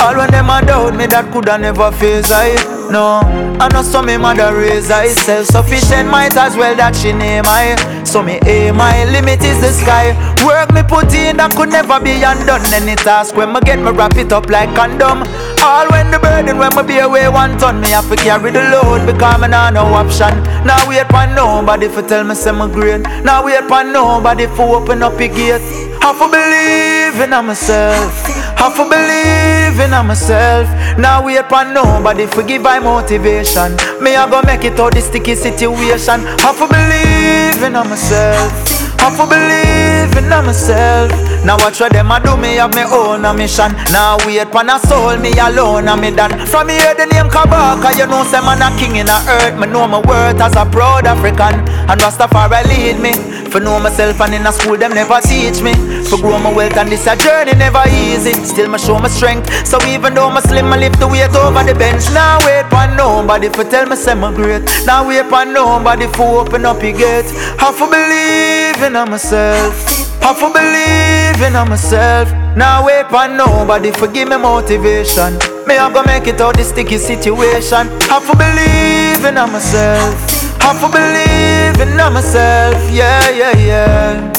All 0.00 0.16
when 0.16 0.30
them 0.30 0.48
a 0.48 0.64
doubt 0.64 0.96
me 0.96 1.06
that 1.06 1.30
coulda 1.32 1.58
never 1.58 1.92
face 1.92 2.30
I 2.30 2.73
No, 2.90 3.20
I 3.60 3.68
know 3.72 3.82
so 3.82 4.02
me 4.02 4.16
mother 4.16 4.54
raise 4.54 4.86
Self-sufficient. 4.86 6.08
Might 6.08 6.36
as 6.36 6.56
well 6.56 6.76
that 6.76 6.94
she 6.94 7.12
name 7.12 7.44
I. 7.46 7.76
So 8.04 8.22
me 8.22 8.38
aim 8.46 8.76
my 8.76 9.04
limit 9.06 9.42
is 9.42 9.60
the 9.60 9.72
sky. 9.72 10.12
Work 10.44 10.72
me 10.72 10.82
put 10.82 11.12
in 11.14 11.38
that 11.38 11.56
could 11.56 11.70
never 11.70 11.98
be 11.98 12.22
undone. 12.22 12.62
Any 12.72 12.94
task 12.94 13.34
when 13.36 13.52
me 13.52 13.60
get 13.64 13.78
me 13.78 13.90
wrap 13.90 14.16
it 14.16 14.32
up 14.32 14.50
like 14.50 14.74
condom 14.76 15.24
All 15.62 15.88
when 15.90 16.10
the 16.10 16.18
burden 16.18 16.58
when 16.58 16.70
me 16.76 16.82
be 16.82 16.98
away 16.98 17.28
one 17.28 17.58
ton 17.58 17.80
Me 17.80 17.88
have 17.90 18.08
to 18.08 18.16
carry 18.16 18.50
the 18.50 18.62
load 18.70 19.06
because 19.06 19.40
me 19.40 19.48
nah 19.48 19.70
no 19.70 19.82
option. 19.94 20.30
Now 20.62 20.78
wait 20.88 21.08
for 21.08 21.26
nobody 21.34 21.88
for 21.88 22.02
tell 22.02 22.22
me 22.22 22.34
say 22.34 22.52
me 22.52 22.68
great. 22.70 23.02
Now 23.24 23.44
wait 23.44 23.64
for 23.64 23.82
nobody 23.82 24.46
for 24.46 24.76
open 24.76 25.02
up 25.02 25.18
a 25.18 25.28
gate. 25.28 25.62
Have 26.04 26.18
to 26.20 26.28
believe 26.28 27.16
in 27.18 27.30
myself. 27.30 28.12
Have 28.60 28.76
to 28.76 28.84
believe 28.84 29.80
in 29.80 29.90
myself. 30.06 30.68
Now 30.98 31.24
wait 31.24 31.48
for 31.48 31.64
nobody 31.64 32.26
for 32.26 32.42
give 32.42 32.62
my 32.80 33.00
motivation. 33.02 33.76
Me 34.02 34.16
I 34.16 34.28
go 34.28 34.42
make 34.42 34.64
it 34.64 34.80
out 34.80 34.94
this 34.94 35.06
sticky 35.06 35.34
situation. 35.34 36.20
Have 36.42 36.58
to 36.58 36.66
believe 36.66 37.62
in 37.62 37.72
myself. 37.72 38.83
Have 39.00 39.16
to 39.16 39.26
believe 39.26 40.16
in 40.16 40.28
myself. 40.28 41.10
Now 41.44 41.56
watch 41.58 41.80
what 41.80 41.92
them 41.92 42.10
a 42.10 42.20
do 42.20 42.36
me 42.36 42.56
have 42.56 42.74
me 42.74 42.82
own 42.84 43.24
a 43.24 43.34
mission. 43.34 43.72
Now 43.92 44.16
wait 44.24 44.48
for 44.48 44.64
a 44.64 44.78
soul 44.80 45.16
me 45.18 45.32
alone 45.38 45.88
and 45.88 46.00
me 46.00 46.10
done. 46.10 46.32
From 46.46 46.68
hear 46.68 46.94
the 46.94 47.06
name 47.06 47.28
Kabaka, 47.28 47.96
you 47.98 48.06
know 48.06 48.24
say 48.24 48.40
man 48.40 48.62
a 48.64 48.72
king 48.78 48.96
in 48.96 49.06
the 49.06 49.18
earth. 49.28 49.58
Me 49.58 49.66
know 49.66 49.86
my 49.86 50.00
worth 50.00 50.40
as 50.40 50.56
a 50.56 50.64
proud 50.64 51.06
African. 51.06 51.60
And 51.90 52.00
Rastafari 52.00 52.64
lead 52.68 53.00
me. 53.00 53.12
For 53.50 53.60
know 53.60 53.78
myself 53.78 54.20
and 54.20 54.34
in 54.34 54.46
a 54.46 54.52
school 54.52 54.76
them 54.76 54.94
never 54.94 55.20
teach 55.20 55.60
me. 55.62 55.74
For 56.08 56.18
grow 56.18 56.38
my 56.38 56.52
wealth 56.52 56.76
and 56.76 56.88
this 56.90 57.06
a 57.06 57.14
journey 57.14 57.52
never 57.54 57.84
easy. 57.88 58.32
Still 58.32 58.68
me 58.70 58.78
show 58.78 58.98
my 58.98 59.08
strength. 59.08 59.52
So 59.66 59.78
even 59.86 60.14
though 60.14 60.30
my 60.30 60.40
slim, 60.40 60.72
I 60.72 60.78
lift 60.78 60.98
the 60.98 61.06
weight 61.06 61.30
over 61.36 61.62
the 61.62 61.74
bench. 61.74 62.08
Now 62.12 62.38
wait 62.46 62.66
for 62.72 62.88
nobody 62.96 63.48
for 63.50 63.64
tell 63.64 63.86
me 63.86 63.96
say 63.96 64.14
me 64.14 64.32
great. 64.34 64.64
Now 64.86 65.06
wait 65.06 65.26
for 65.26 65.44
nobody 65.44 66.06
for 66.08 66.40
open 66.40 66.64
up 66.64 66.82
your 66.82 66.96
gate. 66.96 67.28
Have 67.60 67.76
to 67.78 67.86
believe 67.86 68.80
in 68.84 68.92
myself. 68.92 69.74
Have 70.22 70.38
to 70.38 70.48
believe 70.52 71.42
in 71.42 71.52
myself. 71.68 72.30
Now 72.56 72.84
wait 72.86 73.08
for 73.08 73.28
nobody 73.28 73.90
for 73.90 74.06
give 74.06 74.28
me 74.28 74.36
motivation. 74.36 75.38
Me 75.66 75.76
I 75.76 75.90
go 75.92 76.02
make 76.04 76.26
it 76.26 76.40
out 76.40 76.56
this 76.56 76.68
sticky 76.68 76.98
situation. 76.98 77.88
Have 78.08 78.26
to 78.30 78.36
believe 78.36 79.24
in 79.24 79.34
myself. 79.34 80.14
Have 80.62 80.80
to 80.80 80.88
believe 80.88 81.80
in 81.80 81.96
myself. 81.96 82.90
Yeah, 82.90 83.30
yeah, 83.30 83.56
yeah. 83.56 84.32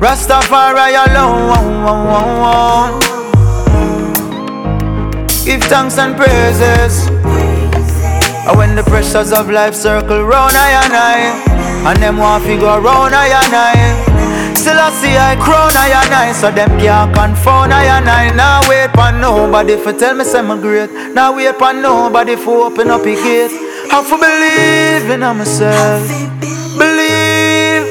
Rastafari 0.00 0.96
alone. 1.06 3.00
Give 5.44 5.62
thanks 5.62 5.98
and 5.98 6.16
praises. 6.16 7.08
And 8.46 8.58
when 8.58 8.76
the 8.76 8.82
pressures 8.82 9.32
of 9.32 9.48
life 9.50 9.74
circle 9.74 10.22
round 10.24 10.54
I 10.54 10.70
and 10.84 10.92
I, 10.92 11.53
and 11.86 12.02
them 12.02 12.16
want 12.16 12.44
to 12.44 12.56
go 12.56 12.80
round 12.80 13.14
I 13.14 13.28
and 13.28 13.54
I. 13.54 14.54
Still 14.54 14.78
I 14.78 14.90
see 14.90 15.16
I 15.16 15.36
crown 15.36 15.76
I 15.76 15.90
and 16.00 16.14
I, 16.14 16.32
so 16.32 16.50
them 16.50 16.70
can't 16.80 17.14
confound 17.14 17.72
I 17.72 17.84
and 17.98 18.08
I. 18.08 18.30
Now 18.34 18.60
wait 18.68 18.90
for 18.96 19.12
nobody 19.12 19.76
for 19.76 19.92
tell 19.92 20.14
me 20.14 20.24
me 20.24 20.60
great. 20.62 20.90
Now 21.14 21.36
wait 21.36 21.54
for 21.56 21.72
nobody 21.72 22.36
for 22.36 22.66
open 22.66 22.90
up 22.90 23.02
a 23.02 23.14
gate. 23.14 23.50
Have 23.90 24.08
to 24.08 24.16
believe 24.16 25.10
in 25.10 25.20
myself. 25.20 26.08
Believe. 26.78 27.84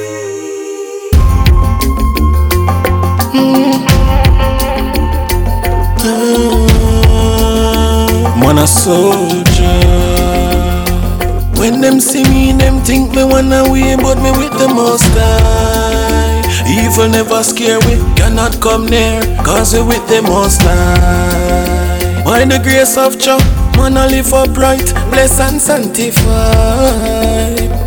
Mm-hmm. 6.05 8.39
Man 8.39 8.57
a 8.57 8.67
soldier. 8.67 9.52
When 11.63 11.79
them 11.79 12.01
see 12.01 12.23
me, 12.25 12.51
them 12.51 12.81
think 12.83 13.15
me 13.15 13.23
wanna 13.23 13.63
way, 13.71 13.95
but 13.95 14.17
me 14.21 14.31
with 14.31 14.51
the 14.59 14.67
most 14.67 15.07
high. 15.15 16.41
Evil 16.67 17.07
never 17.07 17.41
scare 17.41 17.79
we, 17.87 17.95
cannot 18.17 18.59
come 18.59 18.85
near, 18.85 19.21
cause 19.45 19.73
we 19.73 19.81
with 19.81 20.05
the 20.09 20.21
most 20.23 20.61
high. 20.61 22.21
By 22.25 22.43
the 22.43 22.59
grace 22.61 22.97
of 22.97 23.17
Jah, 23.17 23.39
man 23.77 23.95
I 23.95 24.07
live 24.07 24.33
upright, 24.33 24.93
bless 25.09 25.39
and 25.39 25.61
sanctified. 25.61 26.11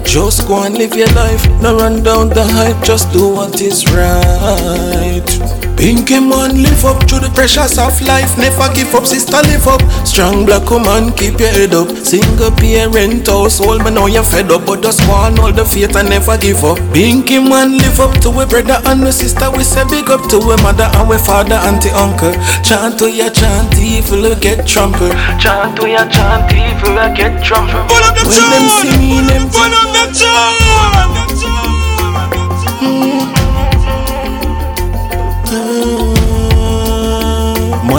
Just 0.06 0.48
go 0.48 0.62
and 0.62 0.78
live 0.78 0.94
your 0.94 1.12
life, 1.12 1.46
no 1.60 1.76
run 1.76 2.02
down 2.02 2.30
the 2.30 2.44
hype, 2.44 2.82
just 2.82 3.12
do 3.12 3.28
what 3.28 3.60
is 3.60 3.84
right. 3.92 5.65
Pinky 5.76 6.18
man, 6.18 6.62
live 6.62 6.84
up 6.84 7.04
to 7.06 7.20
the 7.20 7.28
pressures 7.36 7.76
of 7.78 8.00
life. 8.00 8.32
Never 8.40 8.72
give 8.72 8.94
up, 8.94 9.04
sister, 9.04 9.36
live 9.44 9.68
up. 9.68 9.84
Strong 10.08 10.46
black 10.46 10.64
woman, 10.70 11.12
keep 11.12 11.38
your 11.38 11.52
head 11.52 11.74
up. 11.76 11.92
Single 12.00 12.50
parent 12.56 13.28
household, 13.28 13.84
me 13.84 13.90
know 13.92 14.06
you're 14.06 14.24
fed 14.24 14.50
up, 14.50 14.64
but 14.64 14.82
just 14.82 15.04
on 15.08 15.38
all 15.38 15.52
the 15.52 15.64
faith 15.64 15.94
and 15.94 16.08
never 16.08 16.36
give 16.38 16.64
up. 16.64 16.80
Pinky 16.96 17.38
man, 17.38 17.76
live 17.76 18.00
up 18.00 18.16
to 18.24 18.30
we 18.32 18.46
brother 18.46 18.80
and 18.88 19.04
we 19.04 19.12
sister. 19.12 19.52
We 19.52 19.62
say 19.62 19.84
big 19.92 20.08
up 20.08 20.24
to 20.32 20.40
we 20.40 20.56
mother 20.64 20.88
and 20.96 21.08
we 21.08 21.18
father, 21.18 21.60
auntie, 21.60 21.92
uncle. 21.92 22.32
Chant 22.64 22.98
to 22.98 23.12
your 23.12 23.30
chant, 23.30 23.76
evil 23.76 24.22
will 24.22 24.40
get 24.40 24.66
trampled. 24.66 25.12
Chant 25.36 25.76
to 25.76 25.84
your 25.84 26.08
chant, 26.08 26.48
evil 26.56 26.96
will 26.96 27.12
get 27.12 27.44
trampled. 27.44 27.84
When 28.24 28.42
them 28.48 28.64
see 28.80 28.96
me, 28.96 29.20
them 29.28 29.44
think 29.52 29.76
Man 29.76 31.35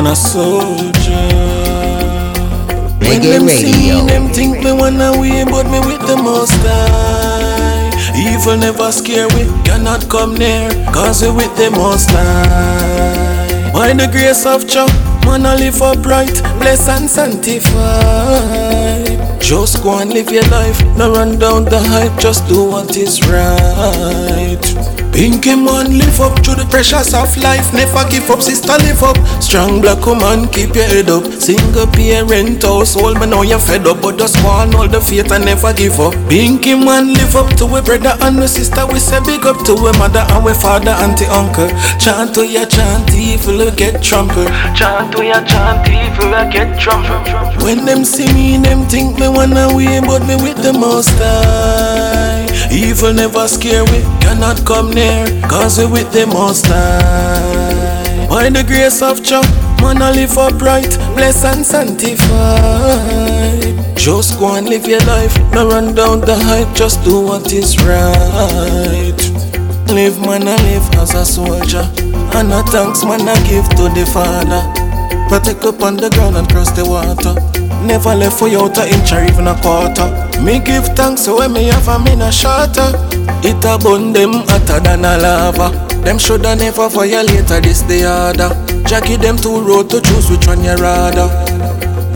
a 0.07 0.15
soldier. 0.15 1.27
When 3.03 3.21
Reggae 3.21 3.31
them 3.39 3.47
see 3.49 3.91
Radio. 3.91 4.05
them 4.05 4.29
think 4.29 4.63
me 4.63 4.71
wanna 4.71 5.11
way, 5.19 5.43
but 5.43 5.65
me 5.69 5.79
with 5.79 6.01
the 6.07 6.15
most 6.15 6.53
high. 6.63 7.91
Evil 8.15 8.57
never 8.57 8.91
scare 8.91 9.27
we, 9.35 9.45
cannot 9.63 10.07
come 10.09 10.35
near, 10.35 10.69
cause 10.93 11.21
we 11.23 11.31
with 11.31 11.55
the 11.57 11.69
most 11.71 12.09
high. 12.11 13.71
By 13.73 13.93
the 13.93 14.07
grace 14.07 14.45
of 14.45 14.65
Jah, 14.65 14.88
man 15.25 15.45
I 15.45 15.55
live 15.55 15.81
upright, 15.81 16.41
bless 16.59 16.88
and 16.88 17.09
sanctified. 17.09 17.67
Just 19.41 19.84
go 19.84 19.99
and 19.99 20.11
live 20.13 20.31
your 20.31 20.47
life, 20.47 20.81
no 20.97 21.11
run 21.11 21.38
down 21.38 21.65
the 21.65 21.79
hype, 21.79 22.17
just 22.19 22.47
do 22.47 22.63
what 22.63 22.95
is 22.95 23.21
right. 23.27 24.97
Pinky 25.18 25.56
man, 25.56 25.98
live 25.98 26.22
up 26.22 26.38
to 26.45 26.53
the 26.53 26.61
pressures 26.69 27.10
of 27.18 27.34
life. 27.41 27.73
Never 27.73 28.06
give 28.07 28.30
up, 28.30 28.39
sister, 28.39 28.77
live 28.85 29.02
up. 29.02 29.18
Strong 29.41 29.81
black 29.81 30.06
woman, 30.06 30.45
keep 30.53 30.77
your 30.77 30.85
head 30.85 31.10
up. 31.10 31.26
Single 31.41 31.89
parent 31.89 32.61
household, 32.61 33.18
me 33.18 33.26
know 33.26 33.41
you're 33.41 33.57
fed 33.57 33.88
up, 33.88 33.98
but 34.06 34.22
just 34.22 34.38
want 34.45 34.76
all 34.76 34.88
the 34.88 35.02
faith 35.02 35.31
and 35.34 35.44
never 35.44 35.73
give 35.73 35.98
up. 35.98 36.14
Pinky 36.30 36.77
man, 36.77 37.18
live 37.18 37.35
up 37.35 37.49
to 37.57 37.65
we 37.65 37.81
brother 37.81 38.14
and 38.22 38.38
we 38.38 38.45
sister. 38.45 38.85
We 38.85 39.02
say 39.02 39.18
big 39.26 39.41
up 39.49 39.65
to 39.65 39.73
we 39.73 39.89
mother 39.98 40.22
and 40.22 40.45
we 40.45 40.53
father, 40.53 40.94
auntie, 41.02 41.26
uncle. 41.34 41.73
Chant 41.98 42.38
to 42.38 42.45
your 42.45 42.69
chant, 42.69 43.10
evil 43.18 43.73
get 43.73 44.06
trampled. 44.06 44.53
Chant 44.77 45.18
to 45.18 45.26
your 45.26 45.41
chant, 45.49 45.81
evil 45.89 46.30
get 46.53 46.77
trampled. 46.77 47.26
When 47.65 47.89
them 47.89 48.06
see 48.06 48.30
me, 48.38 48.61
them 48.61 48.85
think 48.85 49.18
me 49.18 49.27
wanna 49.34 49.73
way, 49.73 49.98
but 49.98 50.22
me 50.30 50.38
with 50.38 50.61
the 50.61 50.77
most 50.77 51.10
high. 51.18 52.47
Evil 52.71 53.13
never 53.13 53.47
scare 53.47 53.84
we, 53.85 54.01
cannot 54.19 54.65
come 54.65 54.91
near, 54.91 55.25
cause 55.49 55.77
we 55.79 55.85
with 55.85 56.11
the 56.11 56.25
most 56.27 56.65
high. 56.67 58.27
By 58.29 58.49
the 58.49 58.63
grace 58.63 59.01
of 59.01 59.23
Jah, 59.23 59.41
man 59.81 60.01
I 60.01 60.11
live 60.11 60.38
upright, 60.38 60.97
bless 61.15 61.43
and 61.45 61.65
sanctified. 61.65 62.17
Just 63.97 64.38
go 64.39 64.55
and 64.55 64.67
live 64.67 64.85
your 64.88 65.01
life, 65.01 65.35
no 65.53 65.67
run 65.67 65.95
down 65.95 66.21
the 66.21 66.35
hype, 66.35 66.73
just 66.75 67.03
do 67.03 67.19
what 67.21 67.51
is 67.51 67.77
right. 67.84 69.17
Live 69.89 70.19
man 70.19 70.47
I 70.47 70.55
live 70.63 70.89
as 70.95 71.13
a 71.15 71.25
soldier, 71.25 71.85
and 72.35 72.51
a 72.51 72.63
thanks 72.63 73.03
man 73.03 73.27
I 73.27 73.35
give 73.47 73.67
to 73.77 73.89
the 73.95 74.05
Father. 74.13 74.61
Protect 75.29 75.63
up 75.65 75.81
on 75.81 75.95
the 75.95 76.09
ground 76.09 76.38
and 76.38 76.47
cross 76.49 76.71
the 76.71 76.85
water. 76.85 77.35
Never 77.88 78.15
left 78.15 78.38
for 78.38 78.49
you 78.49 78.59
out 78.59 78.77
a 78.77 78.85
inch 78.88 79.14
or 79.14 79.23
even 79.23 79.47
a 79.47 79.55
quarter. 79.61 80.11
Me 80.43 80.59
give 80.59 80.85
thanks 80.95 81.22
so 81.22 81.38
when 81.38 81.53
me 81.53 81.64
have 81.65 81.88
a 81.88 81.97
me 81.97 82.11
a 82.22 82.31
shatter. 82.31 82.91
It 83.47 83.64
a 83.64 83.77
burn 83.80 84.11
them 84.11 84.43
hotter 84.45 84.80
than 84.81 85.05
a 85.05 85.18
lava. 85.18 85.72
Them 86.03 86.19
shoulda 86.19 86.55
never 86.55 86.89
violate 86.89 87.47
this 87.47 87.81
the 87.84 88.03
order. 88.05 88.51
Jackie 88.88 89.15
them 89.15 89.38
two 89.38 89.61
road 89.61 89.89
to 89.89 90.01
choose 90.01 90.30
which 90.30 90.45
one 90.47 90.64
you 90.64 90.76
rather. 90.76 91.27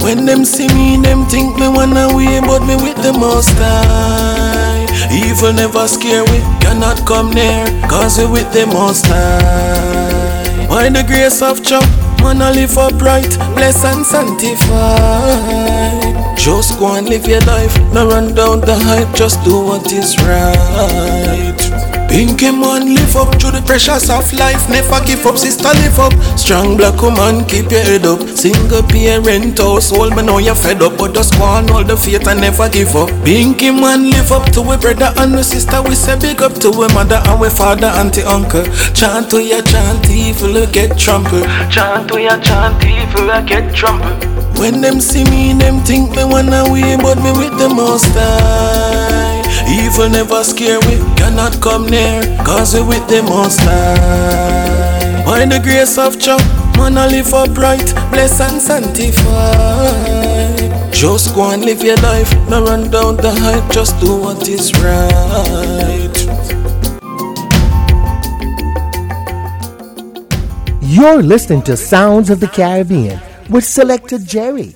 When 0.03 0.26
them 0.26 0.43
see 0.45 0.68
me, 0.68 0.98
them 0.98 1.26
think 1.27 1.57
me 1.57 1.68
wanna 1.68 2.14
way, 2.15 2.41
but 2.41 2.65
me 2.65 2.76
with 2.76 3.02
the 3.02 3.14
most 3.14 3.56
high. 3.56 4.85
Evil 5.10 5.53
never 5.53 5.88
scare 5.88 6.23
we, 6.26 6.39
cannot 6.60 7.06
come 7.07 7.31
near, 7.31 7.65
cause 7.88 8.18
we 8.19 8.27
with 8.27 8.52
the 8.52 8.65
most 8.68 9.06
high. 9.07 10.68
By 10.68 10.89
the 10.89 11.03
grace 11.03 11.41
of 11.41 11.64
Jah, 11.64 11.81
man 12.23 12.41
I 12.41 12.52
live 12.52 12.77
upright, 12.77 13.38
bless 13.56 13.84
and 13.85 14.06
sanctified. 14.06 14.72
Just 16.38 16.80
go 16.80 16.95
and 16.95 17.07
live 17.07 17.27
your 17.27 17.41
life, 17.41 17.77
no 17.93 18.07
run 18.07 18.34
down 18.34 18.61
the 18.61 18.76
hype, 18.76 19.14
just 19.15 19.43
do 19.43 19.60
what 19.64 19.91
is 19.91 20.18
right. 20.19 21.70
Pinky 22.11 22.51
man, 22.51 22.93
live 22.93 23.15
up 23.15 23.31
to 23.39 23.47
the 23.55 23.63
pressures 23.65 24.09
of 24.09 24.27
life. 24.33 24.67
Never 24.67 24.99
give 25.07 25.25
up, 25.25 25.38
sister, 25.38 25.71
live 25.79 25.97
up. 25.97 26.11
Strong 26.38 26.75
black 26.75 26.99
woman, 27.01 27.47
keep 27.47 27.71
your 27.71 27.79
head 27.88 28.03
up. 28.03 28.19
Single 28.35 28.83
parent 28.83 29.57
household, 29.57 30.13
me 30.17 30.21
know 30.21 30.38
you're 30.38 30.53
fed 30.53 30.83
up, 30.83 30.97
but 30.97 31.15
just 31.15 31.39
go 31.39 31.45
on 31.45 31.71
all 31.71 31.85
the 31.85 31.95
faith 31.95 32.27
and 32.27 32.41
never 32.41 32.67
give 32.67 32.93
up. 32.99 33.07
Pinky 33.23 33.71
man, 33.71 34.11
live 34.11 34.29
up 34.29 34.43
to 34.51 34.61
we 34.61 34.75
brother 34.75 35.15
and 35.23 35.33
we 35.33 35.41
sister. 35.41 35.81
We 35.81 35.95
say 35.95 36.19
big 36.19 36.41
up 36.43 36.53
to 36.59 36.69
we 36.69 36.91
mother 36.91 37.23
and 37.23 37.39
we 37.39 37.49
father, 37.49 37.88
auntie, 37.88 38.27
uncle. 38.27 38.67
Chant 38.91 39.31
to 39.31 39.39
your 39.39 39.63
chant, 39.63 40.03
evil 40.11 40.67
get 40.67 40.99
trampled. 40.99 41.47
Chant 41.71 42.11
to 42.11 42.19
your 42.19 42.38
chant, 42.43 42.83
evil 42.83 43.31
get 43.47 43.73
trampled. 43.73 44.19
When 44.59 44.81
them 44.81 44.99
see 44.99 45.23
me, 45.31 45.53
them 45.53 45.79
think 45.88 46.11
me 46.11 46.25
wanna 46.27 46.67
way, 46.67 46.97
but 46.99 47.23
me 47.23 47.31
with 47.39 47.55
the 47.57 47.71
most 47.71 48.11
high. 48.11 49.31
Evil 49.72 50.10
never 50.10 50.43
scare 50.43 50.80
we, 50.81 50.98
cannot 51.15 51.61
come 51.61 51.85
near, 51.88 52.22
cause 52.43 52.73
we 52.76 52.81
with 52.81 53.07
the 53.07 53.23
most 53.23 53.61
high. 53.61 55.23
By 55.26 55.45
the 55.45 55.60
grace 55.64 55.98
of 55.98 56.19
Jah, 56.19 56.38
man 56.77 56.98
I 56.98 57.07
live 57.07 57.34
upright, 57.34 57.93
bless 58.11 58.41
and 58.41 58.61
sanctify. 58.61 60.11
Just 60.91 61.34
go 61.34 61.52
and 61.52 61.64
live 61.64 61.81
your 61.81 61.95
life, 61.98 62.30
no 62.49 62.65
run 62.65 62.91
down 62.91 63.15
the 63.15 63.31
hype, 63.31 63.72
just 63.72 63.98
do 64.02 64.19
what 64.19 64.48
is 64.49 64.73
right. 64.84 66.18
You're 70.81 71.23
listening 71.23 71.61
to 71.64 71.77
Sounds 71.77 72.30
of 72.30 72.41
the 72.41 72.48
Caribbean 72.49 73.22
with 73.49 73.64
Selecta 73.64 74.19
Jerry. 74.19 74.76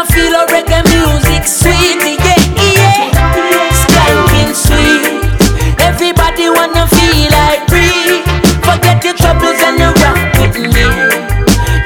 Know 0.00 0.06
feel 0.06 0.34
a 0.34 0.46
reggae 0.46 0.80
music 0.88 1.44
sweet, 1.46 2.00
yeah, 2.00 2.40
yeah. 2.56 3.68
Skanking 3.84 4.54
sweet. 4.54 5.76
Everybody 5.78 6.48
wanna 6.48 6.88
feel 6.88 7.28
like 7.28 7.68
free. 7.68 8.22
Forget 8.64 9.04
your 9.04 9.12
troubles 9.12 9.60
and 9.60 9.78
you 9.78 9.92
rock 10.00 10.16
with 10.40 10.56
me. 10.56 10.86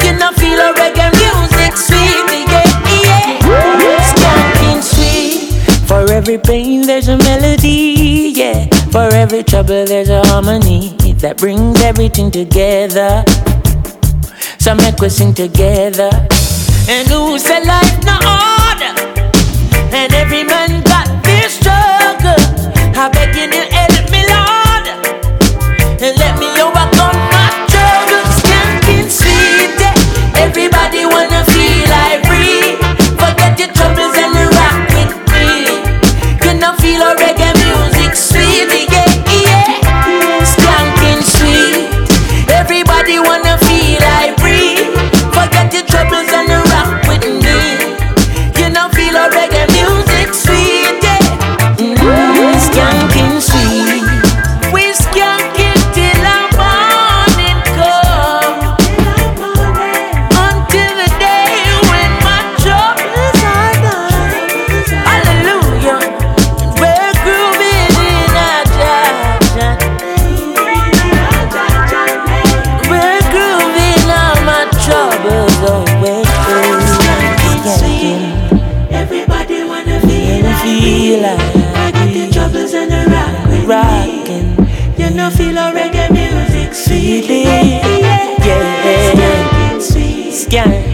You 0.07 0.17
know 0.17 0.31
feel 0.39 0.61
a 0.61 0.73
reggae 0.75 1.11
music 1.19 1.77
sweet, 1.77 2.47
yeah, 2.47 2.71
yeah. 3.03 3.99
Skanking 4.13 4.81
sweet. 4.81 5.51
For 5.89 6.09
every 6.13 6.39
pain 6.39 6.83
there's 6.83 7.09
a 7.09 7.19
melody, 7.19 8.33
yeah. 8.37 8.69
For 8.93 9.13
every 9.13 9.43
trouble 9.43 9.87
there's 9.87 10.09
a 10.09 10.25
harmony 10.29 10.95
that 11.15 11.39
brings 11.39 11.83
everything 11.83 12.31
together. 12.31 13.25
So 14.61 14.77
make 14.77 15.01
we 15.01 15.09
sing 15.09 15.35
together. 15.35 16.11
And 16.87 17.09
who 17.09 17.39
say 17.39 17.65
life 17.65 18.05
no 18.05 18.17
order? 18.17 18.93
And 19.97 20.13
every 20.13 20.45
man 20.45 20.83
got 20.85 21.09
their 21.25 21.49
struggle. 21.49 22.37
I 22.97 23.09
beg 23.09 23.35
you 23.35 23.49
help 23.73 24.11
me, 24.13 24.21
Lord, 24.29 24.87
and 26.03 26.15
let 26.19 26.39
me 26.39 26.44
Yeah. 90.55 90.94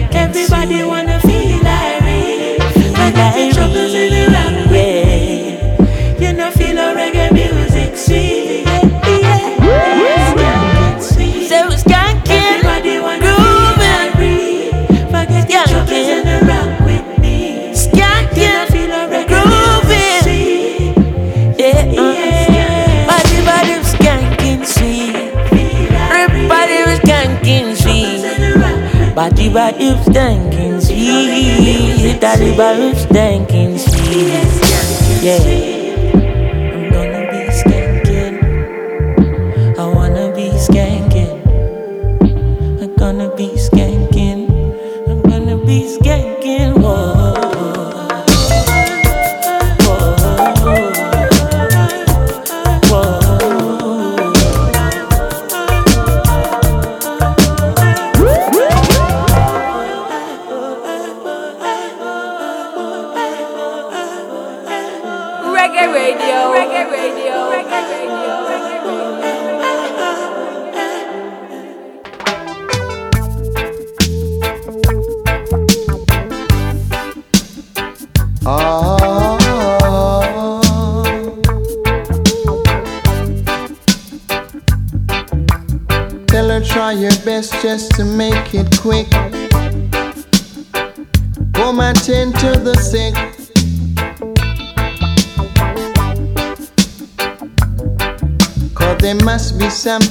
Body, 29.15 29.49
body 29.49 29.89
of 29.89 29.97
skanking 30.05 30.81
sweet. 30.81 32.19
Body, 32.21 32.55
body 32.55 32.91
of 32.91 32.97
thinking, 33.09 33.77
sweet. 33.77 34.31
Yeah. 35.21 35.60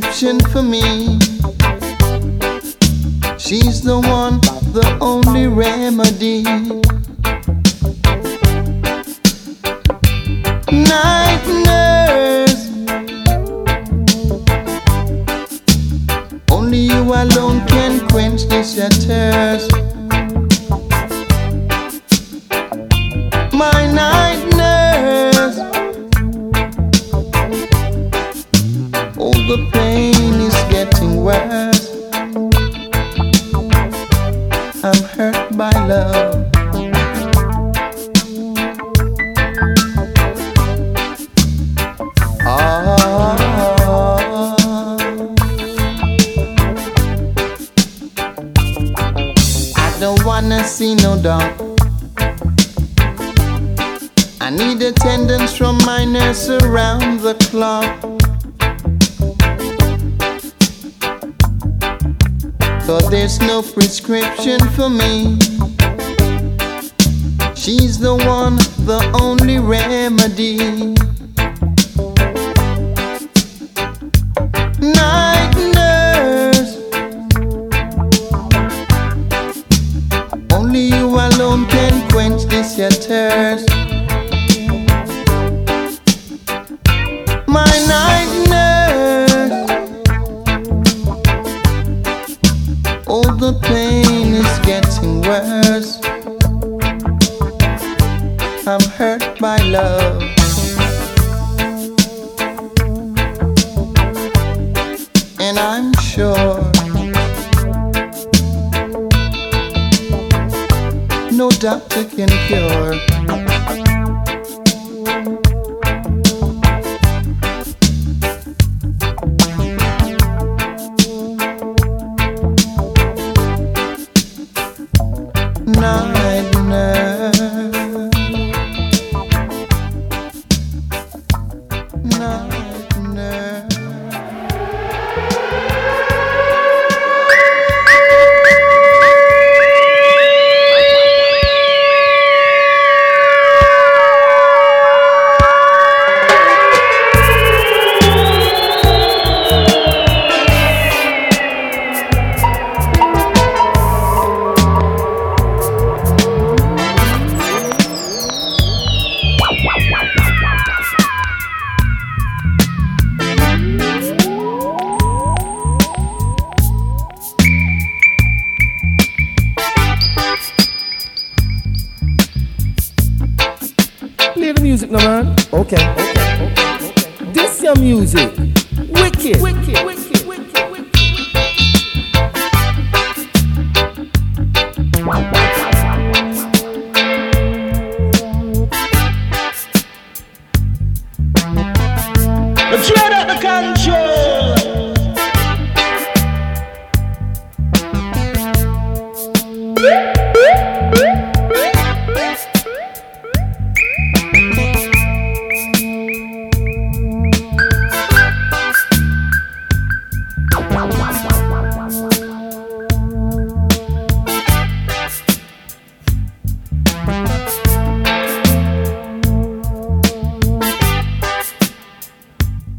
Prescription 0.00 0.40
for 0.50 0.62
me. 0.62 0.93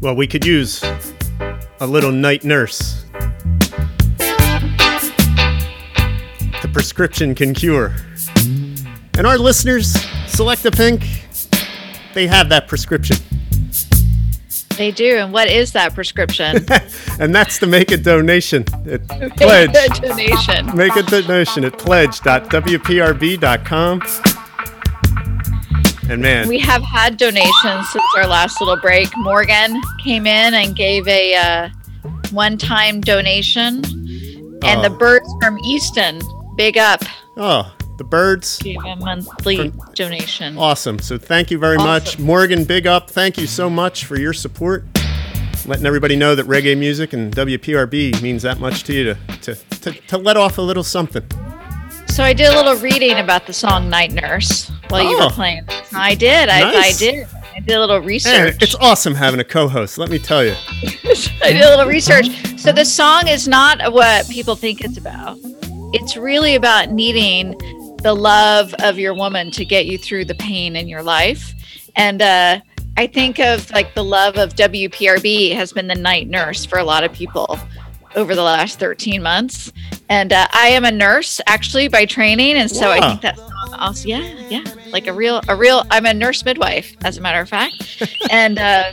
Well, 0.06 0.14
we 0.14 0.28
could 0.28 0.46
use 0.46 0.84
a 1.80 1.84
little 1.84 2.12
night 2.12 2.44
nurse. 2.44 3.04
The 6.62 6.70
prescription 6.72 7.34
can 7.34 7.52
cure. 7.52 7.92
And 9.18 9.26
our 9.26 9.36
listeners, 9.36 9.94
Selecta 10.28 10.70
Pink, 10.70 11.02
they 12.14 12.28
have 12.28 12.48
that 12.50 12.68
prescription. 12.68 13.16
They 14.76 14.92
do. 14.92 15.16
And 15.16 15.32
what 15.32 15.48
is 15.48 15.72
that 15.72 15.92
prescription? 15.92 16.64
And 17.18 17.34
that's 17.34 17.58
to 17.58 17.66
make 17.66 17.90
a 17.90 17.96
donation 17.96 18.64
at 18.88 19.08
Make 19.18 19.36
Pledge. 19.38 19.70
a 19.74 19.88
donation. 20.02 20.76
Make 20.76 20.94
a 20.94 21.02
donation 21.02 21.64
at 21.64 21.76
pledge.wprb.com. 21.78 24.02
And 26.08 26.22
man, 26.22 26.46
We 26.48 26.58
have 26.60 26.82
had 26.82 27.16
donations 27.16 27.90
since 27.90 28.04
our 28.16 28.26
last 28.28 28.60
little 28.60 28.76
break. 28.76 29.08
Morgan 29.16 29.80
came 30.04 30.26
in 30.26 30.54
and 30.54 30.76
gave 30.76 31.06
a 31.08 31.34
uh, 31.34 31.68
one-time 32.30 33.00
donation, 33.00 33.84
and 34.64 34.84
the 34.84 34.90
Oh. 34.90 34.98
birds 34.98 35.28
from 35.42 35.58
Easton, 35.60 36.20
big 36.56 36.78
up, 36.78 37.02
oh, 37.36 37.72
the 37.98 38.04
birds. 38.04 38.58
gave 38.58 38.78
a 38.84 38.94
monthly 38.96 39.72
donation. 39.94 40.56
Awesome. 40.56 40.98
So 41.00 41.18
thank 41.18 41.50
you 41.50 41.58
very 41.58 41.76
much. 41.78 42.18
Morgan, 42.20 42.62
big 42.64 42.86
up. 42.86 43.10
Thank 43.10 43.36
you 43.38 43.46
so 43.48 43.68
much 43.68 44.04
for 44.04 44.16
your 44.18 44.32
support. 44.32 44.84
Letting 45.66 45.86
everybody 45.86 46.14
know 46.14 46.36
that 46.36 46.46
reggae 46.46 46.78
music 46.78 47.12
and 47.14 47.34
WPRB 47.34 48.22
means 48.22 48.42
that 48.42 48.60
much 48.60 48.84
to 48.84 48.92
you 48.92 49.04
to, 49.04 49.16
to, 49.42 49.54
to, 49.80 49.92
to 49.92 50.18
let 50.18 50.36
off 50.36 50.58
a 50.58 50.62
little 50.62 50.84
something. 50.84 51.24
So 52.16 52.24
I 52.24 52.32
did 52.32 52.50
a 52.50 52.56
little 52.56 52.76
reading 52.76 53.18
about 53.18 53.46
the 53.46 53.52
song 53.52 53.90
"Night 53.90 54.10
Nurse" 54.10 54.70
while 54.88 55.02
you 55.02 55.18
Oh. 55.20 55.26
were 55.26 55.30
playing. 55.32 55.68
I 55.92 56.14
did. 56.14 56.48
I, 56.48 56.70
I 56.70 56.92
did. 56.92 57.28
I 57.54 57.60
did 57.60 57.74
a 57.76 57.78
little 57.78 57.98
Man, 57.98 58.08
research. 58.08 58.62
it's 58.62 58.74
awesome 58.76 59.14
having 59.14 59.38
a 59.38 59.44
co 59.44 59.68
host, 59.68 59.98
let 59.98 60.08
me 60.08 60.18
tell 60.18 60.42
you. 60.42 60.54
I 61.42 61.52
did 61.52 61.60
a 61.60 61.68
little 61.68 61.84
research. 61.84 62.24
So 62.58 62.72
the 62.72 62.86
song 62.86 63.28
is 63.28 63.46
not 63.46 63.92
what 63.92 64.26
people 64.30 64.56
think 64.56 64.80
it's 64.80 64.96
about. 64.96 65.36
It's 65.92 66.16
really 66.16 66.54
about 66.54 66.90
needing 66.90 67.50
the 68.02 68.14
love 68.14 68.72
of 68.82 68.98
your 68.98 69.12
woman 69.12 69.50
to 69.50 69.66
get 69.66 69.84
you 69.84 69.98
through 69.98 70.24
the 70.24 70.36
pain 70.36 70.74
in 70.74 70.88
your 70.88 71.02
life. 71.02 71.52
And 71.96 72.22
uh, 72.22 72.60
I 72.96 73.08
think 73.08 73.38
of 73.40 73.70
like 73.72 73.94
the 73.94 74.04
love 74.04 74.38
of 74.38 74.54
WPRB 74.54 75.54
has 75.54 75.70
been 75.70 75.86
the 75.86 75.94
night 75.94 76.30
nurse 76.30 76.64
for 76.64 76.78
a 76.78 76.84
lot 76.84 77.04
of 77.04 77.12
people 77.12 77.58
over 78.16 78.34
the 78.34 78.42
last 78.42 78.78
13 78.78 79.22
months. 79.22 79.72
And 80.08 80.32
uh, 80.32 80.46
I 80.52 80.68
am 80.68 80.84
a 80.84 80.90
nurse 80.90 81.40
actually 81.46 81.88
by 81.88 82.06
training, 82.06 82.56
and 82.56 82.70
so 82.70 82.90
I 82.90 83.00
Wow. 83.00 83.08
think 83.10 83.20
that's 83.22 83.40
also 83.78 84.08
yeah, 84.08 84.22
yeah, 84.48 84.64
like 84.92 85.06
a 85.06 85.12
real, 85.12 85.40
a 85.48 85.54
real. 85.56 85.84
I'm 85.90 86.06
a 86.06 86.14
nurse 86.14 86.44
midwife, 86.44 86.96
as 87.04 87.18
a 87.18 87.20
matter 87.20 87.40
of 87.40 87.48
fact, 87.48 87.98
and 88.30 88.58
uh, 88.58 88.92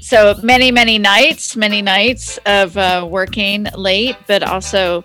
so 0.00 0.34
many, 0.42 0.70
many 0.70 0.98
nights, 0.98 1.56
many 1.56 1.80
nights 1.80 2.38
of 2.46 2.76
uh, 2.76 3.06
working 3.08 3.66
late, 3.76 4.16
but 4.26 4.42
also 4.42 5.04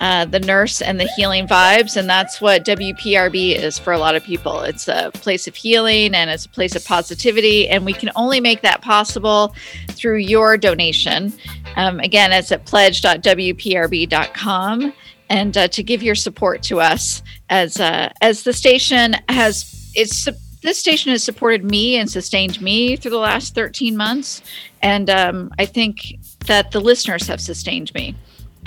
uh, 0.00 0.24
the 0.24 0.40
nurse 0.40 0.80
and 0.80 0.98
the 0.98 1.06
healing 1.16 1.46
vibes. 1.46 1.96
And 1.96 2.08
that's 2.08 2.40
what 2.40 2.64
WPRB 2.64 3.54
is 3.54 3.78
for 3.78 3.92
a 3.92 3.98
lot 3.98 4.16
of 4.16 4.24
people. 4.24 4.60
It's 4.60 4.88
a 4.88 5.10
place 5.12 5.46
of 5.46 5.54
healing 5.54 6.14
and 6.14 6.30
it's 6.30 6.46
a 6.46 6.48
place 6.48 6.74
of 6.74 6.82
positivity. 6.86 7.68
And 7.68 7.84
we 7.84 7.92
can 7.92 8.10
only 8.16 8.40
make 8.40 8.62
that 8.62 8.80
possible 8.80 9.54
through 9.88 10.16
your 10.16 10.56
donation. 10.56 11.34
Um, 11.76 12.00
again, 12.00 12.32
it's 12.32 12.50
at 12.50 12.64
pledge.wprb.com. 12.64 14.94
And 15.28 15.56
uh, 15.56 15.68
to 15.68 15.82
give 15.84 16.02
your 16.02 16.16
support 16.16 16.62
to 16.64 16.80
us 16.80 17.22
as 17.50 17.78
uh, 17.78 18.12
as 18.20 18.42
the 18.42 18.52
station 18.52 19.14
has 19.28 19.92
it's 19.94 20.26
this 20.62 20.78
station 20.78 21.12
has 21.12 21.22
supported 21.22 21.64
me 21.64 21.96
and 21.96 22.10
sustained 22.10 22.60
me 22.60 22.96
through 22.96 23.12
the 23.12 23.18
last 23.18 23.54
13 23.54 23.96
months 23.96 24.42
and 24.82 25.08
um, 25.08 25.50
i 25.58 25.64
think 25.64 26.16
that 26.46 26.72
the 26.72 26.80
listeners 26.80 27.26
have 27.26 27.40
sustained 27.40 27.92
me 27.94 28.14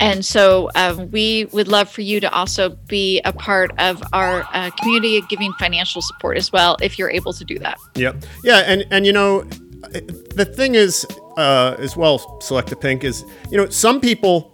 and 0.00 0.24
so 0.24 0.70
um, 0.74 1.10
we 1.10 1.46
would 1.52 1.68
love 1.68 1.88
for 1.88 2.00
you 2.02 2.20
to 2.20 2.30
also 2.32 2.70
be 2.88 3.20
a 3.24 3.32
part 3.32 3.70
of 3.78 4.02
our 4.12 4.46
uh, 4.52 4.70
community 4.80 5.20
giving 5.28 5.52
financial 5.54 6.02
support 6.02 6.36
as 6.36 6.50
well 6.52 6.76
if 6.82 6.98
you're 6.98 7.10
able 7.10 7.32
to 7.32 7.44
do 7.44 7.58
that 7.58 7.78
Yep. 7.96 8.24
Yeah, 8.42 8.58
and 8.66 8.86
and 8.90 9.06
you 9.06 9.12
know, 9.12 9.42
the 9.44 10.44
thing 10.44 10.74
is, 10.74 11.06
uh, 11.36 11.76
as 11.78 11.96
well, 11.96 12.18
Selecta 12.40 12.78
Pink 12.80 13.04
is, 13.04 13.24
you 13.50 13.56
know, 13.56 13.68
some 13.68 14.00
people 14.00 14.52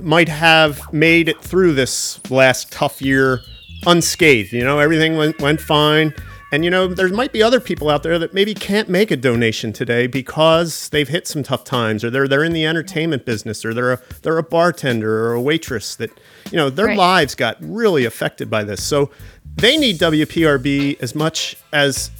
might 0.00 0.28
have 0.28 0.80
made 0.92 1.28
it 1.28 1.40
through 1.40 1.74
this 1.74 2.20
last 2.30 2.72
tough 2.72 3.00
year 3.00 3.40
unscathed. 3.86 4.52
You 4.52 4.64
know, 4.64 4.78
everything 4.78 5.16
went 5.16 5.40
went 5.40 5.60
fine. 5.60 6.14
And 6.52 6.64
you 6.64 6.70
know, 6.70 6.88
there 6.88 7.08
might 7.08 7.32
be 7.32 7.42
other 7.42 7.60
people 7.60 7.88
out 7.88 8.02
there 8.02 8.18
that 8.18 8.34
maybe 8.34 8.54
can't 8.54 8.88
make 8.88 9.10
a 9.10 9.16
donation 9.16 9.72
today 9.72 10.06
because 10.08 10.88
they've 10.88 11.08
hit 11.08 11.28
some 11.28 11.42
tough 11.42 11.62
times, 11.64 12.02
or 12.02 12.10
they're 12.10 12.26
they're 12.26 12.42
in 12.44 12.52
the 12.52 12.66
entertainment 12.66 13.24
business, 13.24 13.64
or 13.64 13.72
they're 13.72 13.92
a 13.92 14.00
they're 14.22 14.38
a 14.38 14.42
bartender 14.42 15.26
or 15.26 15.32
a 15.32 15.40
waitress 15.40 15.94
that 15.96 16.10
you 16.50 16.56
know 16.56 16.68
their 16.68 16.86
Right. 16.86 16.98
lives 16.98 17.34
got 17.34 17.56
really 17.60 18.04
affected 18.04 18.50
by 18.50 18.64
this. 18.64 18.82
So 18.82 19.10
they 19.56 19.76
need 19.76 19.98
WPRB 19.98 21.00
as 21.00 21.14
much 21.14 21.56
as 21.72 22.10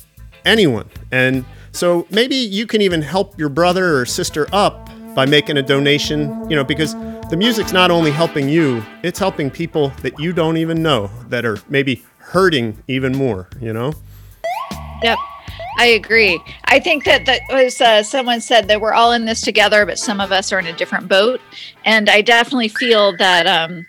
anyone. 0.44 0.88
And 1.10 1.44
so 1.72 2.06
maybe 2.10 2.36
you 2.36 2.66
can 2.66 2.82
even 2.82 3.02
help 3.02 3.38
your 3.38 3.48
brother 3.48 3.96
or 3.98 4.06
sister 4.06 4.46
up 4.52 4.88
by 5.14 5.26
making 5.26 5.56
a 5.56 5.62
donation, 5.62 6.48
you 6.48 6.54
know, 6.56 6.64
because 6.64 6.94
the 7.30 7.36
music's 7.36 7.72
not 7.72 7.90
only 7.90 8.10
helping 8.12 8.48
you, 8.48 8.82
it's 9.02 9.18
helping 9.18 9.50
people 9.50 9.88
that 10.02 10.18
you 10.20 10.32
don't 10.32 10.56
even 10.56 10.82
know 10.82 11.10
that 11.28 11.44
are 11.44 11.58
maybe 11.68 12.04
hurting 12.18 12.80
even 12.86 13.12
more, 13.16 13.48
you 13.60 13.72
know? 13.72 13.92
Yep. 15.02 15.18
I 15.78 15.86
agree. 15.86 16.40
I 16.66 16.78
think 16.80 17.04
that 17.04 17.26
that 17.26 17.40
was 17.50 17.80
uh, 17.80 18.02
someone 18.02 18.40
said 18.40 18.68
that 18.68 18.80
we're 18.80 18.92
all 18.92 19.12
in 19.12 19.24
this 19.24 19.40
together, 19.40 19.86
but 19.86 19.98
some 19.98 20.20
of 20.20 20.32
us 20.32 20.52
are 20.52 20.58
in 20.58 20.66
a 20.66 20.76
different 20.76 21.08
boat. 21.08 21.40
And 21.84 22.10
I 22.10 22.20
definitely 22.20 22.68
feel 22.68 23.16
that 23.16 23.46
um, 23.46 23.86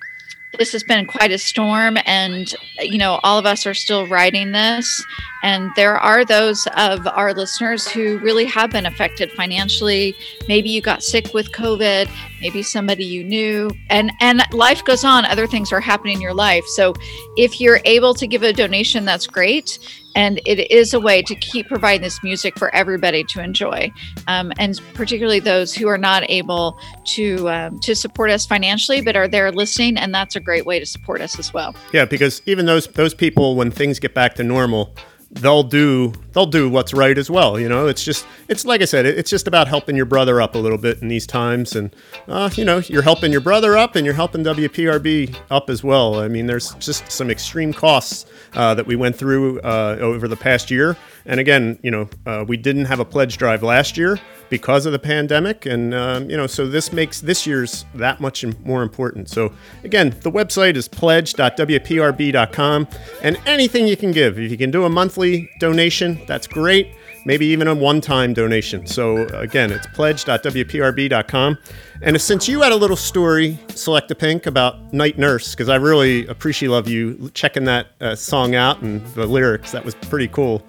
this 0.57 0.71
has 0.71 0.83
been 0.83 1.05
quite 1.05 1.31
a 1.31 1.37
storm, 1.37 1.97
and 2.05 2.53
you 2.79 2.97
know, 2.97 3.19
all 3.23 3.39
of 3.39 3.45
us 3.45 3.65
are 3.65 3.73
still 3.73 4.07
riding 4.07 4.51
this. 4.51 5.03
And 5.43 5.71
there 5.75 5.97
are 5.97 6.23
those 6.23 6.67
of 6.77 7.07
our 7.07 7.33
listeners 7.33 7.87
who 7.87 8.19
really 8.19 8.45
have 8.45 8.71
been 8.71 8.85
affected 8.85 9.31
financially. 9.31 10.15
Maybe 10.47 10.69
you 10.69 10.81
got 10.81 11.03
sick 11.03 11.33
with 11.33 11.51
COVID. 11.51 12.09
Maybe 12.41 12.63
somebody 12.63 13.05
you 13.05 13.23
knew, 13.23 13.71
and 13.89 14.11
and 14.19 14.41
life 14.51 14.83
goes 14.83 15.03
on. 15.03 15.25
Other 15.25 15.47
things 15.47 15.71
are 15.71 15.79
happening 15.79 16.15
in 16.15 16.21
your 16.21 16.33
life. 16.33 16.65
So, 16.65 16.93
if 17.37 17.61
you're 17.61 17.79
able 17.85 18.13
to 18.15 18.27
give 18.27 18.43
a 18.43 18.53
donation, 18.53 19.05
that's 19.05 19.27
great 19.27 19.79
and 20.15 20.41
it 20.45 20.71
is 20.71 20.93
a 20.93 20.99
way 20.99 21.21
to 21.21 21.35
keep 21.35 21.67
providing 21.67 22.01
this 22.01 22.21
music 22.23 22.57
for 22.57 22.73
everybody 22.75 23.23
to 23.23 23.41
enjoy 23.41 23.91
um, 24.27 24.51
and 24.59 24.81
particularly 24.93 25.39
those 25.39 25.73
who 25.73 25.87
are 25.87 25.97
not 25.97 26.29
able 26.29 26.77
to 27.05 27.49
um, 27.49 27.79
to 27.79 27.95
support 27.95 28.29
us 28.29 28.45
financially 28.45 29.01
but 29.01 29.15
are 29.15 29.27
there 29.27 29.51
listening 29.51 29.97
and 29.97 30.13
that's 30.13 30.35
a 30.35 30.39
great 30.39 30.65
way 30.65 30.79
to 30.79 30.85
support 30.85 31.21
us 31.21 31.39
as 31.39 31.53
well 31.53 31.75
Yeah, 31.93 32.05
because 32.05 32.41
even 32.45 32.65
those 32.65 32.87
those 32.87 33.13
people 33.13 33.55
when 33.55 33.71
things 33.71 33.99
get 33.99 34.13
back 34.13 34.35
to 34.35 34.43
normal, 34.43 34.95
they'll 35.33 35.63
do 35.63 36.13
they'll 36.33 36.45
do 36.45 36.69
what's 36.69 36.93
right 36.93 37.17
as 37.17 37.29
well. 37.29 37.59
You 37.59 37.69
know, 37.69 37.87
it's 37.87 38.03
just 38.03 38.25
it's 38.47 38.65
like 38.65 38.81
I 38.81 38.85
said, 38.85 39.05
it's 39.05 39.29
just 39.29 39.47
about 39.47 39.67
helping 39.67 39.95
your 39.95 40.05
brother 40.05 40.41
up 40.41 40.55
a 40.55 40.57
little 40.57 40.77
bit 40.77 41.01
in 41.01 41.07
these 41.07 41.27
times, 41.27 41.75
and 41.75 41.95
uh, 42.27 42.49
you 42.55 42.65
know, 42.65 42.79
you're 42.79 43.01
helping 43.01 43.31
your 43.31 43.41
brother 43.41 43.77
up, 43.77 43.95
and 43.95 44.05
you're 44.05 44.15
helping 44.15 44.43
WPRB 44.43 45.35
up 45.49 45.69
as 45.69 45.83
well. 45.83 46.19
I 46.19 46.27
mean, 46.27 46.47
there's 46.47 46.73
just 46.75 47.09
some 47.11 47.29
extreme 47.29 47.73
costs 47.73 48.25
uh, 48.53 48.73
that 48.75 48.85
we 48.85 48.95
went 48.95 49.15
through 49.15 49.59
uh, 49.61 49.97
over 49.99 50.27
the 50.27 50.37
past 50.37 50.71
year, 50.71 50.97
and 51.25 51.39
again, 51.39 51.79
you 51.81 51.91
know, 51.91 52.09
uh, 52.25 52.45
we 52.47 52.57
didn't 52.57 52.85
have 52.85 52.99
a 52.99 53.05
pledge 53.05 53.37
drive 53.37 53.63
last 53.63 53.97
year 53.97 54.19
because 54.49 54.85
of 54.85 54.91
the 54.91 54.99
pandemic, 54.99 55.65
and 55.65 55.93
um, 55.93 56.29
you 56.29 56.35
know, 56.35 56.47
so 56.47 56.67
this 56.67 56.91
makes 56.91 57.21
this 57.21 57.47
year's 57.47 57.85
that 57.95 58.19
much 58.19 58.43
more 58.65 58.83
important. 58.83 59.29
So 59.29 59.53
again, 59.83 60.15
the 60.21 60.31
website 60.31 60.75
is 60.75 60.87
pledge.wprb.com, 60.87 62.87
and 63.21 63.39
anything 63.45 63.87
you 63.87 63.97
can 63.97 64.11
give, 64.11 64.37
if 64.37 64.51
you 64.51 64.57
can 64.57 64.71
do 64.71 64.83
a 64.83 64.89
monthly 64.89 65.20
donation, 65.59 66.21
that's 66.27 66.47
great. 66.47 66.93
Maybe 67.25 67.45
even 67.47 67.67
a 67.67 67.75
one-time 67.75 68.33
donation. 68.33 68.87
So 68.87 69.27
again, 69.27 69.71
it's 69.71 69.85
pledge.wprb.com. 69.87 71.57
And 72.01 72.19
since 72.19 72.47
you 72.47 72.61
had 72.61 72.71
a 72.71 72.75
little 72.75 72.95
story, 72.95 73.59
Selecta 73.67 74.17
Pink 74.17 74.47
about 74.47 74.91
Night 74.91 75.19
Nurse, 75.19 75.51
because 75.51 75.69
I 75.69 75.75
really 75.75 76.25
appreciate 76.27 76.69
love 76.69 76.87
you 76.87 77.29
checking 77.33 77.65
that 77.65 77.87
uh, 78.01 78.15
song 78.15 78.55
out 78.55 78.81
and 78.81 79.05
the 79.13 79.27
lyrics. 79.27 79.71
That 79.71 79.85
was 79.85 79.93
pretty 79.95 80.27
cool. 80.27 80.65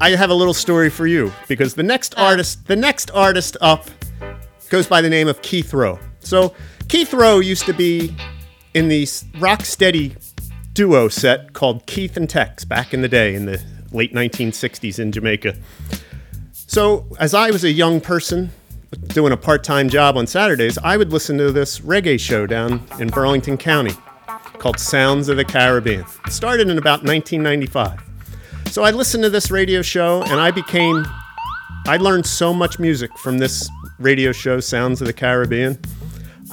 I 0.00 0.10
have 0.10 0.30
a 0.30 0.34
little 0.34 0.54
story 0.54 0.90
for 0.90 1.06
you 1.06 1.32
because 1.48 1.74
the 1.74 1.82
next 1.82 2.16
artist, 2.16 2.66
the 2.66 2.76
next 2.76 3.10
artist 3.12 3.56
up 3.60 3.90
goes 4.68 4.86
by 4.86 5.00
the 5.00 5.10
name 5.10 5.26
of 5.26 5.42
Keith 5.42 5.72
Rowe. 5.72 5.98
So 6.20 6.54
Keith 6.88 7.12
Rowe 7.12 7.40
used 7.40 7.66
to 7.66 7.72
be 7.72 8.14
in 8.74 8.88
the 8.88 9.08
rock 9.38 9.64
steady 9.64 10.14
duo 10.76 11.08
set 11.08 11.54
called 11.54 11.86
Keith 11.86 12.18
and 12.18 12.28
Tex 12.28 12.66
back 12.66 12.92
in 12.92 13.00
the 13.00 13.08
day 13.08 13.34
in 13.34 13.46
the 13.46 13.62
late 13.92 14.12
1960s 14.12 14.98
in 14.98 15.10
Jamaica. 15.10 15.56
So 16.52 17.06
as 17.18 17.32
I 17.32 17.50
was 17.50 17.64
a 17.64 17.72
young 17.72 17.98
person 17.98 18.50
doing 19.08 19.32
a 19.32 19.38
part-time 19.38 19.88
job 19.88 20.18
on 20.18 20.26
Saturdays, 20.26 20.76
I 20.76 20.98
would 20.98 21.12
listen 21.12 21.38
to 21.38 21.50
this 21.50 21.80
reggae 21.80 22.20
show 22.20 22.46
down 22.46 22.86
in 23.00 23.08
Burlington 23.08 23.56
County 23.56 23.92
called 24.58 24.78
Sounds 24.78 25.30
of 25.30 25.38
the 25.38 25.46
Caribbean. 25.46 26.04
It 26.26 26.32
started 26.32 26.68
in 26.68 26.76
about 26.76 27.02
1995. 27.02 28.02
So 28.66 28.82
I 28.82 28.90
listened 28.90 29.24
to 29.24 29.30
this 29.30 29.50
radio 29.50 29.80
show 29.80 30.22
and 30.24 30.38
I 30.38 30.50
became 30.50 31.06
I 31.86 31.96
learned 31.96 32.26
so 32.26 32.52
much 32.52 32.78
music 32.78 33.16
from 33.16 33.38
this 33.38 33.66
radio 33.98 34.30
show 34.30 34.60
Sounds 34.60 35.00
of 35.00 35.06
the 35.06 35.14
Caribbean. 35.14 35.78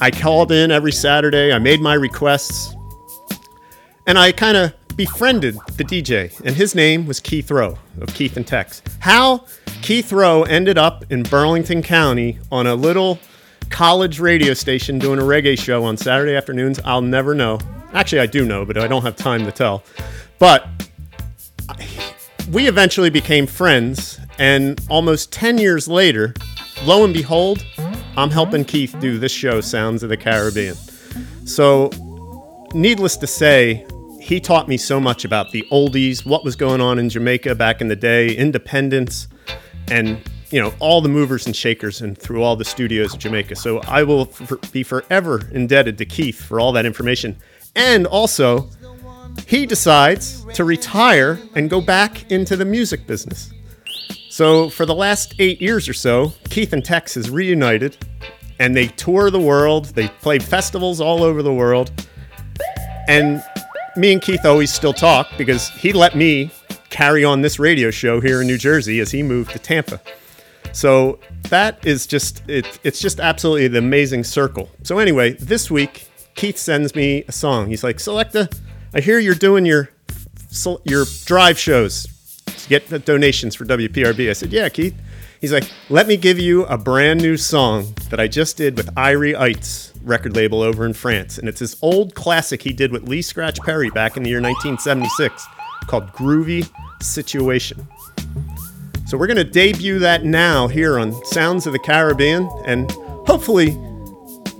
I 0.00 0.10
called 0.10 0.50
in 0.50 0.70
every 0.70 0.92
Saturday, 0.92 1.52
I 1.52 1.58
made 1.58 1.82
my 1.82 1.94
requests, 1.94 2.73
and 4.06 4.18
I 4.18 4.32
kind 4.32 4.56
of 4.56 4.74
befriended 4.96 5.56
the 5.76 5.84
DJ, 5.84 6.38
and 6.44 6.54
his 6.54 6.74
name 6.74 7.06
was 7.06 7.20
Keith 7.20 7.50
Rowe 7.50 7.78
of 8.00 8.14
Keith 8.14 8.36
and 8.36 8.46
Tex. 8.46 8.82
How 9.00 9.44
Keith 9.82 10.12
Rowe 10.12 10.42
ended 10.44 10.78
up 10.78 11.04
in 11.10 11.22
Burlington 11.24 11.82
County 11.82 12.38
on 12.52 12.66
a 12.66 12.74
little 12.74 13.18
college 13.70 14.20
radio 14.20 14.54
station 14.54 14.98
doing 14.98 15.18
a 15.18 15.22
reggae 15.22 15.58
show 15.58 15.84
on 15.84 15.96
Saturday 15.96 16.36
afternoons, 16.36 16.78
I'll 16.84 17.02
never 17.02 17.34
know. 17.34 17.58
Actually, 17.92 18.20
I 18.20 18.26
do 18.26 18.44
know, 18.44 18.64
but 18.64 18.78
I 18.78 18.86
don't 18.86 19.02
have 19.02 19.16
time 19.16 19.44
to 19.44 19.52
tell. 19.52 19.82
But 20.38 20.66
we 22.50 22.68
eventually 22.68 23.10
became 23.10 23.46
friends, 23.46 24.20
and 24.38 24.80
almost 24.88 25.32
10 25.32 25.58
years 25.58 25.88
later, 25.88 26.34
lo 26.84 27.04
and 27.04 27.14
behold, 27.14 27.64
I'm 28.16 28.30
helping 28.30 28.64
Keith 28.64 28.94
do 29.00 29.18
this 29.18 29.32
show, 29.32 29.60
Sounds 29.60 30.02
of 30.02 30.08
the 30.08 30.16
Caribbean. 30.16 30.76
So, 31.46 31.90
needless 32.74 33.16
to 33.16 33.26
say, 33.26 33.86
he 34.24 34.40
taught 34.40 34.68
me 34.68 34.78
so 34.78 34.98
much 34.98 35.26
about 35.26 35.50
the 35.50 35.66
oldies, 35.70 36.24
what 36.24 36.44
was 36.44 36.56
going 36.56 36.80
on 36.80 36.98
in 36.98 37.10
Jamaica 37.10 37.54
back 37.56 37.82
in 37.82 37.88
the 37.88 37.96
day, 37.96 38.34
independence, 38.34 39.28
and 39.88 40.18
you 40.50 40.62
know 40.62 40.72
all 40.78 41.02
the 41.02 41.10
movers 41.10 41.44
and 41.44 41.54
shakers 41.54 42.00
and 42.00 42.16
through 42.16 42.42
all 42.42 42.56
the 42.56 42.64
studios 42.64 43.12
of 43.12 43.20
Jamaica. 43.20 43.54
So 43.54 43.80
I 43.80 44.02
will 44.02 44.32
be 44.72 44.82
forever 44.82 45.42
indebted 45.52 45.98
to 45.98 46.06
Keith 46.06 46.42
for 46.42 46.58
all 46.58 46.72
that 46.72 46.86
information. 46.86 47.36
And 47.76 48.06
also, 48.06 48.70
he 49.46 49.66
decides 49.66 50.42
to 50.54 50.64
retire 50.64 51.38
and 51.54 51.68
go 51.68 51.82
back 51.82 52.30
into 52.32 52.56
the 52.56 52.64
music 52.64 53.06
business. 53.06 53.52
So 54.30 54.70
for 54.70 54.86
the 54.86 54.94
last 54.94 55.34
eight 55.38 55.60
years 55.60 55.86
or 55.86 55.92
so, 55.92 56.32
Keith 56.48 56.72
and 56.72 56.82
Tex 56.82 57.14
has 57.16 57.28
reunited, 57.28 57.98
and 58.58 58.74
they 58.74 58.86
tour 58.86 59.30
the 59.30 59.38
world. 59.38 59.86
They 59.86 60.08
play 60.08 60.38
festivals 60.38 60.98
all 60.98 61.22
over 61.22 61.42
the 61.42 61.52
world, 61.52 61.92
and 63.06 63.42
me 63.96 64.12
and 64.12 64.20
Keith 64.20 64.44
always 64.44 64.72
still 64.72 64.92
talk 64.92 65.28
because 65.38 65.68
he 65.70 65.92
let 65.92 66.16
me 66.16 66.50
carry 66.90 67.24
on 67.24 67.42
this 67.42 67.58
radio 67.58 67.90
show 67.90 68.20
here 68.20 68.40
in 68.40 68.46
New 68.46 68.58
Jersey 68.58 69.00
as 69.00 69.10
he 69.10 69.22
moved 69.22 69.50
to 69.52 69.58
Tampa. 69.58 70.00
So 70.72 71.20
that 71.50 71.84
is 71.86 72.06
just 72.06 72.42
it, 72.48 72.80
it's 72.82 73.00
just 73.00 73.20
absolutely 73.20 73.68
the 73.68 73.78
amazing 73.78 74.24
circle. 74.24 74.68
So 74.82 74.98
anyway, 74.98 75.34
this 75.34 75.70
week 75.70 76.08
Keith 76.34 76.58
sends 76.58 76.94
me 76.94 77.24
a 77.28 77.32
song. 77.32 77.68
He's 77.68 77.84
like, 77.84 77.98
Selecta, 77.98 78.52
I 78.92 79.00
hear 79.00 79.18
you're 79.18 79.34
doing 79.34 79.64
your 79.64 79.90
your 80.84 81.04
drive 81.24 81.58
shows 81.58 82.06
to 82.46 82.68
get 82.68 83.04
donations 83.04 83.54
for 83.54 83.64
WPRB. 83.64 84.30
I 84.30 84.32
said, 84.32 84.52
Yeah, 84.52 84.68
Keith. 84.68 84.94
He's 85.40 85.52
like, 85.52 85.70
Let 85.88 86.08
me 86.08 86.16
give 86.16 86.38
you 86.38 86.64
a 86.64 86.76
brand 86.76 87.22
new 87.22 87.36
song 87.36 87.94
that 88.10 88.18
I 88.18 88.26
just 88.26 88.56
did 88.56 88.76
with 88.76 88.92
Irie 88.94 89.36
Ites 89.38 89.93
record 90.04 90.36
label 90.36 90.62
over 90.62 90.86
in 90.86 90.92
France. 90.92 91.38
And 91.38 91.48
it's 91.48 91.60
this 91.60 91.76
old 91.82 92.14
classic 92.14 92.62
he 92.62 92.72
did 92.72 92.92
with 92.92 93.08
Lee 93.08 93.22
Scratch 93.22 93.58
Perry 93.60 93.90
back 93.90 94.16
in 94.16 94.22
the 94.22 94.30
year 94.30 94.40
1976 94.40 95.46
called 95.86 96.12
Groovy 96.12 96.68
Situation. 97.02 97.86
So 99.06 99.18
we're 99.18 99.26
going 99.26 99.36
to 99.36 99.44
debut 99.44 99.98
that 99.98 100.24
now 100.24 100.66
here 100.66 100.98
on 100.98 101.12
Sounds 101.26 101.66
of 101.66 101.72
the 101.72 101.78
Caribbean, 101.78 102.48
and 102.64 102.90
hopefully, 103.26 103.70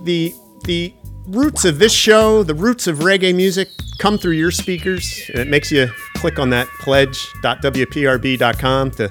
the 0.05 0.35
the 0.65 0.93
roots 1.27 1.65
of 1.65 1.79
this 1.79 1.93
show, 1.93 2.43
the 2.43 2.55
roots 2.55 2.87
of 2.87 2.99
reggae 2.99 3.35
music, 3.35 3.69
come 3.99 4.19
through 4.19 4.33
your 4.33 4.51
speakers, 4.51 5.31
and 5.31 5.39
it 5.39 5.49
makes 5.49 5.73
you 5.73 5.89
click 6.17 6.39
on 6.39 6.51
that 6.51 6.67
pledge.wprb.com 6.81 8.91
to, 8.93 9.11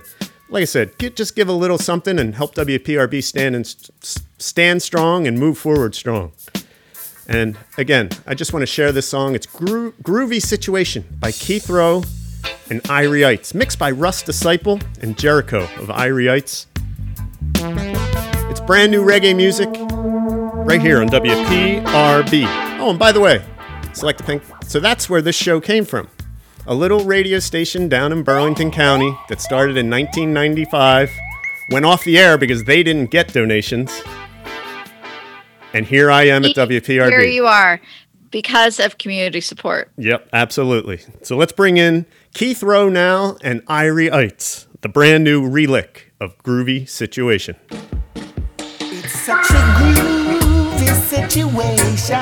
like 0.54 0.62
I 0.62 0.66
said, 0.66 0.96
get, 1.00 1.16
just 1.16 1.36
give 1.36 1.50
a 1.50 1.54
little 1.54 1.80
something 1.80 2.20
and 2.20 2.36
help 2.36 2.54
WPRB 2.54 3.24
stand 3.24 3.56
and 3.56 3.66
stand 4.38 4.84
strong 4.84 5.26
and 5.26 5.40
move 5.40 5.58
forward 5.58 5.96
strong. 5.96 6.32
And 7.28 7.58
again, 7.76 8.10
I 8.28 8.36
just 8.36 8.54
want 8.54 8.62
to 8.62 8.68
share 8.68 8.92
this 8.92 9.10
song. 9.10 9.34
It's 9.34 9.48
Gro- 9.48 9.94
Groovy 10.04 10.40
Situation 10.40 11.06
by 11.20 11.32
Keith 11.32 11.70
Rowe 11.70 12.04
and 12.70 12.84
Irie 12.84 13.56
mixed 13.56 13.80
by 13.80 13.90
Russ 13.90 14.22
Disciple 14.22 14.80
and 15.02 15.18
Jericho 15.18 15.64
of 15.64 15.88
Irie 15.88 16.68
It's 18.52 18.60
brand 18.62 18.92
new 18.92 19.04
reggae 19.04 19.36
music 19.36 19.70
right 19.72 20.80
here 20.80 21.02
on 21.02 21.10
WPRB. 21.10 22.46
Oh, 22.80 22.92
and 22.92 23.00
by 23.00 23.12
the 23.12 23.20
way, 23.20 23.44
Selecta 23.94 24.24
Pink. 24.24 24.44
So 24.68 24.80
that's 24.80 25.10
where 25.10 25.22
this 25.24 25.36
show 25.36 25.60
came 25.60 25.84
from. 25.84 26.10
A 26.66 26.74
little 26.74 27.04
radio 27.04 27.40
station 27.40 27.90
down 27.90 28.14
in 28.14 28.24
Burlington 28.24 28.72
County 28.72 29.14
that 29.28 29.42
started 29.42 29.76
in 29.76 29.90
1995, 29.90 31.12
went 31.72 31.84
off 31.84 32.06
the 32.06 32.18
air 32.18 32.38
because 32.38 32.64
they 32.64 32.84
didn't 32.84 33.12
get 33.12 33.34
donations. 33.34 34.02
And 35.74 35.86
here 35.86 36.10
I 36.10 36.24
am 36.28 36.46
at 36.46 36.56
WPRB. 36.56 37.10
Here 37.10 37.20
you 37.20 37.48
are 37.48 37.82
because 38.32 38.80
of 38.80 38.98
community 38.98 39.42
support. 39.42 39.92
Yep, 39.98 40.30
absolutely. 40.32 41.02
So 41.22 41.36
let's 41.36 41.52
bring 41.52 41.76
in 41.76 42.06
Keith 42.34 42.64
Rowe 42.64 42.88
now 42.88 43.36
and 43.44 43.66
Irie 43.66 44.10
Ites, 44.10 44.68
the 44.80 44.90
brand 44.90 45.26
new 45.26 45.46
relic 45.46 46.14
of 46.22 46.38
Groovy 46.44 46.88
Situation. 46.88 47.58
It's 48.70 49.20
such 49.20 49.50
a 49.50 49.64
groovy 50.80 50.96
situation. 51.10 52.22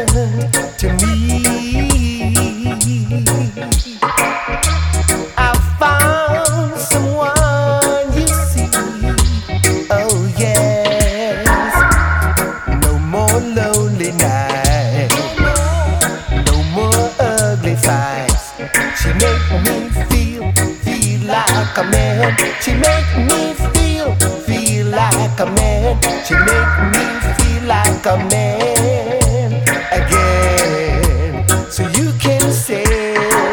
like 21.71 21.87
a 21.87 21.91
man. 21.91 22.37
She 22.61 22.73
make 22.73 23.11
me 23.29 23.53
feel, 23.73 24.15
feel 24.45 24.87
like 24.87 25.39
a 25.39 25.45
man. 25.45 26.01
She 26.25 26.33
make 26.35 26.75
me 26.91 27.05
feel 27.37 27.63
like 27.67 28.05
a 28.05 28.17
man 28.29 29.63
again. 29.91 31.47
So 31.71 31.83
you 31.87 32.11
can 32.19 32.51
say, 32.51 32.83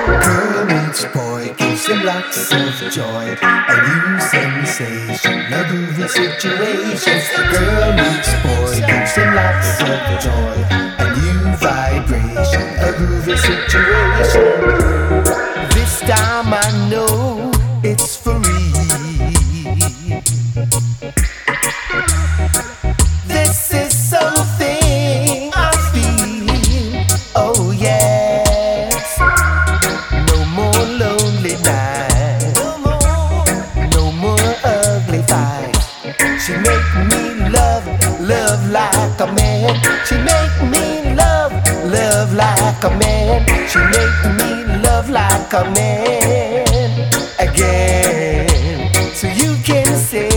girl 0.06 0.64
meets 0.66 1.04
boy 1.14 1.54
gives 1.56 1.86
him 1.86 2.04
lots 2.04 2.52
of 2.52 2.92
joy. 2.92 3.36
A 3.40 3.76
new 3.86 4.20
sensation, 4.20 5.40
a 5.52 5.62
groovy 5.68 6.08
situation. 6.08 7.20
Girl 7.52 7.92
meets 7.92 8.32
boy 8.42 8.86
gives 8.86 9.14
him 9.14 9.34
lots 9.34 9.80
of 9.80 10.20
joy. 10.26 10.56
A 10.98 11.06
new 11.18 11.56
vibration, 11.56 12.66
a 12.82 12.92
groovy 12.98 13.36
situation. 13.38 14.87
She 43.68 43.78
make 43.80 44.24
me 44.40 44.64
love 44.82 45.10
like 45.10 45.52
a 45.52 45.64
man 45.76 46.64
again. 47.38 48.48
So 49.14 49.26
you 49.28 49.56
can 49.62 49.86
say, 49.94 50.30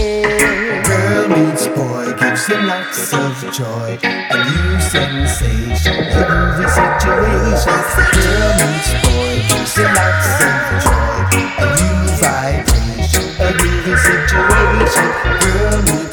girl 0.84 1.30
meets 1.30 1.68
boy 1.68 2.12
gives 2.20 2.45
him 2.48 2.68
lots 2.68 3.14
of 3.14 3.53
joy, 3.53 3.98
a 4.03 4.38
new 4.49 4.82
sensation, 4.82 5.95
a 5.95 6.24
groovy 6.28 6.68
situation. 6.76 7.80
Girl 8.20 8.52
meets 8.60 8.91
boy 8.99 9.36
gives 9.48 9.76
him 9.78 9.91
lots 9.95 10.28
of 10.49 10.60
joy, 10.84 11.20
a 11.56 11.66
new 11.80 11.99
vibration, 12.20 13.26
a 13.40 13.49
groovy 13.56 13.95
situation. 14.10 15.08
Girl 15.40 15.78
meets 15.88 16.11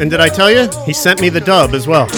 and 0.00 0.10
did 0.10 0.18
I 0.18 0.28
tell 0.28 0.50
you? 0.50 0.68
He 0.86 0.92
sent 0.94 1.20
me 1.20 1.28
the 1.28 1.40
dub 1.40 1.74
as 1.74 1.86
well. 1.86 2.08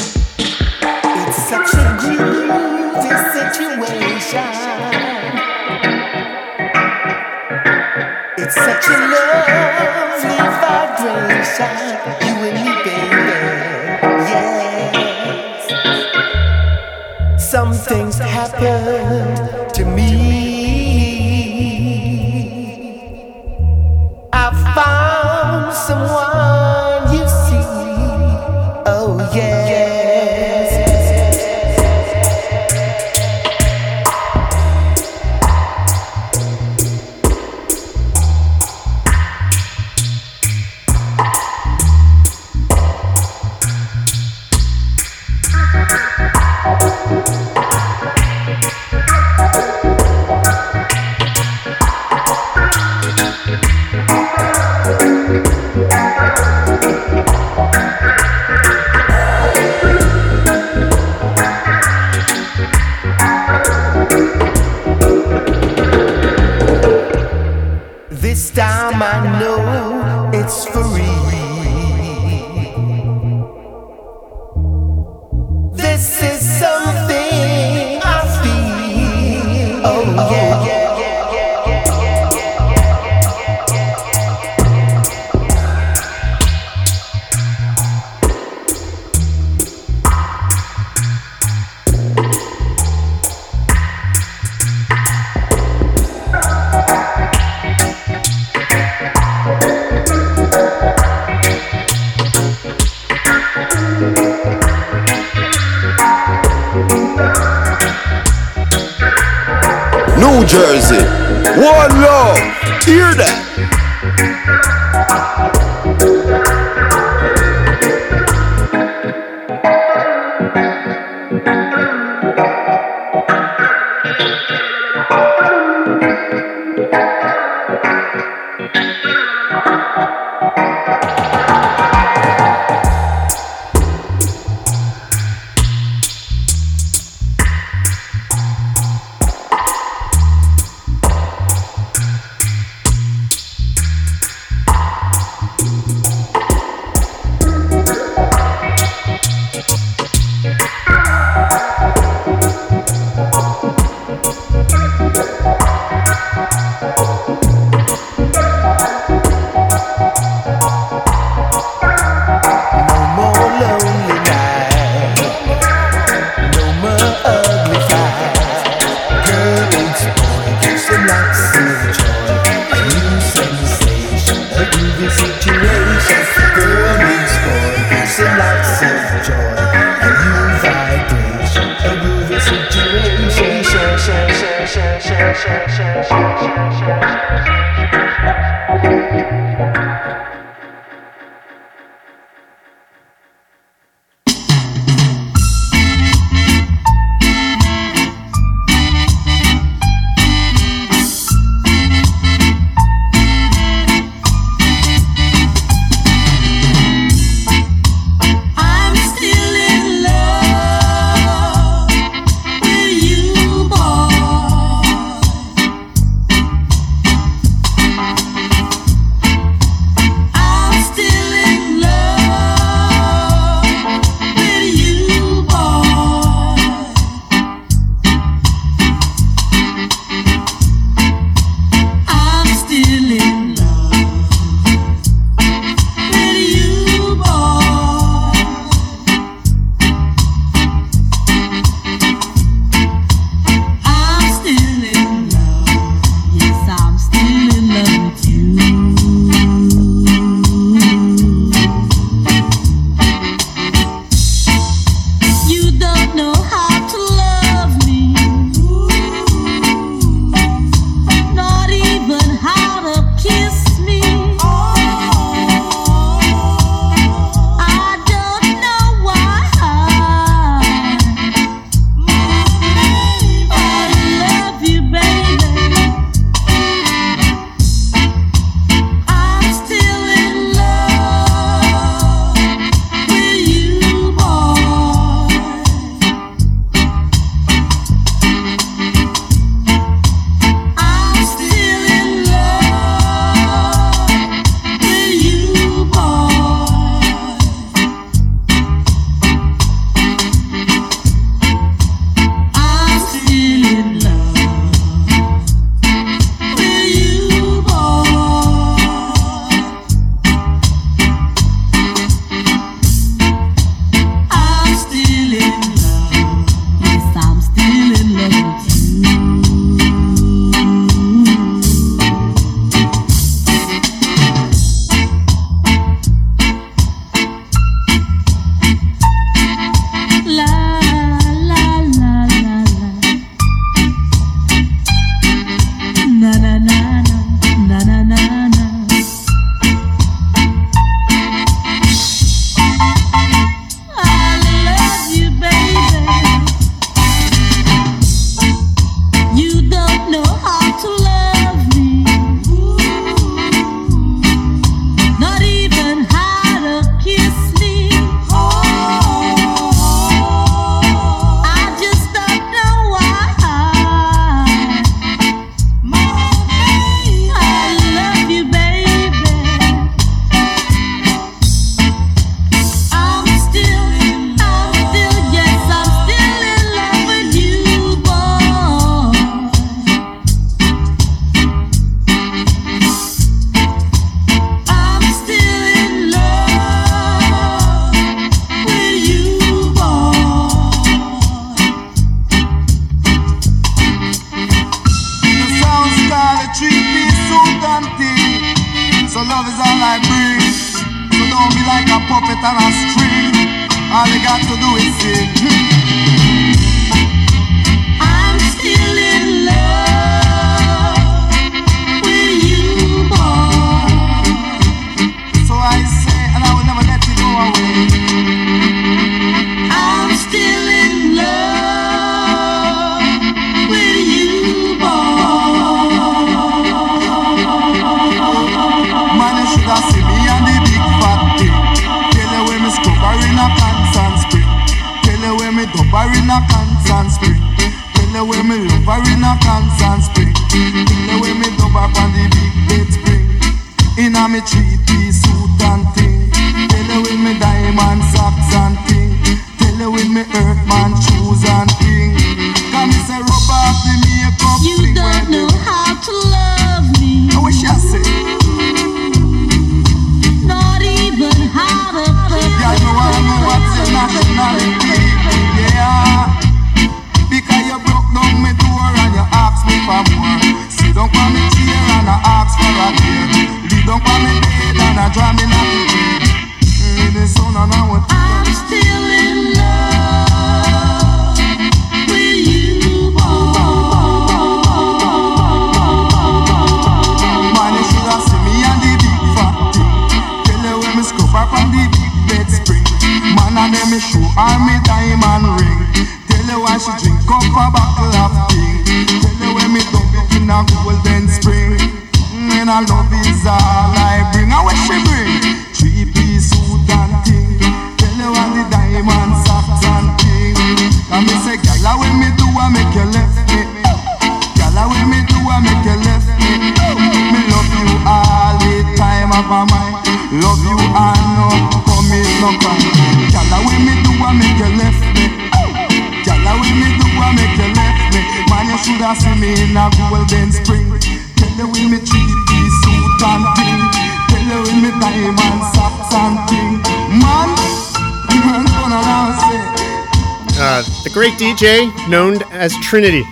Known 541.63 542.43
as 542.51 542.77
Trinity. 542.83 543.23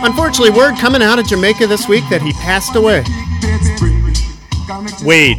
Unfortunately, 0.00 0.48
word 0.48 0.78
coming 0.78 1.02
out 1.02 1.18
of 1.18 1.26
Jamaica 1.26 1.66
this 1.66 1.86
week 1.86 2.02
that 2.08 2.22
he 2.22 2.32
passed 2.32 2.74
away. 2.74 3.04
Wade 5.04 5.36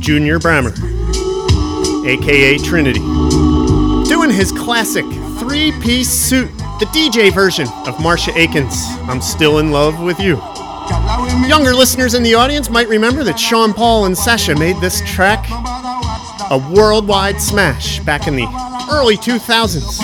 Junior 0.00 0.38
Brammer, 0.38 0.72
aka 2.06 2.56
Trinity, 2.56 3.00
doing 4.08 4.30
his 4.30 4.50
classic 4.50 5.04
three 5.38 5.72
piece 5.82 6.08
suit, 6.08 6.48
the 6.80 6.86
DJ 6.94 7.30
version 7.30 7.68
of 7.86 8.00
Marcia 8.00 8.30
Aitken's 8.30 8.82
I'm 9.02 9.20
Still 9.20 9.58
in 9.58 9.70
Love 9.70 10.02
with 10.02 10.18
You. 10.18 10.36
Younger 11.46 11.74
listeners 11.74 12.14
in 12.14 12.22
the 12.22 12.32
audience 12.34 12.70
might 12.70 12.88
remember 12.88 13.22
that 13.24 13.38
Sean 13.38 13.74
Paul 13.74 14.06
and 14.06 14.16
Sasha 14.16 14.54
made 14.58 14.80
this 14.80 15.02
track 15.02 15.46
a 16.50 16.72
worldwide 16.74 17.42
smash 17.42 18.00
back 18.00 18.26
in 18.26 18.36
the 18.36 18.46
early 18.90 19.18
2000s. 19.18 19.95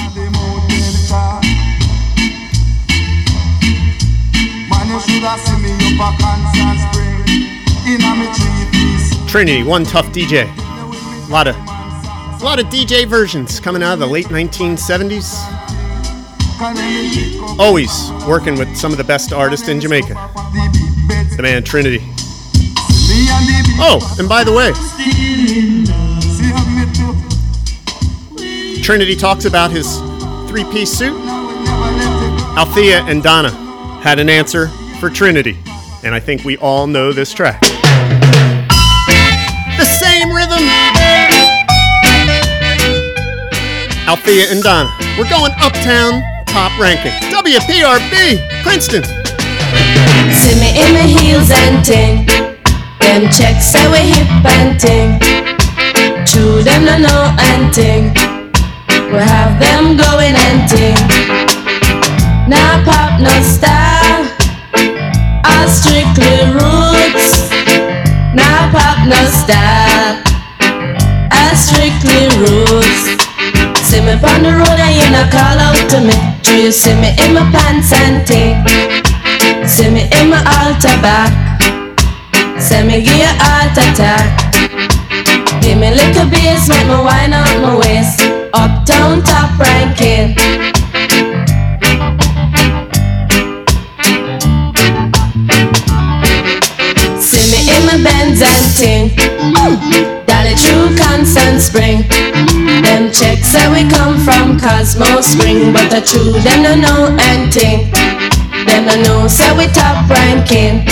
Trinity, 9.29 9.63
one 9.63 9.85
tough 9.85 10.07
DJ. 10.13 10.45
A 11.27 11.33
lot 11.33 11.49
of, 11.49 11.57
a 11.57 12.45
lot 12.45 12.59
of 12.61 12.67
DJ 12.67 13.07
versions 13.07 13.59
coming 13.61 13.83
out 13.83 13.95
of 13.95 13.99
the 13.99 14.07
late 14.07 14.27
1970s. 14.27 15.39
Always 17.59 18.11
working 18.27 18.59
with 18.59 18.77
some 18.77 18.93
of 18.93 18.99
the 18.99 19.05
best 19.05 19.33
artists 19.33 19.69
in 19.69 19.81
Jamaica. 19.81 20.15
The 21.37 21.43
man 21.43 21.65
Trinity. 21.65 22.01
Oh, 23.85 24.01
and 24.19 24.29
by 24.29 24.45
the 24.45 24.53
way, 24.53 24.73
Trinity 28.83 29.17
talks 29.17 29.45
about 29.45 29.71
his 29.71 29.99
three 30.49 30.65
piece 30.65 30.93
suit. 30.93 31.19
Althea 32.59 33.03
and 33.05 33.23
Donna 33.23 33.51
had 34.03 34.19
an 34.19 34.29
answer 34.29 34.69
for 35.01 35.09
Trinity, 35.09 35.57
and 36.13 36.21
I 36.23 36.27
think 36.27 36.45
we 36.45 36.59
all 36.59 36.87
know 36.87 37.11
this 37.11 37.33
track. 37.33 37.59
The 39.81 39.89
same 39.97 40.29
rhythm. 40.29 40.61
Althea 44.07 44.53
and 44.53 44.63
Donna. 44.63 44.93
We're 45.17 45.31
going 45.31 45.53
uptown, 45.57 46.21
top 46.45 46.79
ranking. 46.79 47.13
WPRB, 47.33 48.45
Princeton. 48.63 49.01
Me 50.61 50.69
in 50.77 50.93
my 50.93 51.09
heels 51.09 51.51
and 51.51 51.83
ting. 51.83 52.27
Them 53.01 53.31
checks 53.33 53.73
say 53.73 53.89
we 53.89 54.13
hip 54.13 54.29
and 54.45 54.79
ting. 54.79 55.19
True 56.27 56.63
them 56.63 56.85
no 56.85 56.99
know 56.99 57.35
and 57.39 57.73
ting. 57.73 58.13
We 59.11 59.17
have 59.17 59.59
them 59.59 59.97
going 59.97 60.37
and 60.37 60.69
ting. 60.69 60.95
Now 62.51 62.85
pop 62.85 63.19
no 63.19 63.33
style. 63.41 63.82
Strictly 65.69 66.47
roots. 66.53 67.51
Now 68.35 68.71
pop 68.73 69.07
no 69.07 69.21
style. 69.31 70.23
All 71.31 71.55
strictly 71.55 72.29
roots. 72.41 73.19
See 73.87 74.01
me 74.01 74.13
on 74.13 74.43
the 74.43 74.53
road 74.57 74.79
and 74.81 74.95
you 74.97 75.09
not 75.11 75.31
call 75.31 75.59
out 75.59 75.77
to 75.91 76.01
me. 76.01 76.17
Do 76.43 76.57
you 76.57 76.73
see 76.73 76.95
me 76.95 77.15
in 77.25 77.35
my 77.35 77.45
pants 77.51 77.93
and 77.93 78.27
ting? 78.27 78.65
See 79.67 79.91
me 79.91 80.09
in 80.21 80.31
my 80.31 80.41
altar 80.59 80.97
back. 81.01 81.33
Say 82.61 82.83
me 82.87 83.03
give 83.03 83.17
you 83.17 83.33
heart 83.43 83.73
attack. 83.73 84.53
Give 85.63 85.79
me 85.79 85.91
little 85.91 86.29
bass, 86.31 86.69
make 86.69 86.87
me 86.87 86.95
wind 86.95 87.35
up 87.35 87.47
my 87.61 87.77
waist. 87.77 88.23
Uptown 88.55 89.23
top 89.23 89.59
ranking. 89.59 90.72
Spring. 101.63 102.03
Them 102.83 103.13
checks 103.13 103.47
say 103.47 103.71
we 103.71 103.89
come 103.89 104.19
from 104.19 104.59
Constant 104.59 105.23
Spring, 105.23 105.73
but 105.73 105.89
the 105.91 106.01
true 106.01 106.33
them 106.43 106.63
no 106.63 106.75
know 106.75 107.17
anything. 107.31 107.89
Them 108.67 108.87
no 108.87 108.97
know 109.03 109.29
say 109.29 109.57
we 109.57 109.67
top 109.69 110.11
ranking. 110.11 110.83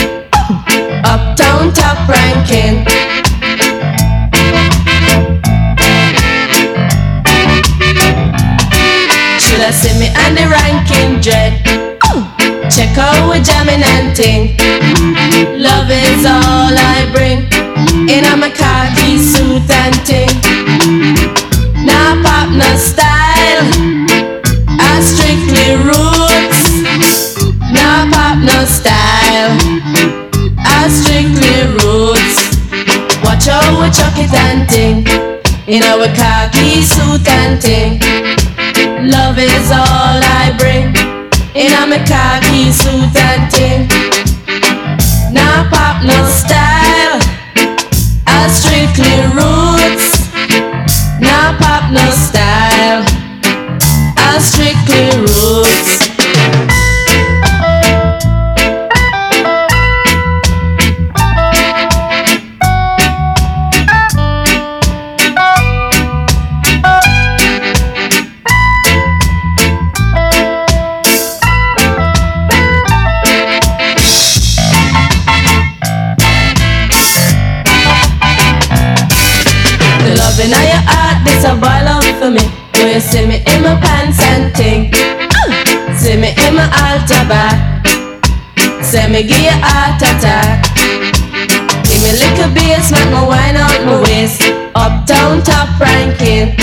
Uptown 1.05 1.73
top 1.75 1.99
ranking. 2.09 2.87
Should 9.43 9.61
I 9.61 9.73
see 9.75 9.99
me 9.99 10.09
on 10.23 10.35
the 10.39 10.47
ranking 10.47 11.21
dread? 11.21 11.53
Check 12.71 12.97
out 12.97 13.29
we 13.29 13.43
jamming 13.43 13.83
and 13.83 14.15
ting. 14.15 14.57
Love 15.59 15.91
is 15.91 16.25
all 16.25 16.71
I 16.71 17.11
bring. 17.13 17.51
in 18.09 18.25
no 22.61 22.71
style. 22.77 23.65
I 24.89 24.93
strictly 25.11 25.71
roots. 25.89 26.61
No 27.77 27.89
pop, 28.13 28.37
no 28.51 28.59
style. 28.79 29.53
I 30.79 30.89
strictly 30.89 31.59
roots. 31.81 32.39
Watch 33.25 33.49
out. 33.49 33.71
In 35.71 35.85
our 35.85 36.07
khaki 36.17 36.83
suit 36.83 37.29
and 37.29 37.63
ting. 37.63 38.01
Love 39.09 39.39
is 39.39 39.71
all 39.71 40.19
I 40.19 40.53
bring. 40.59 40.89
In 41.55 41.73
our 41.75 41.97
khaki 42.05 42.73
suit 42.73 43.15
and 43.15 43.49
ting. 43.53 43.87
No 45.33 45.69
pop, 45.71 46.03
no 46.03 46.27
style. 46.27 47.21
I 48.27 48.49
strictly 48.49 49.15
roots. 49.37 49.70
Strictly 54.41 55.21
roots. 55.21 56.00
Give 89.23 89.39
you 89.39 89.53
heart 89.61 90.01
attack. 90.01 90.65
Ah, 90.65 91.83
give 91.85 92.01
me 92.01 92.09
a 92.09 92.17
little 92.25 92.51
bass, 92.55 92.91
make 92.91 93.11
me 93.13 93.21
wine 93.21 93.57
out 93.57 93.81
my 93.85 94.01
waist. 94.01 94.41
Uptown 94.75 95.43
top 95.43 95.69
ranking. 95.77 96.57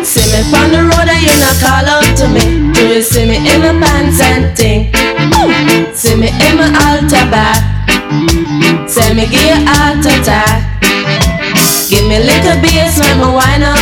See 0.00 0.24
me 0.32 0.40
on 0.56 0.72
the 0.72 0.88
road 0.88 1.08
and 1.10 1.20
you 1.20 1.34
not 1.42 1.56
call 1.60 1.84
out 1.84 2.08
to 2.16 2.28
me. 2.32 2.72
Do 2.72 2.94
you 2.94 3.02
see 3.02 3.26
me 3.26 3.36
in 3.36 3.60
my 3.60 3.76
pants 3.76 4.22
and 4.22 4.56
ting? 4.56 4.88
See 5.92 6.16
me 6.16 6.28
in 6.28 6.56
my 6.56 6.72
altar 6.86 7.28
back. 7.28 7.60
Say 8.88 9.12
me 9.12 9.26
give 9.26 9.42
you 9.42 9.52
a 9.52 9.68
heart 9.68 10.06
attack. 10.06 10.80
Give 11.90 12.08
me 12.08 12.18
little 12.18 12.56
bass, 12.62 12.98
make 12.98 13.18
me 13.18 13.28
wine 13.28 13.60
my 13.60 13.72
waist. 13.72 13.73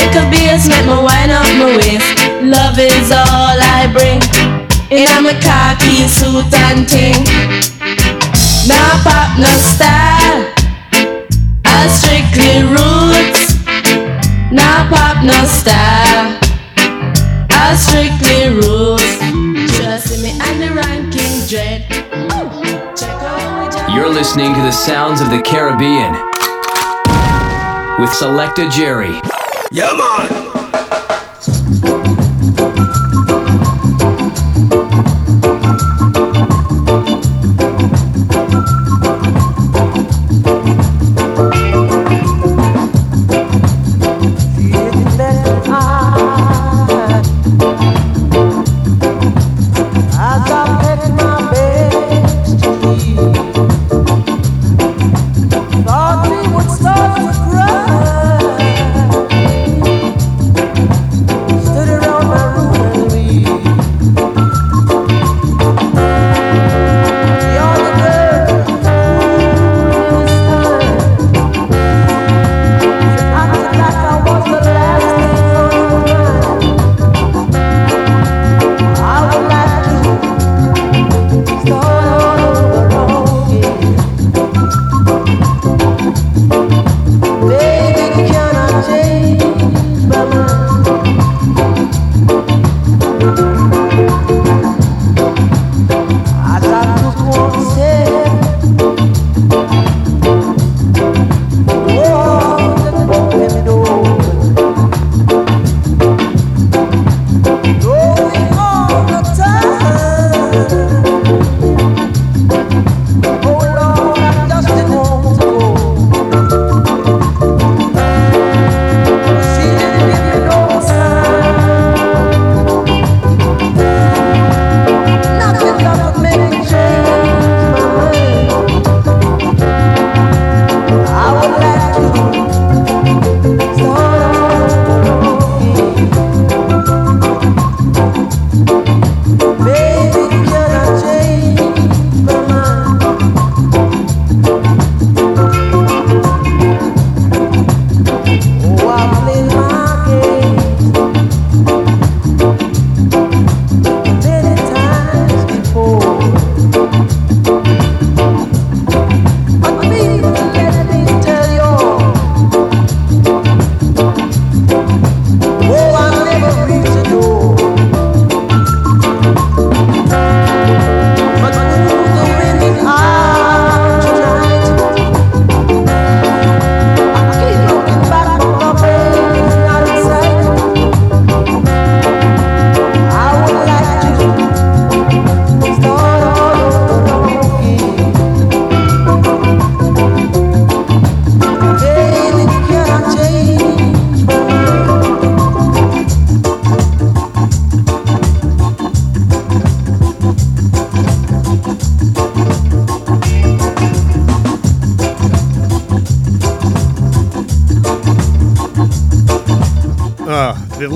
Little 0.00 0.30
bass, 0.30 0.66
make 0.66 0.86
up 0.88 1.04
my 1.60 1.76
waist. 1.76 2.08
Love 2.40 2.78
is 2.78 3.12
all 3.12 3.56
I 3.76 3.84
bring. 3.92 4.20
In 4.90 5.22
my 5.22 5.34
khaki 5.44 6.08
suit 6.08 6.48
and 6.66 6.88
ting. 6.88 7.20
Now 8.66 8.90
pop 9.04 9.38
no 9.38 9.52
style. 9.60 10.40
I 11.66 11.86
strictly 11.92 12.64
roots. 12.64 13.60
Now 14.50 14.88
pop 14.88 15.22
no 15.22 15.36
style. 15.44 16.38
I 17.50 17.76
strictly 17.76 18.56
roots. 18.56 19.76
Trust 19.76 20.22
me 20.22 20.32
and 20.40 20.62
the 20.62 20.70
ranking 20.80 21.46
dread. 21.46 21.84
You're 23.94 24.08
listening 24.08 24.54
to 24.54 24.62
the 24.62 24.72
sounds 24.72 25.20
of 25.20 25.28
the 25.28 25.42
Caribbean 25.42 26.12
with 28.00 28.10
Selecta 28.10 28.70
Jerry. 28.70 29.20
Yeah, 29.72 29.92
man. 29.92 31.09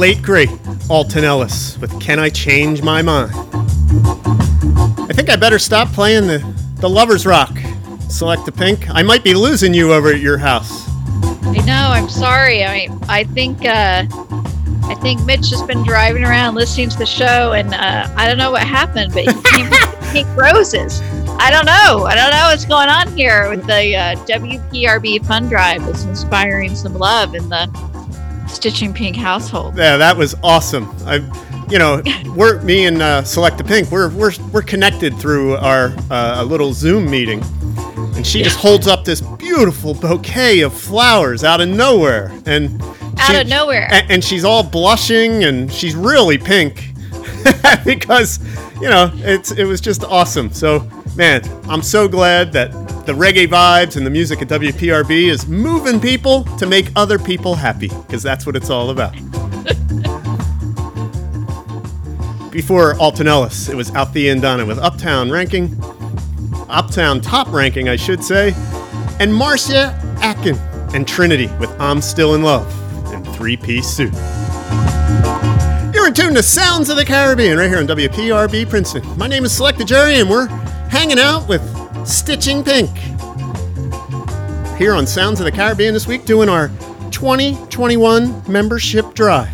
Late 0.04 0.20
great 0.20 0.50
Alton 0.90 1.24
Ellis 1.24 1.78
with 1.78 1.98
Can 1.98 2.18
I 2.18 2.28
Change 2.28 2.82
My 2.82 3.00
Mind? 3.00 3.32
I 3.34 5.12
think 5.14 5.30
I 5.30 5.36
better 5.36 5.58
stop 5.58 5.88
playing 5.94 6.26
the, 6.26 6.40
the 6.80 6.90
Lover's 6.90 7.24
Rock. 7.24 7.48
Selecta 8.10 8.54
Pink. 8.54 8.90
I 8.90 9.02
might 9.02 9.24
be 9.24 9.32
losing 9.32 9.72
you 9.72 9.94
over 9.94 10.10
at 10.10 10.20
your 10.20 10.36
house. 10.36 10.86
I 11.44 11.56
know. 11.64 11.88
I'm 11.90 12.10
sorry. 12.10 12.64
I 12.64 12.90
I 13.08 13.24
think 13.24 13.64
uh, 13.64 14.04
I 14.82 14.94
think 15.00 15.24
Mitch 15.24 15.48
has 15.48 15.62
been 15.62 15.82
driving 15.84 16.22
around 16.22 16.54
listening 16.54 16.90
to 16.90 16.98
the 16.98 17.06
show, 17.06 17.52
and 17.52 17.72
uh, 17.72 18.06
I 18.14 18.28
don't 18.28 18.36
know 18.36 18.50
what 18.50 18.62
happened, 18.62 19.14
but 19.14 19.24
he 19.24 19.42
came 19.42 19.70
pink 20.12 20.28
roses. 20.36 21.00
I 21.38 21.50
don't 21.50 21.64
know. 21.64 22.04
I 22.04 22.14
don't 22.14 22.30
know 22.30 22.48
what's 22.50 22.66
going 22.66 22.90
on 22.90 23.10
here 23.16 23.48
with 23.48 23.66
the 23.66 23.96
uh, 23.96 24.16
WPRB 24.26 25.24
fund 25.24 25.48
drive 25.48 25.82
that's 25.86 26.04
inspiring 26.04 26.76
some 26.76 26.92
love 26.92 27.34
in 27.34 27.48
the 27.48 27.93
Stitching 28.64 28.94
Pink 28.94 29.14
household. 29.14 29.76
Yeah, 29.76 29.98
that 29.98 30.16
was 30.16 30.34
awesome. 30.42 30.88
I, 31.04 31.16
you 31.68 31.78
know, 31.78 32.00
we're 32.34 32.62
me 32.62 32.86
and 32.86 33.02
uh, 33.02 33.20
Selecta 33.20 33.62
Pink. 33.62 33.90
We're 33.90 34.08
we're 34.08 34.32
we're 34.54 34.62
connected 34.62 35.14
through 35.18 35.56
our 35.56 35.88
uh, 36.10 36.36
a 36.38 36.44
little 36.46 36.72
Zoom 36.72 37.10
meeting, 37.10 37.42
and 38.16 38.26
she 38.26 38.42
just 38.42 38.58
holds 38.58 38.86
up 38.86 39.04
this 39.04 39.20
beautiful 39.20 39.92
bouquet 39.92 40.60
of 40.62 40.72
flowers 40.72 41.44
out 41.44 41.60
of 41.60 41.68
nowhere, 41.68 42.32
and 42.46 42.80
Out 43.18 43.32
she- 43.32 43.36
of 43.42 43.48
nowhere. 43.48 43.86
a- 43.92 44.10
and 44.10 44.24
she's 44.24 44.46
all 44.46 44.62
blushing, 44.62 45.44
and 45.44 45.70
she's 45.70 45.94
really 45.94 46.38
pink 46.38 46.88
because 47.84 48.38
you 48.80 48.88
know 48.88 49.10
it's 49.16 49.50
it 49.50 49.64
was 49.64 49.82
just 49.82 50.04
awesome. 50.04 50.50
So 50.54 50.88
man, 51.16 51.42
I'm 51.68 51.82
so 51.82 52.08
glad 52.08 52.50
that 52.54 52.70
the 53.06 53.12
reggae 53.12 53.46
vibes 53.46 53.96
and 53.96 54.06
the 54.06 54.10
music 54.10 54.40
at 54.40 54.48
WPRB 54.48 55.28
is 55.28 55.46
moving 55.46 56.00
people 56.00 56.44
to 56.56 56.66
make 56.66 56.90
other 56.96 57.18
people 57.18 57.54
happy 57.54 57.88
because 57.88 58.22
that's 58.22 58.46
what 58.46 58.56
it's 58.56 58.70
all 58.70 58.88
about. 58.88 59.12
Before 62.50 62.98
Alton 62.98 63.28
Ellis, 63.28 63.68
it 63.68 63.76
was 63.76 63.94
Althea 63.94 64.32
and 64.32 64.40
Donna 64.40 64.64
with 64.64 64.78
Uptown 64.78 65.30
ranking, 65.30 65.76
Uptown 66.70 67.20
top 67.20 67.52
ranking, 67.52 67.90
I 67.90 67.96
should 67.96 68.24
say, 68.24 68.54
and 69.20 69.34
Marcia 69.34 70.00
Aitken 70.22 70.56
and 70.94 71.06
Trinity 71.06 71.48
with 71.58 71.70
I'm 71.78 72.00
Still 72.00 72.34
in 72.34 72.42
Love 72.42 72.66
and 73.12 73.26
Three 73.36 73.58
Piece 73.58 73.86
Suit. 73.86 74.14
You're 75.92 76.06
in 76.06 76.14
tune 76.14 76.32
to 76.34 76.42
Sounds 76.42 76.88
of 76.88 76.96
the 76.96 77.04
Caribbean 77.04 77.58
right 77.58 77.68
here 77.68 77.78
on 77.78 77.86
WPRB 77.86 78.70
Princeton. 78.70 79.18
My 79.18 79.26
name 79.26 79.44
is 79.44 79.52
Selecta 79.52 79.84
Jerry, 79.84 80.20
and 80.20 80.30
we're 80.30 80.46
hanging 80.88 81.18
out 81.18 81.46
with 81.48 81.83
Stitching 82.04 82.62
Pink 82.62 82.90
here 84.76 84.92
on 84.92 85.06
Sounds 85.06 85.40
of 85.40 85.46
the 85.46 85.52
Caribbean 85.52 85.94
this 85.94 86.06
week, 86.06 86.26
doing 86.26 86.48
our 86.50 86.68
2021 87.10 88.42
membership 88.46 89.14
drive. 89.14 89.48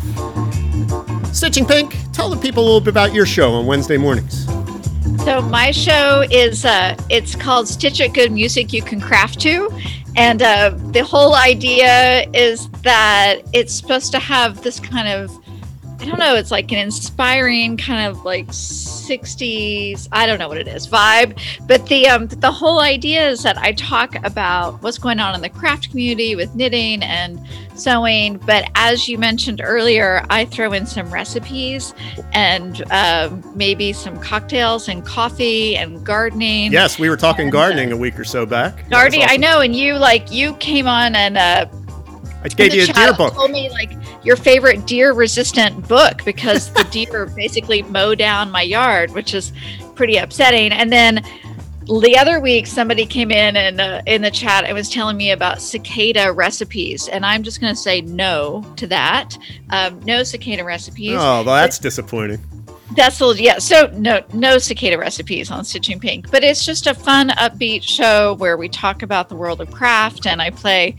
Stitching 1.33 1.65
Pink, 1.65 1.95
tell 2.11 2.29
the 2.29 2.37
people 2.41 2.63
a 2.63 2.65
little 2.65 2.81
bit 2.81 2.89
about 2.89 3.13
your 3.13 3.25
show 3.25 3.53
on 3.53 3.65
Wednesday 3.65 3.97
mornings. 3.97 4.45
So 5.23 5.41
my 5.41 5.71
show 5.71 6.25
is 6.29 6.65
uh, 6.65 6.97
it's 7.09 7.35
called 7.35 7.69
Stitch 7.69 8.01
It 8.01 8.13
Good 8.13 8.31
Music 8.31 8.73
You 8.73 8.81
Can 8.81 8.99
Craft 8.99 9.39
To, 9.41 9.69
and 10.17 10.41
uh, 10.41 10.71
the 10.91 11.05
whole 11.05 11.35
idea 11.35 12.29
is 12.33 12.67
that 12.83 13.41
it's 13.53 13.73
supposed 13.73 14.11
to 14.11 14.19
have 14.19 14.61
this 14.61 14.79
kind 14.79 15.07
of 15.07 15.31
I 16.01 16.05
don't 16.05 16.17
know, 16.17 16.33
it's 16.33 16.49
like 16.49 16.71
an 16.71 16.79
inspiring 16.79 17.77
kind 17.77 18.11
of 18.11 18.25
like 18.25 18.47
60s, 19.11 20.07
I 20.11 20.25
don't 20.25 20.39
know 20.39 20.47
what 20.47 20.57
it 20.57 20.67
is, 20.67 20.87
vibe. 20.87 21.37
But 21.67 21.85
the 21.87 22.07
um 22.07 22.27
the 22.27 22.51
whole 22.51 22.79
idea 22.79 23.27
is 23.27 23.43
that 23.43 23.57
I 23.57 23.73
talk 23.73 24.15
about 24.23 24.81
what's 24.81 24.97
going 24.97 25.19
on 25.19 25.35
in 25.35 25.41
the 25.41 25.49
craft 25.49 25.89
community 25.89 26.35
with 26.35 26.55
knitting 26.55 27.03
and 27.03 27.45
sewing. 27.75 28.37
But 28.37 28.69
as 28.75 29.09
you 29.09 29.17
mentioned 29.17 29.61
earlier, 29.63 30.25
I 30.29 30.45
throw 30.45 30.71
in 30.71 30.85
some 30.85 31.11
recipes 31.11 31.93
and 32.33 32.83
um, 32.91 33.43
maybe 33.55 33.91
some 33.91 34.19
cocktails 34.19 34.87
and 34.87 35.05
coffee 35.05 35.75
and 35.75 36.05
gardening. 36.05 36.71
Yes, 36.71 36.97
we 36.97 37.09
were 37.09 37.17
talking 37.17 37.49
gardening 37.49 37.91
a 37.91 37.97
week 37.97 38.17
or 38.19 38.23
so 38.23 38.45
back. 38.45 38.89
Gardening, 38.89 39.23
I 39.25 39.37
know, 39.37 39.59
and 39.59 39.75
you 39.75 39.95
like 39.95 40.31
you 40.31 40.53
came 40.55 40.87
on 40.87 41.15
and 41.15 41.37
uh 41.37 41.65
I 42.43 42.47
gave 42.47 42.73
you 42.73 42.83
a 42.83 42.87
deer 42.87 43.13
book. 43.13 43.33
Told 43.33 43.51
me 43.51 43.69
like 43.69 43.91
your 44.23 44.35
favorite 44.35 44.85
deer 44.87 45.13
resistant 45.13 45.87
book 45.87 46.23
because 46.25 46.71
the 46.73 46.83
deer 46.91 47.27
basically 47.27 47.83
mow 47.83 48.15
down 48.15 48.51
my 48.51 48.61
yard, 48.61 49.11
which 49.11 49.33
is 49.33 49.51
pretty 49.95 50.17
upsetting. 50.17 50.71
And 50.71 50.91
then 50.91 51.23
the 51.85 52.17
other 52.17 52.39
week, 52.39 52.67
somebody 52.67 53.05
came 53.05 53.31
in 53.31 53.55
and 53.55 53.81
uh, 53.81 54.01
in 54.05 54.21
the 54.21 54.31
chat 54.31 54.63
and 54.63 54.73
was 54.73 54.89
telling 54.89 55.17
me 55.17 55.31
about 55.31 55.61
cicada 55.61 56.31
recipes, 56.31 57.07
and 57.07 57.25
I'm 57.25 57.43
just 57.43 57.59
going 57.59 57.73
to 57.73 57.79
say 57.79 58.01
no 58.01 58.65
to 58.77 58.87
that. 58.87 59.37
Um, 59.71 59.99
no 60.01 60.23
cicada 60.23 60.63
recipes. 60.63 61.15
Oh, 61.15 61.43
well, 61.43 61.43
that's 61.43 61.79
disappointing. 61.79 62.41
That's 62.95 63.21
a 63.21 63.25
little, 63.25 63.41
yeah. 63.41 63.57
So 63.57 63.87
no, 63.93 64.21
no 64.33 64.57
cicada 64.57 64.97
recipes 64.97 65.49
on 65.49 65.63
Stitching 65.63 65.99
Pink, 65.99 66.29
but 66.29 66.43
it's 66.43 66.65
just 66.65 66.87
a 66.87 66.93
fun, 66.93 67.29
upbeat 67.29 67.83
show 67.83 68.33
where 68.35 68.57
we 68.57 68.67
talk 68.67 69.01
about 69.01 69.29
the 69.29 69.35
world 69.35 69.61
of 69.61 69.71
craft, 69.71 70.27
and 70.27 70.41
I 70.41 70.49
play 70.49 70.97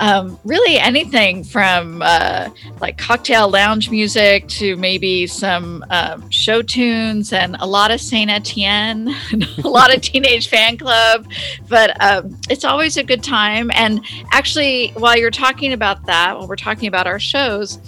um, 0.00 0.38
really 0.44 0.78
anything 0.78 1.44
from 1.44 2.02
uh, 2.02 2.50
like 2.80 2.98
cocktail 2.98 3.48
lounge 3.48 3.90
music 3.90 4.46
to 4.48 4.76
maybe 4.76 5.26
some 5.26 5.84
um, 5.90 6.28
show 6.30 6.62
tunes 6.62 7.32
and 7.32 7.56
a 7.60 7.66
lot 7.66 7.90
of 7.90 8.00
Saint 8.00 8.30
Etienne, 8.30 9.14
a 9.64 9.68
lot 9.68 9.94
of 9.94 10.00
Teenage 10.00 10.48
Fan 10.48 10.76
Club, 10.76 11.26
but 11.68 12.00
um, 12.02 12.36
it's 12.50 12.64
always 12.64 12.96
a 12.96 13.02
good 13.02 13.22
time. 13.22 13.70
And 13.74 14.04
actually, 14.32 14.88
while 14.96 15.16
you're 15.16 15.30
talking 15.30 15.72
about 15.72 16.04
that, 16.06 16.36
while 16.36 16.48
we're 16.48 16.56
talking 16.56 16.88
about 16.88 17.06
our 17.06 17.18
shows 17.20 17.78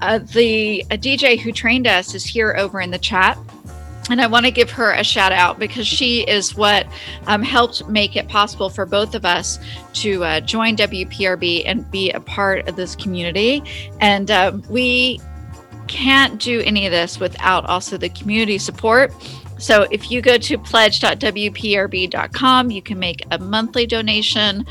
uh, 0.00 0.18
the 0.18 0.84
DJ 0.90 1.38
who 1.38 1.52
trained 1.52 1.86
us 1.86 2.14
is 2.14 2.24
here 2.24 2.54
over 2.56 2.80
in 2.80 2.90
the 2.90 2.98
chat. 2.98 3.38
And 4.10 4.20
I 4.20 4.26
want 4.26 4.46
to 4.46 4.50
give 4.50 4.70
her 4.70 4.92
a 4.92 5.04
shout 5.04 5.32
out 5.32 5.58
because 5.58 5.86
she 5.86 6.22
is 6.22 6.56
what 6.56 6.86
um, 7.26 7.42
helped 7.42 7.86
make 7.88 8.16
it 8.16 8.28
possible 8.28 8.70
for 8.70 8.86
both 8.86 9.14
of 9.14 9.24
us 9.24 9.58
to 9.94 10.24
uh, 10.24 10.40
join 10.40 10.76
WPRB 10.76 11.64
and 11.66 11.88
be 11.90 12.10
a 12.10 12.20
part 12.20 12.68
of 12.68 12.76
this 12.76 12.96
community. 12.96 13.62
And 14.00 14.30
um, 14.30 14.62
we 14.70 15.20
can't 15.88 16.40
do 16.40 16.60
any 16.60 16.86
of 16.86 16.92
this 16.92 17.18
without 17.18 17.66
also 17.66 17.96
the 17.96 18.10
community 18.10 18.58
support. 18.58 19.12
So 19.58 19.86
if 19.90 20.08
you 20.10 20.22
go 20.22 20.38
to 20.38 20.56
pledge.wprb.com, 20.56 22.70
you 22.70 22.80
can 22.80 22.98
make 22.98 23.26
a 23.32 23.38
monthly 23.38 23.86
donation 23.86 24.64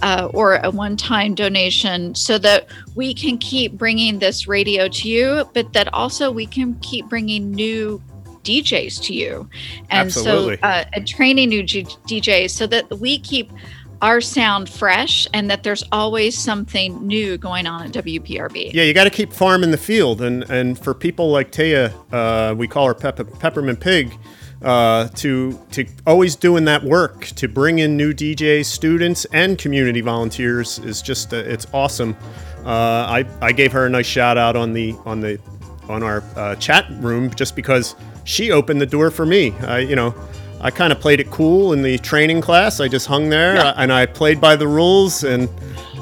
uh, 0.00 0.30
or 0.32 0.56
a 0.58 0.70
one 0.70 0.96
time 0.96 1.34
donation 1.34 2.14
so 2.14 2.38
that 2.38 2.68
we 2.94 3.12
can 3.14 3.36
keep 3.38 3.72
bringing 3.72 4.20
this 4.20 4.46
radio 4.46 4.86
to 4.88 5.08
you, 5.08 5.50
but 5.54 5.72
that 5.72 5.92
also 5.92 6.30
we 6.30 6.46
can 6.46 6.76
keep 6.76 7.08
bringing 7.08 7.50
new 7.50 8.00
DJs 8.48 9.02
to 9.02 9.14
you. 9.14 9.48
And 9.90 10.06
Absolutely. 10.06 10.56
so, 10.56 10.62
uh, 10.62 10.84
and 10.94 11.06
training 11.06 11.50
new 11.50 11.62
G- 11.62 11.84
DJs 11.84 12.50
so 12.50 12.66
that 12.66 12.98
we 12.98 13.18
keep 13.18 13.52
our 14.00 14.20
sound 14.20 14.68
fresh 14.68 15.26
and 15.34 15.50
that 15.50 15.62
there's 15.64 15.82
always 15.90 16.38
something 16.38 17.06
new 17.06 17.36
going 17.36 17.66
on 17.66 17.86
at 17.86 17.92
WPRB. 17.92 18.72
Yeah, 18.72 18.84
you 18.84 18.94
got 18.94 19.04
to 19.04 19.10
keep 19.10 19.32
farming 19.32 19.70
the 19.70 19.78
field, 19.78 20.22
and 20.22 20.48
and 20.50 20.78
for 20.78 20.94
people 20.94 21.30
like 21.30 21.50
Taya, 21.50 21.92
uh, 22.12 22.54
we 22.54 22.68
call 22.68 22.86
her 22.86 22.94
Pepper, 22.94 23.24
Peppermint 23.24 23.80
Pig, 23.80 24.16
uh, 24.62 25.08
to 25.08 25.58
to 25.72 25.84
always 26.06 26.36
doing 26.36 26.64
that 26.66 26.84
work 26.84 27.26
to 27.26 27.48
bring 27.48 27.80
in 27.80 27.96
new 27.96 28.12
DJs, 28.12 28.66
students, 28.66 29.24
and 29.26 29.58
community 29.58 30.00
volunteers 30.00 30.78
is 30.80 31.02
just 31.02 31.32
uh, 31.32 31.38
it's 31.38 31.66
awesome. 31.72 32.16
Uh, 32.64 32.70
I 32.70 33.26
I 33.40 33.52
gave 33.52 33.72
her 33.72 33.86
a 33.86 33.90
nice 33.90 34.06
shout 34.06 34.38
out 34.38 34.56
on 34.56 34.72
the 34.72 34.94
on 35.04 35.20
the 35.20 35.40
on 35.88 36.02
our 36.02 36.22
uh, 36.36 36.54
chat 36.56 36.86
room 37.00 37.34
just 37.34 37.56
because 37.56 37.96
she 38.28 38.50
opened 38.52 38.80
the 38.80 38.86
door 38.86 39.10
for 39.10 39.26
me. 39.26 39.52
I 39.62 39.78
you 39.80 39.96
know. 39.96 40.14
I 40.60 40.72
kind 40.72 40.92
of 40.92 40.98
played 40.98 41.20
it 41.20 41.30
cool 41.30 41.72
in 41.72 41.82
the 41.82 41.98
training 41.98 42.40
class. 42.40 42.80
I 42.80 42.88
just 42.88 43.06
hung 43.06 43.28
there 43.28 43.54
Yeah. 43.54 43.74
and 43.76 43.92
I 43.92 44.06
played 44.06 44.40
by 44.40 44.56
the 44.56 44.66
rules, 44.66 45.22
and 45.22 45.48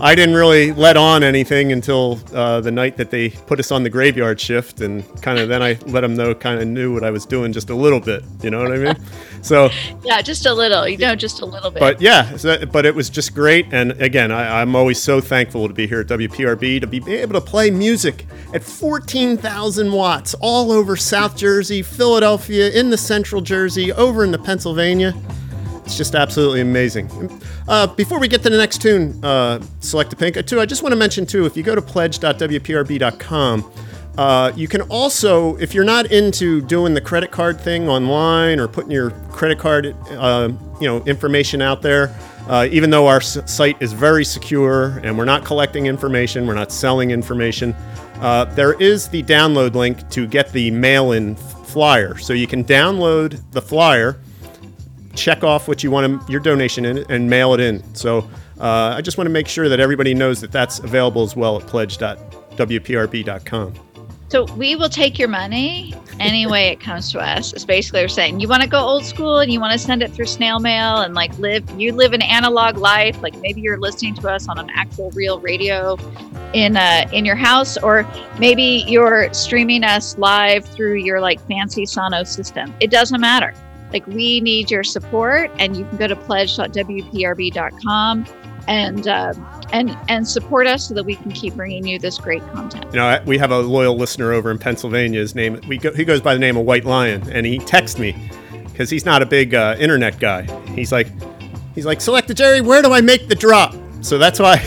I 0.00 0.14
didn't 0.14 0.34
really 0.34 0.72
let 0.72 0.96
on 0.96 1.22
anything 1.22 1.72
until 1.72 2.18
uh, 2.32 2.62
the 2.62 2.70
night 2.70 2.96
that 2.96 3.10
they 3.10 3.28
put 3.28 3.60
us 3.60 3.70
on 3.70 3.82
the 3.82 3.90
graveyard 3.90 4.40
shift, 4.40 4.80
and 4.80 5.04
kind 5.20 5.38
of 5.38 5.50
then 5.50 5.62
I 5.62 5.76
let 5.86 6.00
them 6.00 6.14
know, 6.14 6.34
kind 6.34 6.58
of 6.58 6.66
knew 6.68 6.94
what 6.94 7.04
I 7.04 7.10
was 7.10 7.26
doing 7.26 7.52
just 7.52 7.68
a 7.68 7.74
little 7.74 8.00
bit. 8.00 8.24
You 8.42 8.48
know 8.50 8.62
what 8.62 8.72
I 8.72 8.78
mean? 8.78 8.96
so, 9.46 9.70
Yeah, 10.04 10.20
just 10.22 10.44
a 10.46 10.52
little, 10.52 10.86
you 10.88 10.98
know, 10.98 11.14
just 11.14 11.40
a 11.40 11.46
little 11.46 11.70
bit. 11.70 11.80
but 11.80 12.00
yeah, 12.00 12.36
so 12.36 12.48
that- 12.48 12.72
but 12.72 12.84
it 12.84 12.94
was 12.94 13.08
just 13.08 13.34
great. 13.34 13.66
And 13.72 13.92
again, 14.02 14.30
I, 14.32 14.60
I'm 14.60 14.74
always 14.76 15.00
so 15.02 15.20
thankful 15.20 15.66
to 15.68 15.74
be 15.74 15.86
here 15.86 16.00
at 16.00 16.06
WPRB 16.08 16.80
to 16.80 16.86
be 16.86 16.98
able 17.14 17.34
to 17.34 17.40
play 17.40 17.70
music 17.70 18.26
at 18.52 18.62
14,000 18.62 19.92
watts 19.92 20.34
all 20.40 20.72
over 20.72 20.96
South 20.96 21.36
Jersey, 21.36 21.82
Philadelphia, 21.82 22.70
in 22.70 22.90
the 22.90 22.98
Central 22.98 23.40
Jersey, 23.40 23.92
over 23.92 24.24
into 24.24 24.38
Pennsylvania. 24.38 25.14
It's 25.84 25.96
just 25.96 26.14
absolutely 26.16 26.60
amazing. 26.62 27.08
Uh, 27.68 27.86
before 27.86 28.18
we 28.18 28.26
get 28.26 28.42
to 28.42 28.50
the 28.50 28.56
next 28.58 28.82
tune, 28.82 29.20
uh, 29.24 29.60
Selecta 29.80 30.18
Pink. 30.18 30.36
uh, 30.36 30.42
Too, 30.42 30.60
I 30.60 30.66
just 30.66 30.82
want 30.82 30.92
to 30.92 30.96
mention 30.96 31.24
too, 31.26 31.46
if 31.46 31.56
you 31.56 31.62
go 31.62 31.76
to 31.76 31.82
pledge.wprb.com, 31.82 33.72
uh, 34.18 34.52
you 34.56 34.68
can 34.68 34.82
also, 34.82 35.56
if 35.56 35.74
you're 35.74 35.84
not 35.84 36.10
into 36.10 36.62
doing 36.62 36.94
the 36.94 37.00
credit 37.00 37.30
card 37.30 37.60
thing 37.60 37.88
online 37.88 38.58
or 38.58 38.66
putting 38.66 38.90
your 38.90 39.10
credit 39.30 39.58
card, 39.58 39.94
uh, 40.10 40.48
you 40.80 40.86
know, 40.86 41.04
information 41.04 41.60
out 41.60 41.82
there, 41.82 42.16
uh, 42.48 42.66
even 42.70 42.88
though 42.90 43.06
our 43.06 43.20
site 43.20 43.76
is 43.82 43.92
very 43.92 44.24
secure 44.24 44.98
and 45.02 45.18
we're 45.18 45.26
not 45.26 45.44
collecting 45.44 45.86
information, 45.86 46.46
we're 46.46 46.54
not 46.54 46.72
selling 46.72 47.10
information, 47.10 47.74
uh, 48.20 48.46
there 48.46 48.72
is 48.80 49.08
the 49.08 49.22
download 49.24 49.74
link 49.74 50.08
to 50.10 50.26
get 50.26 50.50
the 50.52 50.70
mail-in 50.70 51.36
flyer. 51.36 52.16
So 52.16 52.32
you 52.32 52.46
can 52.46 52.64
download 52.64 53.42
the 53.50 53.60
flyer, 53.60 54.18
check 55.14 55.44
off 55.44 55.68
what 55.68 55.84
you 55.84 55.90
want 55.90 56.26
to, 56.26 56.32
your 56.32 56.40
donation 56.40 56.86
in, 56.86 57.04
and 57.10 57.28
mail 57.28 57.52
it 57.52 57.60
in. 57.60 57.84
So 57.94 58.20
uh, 58.60 58.94
I 58.96 59.02
just 59.02 59.18
want 59.18 59.26
to 59.26 59.32
make 59.32 59.48
sure 59.48 59.68
that 59.68 59.80
everybody 59.80 60.14
knows 60.14 60.40
that 60.40 60.52
that's 60.52 60.78
available 60.78 61.22
as 61.22 61.36
well 61.36 61.60
at 61.60 61.66
pledge.wprb.com. 61.66 63.74
So 64.28 64.44
we 64.54 64.74
will 64.74 64.88
take 64.88 65.18
your 65.18 65.28
money 65.28 65.94
any 66.18 66.46
way 66.46 66.68
it 66.68 66.80
comes 66.80 67.12
to 67.12 67.20
us. 67.20 67.52
It's 67.52 67.64
basically 67.64 68.00
we're 68.00 68.08
saying 68.08 68.40
you 68.40 68.48
want 68.48 68.62
to 68.62 68.68
go 68.68 68.78
old 68.78 69.04
school 69.04 69.38
and 69.38 69.52
you 69.52 69.60
want 69.60 69.72
to 69.72 69.78
send 69.78 70.02
it 70.02 70.12
through 70.12 70.26
snail 70.26 70.58
mail 70.58 70.98
and 70.98 71.14
like 71.14 71.38
live 71.38 71.64
you 71.78 71.92
live 71.92 72.12
an 72.12 72.22
analog 72.22 72.78
life. 72.78 73.22
Like 73.22 73.38
maybe 73.40 73.60
you're 73.60 73.78
listening 73.78 74.14
to 74.16 74.28
us 74.28 74.48
on 74.48 74.58
an 74.58 74.68
actual 74.74 75.10
real 75.12 75.38
radio 75.40 75.96
in 76.54 76.76
uh 76.76 77.08
in 77.12 77.24
your 77.24 77.36
house, 77.36 77.76
or 77.78 78.08
maybe 78.38 78.84
you're 78.88 79.32
streaming 79.32 79.84
us 79.84 80.18
live 80.18 80.64
through 80.64 80.94
your 80.94 81.20
like 81.20 81.40
fancy 81.46 81.84
Sonos 81.84 82.28
system. 82.28 82.74
It 82.80 82.90
doesn't 82.90 83.20
matter. 83.20 83.54
Like 83.92 84.06
we 84.08 84.40
need 84.40 84.70
your 84.70 84.82
support, 84.82 85.52
and 85.58 85.76
you 85.76 85.84
can 85.84 85.98
go 85.98 86.08
to 86.08 86.16
pledge.wprb.com 86.16 88.26
and 88.68 89.06
uh, 89.08 89.32
and 89.72 89.96
and 90.08 90.26
support 90.26 90.66
us 90.66 90.88
so 90.88 90.94
that 90.94 91.04
we 91.04 91.16
can 91.16 91.30
keep 91.32 91.54
bringing 91.54 91.86
you 91.86 91.98
this 91.98 92.18
great 92.18 92.42
content. 92.52 92.86
You 92.86 92.98
know, 92.98 93.22
we 93.26 93.38
have 93.38 93.50
a 93.50 93.60
loyal 93.60 93.96
listener 93.96 94.32
over 94.32 94.50
in 94.50 94.58
Pennsylvania. 94.58 95.20
His 95.20 95.34
name 95.34 95.60
go, 95.80 95.92
he 95.92 96.04
goes 96.04 96.20
by 96.20 96.34
the 96.34 96.40
name 96.40 96.56
of 96.56 96.64
White 96.64 96.84
Lion, 96.84 97.28
and 97.30 97.46
he 97.46 97.58
texts 97.58 97.98
me 97.98 98.30
because 98.64 98.90
he's 98.90 99.04
not 99.04 99.22
a 99.22 99.26
big 99.26 99.54
uh, 99.54 99.76
internet 99.78 100.18
guy. 100.18 100.42
He's 100.70 100.92
like, 100.92 101.08
he's 101.74 101.86
like, 101.86 101.98
Selecta 101.98 102.34
Jerry, 102.34 102.60
where 102.60 102.82
do 102.82 102.92
I 102.92 103.00
make 103.00 103.28
the 103.28 103.34
drop? 103.34 103.74
So 104.02 104.18
that's 104.18 104.38
why. 104.38 104.56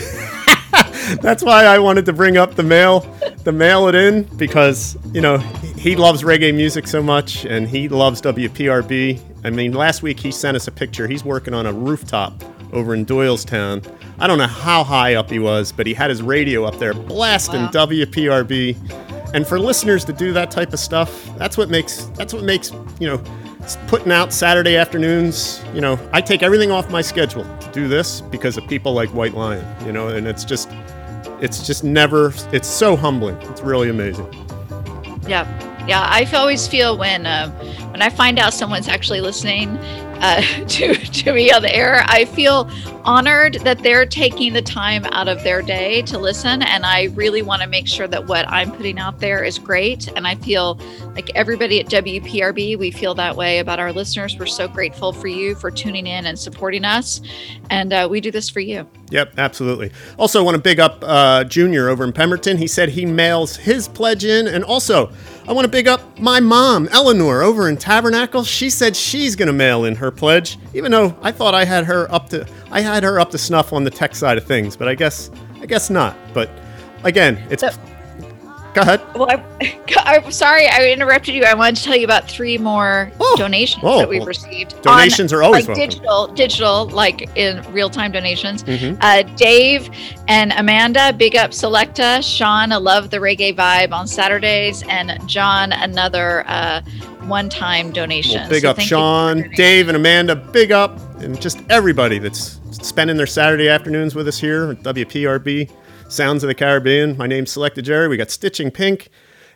that's 1.22 1.42
why 1.42 1.64
I 1.64 1.78
wanted 1.78 2.06
to 2.06 2.12
bring 2.12 2.36
up 2.36 2.54
the 2.54 2.62
mail, 2.62 3.00
the 3.44 3.52
mail 3.52 3.88
it 3.88 3.94
in 3.94 4.22
because 4.36 4.96
you 5.12 5.20
know 5.20 5.38
he 5.38 5.96
loves 5.96 6.22
reggae 6.22 6.54
music 6.54 6.86
so 6.86 7.02
much 7.02 7.44
and 7.44 7.68
he 7.68 7.88
loves 7.88 8.20
WPRB. 8.22 9.20
I 9.42 9.50
mean, 9.50 9.72
last 9.72 10.02
week 10.02 10.20
he 10.20 10.30
sent 10.30 10.56
us 10.56 10.68
a 10.68 10.72
picture. 10.72 11.08
He's 11.08 11.24
working 11.24 11.54
on 11.54 11.66
a 11.66 11.72
rooftop 11.72 12.42
over 12.72 12.94
in 12.94 13.04
Doylestown. 13.06 13.84
I 14.18 14.26
don't 14.26 14.38
know 14.38 14.46
how 14.46 14.84
high 14.84 15.14
up 15.14 15.30
he 15.30 15.38
was, 15.38 15.72
but 15.72 15.86
he 15.86 15.94
had 15.94 16.10
his 16.10 16.22
radio 16.22 16.64
up 16.64 16.78
there 16.78 16.94
blasting 16.94 17.62
Wow. 17.62 17.70
WPRB. 17.86 18.76
And 19.34 19.46
for 19.46 19.58
listeners 19.58 20.04
to 20.06 20.12
do 20.12 20.32
that 20.32 20.50
type 20.50 20.72
of 20.72 20.78
stuff, 20.80 21.28
that's 21.38 21.56
what 21.56 21.68
makes 21.70 22.04
that's 22.16 22.34
what 22.34 22.42
makes 22.44 22.72
you 22.98 23.06
know 23.06 23.22
putting 23.86 24.10
out 24.10 24.32
Saturday 24.32 24.76
afternoons. 24.76 25.62
You 25.72 25.80
know, 25.80 25.98
I 26.12 26.20
take 26.20 26.42
everything 26.42 26.70
off 26.70 26.90
my 26.90 27.00
schedule 27.02 27.44
to 27.44 27.70
do 27.72 27.86
this 27.88 28.20
because 28.20 28.56
of 28.56 28.66
people 28.66 28.92
like 28.92 29.08
White 29.10 29.34
Lion. 29.34 29.64
You 29.86 29.92
know, 29.92 30.08
and 30.08 30.26
it's 30.26 30.44
just 30.44 30.68
it's 31.40 31.66
just 31.66 31.84
never 31.84 32.32
it's 32.52 32.68
so 32.68 32.96
humbling. 32.96 33.36
It's 33.42 33.60
really 33.62 33.88
amazing. 33.88 34.26
Yeah, 35.28 35.46
yeah. 35.86 36.00
I 36.10 36.28
always 36.34 36.66
feel 36.66 36.98
when 36.98 37.24
uh, 37.26 37.50
when 37.92 38.02
I 38.02 38.10
find 38.10 38.38
out 38.38 38.52
someone's 38.52 38.88
actually 38.88 39.20
listening 39.20 39.78
uh, 40.20 40.42
to 40.68 40.94
to 40.94 41.32
me 41.32 41.50
on 41.50 41.62
the 41.62 41.74
air, 41.74 42.04
I 42.06 42.24
feel 42.24 42.70
honored 43.04 43.54
that 43.64 43.82
they're 43.82 44.06
taking 44.06 44.52
the 44.52 44.62
time 44.62 45.04
out 45.06 45.28
of 45.28 45.42
their 45.42 45.62
day 45.62 46.02
to 46.02 46.18
listen, 46.18 46.62
and 46.62 46.84
I 46.84 47.04
really 47.14 47.42
want 47.42 47.62
to 47.62 47.68
make 47.68 47.86
sure 47.88 48.06
that 48.08 48.26
what 48.26 48.48
I'm 48.48 48.72
putting 48.72 48.98
out 48.98 49.20
there 49.20 49.42
is 49.42 49.58
great. 49.58 50.08
And 50.16 50.26
I 50.26 50.34
feel 50.36 50.74
like 51.14 51.30
everybody 51.34 51.80
at 51.80 51.86
WPRB, 51.86 52.78
we 52.78 52.90
feel 52.90 53.14
that 53.14 53.36
way 53.36 53.58
about 53.58 53.80
our 53.80 53.92
listeners. 53.92 54.38
We're 54.38 54.46
so 54.46 54.68
grateful 54.68 55.12
for 55.12 55.28
you 55.28 55.54
for 55.54 55.70
tuning 55.70 56.06
in 56.06 56.26
and 56.26 56.38
supporting 56.38 56.84
us, 56.84 57.20
and 57.70 57.92
uh, 57.92 58.08
we 58.10 58.20
do 58.20 58.30
this 58.30 58.48
for 58.48 58.60
you. 58.60 58.86
Yep, 59.10 59.34
absolutely. 59.38 59.90
Also, 60.18 60.40
I 60.40 60.42
want 60.42 60.54
to 60.54 60.62
big 60.62 60.78
up 60.78 61.02
uh, 61.02 61.44
Junior 61.44 61.88
over 61.88 62.04
in 62.04 62.12
Pemberton. 62.12 62.56
He 62.56 62.68
said 62.68 62.90
he 62.90 63.04
mails 63.04 63.56
his 63.56 63.88
pledge 63.88 64.24
in, 64.24 64.46
and 64.46 64.62
also 64.62 65.12
I 65.48 65.52
want 65.52 65.64
to 65.64 65.70
big 65.70 65.88
up 65.88 66.18
my 66.18 66.38
mom, 66.38 66.88
Eleanor, 66.92 67.42
over 67.42 67.68
in 67.68 67.76
Tabernacle. 67.76 68.44
She 68.44 68.70
said 68.70 68.94
she's 68.94 69.34
going 69.34 69.48
to 69.48 69.52
mail 69.52 69.84
in 69.84 69.96
her 69.96 70.10
pledge, 70.10 70.58
even 70.74 70.92
though 70.92 71.16
I 71.22 71.32
thought 71.32 71.54
I 71.54 71.64
had 71.64 71.84
her 71.84 72.12
up 72.12 72.28
to 72.30 72.46
I 72.70 72.80
had 72.80 73.02
her 73.02 73.18
up 73.18 73.30
to 73.30 73.38
snuff 73.38 73.72
on 73.72 73.84
the 73.84 73.90
tech 73.90 74.14
side 74.14 74.38
of 74.38 74.44
things, 74.44 74.76
but 74.76 74.86
I 74.88 74.94
guess 74.94 75.30
I 75.60 75.66
guess 75.66 75.90
not. 75.90 76.16
But 76.32 76.50
again, 77.04 77.42
it's 77.50 77.64
go 78.74 78.82
ahead. 78.82 79.00
Well, 79.14 79.28
I, 79.30 79.80
I'm 79.98 80.30
sorry 80.30 80.66
I 80.68 80.90
interrupted 80.90 81.34
you. 81.34 81.44
I 81.44 81.54
wanted 81.54 81.76
to 81.76 81.82
tell 81.84 81.96
you 81.96 82.04
about 82.04 82.30
three 82.30 82.58
more 82.58 83.10
donations 83.36 83.82
Oh, 83.84 83.98
that 83.98 84.08
we've 84.08 84.26
received. 84.26 84.80
donations 84.82 85.32
on, 85.32 85.38
are 85.38 85.42
always 85.42 85.66
like 85.68 85.76
welcome. 85.78 85.90
digital, 85.90 86.26
digital, 86.28 86.88
like 86.88 87.28
in 87.36 87.62
real 87.72 87.90
time 87.90 88.12
donations. 88.12 88.64
Mhm. 88.64 88.96
Uh, 89.00 89.22
Dave 89.36 89.90
and 90.28 90.52
Amanda, 90.52 91.12
big 91.12 91.36
up 91.36 91.50
Selecta. 91.52 92.22
Sean, 92.22 92.72
I 92.72 92.76
love 92.76 93.10
the 93.10 93.18
reggae 93.18 93.54
vibe 93.54 93.92
on 93.92 94.06
Saturdays, 94.06 94.82
and 94.88 95.18
John, 95.28 95.72
another 95.72 96.44
uh, 96.48 96.80
one 97.26 97.48
time 97.48 97.92
donation. 97.92 98.40
Well, 98.40 98.48
big 98.50 98.62
So 98.62 98.70
up. 98.70 98.80
Sean, 98.80 99.50
Dave, 99.54 99.88
and 99.88 99.96
Amanda. 99.96 100.34
Big 100.36 100.72
up, 100.72 100.98
and 101.20 101.40
just 101.40 101.58
everybody 101.70 102.18
that's 102.18 102.58
spending 102.70 103.16
their 103.16 103.26
Saturday 103.26 103.68
afternoons 103.68 104.14
with 104.14 104.26
us 104.28 104.38
here 104.38 104.70
at 104.70 104.82
WPRB, 104.82 105.68
Sounds 106.10 106.42
of 106.42 106.48
the 106.48 106.54
Caribbean. 106.54 107.16
My 107.16 107.28
name's 107.28 107.54
Selecta 107.54 107.84
Jerry. 107.84 108.08
We 108.08 108.16
got 108.16 108.32
Stitching 108.32 108.72
Pink, 108.72 109.10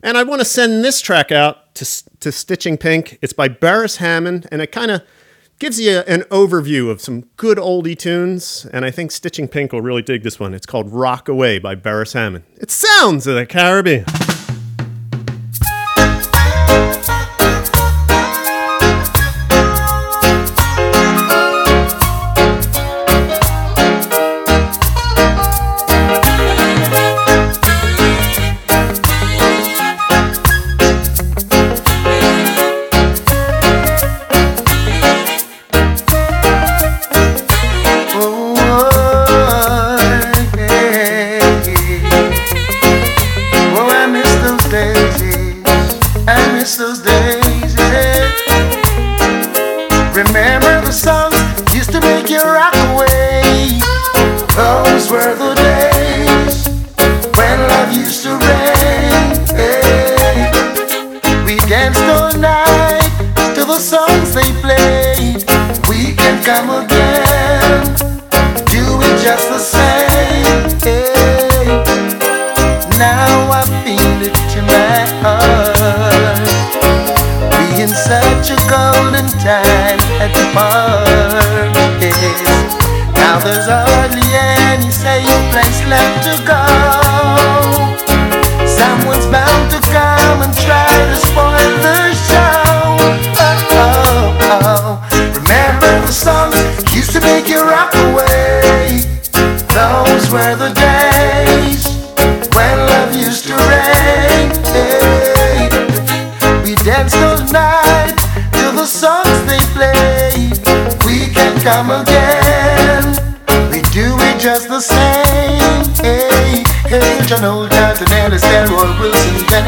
and 0.05 0.17
I 0.17 0.23
want 0.23 0.41
to 0.41 0.45
send 0.45 0.85
this 0.85 1.01
track 1.01 1.33
out 1.33 1.75
to 1.75 1.85
to 2.21 2.31
Stitching 2.31 2.79
Pink. 2.79 3.19
It's 3.21 3.33
by 3.33 3.49
Beres 3.49 3.97
Hammond, 3.97 4.47
and 4.53 4.63
it 4.63 4.71
kind 4.71 4.93
of 4.93 5.03
gives 5.59 5.81
you 5.81 5.99
an 6.07 6.21
overview 6.31 6.91
of 6.91 7.01
some 7.01 7.23
good 7.37 7.59
oldie 7.59 7.99
tunes. 7.99 8.69
And 8.73 8.85
I 8.85 8.93
think 8.93 9.11
Stitching 9.11 9.49
Pink 9.49 9.73
will 9.73 9.83
really 9.83 10.03
dig 10.03 10.23
this 10.23 10.39
one. 10.39 10.55
It's 10.55 10.65
called 10.65 10.93
"Rock 10.93 11.29
Away" 11.29 11.59
by 11.59 11.75
Beres 11.75 12.15
Hammond. 12.15 12.45
It 12.57 12.71
sounds 12.71 13.27
of 13.27 13.35
the 13.35 13.47
Caribbean. 13.47 14.05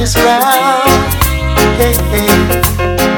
Dennis 0.06 0.22
Brown. 0.22 0.86
Hey, 1.82 1.94
hey, 2.14 2.30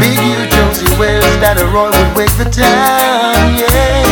Big 0.00 0.17
Youth, 0.25 0.49
Josey 0.57 0.89
Wales, 0.97 1.36
that 1.44 1.60
a 1.60 1.67
Roy 1.68 1.92
would 1.92 2.12
wake 2.17 2.33
the 2.41 2.49
town. 2.49 3.60
Yeah. 3.60 4.08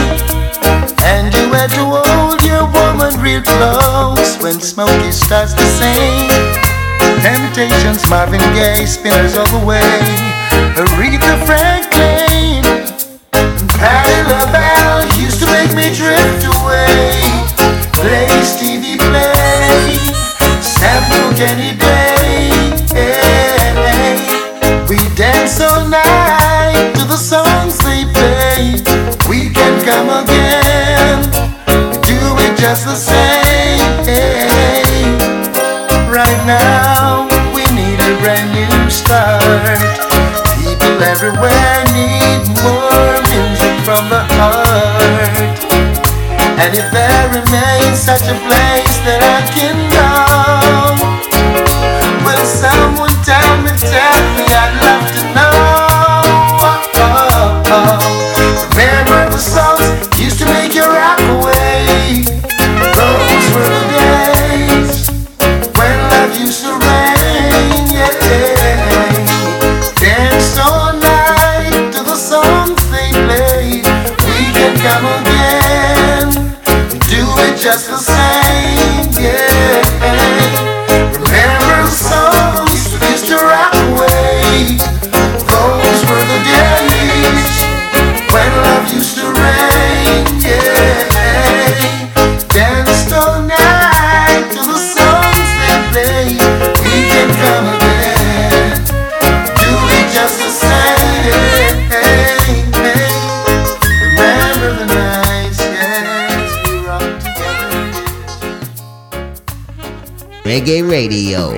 And 1.09 1.33
you 1.33 1.57
had 1.57 1.73
to 1.73 1.85
hold 1.89 2.45
your 2.45 2.69
woman 2.69 3.17
real 3.25 3.41
close 3.41 4.37
when 4.45 4.61
Smokey 4.61 5.09
starts 5.09 5.57
to 5.57 5.65
sing. 5.81 6.29
Temptations, 7.25 8.05
Marvin 8.13 8.45
Gaye, 8.53 8.85
spinners 8.85 9.41
all 9.41 9.49
the 9.57 9.65
way. 9.65 9.81
Aretha 10.77 11.41
Franklin, 11.49 12.61
Patti 13.81 14.21
LaBelle 14.29 15.09
used 15.17 15.41
to 15.41 15.49
make 15.49 15.73
me 15.73 15.97
drift 15.97 16.45
away. 16.45 17.25
Play 17.97 18.29
Stevie 18.45 19.01
Play, 19.01 19.97
Sam 20.61 21.01
Cooke 21.09 21.41
just 32.77 32.85
the 32.85 32.97
same. 32.97 34.05
Right 36.11 36.41
now, 36.45 37.27
we 37.55 37.65
need 37.73 38.01
a 38.01 38.13
brand 38.21 38.53
new 38.53 38.91
start. 38.91 39.81
People 40.61 41.03
everywhere 41.03 41.85
need 41.97 42.45
more 42.61 43.17
music 43.33 43.81
from 43.85 44.09
the 44.13 44.21
heart. 44.37 45.57
And 46.61 46.75
if 46.75 46.91
there 46.93 47.29
remains 47.29 47.99
such 47.99 48.29
a 48.29 48.37
place 48.45 48.97
that 49.09 49.23
I 49.25 49.41
can 49.57 49.77
go, 49.97 50.13
will 52.27 52.45
someone 52.45 53.17
tell 53.25 53.57
me, 53.65 53.73
tell 53.81 54.21
me, 54.37 54.45
I'd 54.53 54.75
love 54.85 55.07
to 55.17 55.23
know. 55.33 55.57
Remember 58.77 59.05
the 59.05 59.06
songs 59.06 59.06
just 77.67 77.96
Reggae 110.67 110.83
Radio. 110.91 111.53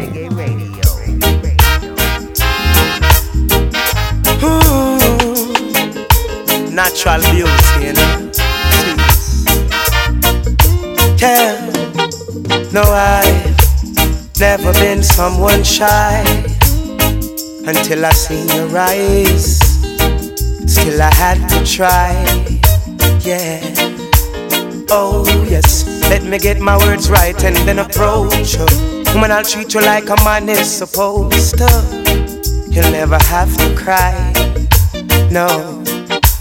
Ooh, 4.45 4.99
natural 6.71 7.23
beauty, 7.33 7.87
you 7.87 7.93
know. 7.95 8.31
Yeah, 11.17 11.57
no, 12.71 12.83
I've 12.83 14.39
never 14.39 14.75
been 14.75 15.03
someone 15.03 15.65
shy 15.65 16.23
until 17.67 18.05
I 18.05 18.11
seen 18.11 18.47
your 18.49 18.77
eyes. 18.77 19.59
Still, 20.71 21.01
I 21.01 21.11
had 21.15 21.49
to 21.49 21.65
try. 21.65 22.13
Yeah. 23.21 23.63
Oh, 24.91 25.25
yes. 25.49 25.87
Let 26.11 26.25
me 26.25 26.39
get 26.39 26.61
my 26.61 26.77
words 26.77 27.09
right 27.09 27.43
and 27.43 27.57
then 27.57 27.79
approach 27.79 28.55
you. 28.55 28.98
Woman, 29.19 29.33
I'll 29.33 29.43
treat 29.43 29.75
you 29.75 29.81
like 29.81 30.09
a 30.11 30.17
man 30.23 30.49
is 30.49 30.71
supposed 30.71 31.59
to. 31.59 31.67
You'll 32.71 32.93
never 32.93 33.19
have 33.19 33.53
to 33.57 33.75
cry. 33.75 34.15
No. 35.33 35.83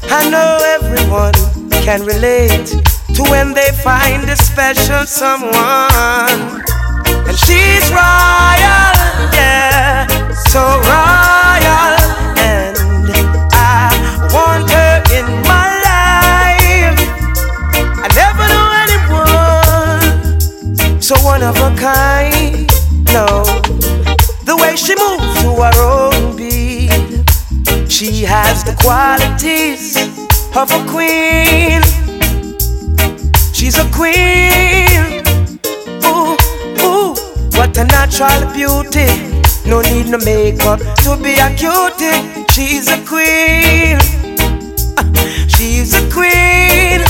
I 0.03 0.30
know 0.30 0.59
everyone 0.77 1.33
can 1.81 2.06
relate 2.06 2.67
to 3.15 3.23
when 3.31 3.56
they 3.56 3.72
find 3.81 4.30
a 4.30 4.35
special 4.35 5.07
someone. 5.07 6.61
And 7.25 7.35
she's 7.45 7.89
royal, 7.89 8.93
yeah, 9.33 10.06
so 10.51 10.61
royal. 10.85 11.97
And 12.38 12.77
I 13.53 13.89
want 14.31 14.69
her 14.69 15.01
in 15.17 15.25
my 15.49 15.67
life. 15.89 17.01
I 18.06 18.07
never 18.14 18.45
knew 18.53 18.69
anyone 18.85 20.22
so 21.01 21.15
one 21.25 21.41
of 21.41 21.56
a 21.56 21.73
kind. 21.75 22.36
Her 25.58 25.74
own 25.82 26.36
beat, 26.36 26.92
she 27.90 28.24
has 28.24 28.64
the 28.64 28.76
qualities 28.80 29.98
of 30.56 30.72
a 30.72 30.82
queen. 30.90 31.82
She's 33.53 33.77
a 33.77 33.90
queen. 33.92 35.24
Ooh, 36.06 36.38
ooh, 36.82 37.16
what 37.58 37.76
a 37.77 37.86
natural 37.86 38.53
beauty. 38.53 39.08
No 39.66 39.82
need 39.82 40.08
no 40.08 40.18
makeup 40.19 40.80
to 41.03 41.18
be 41.18 41.34
a 41.40 41.50
cutie. 41.56 42.45
She's 42.53 42.88
a 42.88 42.98
queen. 43.06 44.00
She's 45.48 45.94
a 45.94 46.10
queen. 46.11 47.02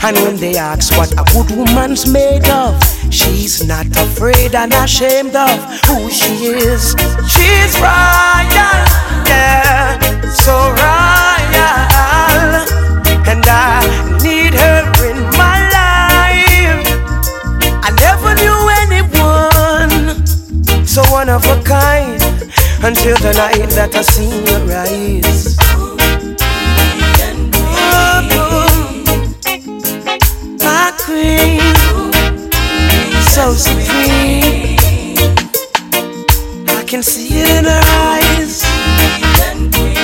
And 0.00 0.16
when 0.24 0.36
they 0.36 0.56
ask 0.56 0.96
what 0.96 1.12
a 1.12 1.24
good 1.32 1.50
woman's 1.56 2.06
made 2.10 2.48
of, 2.48 2.74
she's 3.18 3.64
not 3.66 3.86
afraid 3.96 4.54
and 4.54 4.72
ashamed 4.72 5.34
of 5.34 5.58
who 5.86 6.08
she 6.10 6.32
is. 6.70 6.94
She's 7.32 7.74
royal, 7.82 8.78
yeah, 9.26 9.98
so 10.30 10.54
royal. 10.84 12.52
And 13.30 13.44
I 13.46 13.82
need 14.22 14.54
her 14.54 14.82
in 15.10 15.18
my 15.42 15.58
life. 15.78 16.86
I 17.86 17.90
never 18.06 18.30
knew 18.40 18.60
anyone 18.82 20.26
so 20.86 21.02
one 21.12 21.28
of 21.28 21.44
a 21.46 21.60
kind 21.62 22.22
until 22.84 23.16
the 23.18 23.32
night 23.36 23.70
that 23.70 23.94
I 23.94 24.02
seen 24.02 24.46
your 24.46 24.62
eyes. 24.76 25.56
Oh, 25.60 25.96
oh, 28.30 29.04
my 30.64 30.92
queen, 31.04 31.77
so 33.38 33.52
supreme. 33.54 34.76
I 36.76 36.82
can 36.84 37.04
see 37.04 37.28
it 37.38 37.48
in 37.58 37.64
her 37.66 37.84
eyes, 38.10 38.62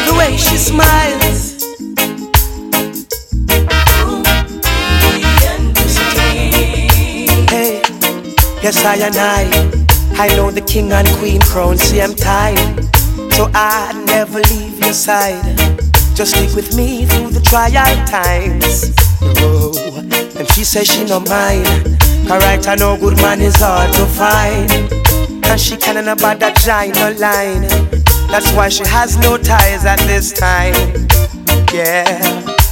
the 0.06 0.14
way 0.16 0.36
she 0.36 0.56
smiles. 0.56 1.40
Hey, 7.50 7.82
yes 8.62 8.84
I 8.84 8.94
and 9.02 9.16
I, 9.16 9.42
I 10.24 10.28
know 10.36 10.52
the 10.52 10.60
king 10.60 10.92
and 10.92 11.08
queen 11.18 11.40
crown. 11.40 11.76
See 11.76 12.00
I'm 12.00 12.14
tired, 12.14 12.84
so 13.32 13.50
I'd 13.52 14.00
never 14.06 14.38
leave 14.52 14.78
your 14.78 14.92
side. 14.92 15.42
Just 16.14 16.36
stick 16.36 16.54
with 16.54 16.76
me 16.76 17.04
through 17.06 17.30
the 17.30 17.40
trial 17.40 17.96
times. 18.06 18.94
Oh, 19.42 19.74
and 20.38 20.48
she 20.52 20.62
says 20.62 20.86
she 20.86 21.04
no 21.04 21.18
mind. 21.18 22.03
Correct, 22.26 22.68
I 22.68 22.74
know 22.76 22.96
good 22.96 23.16
man 23.18 23.40
is 23.40 23.56
hard 23.56 23.92
to 23.94 24.06
find. 24.06 24.70
And 25.44 25.60
she 25.60 25.76
can't 25.76 26.08
about 26.08 26.40
that 26.40 26.56
giant 26.56 26.96
no 26.96 27.12
line. 27.20 27.68
That's 28.30 28.50
why 28.52 28.70
she 28.70 28.84
has 28.84 29.16
no 29.18 29.36
ties 29.36 29.84
at 29.84 29.98
this 30.00 30.32
time. 30.32 30.74
Yeah, 31.72 32.04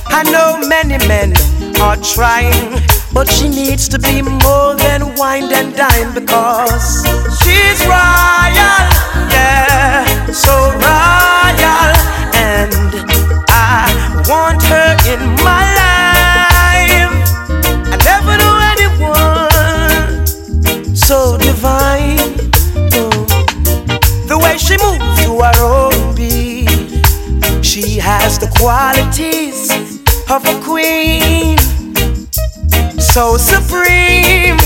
I 0.07 0.23
know 0.33 0.67
many 0.67 0.97
men 1.07 1.35
are 1.81 1.97
trying, 1.97 2.81
but 3.13 3.29
she 3.29 3.49
needs 3.49 3.89
to 3.89 3.99
be 3.99 4.23
more 4.23 4.75
than 4.75 5.15
wine 5.17 5.53
and 5.53 5.77
dine 5.77 6.15
because 6.15 7.05
she's 7.43 7.79
royal. 7.85 8.83
Yeah, 9.31 10.07
so 10.33 10.73
royal, 10.81 11.93
and 12.35 12.73
I 13.49 14.25
want 14.29 14.63
her 14.65 14.97
in 15.13 15.21
my 15.45 15.75
life. 15.77 15.92
has 28.03 28.37
the 28.37 28.49
qualities 28.59 29.71
of 30.29 30.45
a 30.45 30.59
queen, 30.61 31.57
so 32.99 33.37
supreme. 33.37 34.59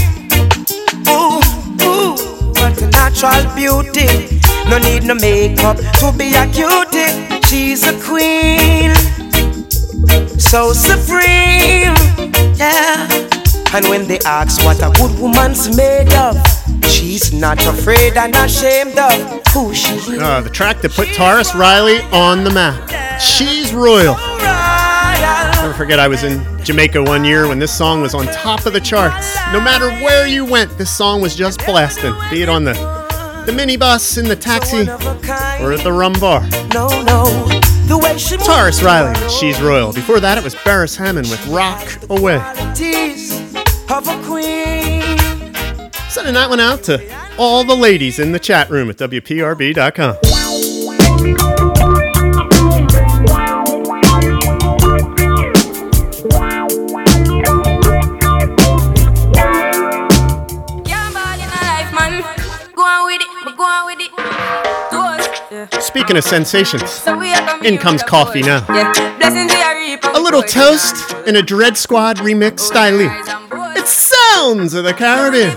Ooh, 1.07 1.45
ooh, 1.85 2.17
what 2.57 2.81
a 2.81 2.89
natural 2.89 3.45
beauty. 3.55 4.41
No 4.71 4.79
need 4.79 5.05
no 5.05 5.15
makeup 5.15 5.77
to 6.01 6.13
be 6.17 6.35
a 6.35 6.47
cutie. 6.49 7.13
She's 7.47 7.87
a 7.87 7.93
queen, 8.01 8.95
so 10.39 10.73
supreme. 10.73 11.95
Yeah. 12.57 13.07
And 13.75 13.85
when 13.91 14.07
they 14.09 14.19
ask 14.25 14.65
what 14.65 14.79
a 14.83 14.91
good 14.99 15.19
woman's 15.21 15.77
made 15.77 16.13
of, 16.15 16.37
She's 16.89 17.33
not 17.33 17.65
afraid 17.67 18.17
and 18.17 18.35
ashamed 18.37 18.99
of 18.99 19.47
who 19.49 19.75
she 19.75 19.93
is. 19.95 20.09
Uh, 20.09 20.41
the 20.41 20.51
track 20.51 20.81
that 20.83 20.93
put 20.93 21.09
Tarrus 21.09 21.55
Riley 21.55 22.01
on 22.13 22.45
the 22.45 22.51
map. 22.51 22.86
She's 23.20 23.73
Royal. 23.73 24.15
Never 24.17 25.75
forget, 25.75 25.99
I 25.99 26.09
was 26.09 26.23
in 26.23 26.43
Jamaica 26.65 27.03
one 27.03 27.25
year 27.25 27.49
when 27.49 27.59
this 27.59 27.77
song 27.77 28.01
was 28.03 28.15
on 28.15 28.27
top 28.27 28.67
of 28.67 28.73
the 28.73 28.81
charts. 28.81 29.36
No 29.53 29.61
matter 29.61 29.91
where 30.05 30.27
you 30.27 30.45
went, 30.45 30.77
this 30.78 30.95
song 30.95 31.20
was 31.20 31.35
just 31.35 31.65
blasting, 31.65 32.15
be 32.31 32.43
it 32.43 32.49
on 32.49 32.65
the, 32.65 32.75
the 33.47 33.53
minibus, 33.53 34.19
in 34.19 34.27
the 34.28 34.36
taxi, 34.36 34.83
or 35.62 35.73
at 35.73 35.81
the 35.83 35.93
rum 35.93 36.12
bar. 36.20 36.43
No, 36.73 36.89
no. 37.03 37.47
Tarrus 37.89 38.83
Riley 38.83 39.11
with 39.20 39.31
She's 39.31 39.61
Royal. 39.61 39.93
Before 39.93 40.20
that, 40.20 40.36
it 40.36 40.45
was 40.45 40.55
Beres 40.57 40.97
Hammond 40.97 41.28
with 41.28 41.47
Rock 41.47 41.81
Away. 42.11 42.39
Sending 46.11 46.35
that 46.35 46.47
one 46.49 46.61
out 46.61 46.83
to 46.85 47.35
all 47.39 47.62
the 47.65 47.77
ladies 47.77 48.19
in 48.19 48.33
the 48.33 48.41
chat 48.41 48.70
room 48.70 48.91
at 48.91 48.97
WPRB.com. 48.97 50.36
Speaking 66.07 66.18
of 66.18 66.25
sensations, 66.25 67.05
in 67.65 67.78
comes 67.78 68.05
Koffee 68.05 68.44
now. 68.44 68.65
A 70.15 70.20
little 70.20 70.41
toast 70.41 71.12
in 71.26 71.35
a 71.35 71.43
Dread 71.43 71.76
Squad 71.76 72.18
remix 72.18 72.60
style. 72.60 73.01
It 73.76 73.89
Sounds 73.89 74.73
of 74.75 74.85
the 74.85 74.94
Caribbean. 74.94 75.57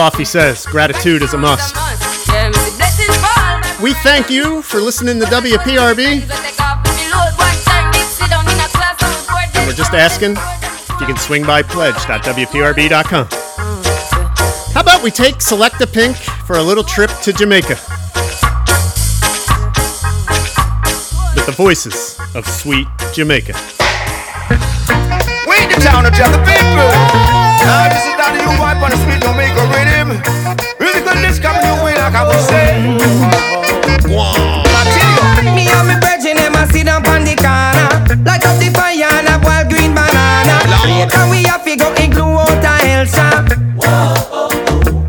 Koffee 0.00 0.26
says 0.26 0.64
gratitude 0.64 1.20
is 1.20 1.34
a 1.34 1.36
must. 1.36 1.76
We 3.82 3.92
thank 3.92 4.30
you 4.30 4.62
for 4.62 4.80
listening 4.80 5.20
to 5.20 5.26
WPRB. 5.26 6.22
And 9.54 9.66
we're 9.66 9.74
just 9.74 9.92
asking 9.92 10.38
if 10.38 11.00
you 11.00 11.06
can 11.06 11.18
swing 11.18 11.44
by 11.44 11.62
pledge.wprb.com. 11.62 13.28
How 14.72 14.80
about 14.80 15.02
we 15.02 15.10
take 15.10 15.42
Select 15.42 15.76
Pink 15.92 16.16
for 16.16 16.56
a 16.56 16.62
little 16.62 16.84
trip 16.84 17.10
to 17.20 17.34
Jamaica? 17.34 17.76
With 21.34 21.44
the 21.44 21.54
voices 21.54 22.18
of 22.34 22.46
sweet 22.48 22.88
Jamaica. 23.12 23.52
We 25.46 25.66
the 25.66 25.78
town 25.84 26.06
of 26.06 26.14
Jamaica 26.14 28.09
got 28.30 28.38
the 28.38 28.44
new 28.46 28.56
vibe 28.58 28.82
on 28.82 28.90
the 28.90 28.96
street, 29.02 29.20
don't 29.20 29.36
make 29.36 29.54
a 29.54 29.66
rhythm. 29.74 30.08
Really 30.78 31.00
good 31.02 31.18
list 31.22 31.42
coming 31.42 31.62
your 31.62 31.84
way, 31.84 31.94
like 31.94 32.14
I 32.14 32.24
was 32.24 32.42
saying. 32.46 32.98
Wow. 34.10 34.62
Me 35.54 35.66
and 35.66 35.88
me 35.88 35.94
virgin, 35.98 36.36
them 36.36 36.54
a 36.54 36.66
sit 36.70 36.86
down 36.86 37.06
on 37.06 37.24
the 37.24 37.34
corner. 37.34 37.88
Light 38.24 38.44
up 38.46 38.58
the 38.58 38.70
fire 38.74 39.10
and 39.18 39.28
a 39.28 39.38
boil 39.38 39.64
green 39.68 39.94
banana. 39.94 40.62
Later 40.86 41.26
we 41.30 41.44
a 41.46 41.58
figure 41.58 41.92
igloo 41.98 42.38
out 42.38 42.64
a 42.64 42.74
Elsa. 42.86 43.44
Whoa, 43.76 44.14
oh, 44.30 44.48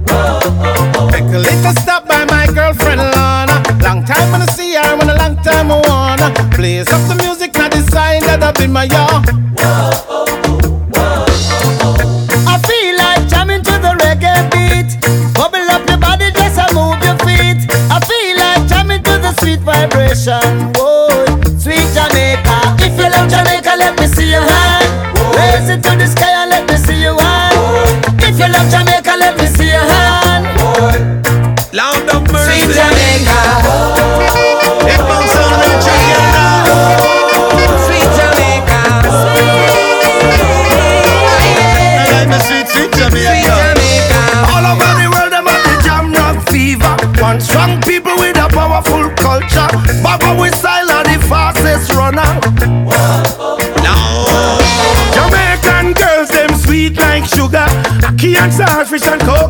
oh, 0.09 0.93
oh, 0.97 1.09
Take 1.11 1.29
a 1.33 1.39
little 1.39 1.73
stop 1.81 2.07
by 2.07 2.25
my 2.25 2.47
girlfriend 2.47 3.01
Lana. 3.01 3.61
Long 3.81 4.03
time 4.05 4.31
when 4.31 4.41
I 4.41 4.47
see 4.47 4.73
her, 4.75 4.97
when 4.97 5.09
a 5.09 5.15
long 5.15 5.35
time 5.37 5.71
I 5.71 5.81
wanna. 5.87 6.33
Please 6.51 6.89
up 6.91 7.01
the 7.07 7.15
music, 7.15 7.53
not 7.55 7.71
the 7.71 7.81
sign 7.91 8.21
that 8.21 8.41
up 8.43 8.59
in 8.59 8.71
my 8.71 8.85
yard. 8.85 9.40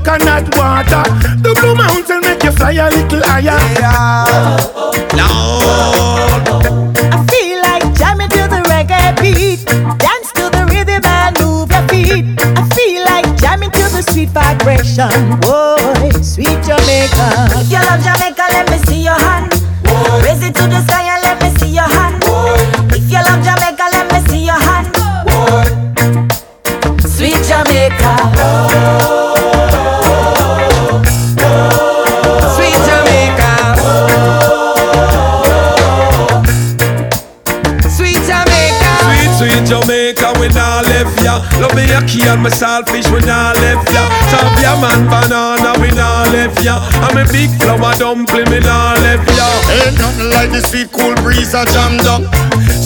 Coconut 0.03 0.55
water. 0.57 1.03
The 1.41 1.53
blue 1.59 1.75
mountain 1.75 2.21
make 2.21 2.43
you 2.43 2.51
fly 2.51 2.71
a 2.71 2.89
little 2.89 3.21
higher. 3.23 3.51
No. 5.15 5.27
I 7.11 7.25
feel 7.29 7.61
like 7.61 7.85
jamming 7.95 8.29
to 8.29 8.47
the 8.47 8.61
reggae 8.69 9.15
beat. 9.21 9.65
Dance 9.99 10.31
to 10.33 10.49
the 10.49 10.65
rhythm 10.69 11.05
and 11.05 11.39
move 11.39 11.71
your 11.71 11.87
feet. 11.87 12.39
I 12.39 12.67
feel 12.75 13.03
like 13.05 13.37
jamming 13.37 13.71
to 13.71 13.83
the 13.89 14.01
sweet 14.01 14.29
vibration. 14.29 15.40
Key 42.11 42.27
and 42.27 42.43
my 42.43 42.49
saltfish, 42.49 43.07
we 43.07 43.23
nah 43.23 43.53
left 43.63 43.87
ya. 43.87 44.03
Tapia 44.27 44.75
man, 44.83 45.07
banana, 45.07 45.79
we 45.79 45.87
nah 45.95 46.27
left 46.35 46.61
ya. 46.61 46.75
I'm 46.99 47.15
a 47.15 47.23
big 47.31 47.49
flower 47.55 47.95
dumpling, 47.95 48.49
me 48.51 48.59
nah 48.59 48.99
left 48.99 49.31
ya. 49.31 49.47
Ain't 49.79 49.97
nothing 49.97 50.29
like 50.29 50.51
the 50.51 50.59
sweet 50.59 50.91
cool 50.91 51.15
breeze 51.23 51.53
a 51.53 51.63
jam 51.71 51.95
down. 52.03 52.27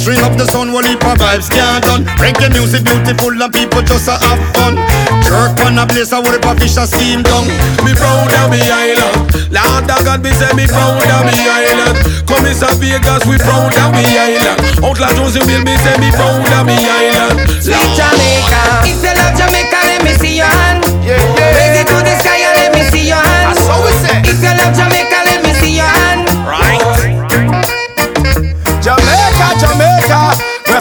String 0.06 0.22
up 0.22 0.38
the 0.38 0.45
sun, 0.45 0.69
one 0.69 0.85
heap 0.85 1.01
of 1.01 1.17
vibes 1.17 1.50
can't 1.50 1.82
done. 1.82 2.06
Reggae 2.22 2.53
music 2.53 2.85
beautiful 2.85 3.34
and 3.34 3.50
people 3.50 3.82
just 3.82 4.06
a 4.06 4.14
have 4.14 4.38
fun. 4.53 4.77
Jerk 5.25 5.58
on 5.66 5.82
a 5.82 5.85
place, 5.90 6.14
I 6.14 6.22
would 6.22 6.38
a 6.45 6.51
fish 6.61 6.77
a 6.77 6.85
steam 6.85 7.25
down. 7.25 7.50
Me 7.82 7.90
proud 7.98 8.30
of 8.38 8.53
me 8.53 8.61
island. 8.61 9.34
Lord 9.50 9.90
of 9.90 10.06
God, 10.06 10.22
me 10.22 10.30
say 10.38 10.53
me 10.53 10.69
proud 10.69 11.01
of 11.01 11.25
me 11.25 11.34
island. 11.34 11.98
Come 12.30 12.45
in 12.45 12.53
Vegas, 12.53 13.25
we 13.25 13.42
proud 13.42 13.74
of 13.74 13.98
me 13.98 14.06
island. 14.06 14.61
Outlaw 14.85 15.09
Josey 15.17 15.42
will 15.42 15.66
me 15.66 15.74
say 15.82 15.98
me 15.98 16.14
proud 16.14 16.53
of 16.53 16.69
me 16.69 16.77
island. 16.77 17.42
Sweet 17.66 17.90
Jamaica. 17.98 18.85
If 18.85 19.01
you 19.01 19.09
love 19.09 19.34
Jamaica, 19.34 19.80
let 19.90 20.06
me 20.06 20.14
see 20.22 20.38
your 20.38 20.53
hand. 20.53 20.85
Raise 21.01 21.82
it 21.82 21.90
to 21.90 21.98
the 22.06 22.14
sky 22.22 22.45
and 22.45 22.53
let 22.61 22.69
me 22.77 22.85
see 22.93 23.09
your 23.09 23.17
hand. 23.17 23.58
That's 23.58 23.66
how 23.66 23.82
we 23.82 23.90
say. 24.06 24.22
If 24.22 24.38
you 24.38 24.53
love 24.53 24.69
Jamaica, 24.69 25.25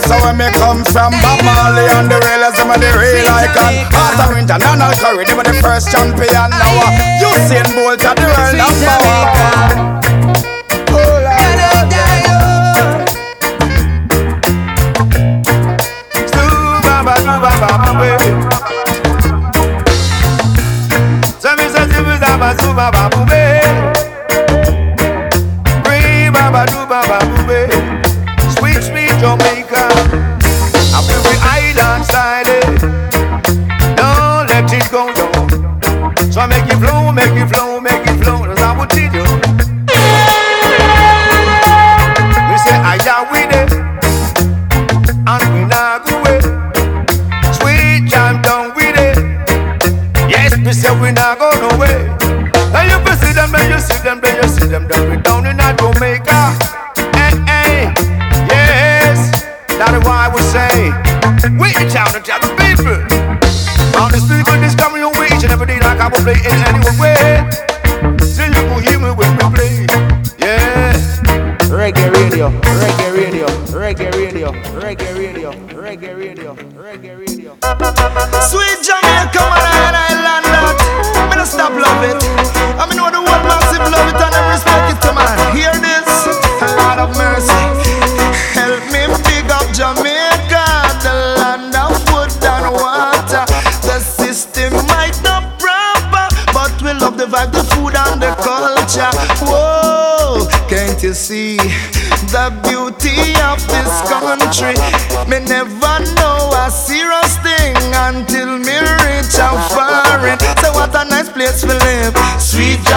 That's 0.04 0.20
where 0.22 0.36
me 0.36 0.52
come 0.52 0.84
from. 0.84 1.12
Bob 1.24 1.40
Marley 1.44 1.88
and 1.88 2.10
the 2.12 2.20
Wailers, 2.20 2.56
them 2.60 2.68
are 2.68 2.78
the 2.78 2.92
real 2.92 3.24
icon. 3.24 3.88
Heart 3.88 4.20
of 4.20 4.36
international 4.36 4.92
curry, 5.00 5.24
they 5.24 5.34
were 5.34 5.44
the 5.44 5.56
first 5.64 5.90
champion. 5.90 6.50
Now 6.52 6.84
uh, 6.84 7.24
Usain 7.24 7.64
Bolt 7.72 8.04
at 8.04 8.16
the 8.20 8.28
world 8.28 8.60
of 8.60 8.74
power. 8.84 10.03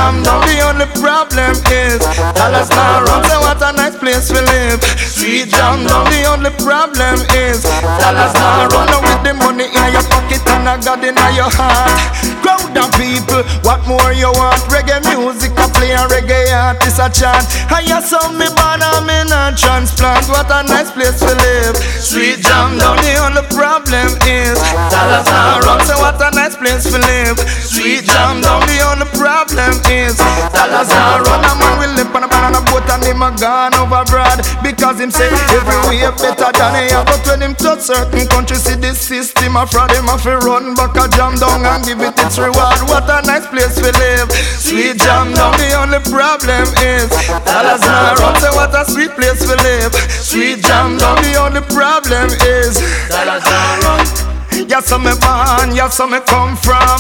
Jam, 0.08 0.24
now 0.24 0.40
the 0.40 0.56
only 0.64 0.88
problem 1.04 1.52
is 1.68 2.00
dollars 2.32 2.72
not 2.72 3.04
run. 3.12 3.28
So 3.28 3.44
what 3.44 3.60
a 3.60 3.76
nice 3.76 3.98
place 4.00 4.32
to 4.32 4.40
live. 4.40 4.80
Sweet 5.04 5.52
jam, 5.52 5.84
now 5.84 6.08
the 6.08 6.24
only 6.32 6.52
problem 6.64 7.20
is 7.36 7.68
dollars 8.00 8.32
not 8.40 8.72
run. 8.72 8.88
Now 8.88 9.04
with 9.04 9.20
the 9.28 9.34
money 9.36 9.68
in 9.68 9.88
your 9.92 10.08
pocket 10.08 10.48
and 10.48 10.64
a 10.64 10.80
God 10.80 11.04
in 11.04 11.20
your 11.36 11.52
heart. 11.52 11.92
Crowd 12.40 12.72
of 12.80 12.88
people, 12.96 13.44
what 13.68 13.84
more 13.84 14.16
you 14.16 14.32
want? 14.32 14.56
Reggae 14.72 15.04
music, 15.12 15.52
I 15.60 15.68
play 15.76 15.92
a 15.92 16.08
reggae 16.08 16.56
artist 16.56 17.04
a 17.04 17.12
chant. 17.12 17.44
I 17.68 17.84
hear 17.84 18.00
some 18.00 18.40
me 18.40 18.48
born 18.56 18.80
I'm 18.80 19.12
in 19.12 19.28
a 19.28 19.52
transplant. 19.60 20.24
What 20.32 20.48
a 20.48 20.64
nice 20.72 20.88
place 20.88 21.20
to 21.20 21.36
live. 21.36 21.76
Sweet 22.00 22.40
jam, 22.48 22.80
now 22.80 22.96
the 22.96 23.12
only 23.28 23.44
problem 23.52 24.16
is 24.24 24.56
dollars 24.88 25.28
not 25.28 25.68
run. 25.68 25.84
So 25.84 26.00
what 26.00 26.16
a 26.24 26.32
nice 26.32 26.47
place 26.68 26.84
to 26.92 27.00
live. 27.00 27.40
Sweet 27.64 28.04
jam, 28.04 28.42
now 28.44 28.60
the 28.60 28.78
only 28.92 29.08
problem 29.16 29.72
is 29.88 30.20
dollars 30.52 30.92
not 30.92 31.24
run. 31.24 31.40
A 31.48 31.54
man 31.56 31.74
will 31.80 31.94
live 31.96 32.12
on 32.12 32.24
a 32.24 32.28
banana 32.28 32.60
boat 32.68 32.84
and 32.92 33.04
him 33.08 33.24
a 33.24 33.32
gone 33.40 33.74
over 33.80 34.04
broad 34.12 34.44
because 34.60 35.00
him 35.00 35.12
say 35.12 35.32
everywhere 35.56 36.12
better 36.20 36.52
than 36.52 36.72
he 36.76 36.92
have. 36.92 37.08
But 37.08 37.24
when 37.24 37.42
him 37.42 37.56
touch 37.56 37.88
certain 37.88 38.28
countries, 38.28 38.68
see 38.68 38.76
this 38.76 39.00
system 39.00 39.56
a 39.56 39.64
fraud. 39.66 39.92
Him 39.96 40.12
a 40.12 40.18
fi 40.20 40.36
run 40.36 40.76
back 40.76 40.96
a 41.00 41.08
jam 41.16 41.40
down 41.40 41.64
and 41.64 41.86
give 41.88 42.02
it 42.04 42.20
its 42.20 42.38
reward. 42.38 42.80
What 42.92 43.08
a 43.08 43.24
nice 43.24 43.48
place 43.48 43.76
to 43.80 43.88
live. 43.88 44.28
Sweet 44.60 45.00
jam, 45.00 45.32
now 45.32 45.56
the 45.56 45.72
only 45.80 46.04
problem 46.12 46.68
is 46.84 47.08
dollars 47.48 47.84
not 47.88 48.20
run. 48.20 48.36
Say 48.44 48.52
what 48.52 48.76
a 48.76 48.84
sweet 48.92 49.12
place 49.16 49.40
to 49.48 49.56
live. 49.56 49.94
Sweet 50.20 50.60
jam, 50.68 50.98
now 50.98 51.16
the 51.16 51.34
only 51.40 51.64
problem 51.72 52.28
is 52.44 52.76
dollars 53.08 53.46
not 53.48 53.84
run. 53.88 54.27
Yeah, 54.66 54.82
so 54.82 54.98
me 54.98 55.14
born, 55.22 55.76
yeah, 55.78 55.88
so 55.90 56.08
me 56.08 56.18
come 56.26 56.58
from. 56.58 56.98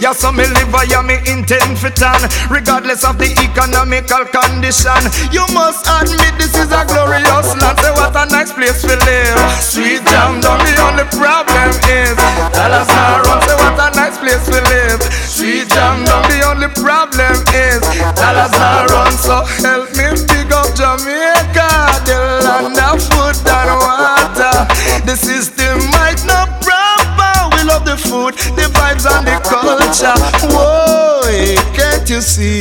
Yeah, 0.00 0.12
so 0.12 0.30
me 0.30 0.44
live, 0.44 0.68
yeah, 0.92 1.00
me 1.00 1.16
intend 1.24 1.78
for 1.80 1.88
tan. 1.88 2.20
Regardless 2.52 3.04
of 3.04 3.16
the 3.16 3.32
economical 3.40 4.28
condition, 4.28 5.00
you 5.32 5.44
must 5.56 5.88
admit 5.88 6.36
this 6.36 6.52
is 6.52 6.68
a 6.68 6.84
glorious 6.84 7.48
land. 7.56 7.80
Say 7.80 7.92
what 7.96 8.12
a 8.12 8.28
nice 8.28 8.52
place 8.52 8.82
to 8.84 8.92
live. 9.08 9.40
Sweet 9.56 10.04
jam, 10.04 10.40
down 10.44 10.60
the 10.60 10.74
only 10.84 11.08
problem 11.16 11.72
is 11.88 12.12
dollars 12.52 12.88
not 12.92 13.24
run. 13.24 13.40
Say 13.48 13.56
what 13.56 13.80
a 13.80 13.88
nice 13.96 14.18
place 14.20 14.44
to 14.44 14.60
live. 14.68 15.00
Sweet 15.24 15.68
jam, 15.72 16.04
down 16.04 16.22
the 16.28 16.44
only 16.44 16.68
problem 16.76 17.40
is 17.56 17.80
dollars 18.20 18.52
not 18.52 18.90
run. 18.92 19.12
So 19.16 19.48
help 19.64 19.88
me 19.96 20.12
big 20.28 20.52
up 20.52 20.68
Jamaica, 20.76 21.72
the 22.04 22.44
land 22.44 22.76
of 22.76 23.00
food 23.00 23.38
and 23.48 23.72
water. 23.80 24.56
The 25.08 25.16
system 25.16 25.80
might 25.90 26.20
not 26.28 26.57
food, 28.08 28.34
the 28.56 28.66
vibes 28.72 29.04
and 29.06 29.26
the 29.26 29.36
culture. 29.44 30.16
Whoa, 30.48 31.20
eh. 31.28 31.77
Can't 31.88 32.10
you 32.10 32.20
see 32.20 32.60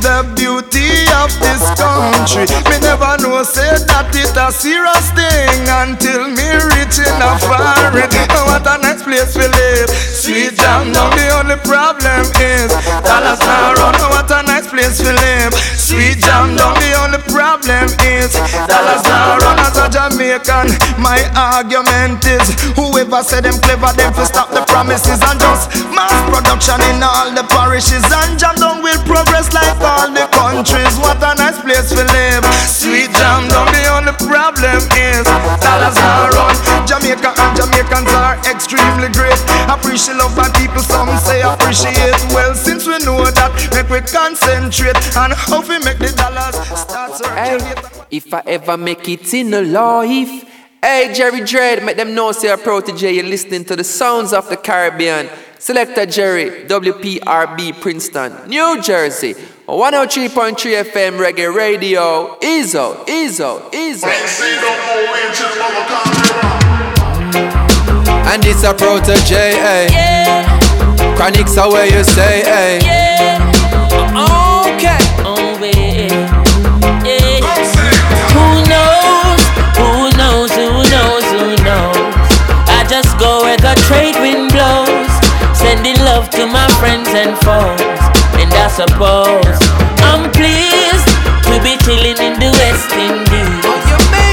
the 0.00 0.24
beauty 0.36 0.88
of 1.20 1.28
this 1.40 1.62
country. 1.76 2.48
Me 2.70 2.76
never 2.80 3.16
know 3.20 3.42
say 3.44 3.76
that 3.84 4.08
it 4.16 4.32
a 4.32 4.48
serious 4.52 5.06
thing 5.12 5.60
until 5.84 6.28
me 6.32 6.48
reach 6.72 6.96
in 6.96 7.20
a 7.20 7.32
foreign. 7.44 8.08
What 8.48 8.64
a 8.64 8.80
nice 8.80 9.02
place 9.02 9.36
we 9.36 9.44
live. 9.48 9.88
Sweet 9.90 10.56
jam, 10.56 10.92
now 10.92 11.12
the 11.12 11.26
only 11.36 11.58
problem 11.68 12.24
is 12.40 12.72
dollars 13.04 13.40
not 13.44 13.76
run. 13.76 13.94
What 14.12 14.30
a 14.32 14.40
nice 14.44 14.68
place 14.68 15.00
we 15.00 15.12
live. 15.12 15.52
Sweet 15.76 16.18
jam, 16.24 16.56
now 16.56 16.72
the 16.72 16.90
only 17.04 17.20
problem 17.28 17.92
is 18.04 18.32
dollars 18.68 19.04
not 19.04 19.42
run. 19.42 19.58
As 19.60 19.76
a 19.76 19.86
Jamaican, 19.92 20.72
my 20.96 21.20
argument 21.36 22.24
is 22.24 22.46
whoever 22.72 23.22
said 23.22 23.44
them 23.44 23.58
clever, 23.60 23.92
them 23.96 24.12
to 24.14 24.24
stop 24.24 24.50
the 24.50 24.64
promises 24.64 25.20
and 25.20 25.38
just 25.40 25.70
mass 25.92 26.14
production 26.32 26.80
in 26.88 27.02
all 27.02 27.30
the 27.32 27.44
parishes 27.52 28.04
and 28.04 28.38
jam 28.46 28.54
down 28.60 28.82
will 28.82 28.98
progress 29.04 29.52
like 29.52 29.80
all 29.80 30.10
the 30.10 30.26
countries. 30.30 30.94
What 30.98 31.18
a 31.18 31.34
nice 31.34 31.58
place 31.60 31.90
we 31.90 32.02
live. 32.02 32.44
Sweet 32.66 33.10
jam 33.18 33.48
down, 33.48 33.66
the 33.74 33.82
only 33.90 34.14
problem 34.22 34.82
is 34.94 35.24
dollars 35.62 35.98
are 35.98 36.30
run. 36.30 36.54
Jamaica 36.86 37.34
and 37.34 37.52
Jamaicans 37.56 38.12
are 38.14 38.36
extremely 38.46 39.10
great. 39.10 39.38
Appreciate 39.66 40.18
love 40.18 40.38
and 40.38 40.54
people, 40.54 40.82
some 40.82 41.10
say 41.18 41.42
appreciate. 41.42 42.18
Well, 42.30 42.54
since 42.54 42.86
we 42.86 42.98
know 43.04 43.24
that, 43.24 43.50
make 43.74 43.90
we 43.90 44.00
concentrate 44.06 44.98
on 45.16 45.32
how 45.34 45.62
we 45.62 45.78
make 45.80 45.98
the 45.98 46.12
dollars 46.14 46.56
start 46.78 47.12
to 47.12 47.24
circulating. 47.24 48.06
If 48.10 48.32
I 48.32 48.42
ever 48.46 48.76
make 48.76 49.08
it 49.08 49.32
in 49.34 49.52
a 49.54 49.62
life. 49.62 50.44
Hey, 50.82 51.12
Jerry 51.12 51.40
Dread, 51.40 51.82
make 51.82 51.96
them 51.96 52.14
know 52.14 52.30
say 52.30 52.48
a 52.48 52.56
Protoje. 52.56 53.12
You're 53.12 53.24
listening 53.24 53.64
to 53.64 53.74
the 53.74 53.82
sounds 53.82 54.32
of 54.32 54.48
the 54.48 54.56
Caribbean. 54.56 55.28
Selecta 55.58 56.06
Jerry, 56.06 56.66
WPRB 56.66 57.80
Princeton, 57.80 58.48
New 58.48 58.80
Jersey. 58.82 59.34
103.3 59.66 60.84
FM 60.84 61.18
Reggae 61.18 61.52
Radio. 61.52 62.36
Ezo, 62.40 63.04
Ezo, 63.06 63.68
Ezo. 63.72 64.06
And 68.28 68.44
it's 68.44 68.62
a 68.64 68.74
Protoje, 68.74 69.32
eh? 69.32 69.88
Yeah. 69.90 70.58
Chronixx 71.16 71.56
are 71.58 71.70
where 71.72 71.86
you 71.86 72.04
say, 72.04 72.42
eh? 72.42 72.80
Yeah. 72.84 73.15
Love 86.26 86.40
to 86.40 86.46
my 86.46 86.68
friends 86.78 87.08
and 87.08 87.36
foes. 87.38 88.00
And 88.40 88.52
I 88.52 88.68
suppose 88.68 89.58
I'm 90.10 90.30
pleased 90.32 91.06
to 91.46 91.54
be 91.62 91.76
chilling 91.84 92.18
in 92.18 92.38
the 92.38 92.50
West 92.58 92.92
Indies. 92.92 93.64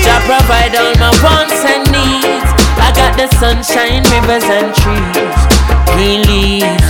Jah 0.03 0.19
provide 0.25 0.75
all 0.75 0.93
my 0.99 1.11
wants 1.23 1.63
and 1.65 1.83
needs. 1.91 2.62
I 2.93 3.09
got 3.09 3.17
the 3.17 3.27
sunshine, 3.41 4.05
rivers 4.13 4.45
and 4.45 4.69
trees, 4.69 5.41
green 5.97 6.21
leaves. 6.29 6.85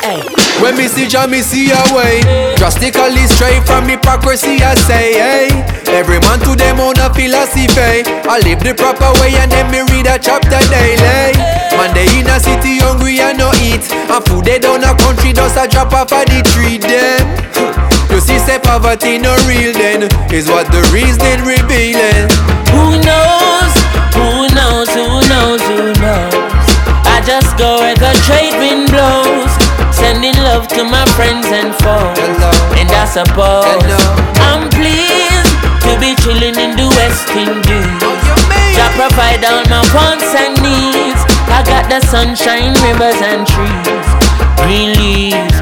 Hey. 0.00 0.24
When 0.64 0.76
me 0.80 0.88
see 0.88 1.06
Jah, 1.06 1.28
me 1.28 1.42
see 1.42 1.68
a 1.68 1.82
way. 1.92 2.24
Drastically 2.56 3.28
straight 3.28 3.60
from 3.68 3.84
hypocrisy 3.84 4.64
I 4.64 4.74
say 4.88 5.12
hey. 5.20 5.48
Every 5.92 6.18
man 6.24 6.40
to 6.40 6.56
them 6.56 6.80
own 6.80 6.96
a 6.96 7.12
philosophy. 7.12 8.08
I 8.24 8.40
live 8.40 8.64
the 8.64 8.72
proper 8.72 9.12
way 9.20 9.36
and 9.36 9.52
then 9.52 9.68
me 9.68 9.84
read 9.92 10.08
a 10.08 10.16
chapter 10.16 10.62
daily. 10.72 11.36
Man 11.76 11.92
they 11.92 12.08
in 12.16 12.26
a 12.32 12.40
city 12.40 12.80
hungry 12.80 13.20
and 13.20 13.36
no 13.36 13.52
eat. 13.60 13.84
And 13.92 14.24
food 14.24 14.46
they 14.46 14.58
down 14.58 14.84
a 14.84 14.96
country 14.96 15.36
just 15.36 15.60
a 15.60 15.68
drop 15.68 15.92
off 15.92 16.16
of 16.16 16.24
the 16.32 16.40
tree 16.56 16.80
them. 16.80 17.28
You 18.08 18.20
see 18.20 18.38
say 18.38 18.58
poverty 18.58 19.18
no 19.18 19.36
real 19.46 19.74
then 19.74 20.08
Is 20.32 20.48
what 20.48 20.72
the 20.72 20.80
reason 20.96 21.44
revealing. 21.44 22.32
Who 22.72 22.96
knows? 23.04 23.77
Just 27.28 27.58
go 27.60 27.76
where 27.84 27.94
the 27.94 28.08
trade 28.24 28.56
wind 28.56 28.88
blows, 28.88 29.52
sending 29.92 30.32
love 30.48 30.64
to 30.66 30.80
my 30.80 31.04
friends 31.12 31.44
and 31.52 31.76
foes. 31.76 32.16
And 32.80 32.88
I 32.88 33.04
suppose 33.04 33.84
I'm 34.48 34.64
pleased 34.72 35.52
to 35.84 35.92
be 36.00 36.16
chilling 36.24 36.56
in 36.56 36.72
the 36.72 36.88
West 36.96 37.28
Indies. 37.36 38.00
Jah 38.72 38.88
oh, 38.88 38.96
provide 38.96 39.44
all 39.44 39.60
my 39.68 39.84
wants 39.92 40.32
and 40.32 40.56
needs. 40.64 41.20
I 41.52 41.60
got 41.68 41.92
the 41.92 42.00
sunshine, 42.08 42.72
rivers 42.80 43.20
and 43.20 43.44
trees, 43.44 44.08
green 44.64 44.96
leaves. 44.96 45.56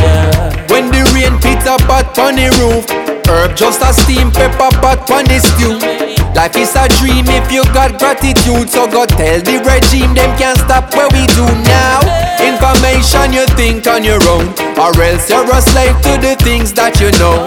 Yeah. 0.00 0.56
When 0.72 0.88
the 0.88 1.04
rain 1.12 1.36
pit 1.44 1.60
a 1.68 1.76
pot 1.84 2.16
on 2.18 2.36
the 2.36 2.48
roof 2.56 2.88
Herb 3.28 3.56
just 3.56 3.82
a 3.82 3.92
steam 3.92 4.30
pepper 4.30 4.70
pot 4.80 5.10
on 5.10 5.24
the 5.24 5.38
stew 5.38 6.09
Life 6.34 6.56
is 6.56 6.74
a 6.76 6.88
dream 7.00 7.26
if 7.28 7.50
you 7.52 7.64
got 7.74 7.98
gratitude 7.98 8.70
So 8.70 8.86
go 8.88 9.04
tell 9.04 9.40
the 9.42 9.60
regime 9.66 10.14
them 10.14 10.30
can't 10.38 10.58
stop 10.58 10.94
what 10.94 11.12
we 11.12 11.26
do 11.36 11.44
now 11.66 12.00
Information 12.40 13.32
you 13.32 13.44
think 13.58 13.86
on 13.86 14.04
your 14.04 14.22
own 14.30 14.48
Or 14.78 14.94
else 15.02 15.28
you're 15.28 15.44
a 15.50 15.60
slave 15.60 15.96
to 16.06 16.12
the 16.22 16.36
things 16.40 16.72
that 16.74 16.96
you 17.00 17.10
know 17.20 17.44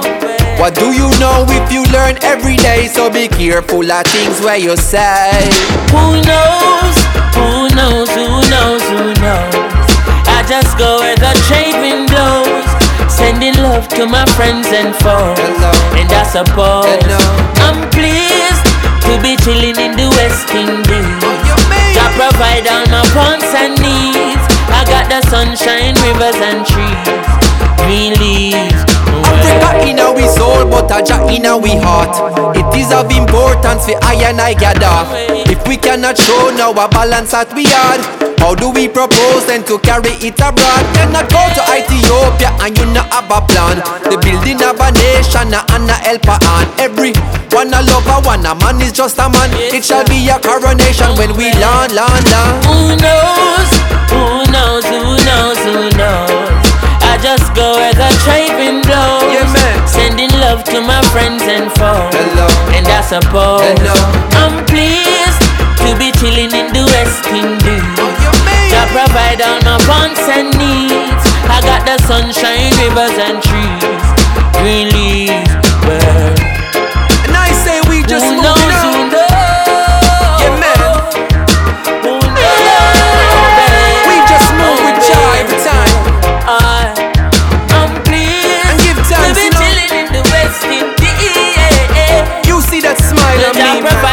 What 0.61 0.75
do 0.75 0.91
you 0.93 1.09
know 1.17 1.45
if 1.49 1.71
you 1.71 1.83
learn 1.95 2.21
every 2.21 2.57
day 2.57 2.87
So 2.87 3.09
be 3.09 3.27
careful 3.27 3.89
of 3.89 4.05
things 4.05 4.41
where 4.41 4.59
you 4.59 4.75
say 4.77 5.31
Who 5.89 6.21
knows? 6.21 6.95
Who 7.33 7.73
knows? 7.73 8.09
Who 8.13 8.27
knows? 8.51 8.83
Who 8.93 9.15
knows? 9.23 9.73
I 10.29 10.45
just 10.45 10.77
go 10.77 10.99
where 10.99 11.15
the 11.15 11.33
trade 11.49 11.73
wind 11.81 12.09
blows, 12.11 12.67
sending 13.09 13.55
love 13.57 13.87
to 13.95 14.05
my 14.05 14.25
friends 14.37 14.67
and 14.69 14.93
foes. 15.01 15.39
And 15.97 16.09
I 16.11 16.23
suppose 16.29 16.85
I'm 17.65 17.89
pleased 17.89 18.12
to 19.13 19.21
be 19.21 19.35
chilling 19.43 19.77
in 19.77 19.91
the 19.95 20.09
West 20.17 20.49
Indies. 20.49 21.21
Jah 21.93 22.09
provide 22.17 22.65
all 22.67 22.85
my 22.89 23.03
wants 23.15 23.53
and 23.53 23.73
needs. 23.77 24.43
I 24.73 24.81
got 24.89 25.05
the 25.09 25.21
sunshine, 25.29 25.93
rivers 26.01 26.39
and 26.41 26.65
trees, 26.65 27.27
green 27.85 28.13
leaves. 28.19 28.92
Africa 29.63 29.89
in 29.89 29.99
our 29.99 30.27
soul, 30.27 30.65
but 30.69 30.91
a 30.91 31.03
Jah 31.03 31.23
in 31.31 31.45
our 31.45 31.61
heart. 31.81 32.55
It 32.55 32.67
is 32.79 32.91
of 32.91 33.09
importance 33.11 33.85
for 33.85 33.97
I 34.03 34.15
and 34.29 34.39
I 34.41 34.53
gather. 34.53 35.07
If 35.49 35.65
we 35.67 35.77
cannot 35.77 36.17
show 36.17 36.51
now 36.55 36.71
a 36.71 36.87
balance 36.89 37.31
that 37.31 37.53
we 37.53 37.65
had, 37.65 38.01
how 38.39 38.55
do 38.55 38.71
we 38.71 38.89
propose 38.89 39.45
then 39.47 39.63
to 39.65 39.79
carry 39.79 40.11
it 40.19 40.39
abroad? 40.39 40.83
Cannot 40.95 41.31
go 41.31 41.43
to 41.55 41.61
Ethiopia 41.71 42.51
and 42.59 42.77
you 42.77 42.85
not 42.91 43.07
have 43.11 43.31
a 43.31 43.39
plan. 43.47 43.79
The 44.03 44.19
building 44.19 44.59
of 44.63 44.79
a 44.79 44.89
nation 44.91 45.53
and 45.55 45.89
a 45.89 45.97
helper 46.03 46.37
on 46.43 46.67
every 46.79 47.13
one 47.55 47.71
a 47.71 47.81
lover, 47.85 48.19
one 48.25 48.45
a 48.45 48.55
man 48.59 48.81
is 48.81 48.91
just 48.91 49.17
a 49.19 49.29
man. 49.29 49.49
It 49.71 49.85
shall 49.85 50.03
be 50.05 50.27
a 50.27 50.39
coronation 50.39 51.15
when 51.15 51.37
we 51.37 51.53
land, 51.55 51.93
land, 51.95 52.25
land. 52.27 52.65
Who 52.67 52.97
knows? 52.99 53.71
Who 54.11 54.51
knows? 54.51 54.83
Who 54.91 55.01
knows? 55.23 55.59
Who 55.63 55.87
knows? 55.95 56.63
I 57.05 57.19
just 57.21 57.53
go 57.53 57.77
the 57.77 58.09
trade 58.25 58.51
wind 58.57 58.81
blows, 58.89 59.22
love 60.53 60.63
to 60.63 60.81
my 60.81 61.01
friends 61.09 61.41
and 61.43 61.65
foes. 61.81 62.13
And 62.77 62.85
I 62.85 63.01
suppose 63.01 63.73
I'm 64.37 64.61
pleased 64.69 65.41
to 65.81 65.89
be 65.97 66.13
chilling 66.21 66.53
in 66.53 66.69
the 66.69 66.85
West 66.93 67.25
Indies. 67.33 67.97
Jah 68.69 68.85
provide 68.93 69.41
all 69.41 69.59
my 69.65 69.77
wants 69.89 70.21
and 70.29 70.53
needs. 70.61 71.25
I 71.49 71.57
got 71.65 71.81
the 71.89 71.97
sunshine, 72.05 72.69
rivers 72.85 73.17
and 73.17 73.41
trees, 73.41 74.05
green 74.61 74.93
leaves. 74.93 75.49
Well, 75.87 76.42
smile 93.39 94.05
on 94.05 94.12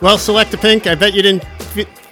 Well, 0.00 0.16
Selecta 0.16 0.60
Pink, 0.60 0.86
I 0.86 0.94
bet 0.94 1.12
you 1.12 1.22
didn't 1.22 1.44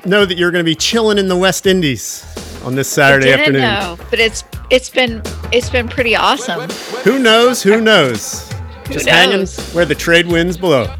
know 0.05 0.25
that 0.25 0.37
you're 0.37 0.51
going 0.51 0.65
to 0.65 0.69
be 0.69 0.75
chilling 0.75 1.19
in 1.19 1.29
the 1.29 1.37
West 1.37 1.67
Indies 1.67 2.25
on 2.65 2.75
this 2.75 2.89
Saturday 2.89 3.33
afternoon. 3.33 3.63
I 3.63 3.71
didn't 3.71 3.71
afternoon. 3.71 3.99
know, 3.99 4.11
but 4.11 4.19
it's 4.19 4.43
it's 4.71 4.91
been 4.91 5.23
it's 5.53 5.71
been 5.71 5.89
pretty 5.89 6.17
awesome. 6.17 6.69
Who 7.05 7.21
knows? 7.21 7.63
Who 7.63 7.81
knows? 7.81 8.51
Who 8.89 8.95
Just 8.95 9.09
hanging 9.09 9.47
where 9.73 9.85
the 9.85 9.95
trade 9.95 10.27
winds 10.27 10.57
blow. 10.57 10.93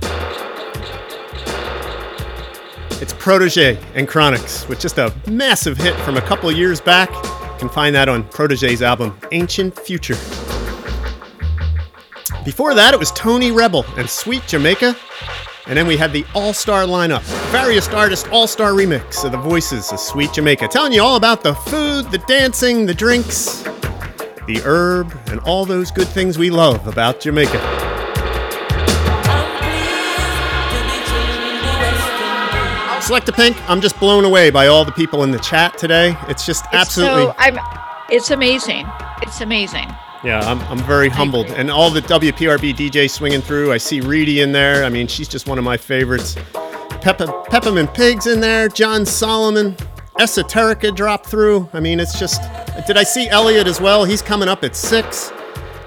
It's 3.01 3.13
Protoje 3.15 3.83
and 3.95 4.07
Chronixx 4.07 4.69
with 4.69 4.79
just 4.81 4.99
a 4.99 5.13
massive 5.29 5.77
hit 5.77 5.97
from 6.01 6.17
a 6.17 6.23
couple 6.23 6.51
years 6.53 6.81
back. 6.81 7.11
You 7.11 7.59
can 7.59 7.69
find 7.69 7.95
that 7.97 8.09
on 8.09 8.23
Protoje's 8.25 8.81
album 8.81 9.19
Ancient 9.33 9.77
Future. 9.77 10.17
Before 12.45 12.75
that, 12.75 12.95
it 12.95 13.01
was 13.01 13.11
Tony 13.11 13.51
Rebel 13.51 13.85
and 13.97 14.09
Sweet 14.09 14.47
Jamaica. 14.47 14.97
And 15.69 15.77
then 15.77 15.89
we 15.89 15.97
had 15.97 16.13
the 16.13 16.25
all 16.33 16.53
star 16.53 16.85
lineup, 16.85 17.23
various 17.51 17.89
artists 17.89 18.29
all 18.31 18.47
star 18.47 18.71
remix 18.71 19.25
of 19.25 19.33
the 19.33 19.39
voices 19.39 19.91
of 19.91 19.99
Sweet 19.99 20.33
Jamaica, 20.33 20.69
telling 20.69 20.93
you 20.93 21.03
all 21.03 21.17
about 21.17 21.43
the 21.43 21.55
food, 21.55 22.09
the 22.13 22.19
dancing, 22.29 22.87
the 22.87 22.95
drinks, 22.95 23.63
the 24.47 24.61
herb, 24.65 25.13
and 25.27 25.41
all 25.41 25.65
those 25.65 25.91
good 25.91 26.07
things 26.07 26.39
we 26.39 26.51
love 26.51 26.87
about 26.87 27.19
Jamaica. 27.21 27.59
Selecta 33.01 33.33
Pink, 33.33 33.57
I'm 33.71 33.81
just 33.81 33.99
blown 34.01 34.25
away 34.25 34.51
by 34.51 34.67
all 34.67 34.85
the 34.85 34.93
people 34.93 35.23
in 35.23 35.31
the 35.31 35.39
chat 35.39 35.79
today. 35.79 36.17
It's 36.29 36.45
just 36.47 36.65
It's 36.67 36.75
absolutely. 36.75 37.25
so 37.27 37.35
I'm. 37.39 37.59
It's 38.09 38.31
amazing. 38.31 38.87
It's 39.23 39.41
amazing. 39.41 39.89
Yeah, 40.25 40.41
I'm, 40.41 40.61
I'm 40.63 40.79
very 40.85 41.09
humbled. 41.09 41.47
And 41.47 41.71
all 41.71 41.91
the 41.91 42.01
WPRB 42.03 42.75
DJs 42.75 43.11
swinging 43.11 43.43
through. 43.43 43.73
I 43.73 43.77
see 43.77 44.01
Reedy 44.01 44.41
in 44.41 44.53
there. 44.53 44.85
I 44.85 44.89
mean, 44.89 45.07
she's 45.07 45.29
just 45.29 45.47
one 45.47 45.59
of 45.59 45.65
my 45.65 45.77
favorites. 45.77 46.37
Peppa, 47.01 47.45
Peppermint 47.49 47.95
Pigs 47.95 48.27
in 48.27 48.41
there. 48.41 48.69
John 48.69 49.07
Solomon. 49.07 49.77
Esoterica 50.19 50.95
dropped 50.95 51.27
through. 51.27 51.69
I 51.73 51.81
mean, 51.81 52.01
it's 52.01 52.19
just. 52.19 52.41
Did 52.87 52.97
I 52.97 53.03
see 53.03 53.29
Elliot 53.29 53.67
as 53.67 53.81
well? 53.81 54.05
He's 54.05 54.23
coming 54.23 54.49
up 54.49 54.65
at 54.65 54.75
6. 54.75 55.33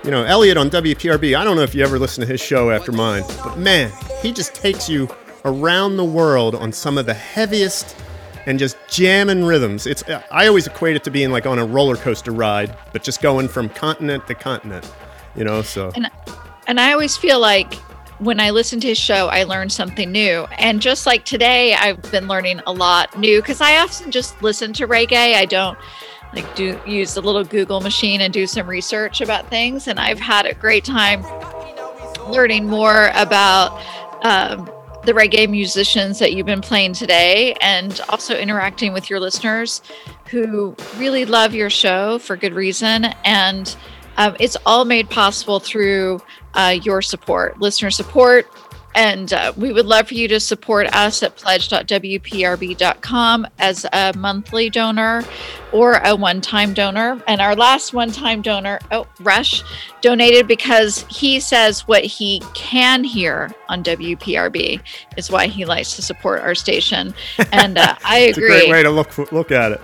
You 0.04 0.12
know, 0.12 0.24
Elliot 0.24 0.56
on 0.56 0.70
WPRB. 0.70 1.38
I 1.38 1.44
don't 1.44 1.56
know 1.56 1.64
if 1.64 1.76
you 1.76 1.84
ever 1.84 2.00
listen 2.00 2.22
to 2.22 2.28
his 2.28 2.40
show 2.40 2.72
after 2.72 2.92
mine, 2.92 3.24
but 3.44 3.58
man, 3.58 3.92
he 4.22 4.32
just 4.32 4.56
takes 4.56 4.88
you 4.88 5.10
around 5.46 5.98
the 5.98 6.06
world 6.06 6.56
on 6.56 6.72
some 6.72 6.98
of 6.98 7.06
the 7.06 7.14
heaviest 7.14 7.98
and 8.50 8.58
just 8.58 8.78
jamming 8.88 9.46
rhythms. 9.46 9.86
It's 9.86 10.04
I 10.32 10.48
always 10.48 10.66
equate 10.66 10.96
it 10.96 11.04
to 11.04 11.12
being 11.12 11.30
like 11.30 11.46
on 11.46 11.60
a 11.60 11.66
roller 11.66 11.96
coaster 11.96 12.32
ride, 12.32 12.76
but 12.92 13.04
just 13.04 13.22
going 13.22 13.48
from 13.48 13.70
continent 13.70 14.26
to 14.26 14.34
continent. 14.34 14.92
You 15.36 15.44
know, 15.44 15.62
so 15.62 15.92
And 15.94 16.10
and 16.66 16.80
I 16.80 16.92
always 16.92 17.16
feel 17.16 17.40
like 17.40 17.76
when 18.18 18.40
I 18.40 18.50
listen 18.50 18.80
to 18.80 18.88
his 18.88 18.98
show, 18.98 19.28
I 19.28 19.44
learn 19.44 19.70
something 19.70 20.12
new. 20.12 20.46
And 20.58 20.82
just 20.82 21.06
like 21.06 21.26
today, 21.26 21.76
I've 21.76 22.02
been 22.12 22.28
learning 22.28 22.62
a 22.66 22.74
lot 22.74 23.18
new 23.20 23.40
because 23.40 23.62
I 23.62 23.78
often 23.78 24.10
just 24.10 24.42
listen 24.42 24.74
to 24.74 24.88
reggae. 24.88 25.36
I 25.36 25.46
don't 25.46 25.78
like 26.34 26.56
do 26.56 26.80
use 26.88 27.14
the 27.14 27.22
little 27.22 27.44
Google 27.44 27.82
machine 27.82 28.20
and 28.20 28.34
do 28.34 28.48
some 28.48 28.66
research 28.66 29.22
about 29.22 29.48
things. 29.52 29.88
And 29.88 30.00
I've 30.00 30.20
had 30.20 30.48
a 30.48 30.56
great 30.56 30.84
time 30.84 31.24
learning 32.28 32.66
more 32.66 33.12
about 33.14 33.80
um, 34.24 34.70
the 35.10 35.16
reggae 35.16 35.50
musicians 35.50 36.20
that 36.20 36.34
you've 36.34 36.46
been 36.46 36.62
playing 36.62 36.94
today 36.94 37.56
and 37.62 38.00
also 38.10 38.38
interacting 38.38 38.94
with 38.94 39.10
your 39.10 39.20
listeners 39.20 39.82
who 40.30 40.76
really 40.98 41.26
love 41.26 41.56
your 41.56 41.72
show 41.72 42.20
for 42.20 42.38
good 42.38 42.54
reason. 42.54 43.06
And 43.26 43.76
um, 44.18 44.36
it's 44.40 44.56
all 44.68 44.86
made 44.86 45.10
possible 45.10 45.60
through 45.60 46.22
uh, 46.54 46.78
your 46.84 47.02
support, 47.02 47.60
listener 47.60 47.90
support. 47.90 48.48
And 48.96 49.32
uh, 49.34 49.54
we 49.56 49.72
would 49.72 49.86
love 49.86 50.08
for 50.08 50.16
you 50.16 50.28
to 50.30 50.40
support 50.40 50.88
us 50.96 51.22
at 51.22 51.36
pledge.wprb.com 51.36 51.88
as 53.60 53.86
a 53.94 54.14
monthly 54.18 54.70
donor 54.70 55.24
or 55.72 55.94
a 56.04 56.16
one 56.16 56.42
time 56.42 56.74
donor. 56.74 57.22
And 57.28 57.40
our 57.40 57.56
last 57.56 57.94
one 57.94 58.12
time 58.12 58.42
donor, 58.42 58.80
oh, 58.92 59.08
Rush, 59.20 59.64
donated 60.02 60.48
because 60.48 61.06
he 61.10 61.40
says 61.40 61.88
what 61.88 62.04
he 62.04 62.42
can 62.56 63.04
hear 63.04 63.54
on 63.70 63.84
WPRB 63.84 64.82
is 65.18 65.30
why 65.30 65.48
he 65.48 65.66
likes 65.66 65.96
to 65.96 66.02
support 66.02 66.42
our 66.42 66.56
station. 66.56 67.14
And 67.52 67.78
uh, 67.78 67.96
I 68.06 68.20
it's 68.20 68.38
a 68.38 68.42
agree. 68.42 68.60
great 68.60 68.70
way 68.70 68.84
to 68.84 68.90
look 68.90 69.18
look 69.32 69.52
at 69.52 69.72
it. 69.72 69.82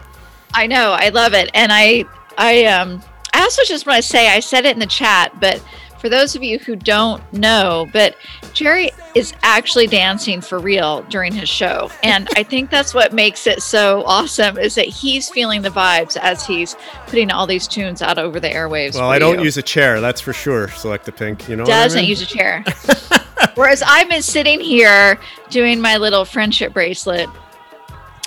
I 0.54 0.68
know, 0.68 0.92
I 0.98 1.10
love 1.10 1.34
it, 1.34 1.50
and 1.54 1.72
I, 1.74 2.06
I, 2.38 2.66
um, 2.66 3.02
I 3.34 3.42
also 3.42 3.64
just 3.66 3.86
want 3.86 4.02
to 4.02 4.08
say 4.08 4.30
I 4.30 4.40
said 4.40 4.66
it 4.66 4.74
in 4.74 4.80
the 4.80 4.86
chat, 4.86 5.38
but 5.42 5.62
for 6.06 6.10
those 6.10 6.36
of 6.36 6.44
you 6.44 6.60
who 6.60 6.76
don't 6.76 7.20
know, 7.34 7.90
but 7.92 8.16
Jerry 8.54 8.92
is 9.16 9.34
actually 9.42 9.88
dancing 9.88 10.40
for 10.40 10.60
real 10.60 11.02
during 11.10 11.34
his 11.34 11.50
show, 11.50 11.90
and 12.04 12.30
I 12.36 12.44
think 12.44 12.70
that's 12.70 12.94
what 12.94 13.12
makes 13.12 13.48
it 13.48 13.64
so 13.64 14.04
awesome 14.06 14.60
is 14.60 14.76
that 14.76 14.86
he's 14.86 15.32
feeling 15.32 15.64
the 15.64 15.72
vibes 15.72 16.16
as 16.16 16.46
he's 16.46 16.76
putting 17.08 17.32
all 17.32 17.48
these 17.48 17.68
tunes 17.68 18.04
out 18.04 18.20
over 18.20 18.40
the 18.40 18.50
airwaves. 18.50 18.94
Well, 18.94 19.10
I 19.10 19.18
don't 19.18 19.40
you. 19.40 19.46
use 19.46 19.58
a 19.58 19.64
chair, 19.64 20.00
that's 20.00 20.22
for 20.22 20.32
sure. 20.32 20.68
Selecta 20.68 21.12
Pink. 21.12 21.50
You 21.50 21.56
know, 21.56 21.64
what 21.64 21.72
I 21.72 21.84
doesn't 21.86 22.02
mean? 22.02 22.10
use 22.10 22.22
a 22.22 22.28
chair. 22.28 22.64
Whereas 23.56 23.82
I've 23.82 24.08
been 24.08 24.22
sitting 24.22 24.60
here 24.60 25.20
doing 25.50 25.82
my 25.82 25.98
little 25.98 26.24
friendship 26.24 26.72
bracelet, 26.72 27.28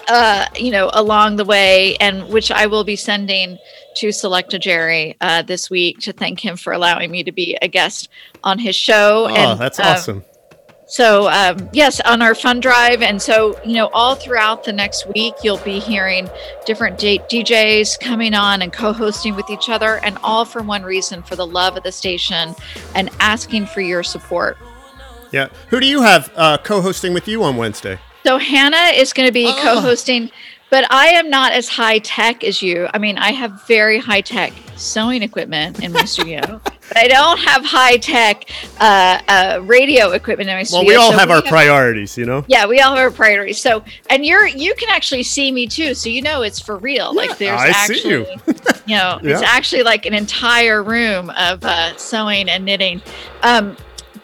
uh, 0.09 0.47
you 0.57 0.71
know, 0.71 0.91
along 0.95 1.37
the 1.37 1.45
way, 1.45 1.97
and 1.97 2.29
which 2.29 2.51
I 2.51 2.67
will 2.67 2.85
be 2.85 2.97
sending 2.97 3.59
to 3.97 4.09
Selecta 4.09 4.59
Jerry 4.59 5.17
uh, 5.21 5.43
this 5.43 5.71
week 5.71 5.99
to 6.01 6.13
thank 6.13 6.41
him 6.41 6.57
for 6.57 6.73
allowing 6.73 7.11
me 7.11 7.23
to 7.25 7.33
be 7.33 7.57
a 7.61 7.69
guest 7.69 8.09
on 8.43 8.59
his 8.59 8.75
show. 8.75 9.27
Oh, 9.29 9.35
and 9.35 9.61
that's 9.61 9.79
um, 9.79 9.87
awesome. 9.87 10.25
so, 10.87 11.29
um, 11.29 11.69
yes, 11.73 12.01
on 12.01 12.23
our 12.23 12.35
fund 12.35 12.63
drive. 12.63 13.03
And 13.03 13.21
so, 13.21 13.61
you 13.65 13.75
know, 13.75 13.89
all 13.89 14.15
throughout 14.15 14.65
the 14.65 14.73
next 14.73 15.07
week, 15.15 15.35
you'll 15.43 15.59
be 15.59 15.79
hearing 15.79 16.29
different 16.65 16.99
D- 16.99 17.21
DJs 17.29 18.01
coming 18.01 18.35
on 18.35 18.63
and 18.63 18.73
co 18.73 18.93
hosting 18.93 19.35
with 19.35 19.51
each 19.51 19.69
other, 19.69 19.99
and 20.05 20.17
all 20.23 20.45
for 20.45 20.63
one 20.63 20.83
reason 20.83 21.23
for 21.23 21.37
the 21.37 21.47
love 21.47 21.77
of 21.77 21.83
the 21.83 21.93
station 21.93 22.55
and 22.95 23.11
asking 23.21 23.67
for 23.67 23.81
your 23.81 24.03
support. 24.03 24.57
Yeah. 25.31 25.49
Who 25.69 25.81
do 25.81 25.87
you 25.87 26.03
have 26.03 26.33
uh, 26.37 26.59
co-hosting 26.59 27.13
with 27.13 27.29
you 27.29 27.43
on 27.43 27.57
Wednesday? 27.57 27.99
So, 28.29 28.37
Hannah 28.37 28.93
is 28.95 29.15
going 29.15 29.27
to 29.27 29.33
be 29.33 29.47
Oh. 29.47 29.59
co 29.63 29.81
hosting. 29.81 30.31
But 30.69 30.85
I 30.93 31.07
am 31.07 31.31
not 31.31 31.53
as 31.53 31.67
high 31.67 31.99
tech 31.99 32.45
as 32.45 32.61
you. 32.61 32.89
I 32.93 32.99
mean, 32.99 33.17
I 33.17 33.33
have 33.33 33.67
very 33.67 33.99
high 33.99 34.21
tech 34.21 34.53
sewing 34.77 35.23
equipment 35.23 35.83
in 35.83 35.93
my 35.93 36.05
studio, 36.05 36.61
but 36.65 36.95
I 36.95 37.09
don't 37.09 37.39
have 37.39 37.65
high 37.65 37.97
tech 37.97 38.45
uh, 38.79 39.19
uh, 39.27 39.61
radio 39.63 40.11
equipment 40.11 40.51
in 40.51 40.57
my 40.57 40.65
studio. 40.65 40.81
Well, 40.81 40.89
we 40.89 40.95
all 40.97 41.13
So 41.13 41.17
have 41.17 41.31
our 41.31 41.41
priorities, 41.41 42.19
you 42.19 42.27
know. 42.27 42.45
Yeah, 42.49 42.67
we 42.67 42.81
all 42.81 42.91
have 42.95 42.99
our 42.99 43.11
priorities. 43.11 43.63
So, 43.63 43.83
and 44.11 44.27
you're 44.27 44.47
you 44.47 44.75
can 44.75 44.91
actually 44.91 45.23
see 45.23 45.51
me 45.51 45.67
too, 45.67 45.95
so 45.95 46.11
you 46.11 46.21
know 46.21 46.43
it's 46.43 46.61
for 46.61 46.77
real. 46.77 47.15
like 47.15 47.39
there's 47.39 47.59
I 47.59 47.69
actually, 47.69 47.99
see 48.01 48.11
you. 48.11 48.27
you 48.87 48.97
know, 48.97 49.19
it's 49.23 49.41
actually 49.41 49.85
like 49.85 50.05
an 50.05 50.13
entire 50.13 50.83
room 50.83 51.31
of 51.31 51.65
uh, 51.65 51.97
sewing 51.97 52.51
and 52.51 52.67
knitting. 52.67 53.01
Um, 53.43 53.75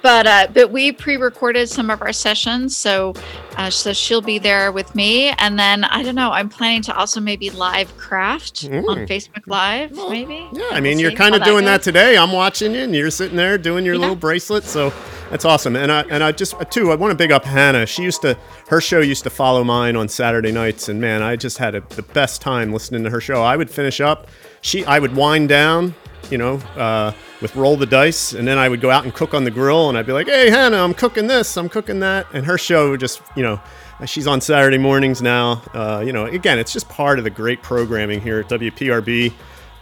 but 0.05 0.27
uh, 0.27 0.47
but 0.53 0.71
we 0.71 0.93
pre-recorded 0.93 1.67
some 1.71 1.89
of 1.89 2.03
our 2.03 2.13
sessions, 2.13 2.77
so 2.77 3.15
uh, 3.57 3.71
so 3.71 3.95
she'll 3.95 4.21
be 4.21 4.39
there 4.39 4.71
with 4.71 4.95
me, 4.95 5.31
and 5.39 5.59
then 5.59 5.83
I 5.85 6.03
don't 6.03 6.15
know. 6.15 6.31
I'm 6.31 6.51
planning 6.51 6.83
to 6.83 6.95
also 6.95 7.21
maybe 7.21 7.49
live 7.49 7.97
craft 7.97 8.67
on 8.67 8.71
Mm. 8.85 9.09
Facebook 9.09 9.47
Live, 9.47 9.93
maybe. 10.11 10.47
Yeah, 10.53 10.69
I 10.73 10.81
mean, 10.81 10.99
you're 10.99 11.13
kind 11.13 11.35
of 11.35 11.43
doing 11.43 11.65
that 11.65 11.83
today. 11.83 12.19
I'm 12.19 12.33
watching 12.33 12.73
you, 12.75 12.83
and 12.83 12.95
you're 12.95 13.11
sitting 13.11 13.39
there 13.39 13.57
doing 13.57 13.87
your 13.87 13.97
little 13.97 14.15
bracelet. 14.15 14.65
So 14.65 14.93
that's 15.31 15.47
awesome. 15.47 15.75
And 15.75 15.91
I 15.91 16.03
and 16.11 16.23
I 16.23 16.33
just 16.33 16.55
too, 16.71 16.93
I 16.93 16.97
want 16.97 17.11
to 17.13 17.17
big 17.17 17.33
up 17.33 17.45
Hannah. 17.47 17.87
She 17.87 18.03
used 18.03 18.21
to 18.23 18.37
her 18.69 18.83
show 18.83 19.01
used 19.01 19.25
to 19.25 19.31
follow 19.31 19.65
mine 19.65 19.97
on 19.97 20.09
Saturday 20.09 20.53
nights, 20.53 20.91
and 20.91 21.01
man, 21.01 21.23
I 21.23 21.37
just 21.37 21.57
had 21.57 21.75
a, 21.75 21.81
the 21.81 22.03
best 22.03 22.43
time 22.43 22.75
listening 22.75 23.05
to 23.05 23.11
her 23.11 23.23
show. 23.23 23.43
I 23.43 23.57
would 23.57 23.71
finish 23.71 24.03
up, 24.03 24.29
she 24.61 24.85
I 24.85 24.99
would 24.99 25.17
wind 25.17 25.49
down, 25.49 25.95
you 26.31 26.37
know, 26.37 26.57
uh, 26.77 27.13
with 27.45 27.57
roll 27.57 27.77
the 27.77 27.85
dice, 27.85 28.33
and 28.33 28.49
then 28.49 28.57
I 28.57 28.71
would 28.71 28.81
go 28.81 28.91
out 28.91 29.05
and 29.05 29.13
cook 29.13 29.35
on 29.35 29.45
the 29.45 29.51
grill, 29.51 29.91
and 29.91 29.99
I'd 29.99 30.07
be 30.07 30.13
like, 30.13 30.27
"Hey, 30.27 30.49
Hannah, 30.49 30.79
I'm 30.83 30.95
cooking 30.95 31.27
this, 31.27 31.59
I'm 31.59 31.69
cooking 31.69 32.01
that," 32.01 32.27
and 32.33 32.47
her 32.47 32.57
show 32.57 32.97
just, 32.97 33.21
you 33.37 33.43
know. 33.43 33.61
She's 34.07 34.27
on 34.27 34.41
Saturday 34.41 34.77
mornings 34.77 35.23
now. 35.23 35.63
Uh, 35.73 36.03
you 36.05 36.13
know, 36.13 36.27
again, 36.27 36.59
it's 36.59 36.73
just 36.73 36.89
part 36.89 37.19
of 37.19 37.25
the 37.25 37.31
great 37.31 37.63
programming 37.63 38.21
here 38.21 38.41
at 38.41 38.49
WPRB. 38.49 39.33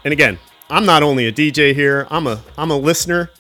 And 0.05 0.13
again, 0.13 0.39
I'm 0.69 0.85
not 0.85 1.03
only 1.03 1.27
a 1.27 1.33
DJ 1.33 1.73
here, 1.73 2.07
I'm 2.11 2.27
a 2.27 2.41
I'm 2.59 2.71
a 2.71 2.77
listener 2.77 3.31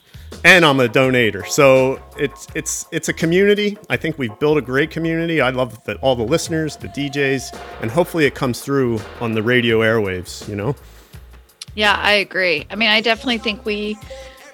and 0.44 0.64
I'm 0.64 0.80
a 0.80 0.88
donator. 0.88 1.46
So 1.46 2.00
it's 2.16 2.46
it's 2.54 2.86
it's 2.90 3.08
a 3.08 3.12
community. 3.12 3.76
I 3.90 3.96
think 3.96 4.18
we've 4.18 4.36
built 4.38 4.56
a 4.56 4.62
great 4.62 4.90
community. 4.90 5.40
I 5.40 5.50
love 5.50 5.82
that 5.84 5.98
all 5.98 6.16
the 6.16 6.24
listeners, 6.24 6.76
the 6.76 6.88
DJs, 6.88 7.58
and 7.82 7.90
hopefully 7.90 8.24
it 8.24 8.34
comes 8.34 8.60
through 8.60 8.98
on 9.20 9.32
the 9.32 9.42
radio 9.42 9.80
airwaves, 9.80 10.48
you 10.48 10.56
know. 10.56 10.74
Yeah, 11.74 11.98
I 12.00 12.12
agree. 12.14 12.66
I 12.70 12.76
mean, 12.76 12.90
I 12.90 13.00
definitely 13.00 13.38
think 13.38 13.64
we 13.64 13.98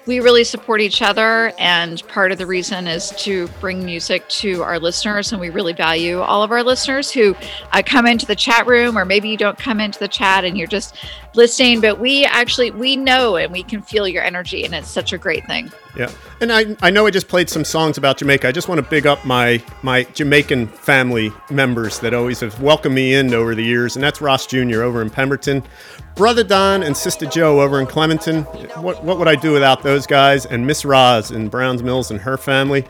we 0.05 0.21
really 0.21 0.43
support 0.43 0.81
each 0.81 1.03
other, 1.03 1.53
and 1.59 2.01
part 2.07 2.31
of 2.31 2.39
the 2.39 2.47
reason 2.47 2.87
is 2.87 3.11
to 3.17 3.47
bring 3.59 3.85
music 3.85 4.27
to 4.29 4.63
our 4.63 4.79
listeners. 4.79 5.31
And 5.31 5.39
we 5.39 5.49
really 5.49 5.73
value 5.73 6.19
all 6.19 6.41
of 6.41 6.51
our 6.51 6.63
listeners 6.63 7.11
who 7.11 7.35
uh, 7.73 7.83
come 7.85 8.07
into 8.07 8.25
the 8.25 8.35
chat 8.35 8.65
room, 8.65 8.97
or 8.97 9.05
maybe 9.05 9.29
you 9.29 9.37
don't 9.37 9.57
come 9.57 9.79
into 9.79 9.99
the 9.99 10.07
chat 10.07 10.45
and 10.45 10.57
you're 10.57 10.67
just 10.67 10.95
listening. 11.35 11.79
But 11.79 11.99
we 11.99 12.25
actually 12.25 12.71
we 12.71 12.95
know 12.95 13.35
and 13.35 13.51
we 13.51 13.61
can 13.61 13.81
feel 13.81 14.07
your 14.07 14.23
energy, 14.23 14.63
and 14.63 14.73
it's 14.73 14.89
such 14.89 15.13
a 15.13 15.17
great 15.17 15.45
thing. 15.45 15.71
Yeah, 15.95 16.11
and 16.39 16.51
I, 16.51 16.77
I 16.81 16.91
know 16.91 17.07
I 17.07 17.11
just 17.11 17.27
played 17.27 17.49
some 17.49 17.65
songs 17.65 17.97
about 17.97 18.17
Jamaica. 18.17 18.47
I 18.47 18.51
just 18.51 18.67
want 18.67 18.77
to 18.83 18.87
big 18.87 19.07
up 19.07 19.25
my 19.25 19.61
my 19.81 20.03
Jamaican 20.03 20.67
family 20.67 21.31
members 21.49 21.99
that 21.99 22.13
always 22.13 22.39
have 22.41 22.61
welcomed 22.61 22.93
me 22.93 23.15
in 23.15 23.33
over 23.33 23.55
the 23.55 23.63
years, 23.63 23.95
and 23.95 24.03
that's 24.03 24.21
Ross 24.21 24.45
Jr. 24.45 24.83
over 24.83 25.01
in 25.01 25.09
Pemberton, 25.09 25.63
Brother 26.15 26.43
Don 26.43 26.83
and 26.83 26.95
Sister 26.95 27.25
Joe 27.25 27.61
over 27.61 27.79
in 27.81 27.87
Clementon. 27.87 28.43
What 28.83 29.03
what 29.03 29.17
would 29.17 29.27
I 29.27 29.35
do 29.35 29.51
without 29.51 29.81
those 29.81 30.05
guys? 30.05 30.45
And 30.45 30.65
Miss 30.65 30.85
Roz 30.85 31.31
in 31.31 31.49
Browns 31.49 31.81
Mills 31.81 32.11
and 32.11 32.21
her 32.21 32.37
family. 32.37 32.85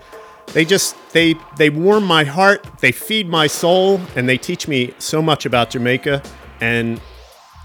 They 0.47 0.65
just 0.65 0.95
they 1.13 1.35
they 1.57 1.69
warm 1.69 2.03
my 2.03 2.25
heart, 2.25 2.65
they 2.79 2.91
feed 2.91 3.29
my 3.29 3.47
soul, 3.47 4.01
and 4.15 4.27
they 4.27 4.37
teach 4.37 4.67
me 4.67 4.93
so 4.97 5.21
much 5.21 5.45
about 5.45 5.69
Jamaica 5.69 6.21
and 6.59 6.99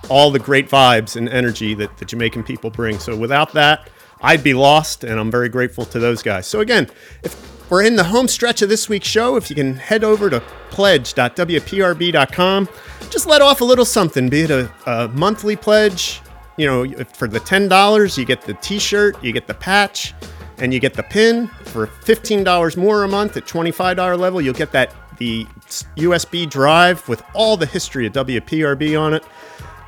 all 0.09 0.31
the 0.31 0.39
great 0.39 0.69
vibes 0.69 1.17
and 1.17 1.29
energy 1.29 1.75
that 1.75 1.97
the 1.97 2.05
Jamaican 2.05 2.45
people 2.45 2.71
bring. 2.71 2.99
So 2.99 3.17
without 3.17 3.53
that, 3.55 3.89
I'd 4.25 4.43
be 4.43 4.55
lost, 4.55 5.05
and 5.05 5.21
I'm 5.21 5.31
very 5.31 5.51
grateful 5.51 5.85
to 5.85 5.99
those 5.99 6.23
guys. 6.23 6.47
So 6.47 6.61
again, 6.61 6.89
if 7.23 7.71
we're 7.71 7.83
in 7.83 7.97
the 7.97 8.05
home 8.05 8.27
stretch 8.27 8.63
of 8.63 8.71
this 8.71 8.89
week's 8.89 9.07
show, 9.07 9.37
if 9.37 9.51
you 9.51 9.57
can 9.57 9.75
head 9.77 10.03
over 10.03 10.31
to 10.31 10.41
pledge.wprb.com, 10.71 12.69
just 13.11 13.27
let 13.27 13.43
off 13.43 13.61
a 13.61 13.65
little 13.65 13.85
something, 13.85 14.31
be 14.31 14.41
it 14.41 14.51
a, 14.51 14.73
a 14.87 15.09
monthly 15.09 15.57
pledge. 15.57 16.23
You 16.57 16.67
know, 16.67 16.87
for 17.13 17.29
the 17.29 17.39
$10, 17.41 18.17
you 18.17 18.25
get 18.25 18.41
the 18.43 18.55
t 18.55 18.79
shirt, 18.79 19.23
you 19.23 19.33
get 19.33 19.47
the 19.47 19.53
patch, 19.55 20.15
and 20.57 20.73
you 20.73 20.81
get 20.81 20.95
the 20.95 21.03
pin. 21.03 21.49
For 21.65 21.87
$15 21.87 22.77
more 22.79 23.05
a 23.05 23.09
month 23.09 23.37
at 23.37 23.45
$25 23.45 24.19
level, 24.19 24.41
you'll 24.41 24.55
get 24.55 24.73
that 24.73 24.95
the 25.19 25.45
USB 25.97 26.49
drive 26.49 27.07
with 27.09 27.23
all 27.35 27.59
the 27.59 27.67
history 27.67 28.07
of 28.07 28.15
WPRB 28.15 28.99
on 28.99 29.13
it. 29.15 29.23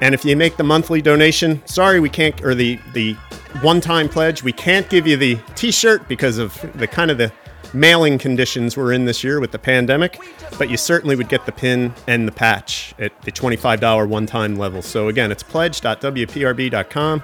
And 0.01 0.15
if 0.15 0.25
you 0.25 0.37
make 0.37 0.57
the 0.57 0.65
monthly 0.65 1.01
donation, 1.01 1.67
sorry 1.67 2.01
we 2.01 2.11
can't, 2.11 2.43
or 2.45 2.55
the 2.55 2.79
the 2.93 3.15
one-time 3.63 4.09
pledge, 4.09 4.43
we 4.43 4.53
can't 4.53 4.89
give 4.91 5.07
you 5.07 5.17
the 5.17 5.39
T-shirt 5.55 6.07
because 6.09 6.39
of 6.39 6.59
the 6.75 6.87
kind 6.87 7.11
of 7.11 7.17
the 7.19 7.33
mailing 7.73 8.19
conditions 8.19 8.77
we're 8.77 8.93
in 8.93 9.05
this 9.05 9.25
year 9.25 9.41
with 9.41 9.53
the 9.53 9.59
pandemic. 9.59 10.19
But 10.59 10.71
you 10.71 10.77
certainly 10.77 11.17
would 11.17 11.29
get 11.29 11.47
the 11.47 11.53
pin 11.53 11.95
and 12.07 12.29
the 12.29 12.33
patch 12.33 12.95
at 12.99 13.21
the 13.23 13.33
$25 13.33 14.09
one-time 14.09 14.57
level. 14.57 14.83
So 14.83 15.09
again, 15.09 15.33
it's 15.33 15.43
pledge.wprb.com, 15.43 17.23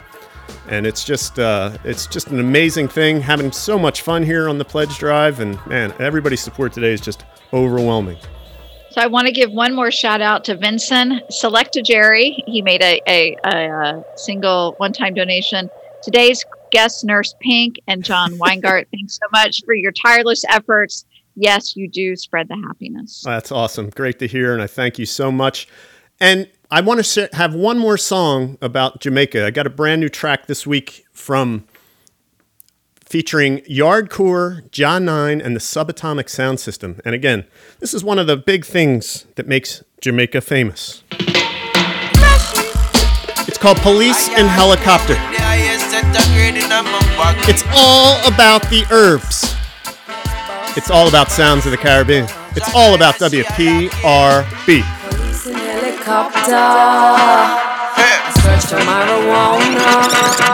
and 0.69 0.87
it's 0.87 1.05
just 1.05 1.39
uh, 1.39 1.77
it's 1.85 2.07
just 2.07 2.29
an 2.29 2.41
amazing 2.41 2.89
thing. 2.89 3.21
Having 3.21 3.53
so 3.53 3.79
much 3.79 4.03
fun 4.03 4.23
here 4.23 4.49
on 4.49 4.59
the 4.59 4.65
pledge 4.65 4.99
drive, 4.99 5.41
and 5.41 5.65
man, 5.67 5.93
everybody's 5.99 6.41
support 6.41 6.73
today 6.73 6.93
is 6.93 7.01
just 7.01 7.25
overwhelming. 7.53 8.17
So 8.93 9.01
I 9.01 9.07
want 9.07 9.27
to 9.27 9.33
give 9.33 9.51
one 9.51 9.75
more 9.75 9.91
shout 9.91 10.21
out 10.21 10.45
to 10.45 10.55
Vincent 10.55 11.23
Selecta 11.31 11.83
Jerry. 11.83 12.45
He 12.47 12.61
made 12.61 12.83
a, 12.83 13.01
a, 13.09 13.37
a, 13.43 13.71
a 13.71 14.05
single 14.17 14.75
one 14.77 14.93
time 14.93 15.15
donation. 15.15 15.71
Today's 16.03 16.45
guest, 16.73 17.03
Nurse 17.03 17.35
Pink 17.41 17.81
and 17.87 18.05
John 18.05 18.33
Weingart, 18.33 18.87
thanks 18.93 19.15
so 19.15 19.27
much 19.33 19.65
for 19.65 19.73
your 19.73 19.93
tireless 19.93 20.45
efforts. 20.47 21.07
Yes, 21.37 21.75
you 21.75 21.89
do 21.89 22.17
spread 22.17 22.49
the 22.49 22.57
happiness. 22.67 23.23
That's 23.25 23.51
awesome. 23.51 23.89
Great 23.89 24.19
to 24.19 24.27
hear. 24.27 24.53
And 24.53 24.61
I 24.61 24.67
thank 24.67 24.99
you 24.99 25.07
so 25.07 25.33
much. 25.33 25.69
And 26.21 26.51
I 26.71 26.83
want 26.83 27.03
to 27.03 27.31
have 27.33 27.55
one 27.55 27.79
more 27.79 27.97
song 27.97 28.59
about 28.61 29.01
Jamaica. 29.01 29.47
I 29.47 29.51
got 29.53 29.67
a 29.67 29.71
brand 29.71 30.03
new 30.03 30.11
track 30.11 30.49
this 30.49 30.67
week 30.67 31.07
from 31.13 31.65
featuring 33.13 33.59
Yardcore, 33.69 34.71
John 34.71 35.05
Nine, 35.05 35.43
and 35.43 35.55
the 35.55 35.61
Subatomic 35.61 36.31
Sound 36.31 36.59
System. 36.59 36.99
And 37.05 37.15
again, 37.15 37.45
this 37.79 37.93
is 37.93 38.03
one 38.03 38.19
of 38.19 38.27
the 38.27 38.39
big 38.39 38.65
things 38.65 39.27
that 39.35 39.47
makes 39.47 39.85
Jamaica 40.01 40.41
famous. 40.41 41.05
It's 43.47 43.59
called 43.59 43.77
Police 43.81 44.31
and 44.31 44.49
Helicopter. 44.49 45.17
It's 47.47 47.65
all 47.75 48.17
about 48.27 48.63
the 48.71 48.87
herbs. 48.91 49.57
It's 50.75 50.91
all 50.91 51.07
about 51.07 51.31
sounds 51.31 51.67
of 51.67 51.71
the 51.71 51.77
Caribbean. 51.77 52.25
It's 52.57 52.75
all 52.75 52.95
about 52.95 53.17
WPRB. 53.17 54.81
Helicopter. 55.61 56.65
Search 58.41 58.65
for 58.71 58.79
marijuana. 58.79 59.85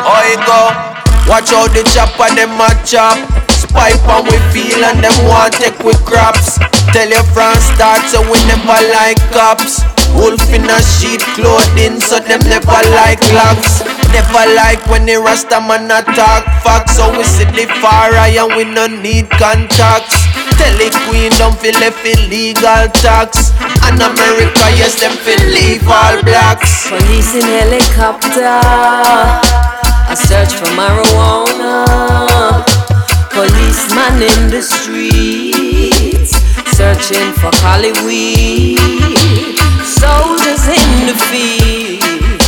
Oh, 0.03 0.27
you 0.29 0.39
go. 0.45 1.08
Watch 1.29 1.53
out 1.53 1.77
the 1.77 1.85
chopper, 1.93 2.33
them 2.35 2.57
a 2.57 2.73
chop. 2.89 3.21
Spike 3.53 4.01
on 4.09 4.25
we 4.25 4.41
feel 4.49 4.81
and 4.81 5.05
them 5.05 5.13
want 5.29 5.53
take 5.53 5.77
we 5.85 5.93
crops. 6.09 6.57
Tell 6.97 7.05
your 7.05 7.23
friends 7.37 7.69
start 7.77 8.01
so 8.09 8.25
we 8.25 8.41
never 8.49 8.81
like 8.97 9.21
cops. 9.29 9.85
Wolf 10.17 10.41
in 10.49 10.65
a 10.65 10.81
sheet 10.81 11.21
clothing, 11.37 12.01
so 12.01 12.17
them 12.19 12.41
never 12.49 12.81
like 12.97 13.21
locks. 13.37 13.85
Never 14.09 14.45
like 14.57 14.81
when 14.89 15.05
the 15.05 15.21
Rasta 15.21 15.61
man 15.61 15.93
attack 15.93 16.49
facts. 16.65 16.97
So 16.97 17.13
we 17.13 17.23
see 17.25 17.45
the 17.45 17.69
far 17.85 18.17
eye 18.17 18.41
and 18.41 18.57
we 18.57 18.65
no 18.65 18.87
need 18.89 19.29
contacts. 19.37 20.17
Tell 20.57 20.73
the 20.81 20.89
queen 21.07 21.29
don't 21.37 21.53
feel 21.61 21.77
left 21.77 22.01
illegal 22.09 22.89
tax. 23.05 23.53
And 23.85 24.01
America, 24.01 24.65
yes, 24.81 24.97
them 24.97 25.13
feel 25.21 25.45
leave 25.53 25.85
all 25.85 26.23
blacks. 26.25 26.89
Police 26.89 27.37
in 27.37 27.45
helicopter. 27.45 28.65
I 30.11 30.15
search 30.15 30.55
for 30.57 30.65
marijuana. 30.73 31.85
Policeman 33.29 34.23
in 34.25 34.49
the 34.49 34.63
streets, 34.65 36.33
searching 36.73 37.29
for 37.37 37.53
Cali 37.61 37.93
weed. 38.09 38.81
Soldiers 39.85 40.65
in 40.65 41.13
the 41.13 41.17
field, 41.29 42.41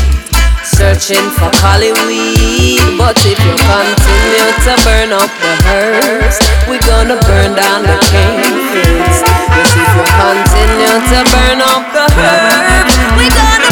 searching 0.64 1.28
for 1.36 1.52
Cali 1.60 1.92
weed. 2.08 2.80
But 2.96 3.20
if 3.28 3.36
you 3.36 3.52
continue 3.52 4.50
to 4.64 4.72
burn 4.80 5.12
up 5.12 5.28
the 5.44 5.52
herbs, 5.68 6.40
we're 6.64 6.80
gonna 6.88 7.20
burn 7.28 7.52
down 7.60 7.82
the 7.84 8.00
cane 8.08 8.56
fields. 8.72 9.20
Yes, 9.52 9.68
if 9.76 9.90
you 10.00 10.04
continue 10.16 10.96
to 11.12 11.18
burn 11.28 11.60
up 11.60 11.84
the 11.92 12.08
herbs, 12.08 12.96
we're 13.20 13.28
gonna 13.28 13.69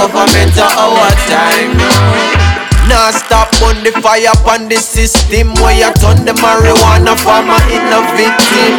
government 0.00 0.54
to 0.54 0.64
our 0.64 1.10
time 1.28 1.76
now. 2.88 3.10
Stop 3.10 3.52
on 3.62 3.82
the 3.84 3.92
fire 4.02 4.34
on 4.48 4.68
the 4.68 4.76
system 4.76 5.54
where 5.62 5.76
you 5.76 5.90
turn 6.00 6.24
the 6.24 6.34
marijuana 6.42 7.14
farmer 7.20 7.60
in 7.70 7.84
a 7.92 8.00
victim. 8.16 8.72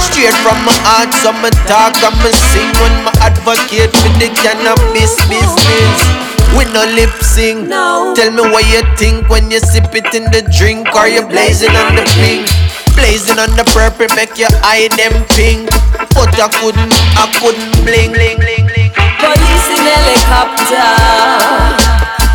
Straight 0.00 0.36
from 0.40 0.56
my 0.64 0.72
heart, 0.86 1.12
so 1.20 1.32
me 1.42 1.50
talk 1.68 1.96
me 2.22 2.32
sing 2.32 2.70
when 2.80 2.94
my 3.04 3.12
advocate 3.20 3.92
for 3.92 4.12
the 4.16 4.28
cannabis 4.40 5.16
business. 5.28 6.29
We 6.56 6.64
no 6.72 6.84
lip 6.84 7.10
sync. 7.22 7.68
No. 7.68 8.14
Tell 8.14 8.30
me 8.30 8.42
what 8.50 8.66
you 8.68 8.82
think 8.96 9.28
when 9.28 9.50
you 9.50 9.60
sip 9.60 9.94
it 9.94 10.14
in 10.14 10.24
the 10.30 10.42
drink 10.56 10.94
or 10.94 11.06
you 11.06 11.22
blazing 11.26 11.74
on 11.76 11.94
the 11.94 12.04
pink. 12.18 12.46
Blazing 12.94 13.38
on 13.38 13.50
the 13.56 13.64
purple 13.70 14.08
make 14.16 14.36
your 14.36 14.52
eye 14.62 14.88
them 14.98 15.24
pink. 15.34 15.70
But 16.14 16.34
I 16.36 16.48
couldn't, 16.60 16.92
I 17.16 17.30
couldn't 17.38 17.72
bling, 17.86 18.12
bling, 18.12 18.38
bling, 18.38 18.66
bling. 18.66 18.90
Police 19.20 19.66
in 19.72 19.84
helicopter. 19.84 20.90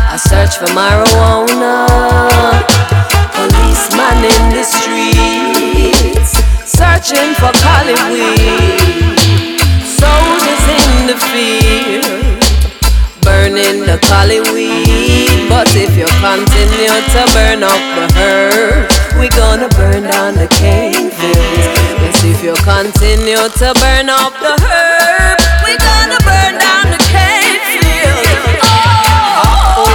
I 0.08 0.16
search 0.16 0.56
for 0.56 0.70
marijuana. 0.72 1.86
Policeman 3.36 4.24
in 4.24 4.44
the 4.56 4.64
streets, 4.64 6.32
searching 6.64 7.34
for 7.36 7.52
weed. 8.08 9.18
Soldiers 9.84 10.64
in 10.72 11.06
the 11.06 11.16
field, 11.30 12.25
burning 13.46 13.86
the 13.86 13.98
Cali 14.02 14.40
weed. 14.52 15.48
But 15.48 15.68
if 15.76 15.96
you 15.96 16.06
continue 16.18 16.98
to 17.14 17.22
burn 17.32 17.62
up 17.62 17.82
the 17.94 18.06
herb, 18.18 18.90
we 19.18 19.28
gonna 19.30 19.68
burn 19.70 20.02
down 20.02 20.34
the 20.34 20.48
cane 20.48 21.10
fields. 21.10 21.66
Yes, 22.02 22.24
if 22.24 22.42
you 22.42 22.54
continue 22.66 23.46
to 23.60 23.68
burn 23.78 24.08
up 24.10 24.34
the 24.42 24.54
herb, 24.66 25.38
we 25.62 25.78
gonna 25.78 26.18
burn 26.26 26.58
down 26.58 26.90
the 26.90 26.98
cane 27.06 27.60
fields. 27.70 28.66
Oh. 29.46 29.86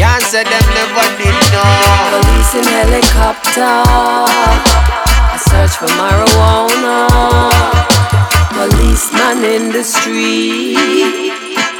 Can't 0.00 0.22
say 0.24 0.44
them 0.44 0.66
never 0.72 1.06
did 1.20 1.36
know. 1.52 1.68
Police 2.16 2.54
in 2.56 2.64
helicopter. 2.64 3.84
I 5.28 5.36
search 5.36 5.76
for 5.76 5.90
marijuana. 6.00 7.76
Policeman 8.66 9.44
in 9.44 9.70
the 9.70 9.84
street, 9.84 10.74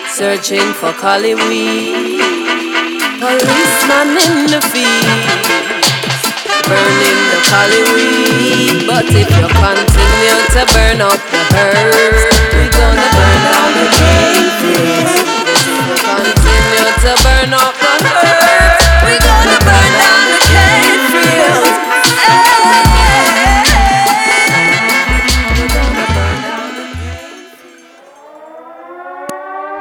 searching 0.07 0.73
for 0.79 0.93
Cali 0.93 1.35
weed. 1.35 2.23
Policeman 3.19 4.15
in 4.15 4.47
the 4.47 4.63
field, 4.71 5.43
burning 6.63 7.23
the 7.35 7.41
cali 7.51 7.83
weed. 7.91 8.87
But 8.87 9.03
if 9.11 9.27
you 9.35 9.49
continue 9.51 10.39
to 10.55 10.63
burn 10.71 11.03
up 11.03 11.19
the 11.35 11.43
herbs, 11.59 12.23
we 12.55 12.71
gonna 12.71 13.09
burn 13.19 13.39
down 13.51 13.71
the 13.83 13.87
fields. 13.99 15.27
If 15.91 16.03
continue 16.07 16.87
to 17.03 17.13
burn 17.27 17.51
up 17.51 17.75
the 17.83 18.31
herbs, 18.31 18.85
we 19.03 19.19
gonna 19.27 19.59
burn 19.67 19.91
down 19.91 20.23
the 20.31 20.39
cane 20.55 21.07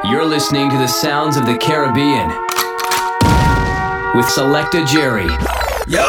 You're 0.08 0.26
listening 0.26 0.70
to 0.70 0.78
the 0.78 0.88
sounds 0.88 1.36
of 1.36 1.48
the 1.48 1.58
Caribbean 1.58 2.28
with 4.16 4.28
Selecta 4.28 4.86
Jerry. 4.86 5.26
Yeah, 5.88 6.08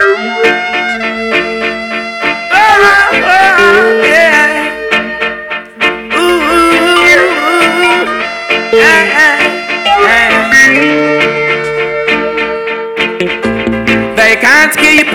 man. 0.00 0.65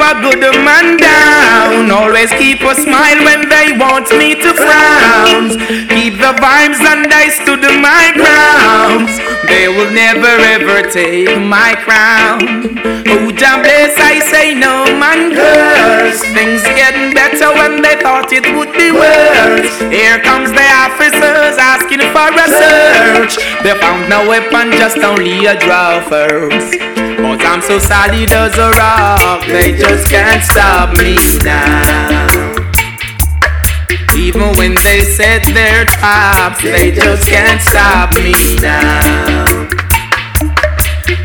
A 0.02 0.14
good 0.20 0.42
man 0.66 0.98
down. 0.98 1.92
Always 1.92 2.32
keep 2.34 2.62
a 2.62 2.74
smile 2.74 3.22
when 3.24 3.48
they 3.48 3.78
want 3.78 4.10
me 4.18 4.34
to 4.36 4.52
frown. 4.54 5.54
Keep 5.94 6.18
the 6.18 6.34
vibes 6.42 6.82
and 6.82 7.06
I 7.14 7.30
stood 7.30 7.62
my 7.80 8.10
grounds. 8.18 9.14
They 9.48 9.68
will 9.70 9.92
never 9.94 10.34
ever 10.58 10.90
take 10.90 11.38
my 11.38 11.76
crown. 11.86 12.42
Oh, 13.12 13.30
damn 13.32 13.62
bless, 13.62 13.94
I 14.00 14.20
say 14.20 14.56
no 14.56 14.86
man 14.98 15.36
curse. 15.36 16.22
Things 16.34 16.64
getting 16.74 17.14
better 17.14 17.54
when 17.54 17.82
they 17.82 17.96
thought 18.02 18.32
it 18.32 18.48
would 18.56 18.72
be 18.74 18.92
worse. 18.92 19.76
Here 19.92 20.20
comes 20.20 20.50
the 20.52 20.68
officers 20.88 21.56
asking 21.60 22.02
for 22.16 22.32
a 22.32 22.48
search. 22.50 23.38
They 23.64 23.78
found 23.80 24.10
no 24.10 24.28
weapon, 24.28 24.72
just 24.72 24.98
only 24.98 25.46
a 25.46 25.60
draw 25.60 26.02
first. 26.08 26.80
I'm 27.52 27.62
so 27.62 27.80
solid 27.80 28.32
as 28.32 28.58
a 28.58 28.72
rock, 28.80 29.46
they 29.46 29.76
just 29.76 30.10
can't 30.10 30.42
stop 30.42 30.98
me 30.98 31.18
now. 31.44 32.56
Even 34.16 34.56
when 34.56 34.74
they 34.76 35.02
set 35.02 35.44
their 35.48 35.84
traps, 35.84 36.64
they 36.64 36.92
just 36.92 37.28
can't 37.28 37.60
stop 37.60 38.16
me 38.16 38.56
now. 38.62 39.68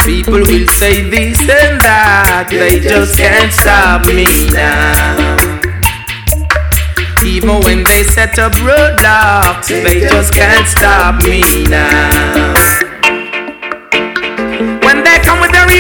People 0.05 0.41
will 0.41 0.67
say 0.67 1.09
this 1.09 1.39
and 1.43 1.81
that, 1.83 2.49
they 2.51 2.81
just 2.81 3.17
can't 3.17 3.53
stop 3.53 4.05
me 4.09 4.27
now. 4.51 5.61
Even 7.25 7.61
when 7.61 7.85
they 7.85 8.03
set 8.03 8.37
up 8.41 8.53
roadblocks, 8.55 9.69
they 9.69 10.01
just 10.01 10.35
can't 10.35 10.67
stop 10.67 11.23
me 11.23 11.63
now. 11.71 12.96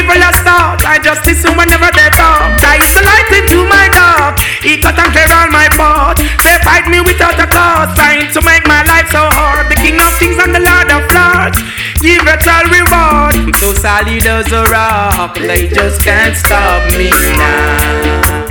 Evil 0.06 0.22
thoughts, 0.46 0.86
I 0.86 1.02
just 1.02 1.26
listen 1.26 1.58
whenever 1.58 1.90
they 1.90 2.06
talk. 2.14 2.54
I 2.62 2.78
is 2.78 2.94
the 2.94 3.02
light 3.02 3.26
into 3.26 3.66
my 3.66 3.90
dark. 3.90 4.38
He 4.62 4.78
cut 4.78 4.94
and 4.94 5.10
clear 5.10 5.26
all 5.34 5.50
my 5.50 5.66
path. 5.74 6.22
They 6.46 6.54
fight 6.62 6.86
me 6.86 7.02
without 7.02 7.34
a 7.42 7.46
cause, 7.50 7.90
trying 7.98 8.30
to 8.30 8.40
make 8.46 8.62
my 8.70 8.86
life 8.86 9.10
so 9.10 9.26
hard. 9.34 9.66
The 9.66 9.74
King 9.74 9.98
of 9.98 10.14
Kings 10.22 10.38
and 10.38 10.54
the 10.54 10.62
Lord 10.62 10.94
of 10.94 11.02
Lords, 11.10 11.58
give 11.98 12.22
it 12.22 12.46
all 12.46 12.66
reward. 12.70 13.50
So 13.58 13.74
solid 13.74 14.22
as 14.22 14.46
a 14.54 14.62
rock, 14.70 15.34
they 15.42 15.66
just 15.74 15.98
can't 16.06 16.38
stop 16.38 16.86
me 16.94 17.10
now. 17.10 18.46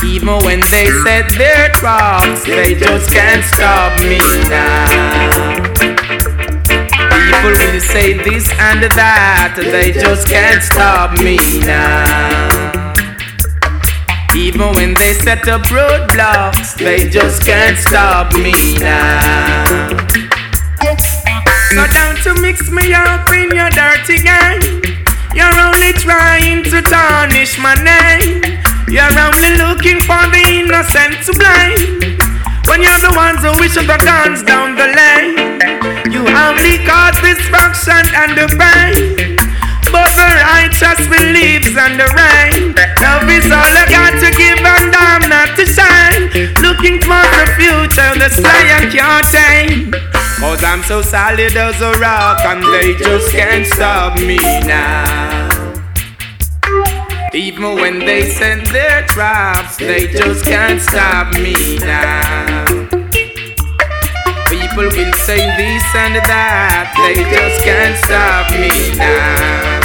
Even 0.00 0.40
when 0.48 0.64
they 0.72 0.88
set 1.04 1.28
their 1.36 1.68
traps, 1.76 2.48
they 2.48 2.72
just 2.72 3.12
can't 3.12 3.44
stop 3.44 4.00
me 4.00 4.16
now. 4.48 5.59
People 7.30 7.54
will 7.62 7.80
say 7.80 8.12
this 8.14 8.50
and 8.58 8.82
that, 8.82 9.54
they 9.54 9.92
just 9.92 10.26
can't 10.26 10.60
stop 10.60 11.14
me 11.22 11.38
now. 11.62 12.90
Even 14.34 14.74
when 14.74 14.94
they 14.94 15.14
set 15.14 15.46
up 15.46 15.62
roadblocks, 15.70 16.74
they 16.74 17.08
just 17.08 17.46
can't 17.46 17.78
stop 17.78 18.34
me 18.34 18.50
now. 18.82 19.62
So 21.70 21.86
down 21.94 22.18
to 22.26 22.34
mix 22.42 22.68
me 22.68 22.92
up 22.98 23.30
in 23.30 23.54
your 23.54 23.70
dirty 23.78 24.18
game. 24.26 24.82
You're 25.30 25.54
only 25.54 25.94
trying 26.02 26.66
to 26.66 26.82
tarnish 26.82 27.62
my 27.62 27.78
name. 27.78 28.42
You're 28.90 29.06
only 29.06 29.54
looking 29.54 30.02
for 30.02 30.18
the 30.34 30.66
innocent 30.66 31.22
to 31.30 31.32
blame. 31.38 32.18
When 32.66 32.82
you're 32.82 32.98
the 32.98 33.14
ones 33.14 33.38
who 33.46 33.54
wish 33.62 33.78
the 33.78 33.86
guns 33.86 34.42
down 34.42 34.74
the 34.74 34.90
lane. 34.90 35.59
You 36.10 36.26
only 36.26 36.82
cause 36.82 37.14
destruction 37.22 38.02
and 38.18 38.34
the 38.34 38.50
pain. 38.58 39.36
But 39.92 40.10
the 40.18 40.28
righteous 40.42 41.06
believes 41.06 41.70
in 41.70 41.92
the 41.98 42.10
rain. 42.18 42.74
Love 42.98 43.30
is 43.30 43.46
all 43.46 43.74
I 43.78 43.86
got 43.86 44.18
to 44.18 44.30
give 44.34 44.58
and 44.58 44.94
I'm 44.94 45.28
not 45.30 45.54
to 45.56 45.66
shine. 45.66 46.30
Looking 46.62 47.00
for 47.00 47.22
the 47.38 47.46
future, 47.54 48.10
the 48.18 48.28
sky 48.28 48.62
I 48.78 48.90
can't 48.90 49.26
tame. 49.30 49.92
Cause 50.40 50.64
I'm 50.64 50.82
so 50.82 51.00
solid 51.02 51.56
as 51.56 51.80
a 51.80 51.92
rock 52.00 52.40
and 52.44 52.62
they 52.74 52.94
just 52.96 53.30
can't 53.30 53.66
stop 53.66 54.18
me 54.18 54.38
now. 54.66 55.48
Even 57.32 57.76
when 57.76 58.00
they 58.00 58.30
send 58.30 58.66
their 58.66 59.06
traps, 59.06 59.76
they 59.76 60.08
just 60.08 60.44
can't 60.44 60.80
stop 60.80 61.32
me 61.34 61.78
now. 61.78 62.69
People 64.80 64.96
will 64.96 65.12
say 65.12 65.36
this 65.60 65.84
and 65.92 66.16
that, 66.24 66.88
they 66.96 67.20
just 67.28 67.60
can't 67.60 67.92
stop 68.00 68.48
me 68.56 68.96
now. 68.96 69.76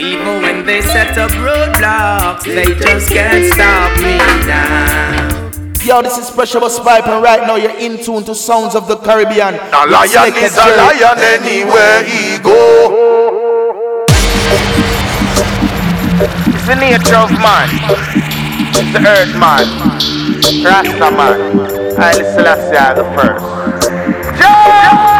Even 0.00 0.40
when 0.40 0.64
they 0.64 0.80
set 0.80 1.18
up 1.18 1.30
roadblocks, 1.32 2.44
they 2.44 2.64
just 2.64 3.12
can't 3.12 3.52
stop 3.52 3.92
me 4.00 4.16
now. 4.48 5.28
Yo, 5.84 6.00
this 6.00 6.16
is 6.16 6.30
Pressure 6.30 6.58
Busspipe, 6.58 7.06
and 7.06 7.22
right 7.22 7.46
now 7.46 7.56
you're 7.56 7.76
in 7.76 8.02
tune 8.02 8.24
to 8.24 8.34
sounds 8.34 8.74
of 8.74 8.88
the 8.88 8.96
Caribbean. 8.96 9.56
A 9.56 9.84
lion 9.92 10.32
is 10.32 10.56
a 10.56 10.64
lion 10.72 11.18
anywhere 11.20 12.04
he 12.04 12.38
go. 12.40 14.06
It's 16.48 16.64
the 16.64 16.76
nature 16.80 17.20
of 17.20 17.30
man. 17.44 17.68
It's 18.72 18.88
the 18.96 19.04
earth 19.04 19.36
man. 19.36 19.68
Rasta 20.64 21.10
man. 21.12 21.81
Haile 21.96 22.24
Selassie 22.34 22.94
the 22.94 23.04
first. 23.16 25.11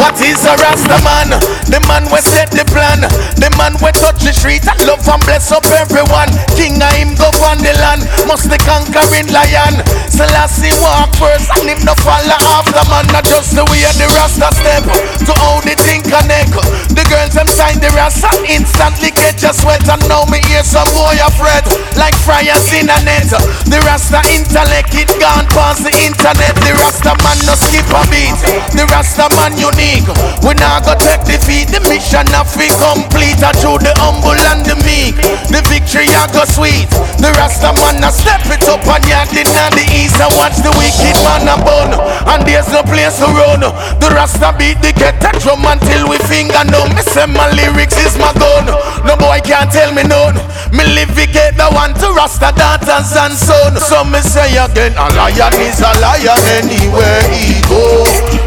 What 0.00 0.16
is 0.24 0.40
a 0.48 0.56
Rasta 0.56 0.96
man? 1.04 1.28
The 1.68 1.76
man 1.84 2.08
we 2.08 2.24
set 2.24 2.48
the 2.48 2.64
plan. 2.72 3.04
The 3.36 3.52
man 3.60 3.76
we 3.84 3.92
touch 3.92 4.24
the 4.24 4.32
street 4.32 4.64
and 4.64 4.80
love 4.88 5.04
and 5.04 5.20
bless 5.28 5.52
up 5.52 5.68
everyone. 5.68 6.32
King 6.56 6.80
of 6.80 6.88
him 6.96 7.12
go 7.20 7.28
on 7.44 7.60
the 7.60 7.76
land. 7.76 8.08
Must 8.24 8.48
the 8.48 8.56
conquering 8.64 9.28
lion. 9.28 9.84
Selassie 10.08 10.72
walk 10.80 11.12
first 11.20 11.52
and 11.52 11.68
him 11.68 11.84
no 11.84 11.92
follow 12.00 12.40
after 12.56 12.80
man. 12.88 13.12
Not 13.12 13.28
just 13.28 13.52
the 13.52 13.60
way 13.68 13.84
the 14.00 14.08
Rasta 14.16 14.48
step 14.56 14.88
to 15.28 15.32
how 15.36 15.60
the 15.68 15.76
thing 15.76 16.00
connect. 16.00 16.56
The 16.96 17.04
girls 17.12 17.36
them 17.36 17.46
sign 17.52 17.76
the 17.84 17.92
Rasta 17.92 18.32
instantly 18.48 19.12
catch 19.12 19.44
a 19.44 19.52
sweat 19.52 19.84
and 19.84 20.00
now 20.08 20.24
me 20.32 20.40
hear 20.48 20.64
some 20.64 20.88
boy 20.96 21.20
afraid 21.20 21.68
like 22.00 22.16
fryers 22.24 22.72
in 22.72 22.88
a 22.88 22.98
net. 23.04 23.28
The 23.68 23.78
Rasta 23.84 24.24
intellect 24.32 24.96
it 24.96 25.12
gone 25.20 25.44
past 25.52 25.84
the 25.84 25.92
internet. 26.08 26.56
The 26.64 26.72
Rasta 26.80 27.12
man 27.20 27.36
no 27.44 27.52
skip 27.52 27.84
a 27.92 28.00
beat. 28.08 28.40
The 28.72 28.88
Rasta 28.88 29.28
man 29.36 29.60
unique. 29.90 30.06
We 30.42 30.54
not 30.54 30.84
go 30.86 30.94
take 30.94 31.22
defeat. 31.26 31.68
The 31.70 31.80
mission 31.90 32.26
of 32.34 32.48
be 32.54 32.70
complete. 32.78 33.42
And 33.42 33.56
through 33.58 33.82
the 33.82 33.92
humble 33.98 34.38
and 34.38 34.62
the 34.62 34.76
meek, 34.86 35.18
the 35.50 35.62
victory 35.66 36.10
a 36.14 36.26
go 36.30 36.46
sweet. 36.46 36.90
The 37.18 37.30
Rasta 37.36 37.74
man 37.82 38.02
a 38.02 38.10
step 38.12 38.46
it 38.46 38.66
up 38.70 38.84
and 38.86 39.04
yard 39.06 39.32
in 39.34 39.46
the 39.74 39.84
east 39.92 40.18
and 40.20 40.32
watch 40.38 40.56
the 40.62 40.70
wicked 40.78 41.18
man 41.26 41.48
a 41.50 41.56
bun. 41.58 41.90
And 42.30 42.46
there's 42.46 42.70
no 42.70 42.82
place 42.86 43.18
to 43.18 43.28
run. 43.28 43.60
The 44.00 44.08
Rasta 44.14 44.54
beat 44.56 44.78
the 44.80 44.92
get 44.94 45.18
drum 45.42 45.64
until 45.66 46.08
we 46.08 46.18
finger 46.30 46.62
numb. 46.68 46.94
Me 46.94 47.02
say 47.02 47.26
my 47.26 47.50
lyrics 47.52 47.98
is 47.98 48.16
my 48.18 48.32
gun. 48.38 48.66
No 49.04 49.16
boy 49.16 49.40
can't 49.42 49.70
tell 49.70 49.92
me 49.92 50.04
none. 50.04 50.38
Me 50.70 50.86
live 50.94 51.10
we 51.16 51.26
get 51.26 51.56
the 51.56 51.66
one 51.74 51.94
to 51.98 52.08
Rasta 52.14 52.52
daughters 52.54 53.10
and 53.16 53.34
son. 53.34 53.76
So 53.76 54.04
me 54.04 54.20
say 54.20 54.56
again, 54.56 54.94
a 54.94 55.06
lion 55.16 55.54
is 55.60 55.80
a 55.80 55.92
lion 55.98 56.40
anywhere 56.60 57.22
he 57.32 57.58
go. 57.66 58.04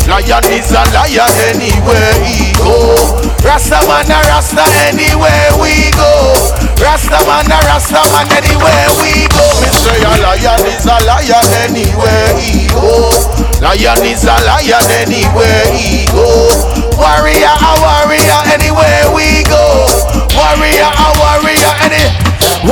Lion 0.08 0.46
is 0.52 0.72
a 0.72 0.84
lion 0.94 1.23
anywhere 1.52 2.16
he 2.26 2.52
go. 2.58 2.96
Rasta 3.44 3.80
man 3.88 4.08
a 4.08 4.20
Rasta 4.28 4.64
anywhere 4.88 5.52
we 5.60 5.92
go. 5.96 6.12
Rasta 6.80 7.20
man 7.28 7.48
a 7.52 7.58
Rasta 7.68 8.02
man 8.12 8.28
anywhere 8.32 8.90
we 9.00 9.28
go. 9.32 9.46
Me 9.62 9.70
say 9.72 10.00
a 10.04 10.14
lion 10.24 10.64
is 10.68 10.86
a 10.88 10.96
lion 11.04 11.48
anywhere 11.64 12.32
he 12.40 12.68
go. 12.72 13.12
Lion 13.62 14.04
is 14.08 14.24
a 14.24 14.36
lion 14.48 14.86
anywhere 15.00 15.66
he 15.76 16.08
go. 16.12 16.50
Warrior, 16.98 17.52
a 17.52 17.72
warrior 17.84 18.40
anywhere 18.54 19.06
we 19.14 19.44
go. 19.48 19.88
Warrior, 20.36 20.88
a 20.88 21.08
warrior 21.20 21.74
any. 21.84 22.23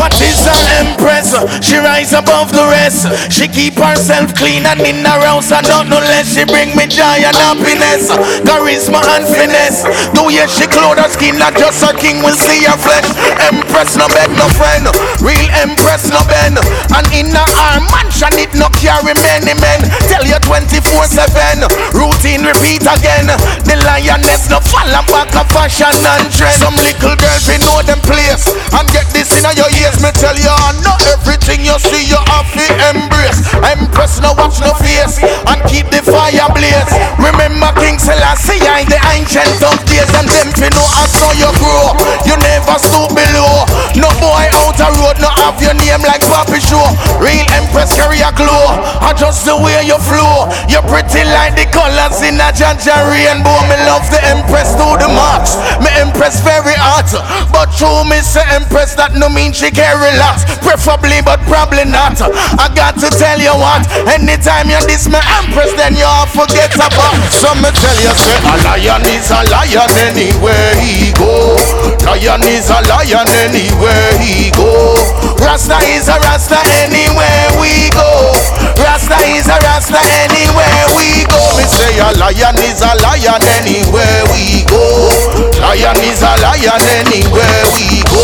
What 0.01 0.17
is 0.17 0.41
an 0.49 0.57
empress? 0.81 1.29
She 1.61 1.77
rise 1.77 2.09
above 2.09 2.49
the 2.49 2.65
rest. 2.73 3.05
She 3.29 3.45
keep 3.45 3.77
herself 3.77 4.33
clean 4.33 4.65
and 4.65 4.81
in 4.81 5.05
her 5.05 5.21
house 5.21 5.53
and 5.53 5.61
not 5.69 5.85
no 5.93 6.01
less. 6.01 6.33
She 6.33 6.41
bring 6.41 6.73
me 6.73 6.89
joy 6.89 7.21
and 7.21 7.37
happiness, 7.37 8.09
charisma 8.41 8.97
and 9.13 9.29
finesse. 9.29 9.85
The 10.17 10.25
way 10.25 10.41
she 10.49 10.65
clothe 10.65 10.97
her 10.97 11.05
skin, 11.05 11.37
not 11.37 11.53
just 11.53 11.85
a 11.85 11.93
king 11.93 12.25
will 12.25 12.33
see 12.33 12.65
her 12.65 12.81
flesh. 12.81 13.05
Empress 13.45 13.93
no 13.93 14.09
beg 14.09 14.33
no 14.33 14.49
friend, 14.57 14.89
real 15.21 15.45
empress 15.61 16.09
no 16.09 16.25
bend. 16.25 16.57
And 16.97 17.05
in 17.13 17.29
her 17.29 17.49
arm 17.69 17.85
mansion 17.93 18.33
it 18.41 18.57
no 18.57 18.73
carry 18.81 19.13
many 19.21 19.53
men. 19.61 19.85
Tell 20.09 20.25
you 20.25 20.41
24/7, 20.41 21.61
routine 21.93 22.41
repeat 22.41 22.89
again. 22.89 23.29
The 23.69 23.77
lioness 23.85 24.49
no 24.49 24.65
fall 24.65 24.89
back 25.13 25.29
of 25.37 25.45
fashion 25.53 25.93
and 25.93 26.25
trend. 26.33 26.57
Some 26.57 26.73
little 26.81 27.13
girls 27.21 27.45
we 27.45 27.61
know 27.61 27.85
them 27.85 28.01
place 28.01 28.49
and 28.49 28.89
get 28.89 29.05
this 29.13 29.29
in 29.37 29.45
your 29.53 29.69
ears. 29.91 30.01
Me 30.01 30.11
tell 30.15 30.35
you, 30.35 30.55
not 30.83 31.01
everything 31.11 31.65
you 31.65 31.75
see 31.79 32.07
you 32.07 32.19
have 32.31 32.47
to 32.55 32.65
embrace. 32.91 33.39
Empress 33.63 34.19
no 34.21 34.33
watch 34.37 34.59
no 34.61 34.73
face 34.79 35.19
and 35.21 35.59
keep 35.67 35.87
the 35.91 36.01
fire 36.03 36.47
blaze. 36.55 36.91
Remember 37.19 37.71
King 37.79 37.99
Selassie 37.99 38.61
I 38.63 38.87
the 38.87 38.99
ancient 39.11 39.59
of 39.63 39.77
days 39.87 40.09
and 40.15 40.27
them 40.29 40.49
fi 40.55 40.69
know 40.71 40.87
I 40.95 41.05
saw 41.07 41.31
you 41.35 41.51
grow. 41.59 41.95
You 42.27 42.35
never 42.39 42.77
stoop 42.79 43.11
below. 43.11 43.67
No 43.99 44.09
boy 44.19 44.47
out 44.63 44.79
a 44.79 44.89
road 44.99 45.17
no 45.19 45.29
have 45.43 45.59
your 45.61 45.75
name 45.75 46.03
like 46.03 46.23
Papi 46.23 46.59
Show. 46.61 46.83
Real 47.19 47.45
Empress 47.51 47.95
carry 47.95 48.23
a 48.23 48.31
glow. 48.33 48.79
I 49.01 49.13
just 49.17 49.43
the 49.45 49.55
way 49.57 49.83
you 49.83 49.99
flow. 49.99 50.47
You're 50.71 50.85
pretty 50.87 51.23
like 51.35 51.55
the 51.59 51.67
colors 51.69 52.23
in 52.23 52.39
a 52.39 52.49
Janja 52.55 52.95
rainbow. 53.11 53.59
Me 53.67 53.77
love 53.87 54.07
the 54.09 54.21
Empress 54.23 54.73
to 54.79 54.87
the 54.97 55.09
max. 55.11 55.57
Me 55.83 55.89
Empress 55.99 56.39
very 56.41 56.75
hot, 56.77 57.09
but 57.51 57.69
true 57.75 58.03
say 58.21 58.45
Empress 58.55 58.95
that 58.95 59.17
no 59.17 59.27
mean 59.27 59.51
she 59.51 59.73
can 59.81 59.97
relax. 59.97 60.45
Preferably, 60.61 61.25
but 61.25 61.41
probably 61.49 61.89
not. 61.89 62.21
I 62.21 62.69
got 62.77 63.01
to 63.01 63.09
tell 63.09 63.41
you 63.41 63.53
what. 63.57 63.81
Anytime 64.05 64.69
you 64.69 64.77
diss 64.85 65.09
me 65.09 65.17
Empress, 65.41 65.73
then 65.73 65.97
you 65.97 66.05
all 66.05 66.29
forget 66.29 66.69
about. 66.77 67.17
So 67.33 67.49
me 67.57 67.73
tell 67.73 67.97
you 67.97 68.13
say 68.13 68.37
a 68.45 68.55
lion 68.61 69.01
is 69.09 69.33
a 69.33 69.41
lion 69.49 69.89
anywhere 70.05 70.77
he 70.77 71.09
go. 71.17 71.57
Lion 72.05 72.45
is 72.45 72.69
a 72.69 72.79
lion 72.85 73.25
anywhere 73.49 74.13
he 74.21 74.53
go. 74.53 74.93
Rasta 75.41 75.81
is 75.89 76.05
a 76.05 76.21
Rasta 76.21 76.61
anywhere 76.85 77.49
we 77.57 77.89
go. 77.89 78.37
Rasta 78.77 79.17
is 79.33 79.49
a 79.49 79.57
Rasta 79.65 79.97
anywhere 80.21 80.85
we 80.93 81.25
go. 81.25 81.41
Me 81.57 81.65
say 81.65 81.97
a 81.97 82.13
lion 82.21 82.57
is 82.69 82.85
a 82.85 82.93
lion 83.01 83.41
anywhere 83.57 84.21
we 84.29 84.61
go. 84.69 85.09
Lion 85.57 85.97
is 86.05 86.21
a 86.21 86.33
lion 86.45 86.81
anywhere 87.01 87.65
we 87.73 88.05
go. 88.13 88.21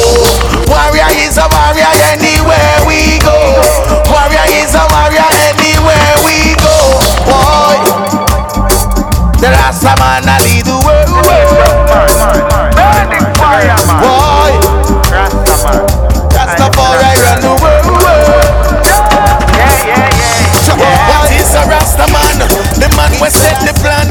Warrior 0.70 1.10
is 1.26 1.38
a 1.42 1.47
warrior 1.52 1.94
anywhere 2.12 2.78
we 2.88 3.20
go. 3.24 3.38
Warrior 4.12 4.46
is 4.60 4.74
a 4.76 4.84
warrior 4.92 5.28
anywhere 5.48 6.16
we 6.26 6.56
go. 6.60 6.76
Boy, 7.28 7.78
the 9.40 9.50
Rasta 9.52 9.94
man 10.00 10.28
a 10.28 10.38
lead 10.44 10.66
the 10.66 10.78
way. 10.86 11.06
Burning 12.76 13.28
fire, 13.38 13.80
man. 13.88 14.02
Boy, 14.02 14.54
Rastaman. 15.12 15.84
Rastafari 16.36 17.12
run 17.24 17.40
the 17.42 17.54
world. 17.62 17.86
Yeah, 19.56 19.88
yeah, 19.88 20.10
yeah. 20.20 20.78
What 20.78 21.32
is 21.32 21.52
a 21.56 21.64
Rasta 21.66 22.06
man? 22.12 22.38
The 22.80 22.88
man 22.96 23.12
we 23.22 23.30
set 23.30 23.60
the 23.66 23.74
plan. 23.80 24.10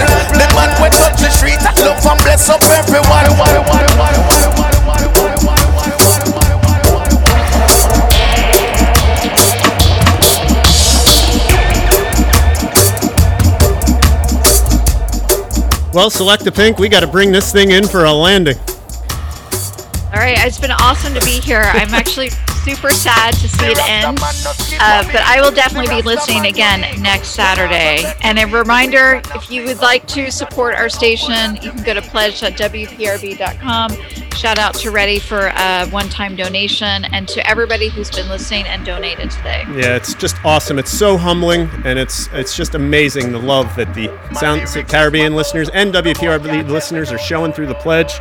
Well, 15.96 16.10
select 16.10 16.44
the 16.44 16.52
pink. 16.52 16.78
We 16.78 16.90
got 16.90 17.00
to 17.00 17.06
bring 17.06 17.32
this 17.32 17.50
thing 17.50 17.70
in 17.70 17.88
for 17.88 18.04
a 18.04 18.12
landing. 18.12 18.58
All 18.58 20.20
right, 20.20 20.36
it's 20.44 20.58
been 20.58 20.72
awesome 20.72 21.14
to 21.14 21.20
be 21.24 21.40
here. 21.40 21.62
I'm 21.62 21.94
actually 21.94 22.28
super 22.66 22.90
sad 22.90 23.32
to 23.34 23.48
see 23.48 23.66
it 23.66 23.78
end, 23.88 24.18
uh, 24.18 25.04
but 25.12 25.22
I 25.22 25.40
will 25.40 25.52
definitely 25.52 25.94
be 25.94 26.02
listening 26.02 26.46
again 26.46 26.80
next 27.00 27.28
Saturday. 27.28 28.12
And 28.22 28.40
a 28.40 28.46
reminder 28.46 29.22
if 29.36 29.48
you 29.52 29.62
would 29.66 29.78
like 29.78 30.04
to 30.08 30.32
support 30.32 30.74
our 30.74 30.88
station, 30.88 31.54
you 31.62 31.70
can 31.70 31.84
go 31.84 31.94
to 31.94 32.02
pledge.wprb.com. 32.02 33.92
Shout 34.36 34.58
out 34.58 34.74
to 34.74 34.90
Ready 34.90 35.20
for 35.20 35.46
a 35.46 35.86
one 35.90 36.08
time 36.08 36.34
donation 36.34 37.04
and 37.04 37.28
to 37.28 37.48
everybody 37.48 37.88
who's 37.88 38.10
been 38.10 38.28
listening 38.28 38.66
and 38.66 38.84
donated 38.84 39.30
today. 39.30 39.62
Yeah, 39.68 39.94
it's 39.94 40.14
just 40.14 40.36
awesome. 40.44 40.80
It's 40.80 40.90
so 40.90 41.16
humbling, 41.16 41.70
and 41.84 42.00
it's 42.00 42.28
it's 42.32 42.56
just 42.56 42.74
amazing 42.74 43.30
the 43.30 43.38
love 43.38 43.74
that 43.76 43.94
the 43.94 44.10
Sounds 44.34 44.76
Caribbean 44.88 45.36
listeners 45.36 45.70
and 45.70 45.94
WPRB 45.94 46.68
listeners 46.68 47.12
are 47.12 47.18
showing 47.18 47.52
through 47.52 47.68
the 47.68 47.76
pledge. 47.76 48.18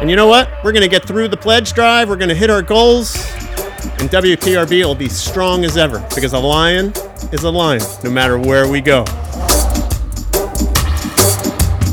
And 0.00 0.08
you 0.10 0.16
know 0.16 0.26
what? 0.26 0.50
We're 0.64 0.72
going 0.72 0.82
to 0.82 0.88
get 0.88 1.06
through 1.06 1.28
the 1.28 1.36
pledge 1.36 1.72
drive. 1.72 2.08
We're 2.08 2.16
going 2.16 2.28
to 2.28 2.34
hit 2.34 2.50
our 2.50 2.62
goals, 2.62 3.14
and 3.98 4.10
WPRB 4.10 4.84
will 4.84 4.94
be 4.94 5.08
strong 5.08 5.64
as 5.64 5.76
ever 5.76 6.04
because 6.14 6.32
a 6.32 6.38
lion 6.38 6.92
is 7.32 7.44
a 7.44 7.50
lion, 7.50 7.82
no 8.02 8.10
matter 8.10 8.38
where 8.38 8.68
we 8.68 8.80
go. 8.80 9.04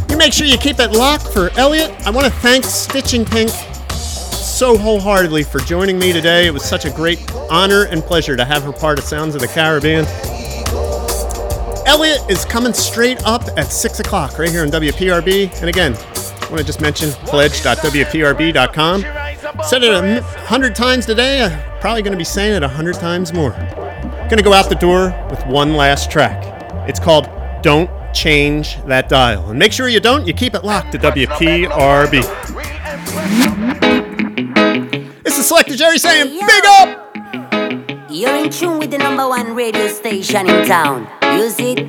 You 0.10 0.18
make 0.18 0.34
sure 0.34 0.45
you 0.45 0.58
keep 0.58 0.80
it 0.80 0.92
locked 0.92 1.28
for 1.28 1.50
Elliot. 1.58 1.92
I 2.06 2.11
want 2.11 2.26
to 2.26 2.40
thank 2.40 2.64
Stitching 2.66 3.26
Pink 3.26 3.50
so 3.92 4.78
wholeheartedly 4.78 5.44
for 5.44 5.60
joining 5.60 5.98
me 5.98 6.14
today. 6.14 6.45
It 6.45 6.53
was 6.53 6.64
such 6.64 6.86
a 6.86 6.92
great 6.92 7.20
honor 7.50 7.86
and 7.86 8.03
pleasure 8.03 8.38
to 8.38 8.45
have 8.45 8.64
her 8.64 8.72
part 8.72 9.00
of 9.00 9.06
Sounds 9.06 9.34
of 9.34 9.42
the 9.42 9.48
Caribbean. 9.48 10.06
Elliot 11.88 12.22
is 12.30 12.45
coming 12.45 12.74
straight 12.74 13.22
up 13.24 13.42
at 13.58 13.72
6 13.72 14.00
o'clock 14.00 14.38
right 14.38 14.50
here 14.50 14.61
on 14.61 14.70
WPRB. 14.70 15.60
And 15.60 15.68
again, 15.68 15.95
I 15.95 16.48
want 16.50 16.60
to 16.60 16.64
just 16.64 16.80
mention 16.80 17.10
pledge.wprb.com. 17.26 19.02
Said 19.64 19.84
it 19.84 19.92
a 19.92 20.22
hundred 20.22 20.76
times 20.76 21.06
today. 21.06 21.70
Probably 21.82 22.03
going 22.03 22.11
to 22.11 22.18
be 22.18 22.24
saying 22.24 22.53
it 22.53 22.61
a 22.64 22.68
hundred 22.68 22.93
times 22.95 23.34
more. 23.34 23.50
Going 23.50 24.38
to 24.38 24.43
go 24.43 24.53
out 24.53 24.69
the 24.69 24.76
door 24.76 25.14
with 25.32 25.43
one 25.48 25.74
last 25.74 26.11
track. 26.11 26.43
It's 26.88 27.00
called 27.00 27.27
Don't 27.64 27.90
Change 28.14 28.82
That 28.85 29.10
Dial. 29.10 29.50
And 29.50 29.58
make 29.58 29.74
sure 29.74 29.88
you 29.88 30.00
don't, 30.00 30.27
you 30.27 30.34
keep 30.34 30.53
it 30.53 30.64
locked 30.64 30.92
to 30.92 31.00
WPRB. 31.00 32.22
This 35.24 35.40
is 35.40 35.51
Selecta 35.51 35.76
Jerry 35.76 35.98
saying, 35.98 36.30
Big 36.30 36.66
up! 36.66 38.11
You're 38.11 38.35
in 38.35 38.51
tune 38.51 38.77
with 38.77 38.92
the 38.92 39.00
number 39.00 39.27
one 39.27 39.56
radio 39.56 39.88
station 39.88 40.48
in 40.48 40.68
town. 40.68 41.08
Use 41.35 41.56
it. 41.60 41.80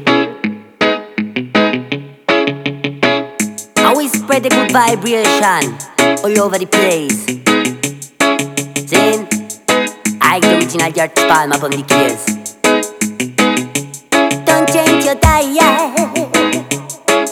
We 3.94 4.08
spread 4.08 4.42
the 4.42 4.48
good 4.48 4.72
vibration 4.72 5.76
all 6.24 6.40
over 6.40 6.58
the 6.58 6.66
place. 6.66 7.26
The 8.90 9.21
original 10.62 10.92
George 10.92 11.14
Palm 11.14 11.52
up 11.52 11.62
on 11.64 11.70
the 11.70 11.82
keys. 11.82 12.24
Don't 14.44 14.68
change 14.68 15.04
your 15.04 15.16
dial. 15.16 15.94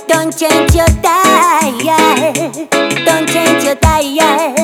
Don't 0.09 0.36
change 0.36 0.75
your 0.75 0.89
dial. 1.00 2.52
Don't 3.05 3.28
change 3.28 3.65
your 3.65 3.76
dial. 3.76 4.59